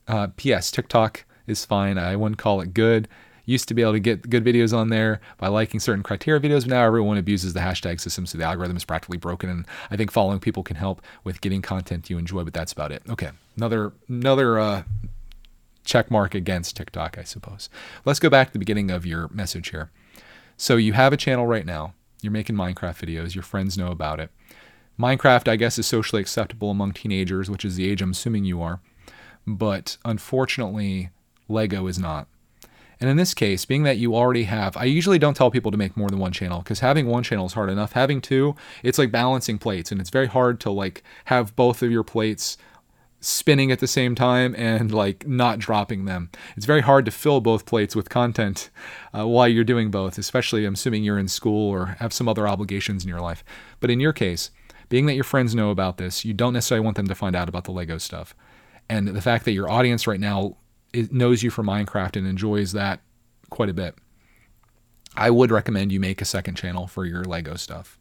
Uh, 0.07 0.27
P.S. 0.37 0.71
TikTok 0.71 1.25
is 1.47 1.65
fine. 1.65 1.97
I 1.97 2.17
wouldn't 2.17 2.37
call 2.37 2.61
it 2.61 2.75
good. 2.75 3.09
Used 3.47 3.69
to 3.69 3.75
be 3.75 3.81
able 3.81 3.93
to 3.93 3.99
get 3.99 4.29
good 4.29 4.45
videos 4.45 4.77
on 4.77 4.91
there 4.91 5.23
by 5.39 5.49
liking 5.49 5.81
certain 5.81 6.03
criteria 6.03 6.39
videos, 6.39 6.65
but 6.65 6.75
now 6.75 6.85
everyone 6.85 7.17
abuses 7.17 7.55
the 7.55 7.61
hashtag 7.61 7.99
system, 7.99 8.27
so 8.27 8.37
the 8.37 8.45
algorithm 8.45 8.77
is 8.77 8.85
practically 8.85 9.17
broken. 9.17 9.49
And 9.49 9.67
I 9.91 9.97
think 9.97 10.11
following 10.11 10.39
people 10.39 10.65
can 10.65 10.77
help 10.77 11.01
with 11.25 11.41
getting 11.41 11.63
content 11.63 12.11
you 12.11 12.19
enjoy, 12.19 12.45
but 12.45 12.53
that's 12.53 12.75
about 12.75 12.93
it. 12.93 13.05
Okay, 13.09 13.31
another 13.57 13.95
another 14.07 14.59
uh, 14.59 14.83
check 15.85 16.11
mark 16.11 16.35
against 16.35 16.77
TikTok, 16.77 17.19
I 17.19 17.25
suppose. 17.25 17.69
Let's 18.05 18.21
go 18.21 18.31
back 18.31 18.49
to 18.49 18.53
the 18.53 18.59
beginning 18.59 18.91
of 18.91 19.07
your 19.07 19.29
message 19.29 19.71
here. 19.71 19.91
So 20.57 20.77
you 20.77 20.93
have 20.93 21.13
a 21.13 21.17
channel 21.17 21.47
right 21.47 21.67
now. 21.67 21.95
You're 22.23 22.33
making 22.33 22.57
Minecraft 22.57 23.07
videos. 23.07 23.35
Your 23.35 23.43
friends 23.43 23.79
know 23.79 23.91
about 23.91 24.21
it. 24.21 24.31
Minecraft, 24.99 25.49
I 25.49 25.57
guess, 25.57 25.79
is 25.79 25.87
socially 25.87 26.21
acceptable 26.21 26.71
among 26.71 26.93
teenagers, 26.93 27.51
which 27.51 27.65
is 27.65 27.77
the 27.77 27.89
age 27.89 28.03
I'm 28.03 28.11
assuming 28.11 28.45
you 28.45 28.61
are 28.61 28.81
but 29.47 29.97
unfortunately, 30.05 31.11
Lego 31.49 31.87
is 31.87 31.99
not. 31.99 32.29
And 33.01 33.09
in 33.09 33.17
this 33.17 33.33
case, 33.33 33.65
being 33.65 33.85
that 33.85 33.97
you 33.97 34.15
already 34.15 34.45
have, 34.45 34.77
I 34.77 34.85
usually 34.85 35.19
don't 35.19 35.35
tell 35.35 35.51
people 35.51 35.71
to 35.71 35.79
make 35.79 35.97
more 35.97 36.11
than 36.11 36.19
one 36.19 36.33
channel 36.33 36.59
because 36.59 36.81
having 36.81 37.07
one 37.07 37.23
channel 37.23 37.47
is 37.47 37.55
hard 37.55 37.71
enough. 37.71 37.93
Having 37.93 38.21
two, 38.21 38.55
it's 38.83 38.99
like 38.99 39.11
balancing 39.11 39.59
plates, 39.59 39.91
and 39.91 40.01
it's 40.01 40.11
very 40.11 40.27
hard 40.27 40.61
to 40.61 40.71
like 40.71 41.03
have 41.27 41.57
both 41.57 41.83
of 41.83 41.91
your 41.91 42.03
plates 42.05 42.59
spinning 43.21 43.71
at 43.71 43.81
the 43.81 43.87
same 43.87 44.15
time 44.15 44.55
and 44.57 44.93
like 44.93 45.27
not 45.27 45.59
dropping 45.59 46.07
them. 46.07 46.31
It's 46.57 46.67
very 46.67 46.81
hard 46.81 47.05
to 47.05 47.11
fill 47.11 47.41
both 47.41 47.67
plates 47.67 47.95
with 47.95 48.09
content 48.09 48.71
uh, 49.17 49.27
while 49.27 49.47
you're 49.47 49.63
doing 49.65 49.91
both, 49.91 50.17
especially 50.19 50.65
I'm 50.65 50.75
assuming 50.75 51.05
you're 51.05 51.19
in 51.19 51.29
school 51.29 51.69
or 51.71 51.87
have 52.01 52.13
some 52.13 52.29
other 52.29 52.49
obligations 52.49 53.05
in 53.05 53.09
your 53.09 53.21
life. 53.21 53.45
But 53.79 53.91
in 53.91 54.01
your 54.01 54.15
case, 54.15 54.51
being 54.89 55.07
that 55.07 55.15
your 55.15 55.25
friends 55.25 55.55
know 55.55 55.71
about 55.71 55.99
this, 55.99 56.25
you 56.25 56.33
don't 56.33 56.55
necessarily 56.55 56.85
want 56.85 56.97
them 56.97 57.09
to 57.09 57.15
find 57.15 57.37
out 57.37 57.49
about 57.49 57.65
the 57.65 57.73
Lego 57.73 57.99
stuff 57.99 58.35
and 58.91 59.07
the 59.07 59.23
fact 59.23 59.45
that 59.45 59.53
your 59.53 59.71
audience 59.71 60.09
right 60.09 60.19
now 60.19 60.57
knows 60.93 61.45
you 61.45 61.51
for 61.51 61.63
Minecraft 61.63 62.17
and 62.17 62.27
enjoys 62.27 62.73
that 62.73 63.01
quite 63.49 63.69
a 63.69 63.75
bit, 63.75 63.95
I 65.17 65.31
would 65.31 65.53
recommend 65.53 65.93
you 65.93 66.01
make 66.01 66.21
a 66.21 66.25
second 66.25 66.57
channel 66.57 66.89
for 66.89 67.05
your 67.05 67.23
Lego 67.25 67.55
stuff 67.55 68.00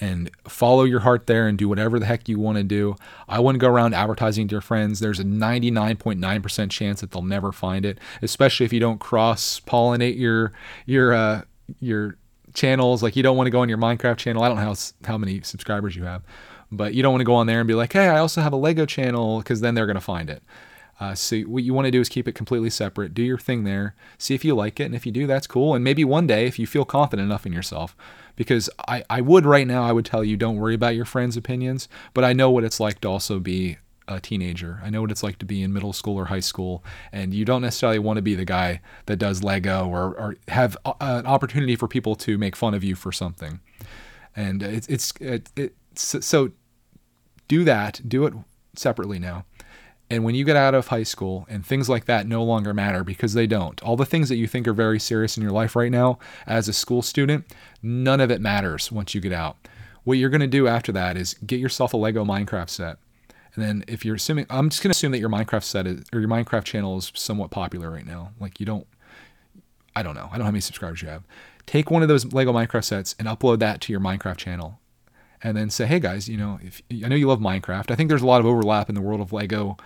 and 0.00 0.30
follow 0.48 0.84
your 0.84 1.00
heart 1.00 1.26
there 1.26 1.46
and 1.48 1.58
do 1.58 1.68
whatever 1.68 1.98
the 1.98 2.06
heck 2.06 2.28
you 2.28 2.38
want 2.38 2.58
to 2.58 2.64
do. 2.64 2.96
I 3.28 3.40
wouldn't 3.40 3.60
go 3.60 3.68
around 3.68 3.94
advertising 3.94 4.48
to 4.48 4.52
your 4.52 4.60
friends. 4.60 5.00
There's 5.00 5.20
a 5.20 5.24
99.9% 5.24 6.70
chance 6.70 7.00
that 7.00 7.10
they'll 7.10 7.22
never 7.22 7.52
find 7.52 7.84
it, 7.84 7.98
especially 8.22 8.66
if 8.66 8.72
you 8.72 8.80
don't 8.80 9.00
cross 9.00 9.60
pollinate 9.60 10.18
your 10.18 10.52
your 10.86 11.12
uh, 11.12 11.42
your 11.80 12.16
channels. 12.54 13.02
Like 13.02 13.16
you 13.16 13.22
don't 13.22 13.36
want 13.36 13.46
to 13.46 13.50
go 13.50 13.60
on 13.60 13.68
your 13.68 13.78
Minecraft 13.78 14.16
channel. 14.16 14.42
I 14.42 14.48
don't 14.48 14.56
know 14.56 14.64
how 14.64 14.74
how 15.06 15.18
many 15.18 15.40
subscribers 15.42 15.96
you 15.96 16.04
have, 16.04 16.22
but 16.70 16.94
you 16.94 17.02
don't 17.02 17.12
want 17.12 17.20
to 17.20 17.26
go 17.26 17.34
on 17.34 17.46
there 17.46 17.60
and 17.60 17.68
be 17.68 17.74
like, 17.74 17.92
hey, 17.92 18.08
I 18.08 18.18
also 18.18 18.40
have 18.40 18.52
a 18.52 18.56
Lego 18.56 18.86
channel 18.86 19.38
because 19.38 19.60
then 19.60 19.74
they're 19.74 19.86
to 19.90 20.00
find 20.00 20.30
it. 20.30 20.42
Uh, 21.00 21.14
so 21.14 21.38
what 21.40 21.62
you 21.62 21.72
want 21.72 21.86
to 21.86 21.90
do 21.90 22.00
is 22.00 22.10
keep 22.10 22.28
it 22.28 22.34
completely 22.34 22.68
separate. 22.68 23.14
Do 23.14 23.22
your 23.22 23.38
thing 23.38 23.64
there. 23.64 23.94
See 24.18 24.34
if 24.34 24.44
you 24.44 24.54
like 24.54 24.78
it, 24.78 24.84
and 24.84 24.94
if 24.94 25.06
you 25.06 25.12
do, 25.12 25.26
that's 25.26 25.46
cool. 25.46 25.74
And 25.74 25.82
maybe 25.82 26.04
one 26.04 26.26
day, 26.26 26.46
if 26.46 26.58
you 26.58 26.66
feel 26.66 26.84
confident 26.84 27.24
enough 27.24 27.46
in 27.46 27.54
yourself, 27.54 27.96
because 28.36 28.70
I, 28.88 29.04
I 29.10 29.20
would 29.20 29.44
right 29.44 29.66
now, 29.66 29.82
I 29.82 29.92
would 29.92 30.04
tell 30.04 30.24
you 30.24 30.36
don't 30.36 30.56
worry 30.56 30.74
about 30.74 30.94
your 30.94 31.04
friends' 31.04 31.36
opinions. 31.36 31.88
But 32.14 32.24
I 32.24 32.32
know 32.32 32.50
what 32.50 32.64
it's 32.64 32.80
like 32.80 33.00
to 33.02 33.08
also 33.08 33.38
be 33.38 33.78
a 34.08 34.20
teenager. 34.20 34.80
I 34.82 34.90
know 34.90 35.00
what 35.00 35.10
it's 35.10 35.22
like 35.22 35.38
to 35.38 35.46
be 35.46 35.62
in 35.62 35.72
middle 35.72 35.92
school 35.92 36.16
or 36.16 36.26
high 36.26 36.40
school, 36.40 36.84
and 37.12 37.32
you 37.32 37.44
don't 37.44 37.62
necessarily 37.62 37.98
want 37.98 38.16
to 38.16 38.22
be 38.22 38.34
the 38.34 38.44
guy 38.44 38.80
that 39.06 39.16
does 39.16 39.42
Lego 39.42 39.86
or, 39.86 40.14
or 40.18 40.36
have 40.48 40.76
a, 40.84 40.94
an 41.00 41.26
opportunity 41.26 41.76
for 41.76 41.88
people 41.88 42.14
to 42.16 42.36
make 42.36 42.56
fun 42.56 42.74
of 42.74 42.82
you 42.82 42.94
for 42.94 43.12
something. 43.12 43.60
And 44.34 44.62
it's 44.62 44.88
it's 44.88 45.12
it, 45.20 45.50
it's 45.56 46.26
so 46.26 46.50
do 47.48 47.64
that, 47.64 48.00
do 48.06 48.26
it 48.26 48.34
separately 48.74 49.18
now. 49.18 49.44
And 50.10 50.24
when 50.24 50.34
you 50.34 50.44
get 50.44 50.56
out 50.56 50.74
of 50.74 50.88
high 50.88 51.04
school 51.04 51.46
and 51.48 51.64
things 51.64 51.88
like 51.88 52.06
that 52.06 52.26
no 52.26 52.42
longer 52.42 52.74
matter 52.74 53.04
because 53.04 53.32
they 53.32 53.46
don't. 53.46 53.80
All 53.82 53.96
the 53.96 54.04
things 54.04 54.28
that 54.28 54.36
you 54.36 54.48
think 54.48 54.66
are 54.66 54.72
very 54.72 54.98
serious 54.98 55.36
in 55.36 55.42
your 55.42 55.52
life 55.52 55.76
right 55.76 55.92
now 55.92 56.18
as 56.48 56.68
a 56.68 56.72
school 56.72 57.00
student, 57.00 57.44
none 57.80 58.20
of 58.20 58.30
it 58.30 58.40
matters 58.40 58.90
once 58.90 59.14
you 59.14 59.20
get 59.20 59.32
out. 59.32 59.56
What 60.02 60.18
you're 60.18 60.30
going 60.30 60.40
to 60.40 60.48
do 60.48 60.66
after 60.66 60.90
that 60.92 61.16
is 61.16 61.34
get 61.46 61.60
yourself 61.60 61.94
a 61.94 61.96
Lego 61.96 62.24
Minecraft 62.24 62.70
set. 62.70 62.98
And 63.54 63.64
then 63.64 63.84
if 63.86 64.04
you're 64.04 64.16
assuming 64.16 64.46
I'm 64.50 64.68
just 64.68 64.82
going 64.82 64.90
to 64.90 64.96
assume 64.96 65.12
that 65.12 65.18
your 65.18 65.28
Minecraft 65.28 65.62
set 65.62 65.86
is, 65.86 66.04
or 66.12 66.18
your 66.18 66.28
Minecraft 66.28 66.64
channel 66.64 66.98
is 66.98 67.12
somewhat 67.14 67.52
popular 67.52 67.88
right 67.88 68.06
now. 68.06 68.32
Like 68.40 68.58
you 68.58 68.66
don't 68.66 68.88
I 69.94 70.02
don't 70.02 70.14
know. 70.14 70.26
I 70.26 70.30
don't 70.30 70.40
know 70.40 70.44
how 70.44 70.50
many 70.50 70.60
subscribers 70.60 71.02
you 71.02 71.08
have. 71.08 71.22
Take 71.66 71.90
one 71.90 72.02
of 72.02 72.08
those 72.08 72.32
Lego 72.32 72.52
Minecraft 72.52 72.84
sets 72.84 73.14
and 73.18 73.28
upload 73.28 73.60
that 73.60 73.80
to 73.82 73.92
your 73.92 74.00
Minecraft 74.00 74.38
channel 74.38 74.79
and 75.42 75.56
then 75.56 75.70
say, 75.70 75.86
hey 75.86 76.00
guys, 76.00 76.28
you 76.28 76.36
know, 76.36 76.58
if 76.62 76.82
I 76.90 77.08
know 77.08 77.16
you 77.16 77.28
love 77.28 77.40
Minecraft, 77.40 77.90
I 77.90 77.96
think 77.96 78.08
there's 78.08 78.22
a 78.22 78.26
lot 78.26 78.40
of 78.40 78.46
overlap 78.46 78.88
in 78.88 78.94
the 78.94 79.00
world 79.00 79.20
of 79.20 79.32
Lego 79.32 79.76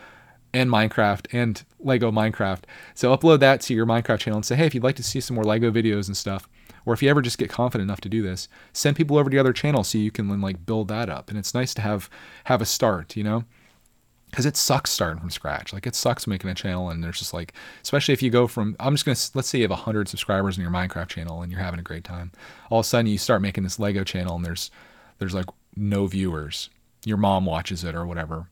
and 0.52 0.70
Minecraft 0.70 1.26
and 1.32 1.64
Lego 1.80 2.10
Minecraft. 2.10 2.64
So 2.94 3.16
upload 3.16 3.40
that 3.40 3.60
to 3.62 3.74
your 3.74 3.86
Minecraft 3.86 4.20
channel 4.20 4.38
and 4.38 4.46
say, 4.46 4.56
hey, 4.56 4.66
if 4.66 4.74
you'd 4.74 4.84
like 4.84 4.96
to 4.96 5.02
see 5.02 5.20
some 5.20 5.34
more 5.34 5.44
Lego 5.44 5.70
videos 5.70 6.06
and 6.06 6.16
stuff, 6.16 6.48
or 6.86 6.92
if 6.92 7.02
you 7.02 7.08
ever 7.08 7.22
just 7.22 7.38
get 7.38 7.50
confident 7.50 7.88
enough 7.88 8.00
to 8.02 8.08
do 8.08 8.22
this, 8.22 8.48
send 8.72 8.96
people 8.96 9.16
over 9.16 9.30
to 9.30 9.34
the 9.34 9.40
other 9.40 9.52
channel 9.52 9.84
so 9.84 9.98
you 9.98 10.10
can 10.10 10.28
then 10.28 10.40
like 10.40 10.66
build 10.66 10.88
that 10.88 11.08
up. 11.08 11.30
And 11.30 11.38
it's 11.38 11.54
nice 11.54 11.74
to 11.74 11.82
have 11.82 12.10
have 12.44 12.60
a 12.60 12.66
start, 12.66 13.16
you 13.16 13.24
know 13.24 13.44
because 14.34 14.46
it 14.46 14.56
sucks 14.56 14.90
starting 14.90 15.20
from 15.20 15.30
scratch. 15.30 15.72
Like 15.72 15.86
it 15.86 15.94
sucks 15.94 16.26
making 16.26 16.50
a 16.50 16.54
channel, 16.54 16.90
and 16.90 17.04
there's 17.04 17.20
just 17.20 17.32
like, 17.32 17.52
especially 17.84 18.14
if 18.14 18.20
you 18.20 18.30
go 18.30 18.48
from, 18.48 18.74
I'm 18.80 18.92
just 18.94 19.04
gonna 19.04 19.16
let's 19.34 19.46
say 19.46 19.58
you 19.58 19.68
have 19.68 19.78
hundred 19.78 20.08
subscribers 20.08 20.56
in 20.56 20.62
your 20.62 20.72
Minecraft 20.72 21.06
channel 21.06 21.40
and 21.40 21.52
you're 21.52 21.60
having 21.60 21.78
a 21.78 21.84
great 21.84 22.02
time. 22.02 22.32
All 22.68 22.80
of 22.80 22.84
a 22.84 22.88
sudden 22.88 23.06
you 23.06 23.16
start 23.16 23.42
making 23.42 23.62
this 23.62 23.78
Lego 23.78 24.02
channel, 24.02 24.34
and 24.34 24.44
there's 24.44 24.72
there's 25.24 25.34
like 25.34 25.46
no 25.74 26.06
viewers. 26.06 26.68
Your 27.06 27.16
mom 27.16 27.46
watches 27.46 27.82
it 27.82 27.94
or 27.94 28.06
whatever. 28.06 28.50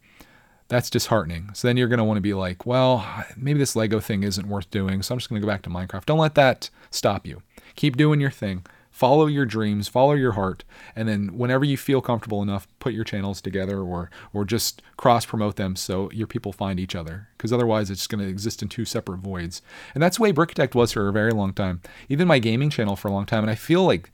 That's 0.68 0.88
disheartening. 0.88 1.50
So 1.52 1.68
then 1.68 1.76
you're 1.76 1.88
going 1.88 1.98
to 1.98 2.04
want 2.04 2.16
to 2.16 2.22
be 2.22 2.32
like, 2.32 2.64
well, 2.64 3.06
maybe 3.36 3.58
this 3.58 3.76
Lego 3.76 4.00
thing 4.00 4.22
isn't 4.22 4.48
worth 4.48 4.70
doing. 4.70 5.02
So 5.02 5.14
I'm 5.14 5.18
just 5.18 5.28
going 5.28 5.38
to 5.38 5.46
go 5.46 5.52
back 5.52 5.60
to 5.62 5.70
Minecraft. 5.70 6.06
Don't 6.06 6.18
let 6.18 6.34
that 6.36 6.70
stop 6.90 7.26
you. 7.26 7.42
Keep 7.76 7.98
doing 7.98 8.22
your 8.22 8.30
thing. 8.30 8.64
Follow 8.90 9.26
your 9.26 9.44
dreams, 9.44 9.88
follow 9.88 10.12
your 10.12 10.32
heart, 10.32 10.64
and 10.94 11.08
then 11.08 11.38
whenever 11.38 11.64
you 11.64 11.78
feel 11.78 12.02
comfortable 12.02 12.42
enough, 12.42 12.68
put 12.78 12.92
your 12.92 13.04
channels 13.04 13.40
together 13.40 13.80
or 13.80 14.10
or 14.34 14.44
just 14.44 14.82
cross 14.98 15.24
promote 15.24 15.56
them 15.56 15.76
so 15.76 16.10
your 16.10 16.26
people 16.26 16.52
find 16.52 16.78
each 16.78 16.94
other. 16.94 17.28
Because 17.38 17.54
otherwise, 17.54 17.90
it's 17.90 18.06
going 18.06 18.22
to 18.22 18.28
exist 18.28 18.62
in 18.62 18.68
two 18.68 18.84
separate 18.84 19.20
voids. 19.20 19.62
And 19.94 20.02
that's 20.02 20.18
the 20.18 20.24
way 20.24 20.32
Brickitect 20.32 20.74
was 20.74 20.92
for 20.92 21.08
a 21.08 21.12
very 21.12 21.32
long 21.32 21.54
time. 21.54 21.80
Even 22.10 22.28
my 22.28 22.38
gaming 22.38 22.68
channel 22.68 22.94
for 22.94 23.08
a 23.08 23.12
long 23.12 23.24
time. 23.24 23.42
And 23.42 23.50
I 23.50 23.54
feel 23.54 23.82
like 23.86 24.10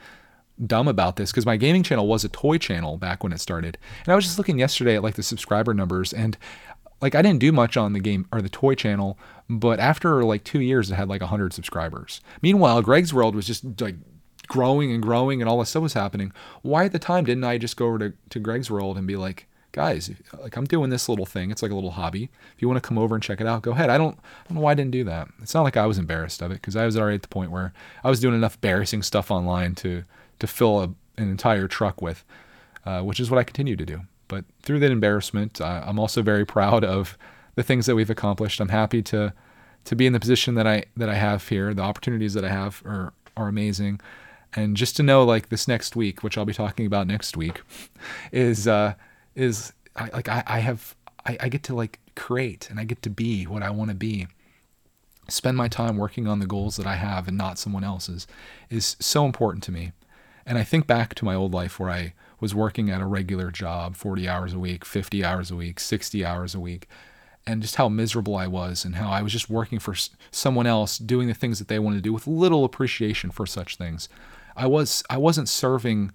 dumb 0.66 0.88
about 0.88 1.16
this 1.16 1.30
because 1.30 1.46
my 1.46 1.56
gaming 1.56 1.82
channel 1.82 2.06
was 2.06 2.24
a 2.24 2.28
toy 2.28 2.59
channel 2.59 2.96
back 2.96 3.22
when 3.22 3.32
it 3.32 3.40
started. 3.40 3.78
And 4.04 4.12
I 4.12 4.16
was 4.16 4.24
just 4.24 4.38
looking 4.38 4.59
yesterday 4.59 4.96
at 4.96 5.02
like 5.02 5.14
the 5.14 5.22
subscriber 5.22 5.74
numbers 5.74 6.12
and 6.12 6.36
like 7.00 7.14
I 7.14 7.22
didn't 7.22 7.40
do 7.40 7.52
much 7.52 7.76
on 7.76 7.92
the 7.92 8.00
game 8.00 8.26
or 8.32 8.42
the 8.42 8.48
toy 8.48 8.74
channel, 8.74 9.18
but 9.48 9.78
after 9.78 10.24
like 10.24 10.44
2 10.44 10.61
years 10.61 10.90
it 10.90 10.94
had 10.94 11.09
like 11.09 11.20
100 11.20 11.52
subscribers. 11.52 12.20
Meanwhile, 12.42 12.82
Greg's 12.82 13.14
World 13.14 13.34
was 13.36 13.46
just 13.46 13.80
like 13.80 13.96
growing 14.48 14.90
and 14.92 15.02
growing 15.02 15.40
and 15.40 15.48
all 15.48 15.59
this 15.59 15.70
stuff 15.70 15.82
was 15.82 15.92
happening. 15.92 16.32
Why 16.62 16.84
at 16.84 16.92
the 16.92 16.98
time 16.98 17.24
didn't 17.24 17.44
I 17.44 17.59
just 17.59 17.76
go 17.76 17.86
over 17.86 17.98
to, 17.98 18.12
to 18.30 18.40
Greg's 18.40 18.70
World 18.70 18.98
and 18.98 19.06
be 19.06 19.16
like, 19.16 19.46
guys, 19.72 20.11
like 20.40 20.56
I'm 20.56 20.64
doing 20.64 20.90
this 20.90 21.09
little 21.09 21.26
thing. 21.26 21.50
It's 21.50 21.62
like 21.62 21.70
a 21.70 21.74
little 21.74 21.92
hobby. 21.92 22.30
If 22.56 22.62
you 22.62 22.68
want 22.68 22.82
to 22.82 22.86
come 22.86 22.98
over 22.98 23.14
and 23.14 23.22
check 23.22 23.40
it 23.40 23.46
out, 23.46 23.62
go 23.62 23.72
ahead. 23.72 23.90
I 23.90 23.98
don't, 23.98 24.18
I 24.18 24.48
don't 24.48 24.56
know 24.56 24.62
why 24.62 24.72
I 24.72 24.74
didn't 24.74 24.90
do 24.90 25.04
that. 25.04 25.28
It's 25.40 25.54
not 25.54 25.62
like 25.62 25.76
I 25.76 25.86
was 25.86 25.98
embarrassed 25.98 26.42
of 26.42 26.50
it 26.50 26.54
because 26.54 26.74
I 26.74 26.84
was 26.84 26.96
already 26.96 27.16
at 27.16 27.22
the 27.22 27.28
point 27.28 27.52
where 27.52 27.72
I 28.02 28.11
was 28.11 28.18
doing 28.18 28.34
enough 28.34 28.54
embarrassing 28.56 29.02
stuff 29.02 29.30
online 29.30 29.74
to 29.76 30.04
to 30.39 30.47
fill 30.47 30.80
a, 30.80 30.84
an 31.16 31.30
entire 31.30 31.68
truck 31.68 32.01
with, 32.01 32.24
uh, 32.84 33.03
which 33.03 33.20
is 33.20 33.30
what 33.30 33.39
I 33.39 33.45
continue 33.45 33.76
to 33.76 33.86
do. 33.86 34.03
But 34.28 34.45
through 34.62 34.80
that 34.80 34.91
embarrassment, 34.91 35.61
uh, 35.61 35.82
I'm 35.86 35.99
also 35.99 36.22
very 36.22 36.45
proud 36.45 36.84
of 36.84 37.16
the 37.55 37.62
things 37.62 37.86
that 37.86 37.95
we've 37.95 38.11
accomplished. 38.11 38.61
I'm 38.61 38.68
happy 38.68 39.03
to 39.03 39.32
to 39.84 39.97
be 39.97 40.07
in 40.07 40.12
the 40.12 40.20
position 40.20 40.55
that 40.55 40.66
I 40.66 40.84
that 40.97 41.09
I 41.09 41.14
have 41.14 41.49
here, 41.49 41.72
the 41.72 41.82
opportunities 41.82 42.34
that 42.34 42.45
I 42.45 42.51
have 42.51 42.82
are 42.84 43.14
are 43.36 43.49
amazing, 43.49 44.01
and 44.55 44.76
just 44.76 44.97
to 44.97 45.03
know 45.03 45.24
like 45.24 45.49
this 45.49 45.66
next 45.66 45.97
week, 45.97 46.22
which 46.22 46.36
I'll 46.36 46.45
be 46.45 46.53
talking 46.53 46.86
about 46.86 47.07
next 47.07 47.36
week, 47.36 47.62
is 48.32 48.68
uh, 48.68 48.95
is 49.34 49.72
I, 49.97 50.11
like 50.12 50.28
I, 50.28 50.43
I 50.47 50.59
have 50.61 50.95
I, 51.24 51.36
I 51.41 51.49
get 51.49 51.62
to 51.64 51.74
like 51.74 52.01
create 52.16 52.68
and 52.70 52.78
I 52.78 52.84
get 52.84 53.03
to 53.03 53.11
be 53.11 53.45
what 53.45 53.62
I 53.62 53.70
want 53.70 53.91
to 53.91 53.95
be. 53.95 54.26
Spend 55.28 55.57
my 55.57 55.68
time 55.68 55.99
working 55.99 56.26
on 56.26 56.39
the 56.39 56.47
goals 56.47 56.76
that 56.76 56.86
I 56.86 56.97
have 56.97 57.28
and 57.28 57.36
not 57.36 57.59
someone 57.59 57.84
else's 57.84 58.26
is 58.70 58.97
so 58.99 59.26
important 59.26 59.62
to 59.64 59.72
me. 59.72 59.93
And 60.49 60.57
I 60.57 60.64
think 60.64 60.86
back 60.86 61.14
to 61.16 61.26
my 61.26 61.34
old 61.34 61.53
life 61.53 61.78
where 61.78 61.90
I 61.90 62.14
was 62.40 62.55
working 62.55 62.88
at 62.88 63.03
a 63.03 63.07
regular 63.07 63.51
job, 63.51 63.94
40 63.96 64.26
hours 64.26 64.55
a 64.55 64.59
week, 64.59 64.82
50 64.82 65.22
hours 65.22 65.51
a 65.51 65.57
week, 65.57 65.78
60 65.78 66.24
hours 66.24 66.55
a 66.55 66.61
week, 66.61 66.88
and 67.46 67.61
just 67.61 67.76
how 67.76 67.90
miserable 67.90 68.34
I 68.34 68.46
was 68.46 68.82
and 68.82 68.94
how 68.94 69.11
I 69.11 69.20
was 69.20 69.30
just 69.30 69.51
working 69.51 69.78
for 69.78 69.94
someone 70.30 70.66
else 70.66 70.96
doing 70.96 71.28
the 71.28 71.34
things 71.34 71.59
that 71.59 71.68
they 71.68 71.78
wanted 71.78 71.96
to 71.96 72.03
do 72.03 72.14
with 72.14 72.26
little 72.26 72.64
appreciation 72.64 73.30
for 73.30 73.44
such 73.44 73.76
things. 73.76 74.09
I 74.57 74.66
was 74.66 75.05
I 75.11 75.18
wasn't 75.18 75.51
serving 75.51 76.12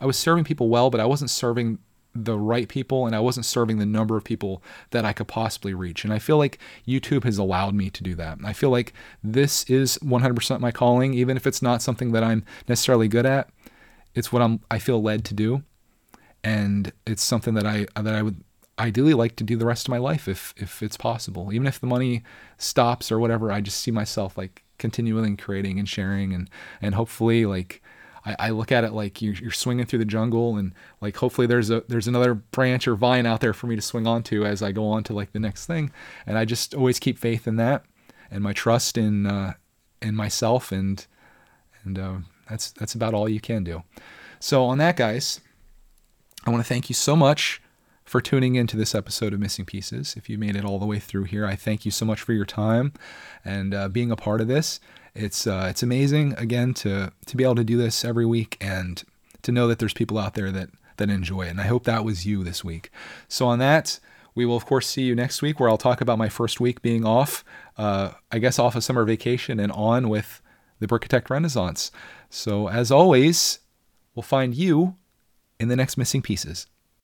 I 0.00 0.06
was 0.06 0.18
serving 0.18 0.44
people 0.44 0.68
well, 0.68 0.90
but 0.90 1.00
I 1.00 1.06
wasn't 1.06 1.30
serving 1.30 1.78
the 2.12 2.38
right 2.38 2.68
people 2.68 3.06
and 3.06 3.14
I 3.14 3.20
wasn't 3.20 3.46
serving 3.46 3.78
the 3.78 3.86
number 3.86 4.16
of 4.16 4.24
people 4.24 4.62
that 4.90 5.04
I 5.04 5.12
could 5.12 5.28
possibly 5.28 5.74
reach. 5.74 6.02
And 6.02 6.12
I 6.12 6.18
feel 6.18 6.38
like 6.38 6.58
YouTube 6.86 7.24
has 7.24 7.38
allowed 7.38 7.74
me 7.74 7.90
to 7.90 8.02
do 8.02 8.14
that. 8.16 8.38
I 8.44 8.52
feel 8.52 8.70
like 8.70 8.92
this 9.22 9.64
is 9.64 9.98
100% 9.98 10.60
my 10.60 10.72
calling, 10.72 11.14
even 11.14 11.36
if 11.36 11.46
it's 11.46 11.62
not 11.62 11.82
something 11.82 12.12
that 12.12 12.24
I'm 12.24 12.44
necessarily 12.68 13.08
good 13.08 13.26
at. 13.26 13.50
It's 14.16 14.32
what 14.32 14.42
I'm 14.42 14.60
I 14.70 14.80
feel 14.80 15.00
led 15.00 15.24
to 15.26 15.34
do. 15.34 15.62
And 16.42 16.92
it's 17.06 17.22
something 17.22 17.54
that 17.54 17.66
I 17.66 17.86
that 18.00 18.14
I 18.14 18.22
would 18.22 18.42
ideally 18.78 19.14
like 19.14 19.36
to 19.36 19.44
do 19.44 19.56
the 19.56 19.66
rest 19.66 19.86
of 19.86 19.90
my 19.90 19.98
life 19.98 20.26
if 20.26 20.52
if 20.56 20.82
it's 20.82 20.96
possible. 20.96 21.52
Even 21.52 21.68
if 21.68 21.78
the 21.78 21.86
money 21.86 22.24
stops 22.58 23.12
or 23.12 23.20
whatever, 23.20 23.52
I 23.52 23.60
just 23.60 23.80
see 23.80 23.92
myself 23.92 24.36
like 24.36 24.64
continually 24.78 25.36
creating 25.36 25.78
and 25.78 25.88
sharing 25.88 26.32
and 26.32 26.50
and 26.82 26.94
hopefully 26.94 27.46
like 27.46 27.82
I, 28.40 28.50
look 28.50 28.72
at 28.72 28.82
it 28.82 28.92
like 28.92 29.22
you're, 29.22 29.34
you're 29.34 29.52
swinging 29.52 29.86
through 29.86 30.00
the 30.00 30.04
jungle 30.04 30.56
and 30.56 30.74
like 31.00 31.16
hopefully 31.16 31.46
there's 31.46 31.70
a 31.70 31.84
there's 31.86 32.08
another 32.08 32.34
branch 32.34 32.88
or 32.88 32.96
vine 32.96 33.24
out 33.24 33.40
there 33.40 33.52
for 33.52 33.68
me 33.68 33.76
to 33.76 33.82
swing 33.82 34.06
onto 34.06 34.44
as 34.44 34.62
I 34.62 34.72
go 34.72 34.88
on 34.88 35.04
to 35.04 35.12
like 35.12 35.32
the 35.32 35.38
next 35.38 35.66
thing 35.66 35.92
and 36.26 36.36
I 36.36 36.44
just 36.44 36.74
always 36.74 36.98
keep 36.98 37.18
faith 37.18 37.46
in 37.46 37.54
that 37.56 37.84
and 38.30 38.42
my 38.42 38.52
trust 38.52 38.98
in 38.98 39.26
uh, 39.26 39.54
in 40.02 40.16
myself 40.16 40.72
and 40.72 41.06
and 41.84 41.98
uh, 41.98 42.16
that's 42.48 42.72
that's 42.72 42.94
about 42.94 43.14
all 43.14 43.28
you 43.28 43.40
can 43.40 43.64
do 43.64 43.82
so 44.38 44.64
on 44.64 44.78
that 44.78 44.96
guys 44.96 45.40
I 46.46 46.50
want 46.50 46.62
to 46.62 46.68
thank 46.68 46.88
you 46.88 46.94
so 46.94 47.16
much 47.16 47.60
for 48.04 48.20
tuning 48.20 48.54
into 48.54 48.76
this 48.76 48.94
episode 48.94 49.34
of 49.34 49.40
Missing 49.40 49.64
Pieces. 49.64 50.14
If 50.16 50.30
you 50.30 50.38
made 50.38 50.54
it 50.54 50.64
all 50.64 50.78
the 50.78 50.86
way 50.86 51.00
through 51.00 51.24
here, 51.24 51.44
I 51.44 51.56
thank 51.56 51.84
you 51.84 51.90
so 51.90 52.06
much 52.06 52.22
for 52.22 52.32
your 52.32 52.44
time 52.44 52.92
and 53.44 53.74
uh, 53.74 53.88
being 53.88 54.12
a 54.12 54.16
part 54.16 54.40
of 54.40 54.46
this. 54.46 54.78
It's 55.12 55.46
uh, 55.46 55.66
it's 55.68 55.82
amazing 55.82 56.34
again 56.34 56.72
to 56.74 57.12
to 57.26 57.36
be 57.36 57.42
able 57.42 57.56
to 57.56 57.64
do 57.64 57.76
this 57.76 58.04
every 58.04 58.24
week 58.24 58.56
and 58.60 59.02
to 59.42 59.50
know 59.50 59.66
that 59.66 59.80
there's 59.80 59.92
people 59.92 60.18
out 60.18 60.34
there 60.34 60.52
that 60.52 60.70
that 60.98 61.10
enjoy 61.10 61.46
it. 61.46 61.50
And 61.50 61.60
I 61.60 61.64
hope 61.64 61.84
that 61.84 62.04
was 62.04 62.24
you 62.24 62.44
this 62.44 62.62
week. 62.62 62.90
So 63.26 63.46
on 63.46 63.58
that, 63.58 63.98
we 64.36 64.46
will 64.46 64.56
of 64.56 64.66
course 64.66 64.86
see 64.86 65.02
you 65.02 65.16
next 65.16 65.42
week 65.42 65.58
where 65.58 65.68
I'll 65.68 65.76
talk 65.76 66.00
about 66.00 66.16
my 66.16 66.28
first 66.28 66.60
week 66.60 66.82
being 66.82 67.04
off. 67.04 67.44
Uh, 67.76 68.12
I 68.30 68.38
guess 68.38 68.58
off 68.58 68.76
a 68.76 68.78
of 68.78 68.84
summer 68.84 69.04
vacation 69.04 69.58
and 69.58 69.72
on 69.72 70.08
with 70.08 70.40
the 70.78 70.86
Brickitect 70.86 71.28
Renaissance. 71.28 71.90
So 72.30 72.68
as 72.68 72.90
always, 72.90 73.60
we'll 74.14 74.22
find 74.22 74.54
you 74.54 74.96
in 75.58 75.68
the 75.68 75.76
next 75.76 75.96
missing 75.96 76.22
pieces. 76.22 76.66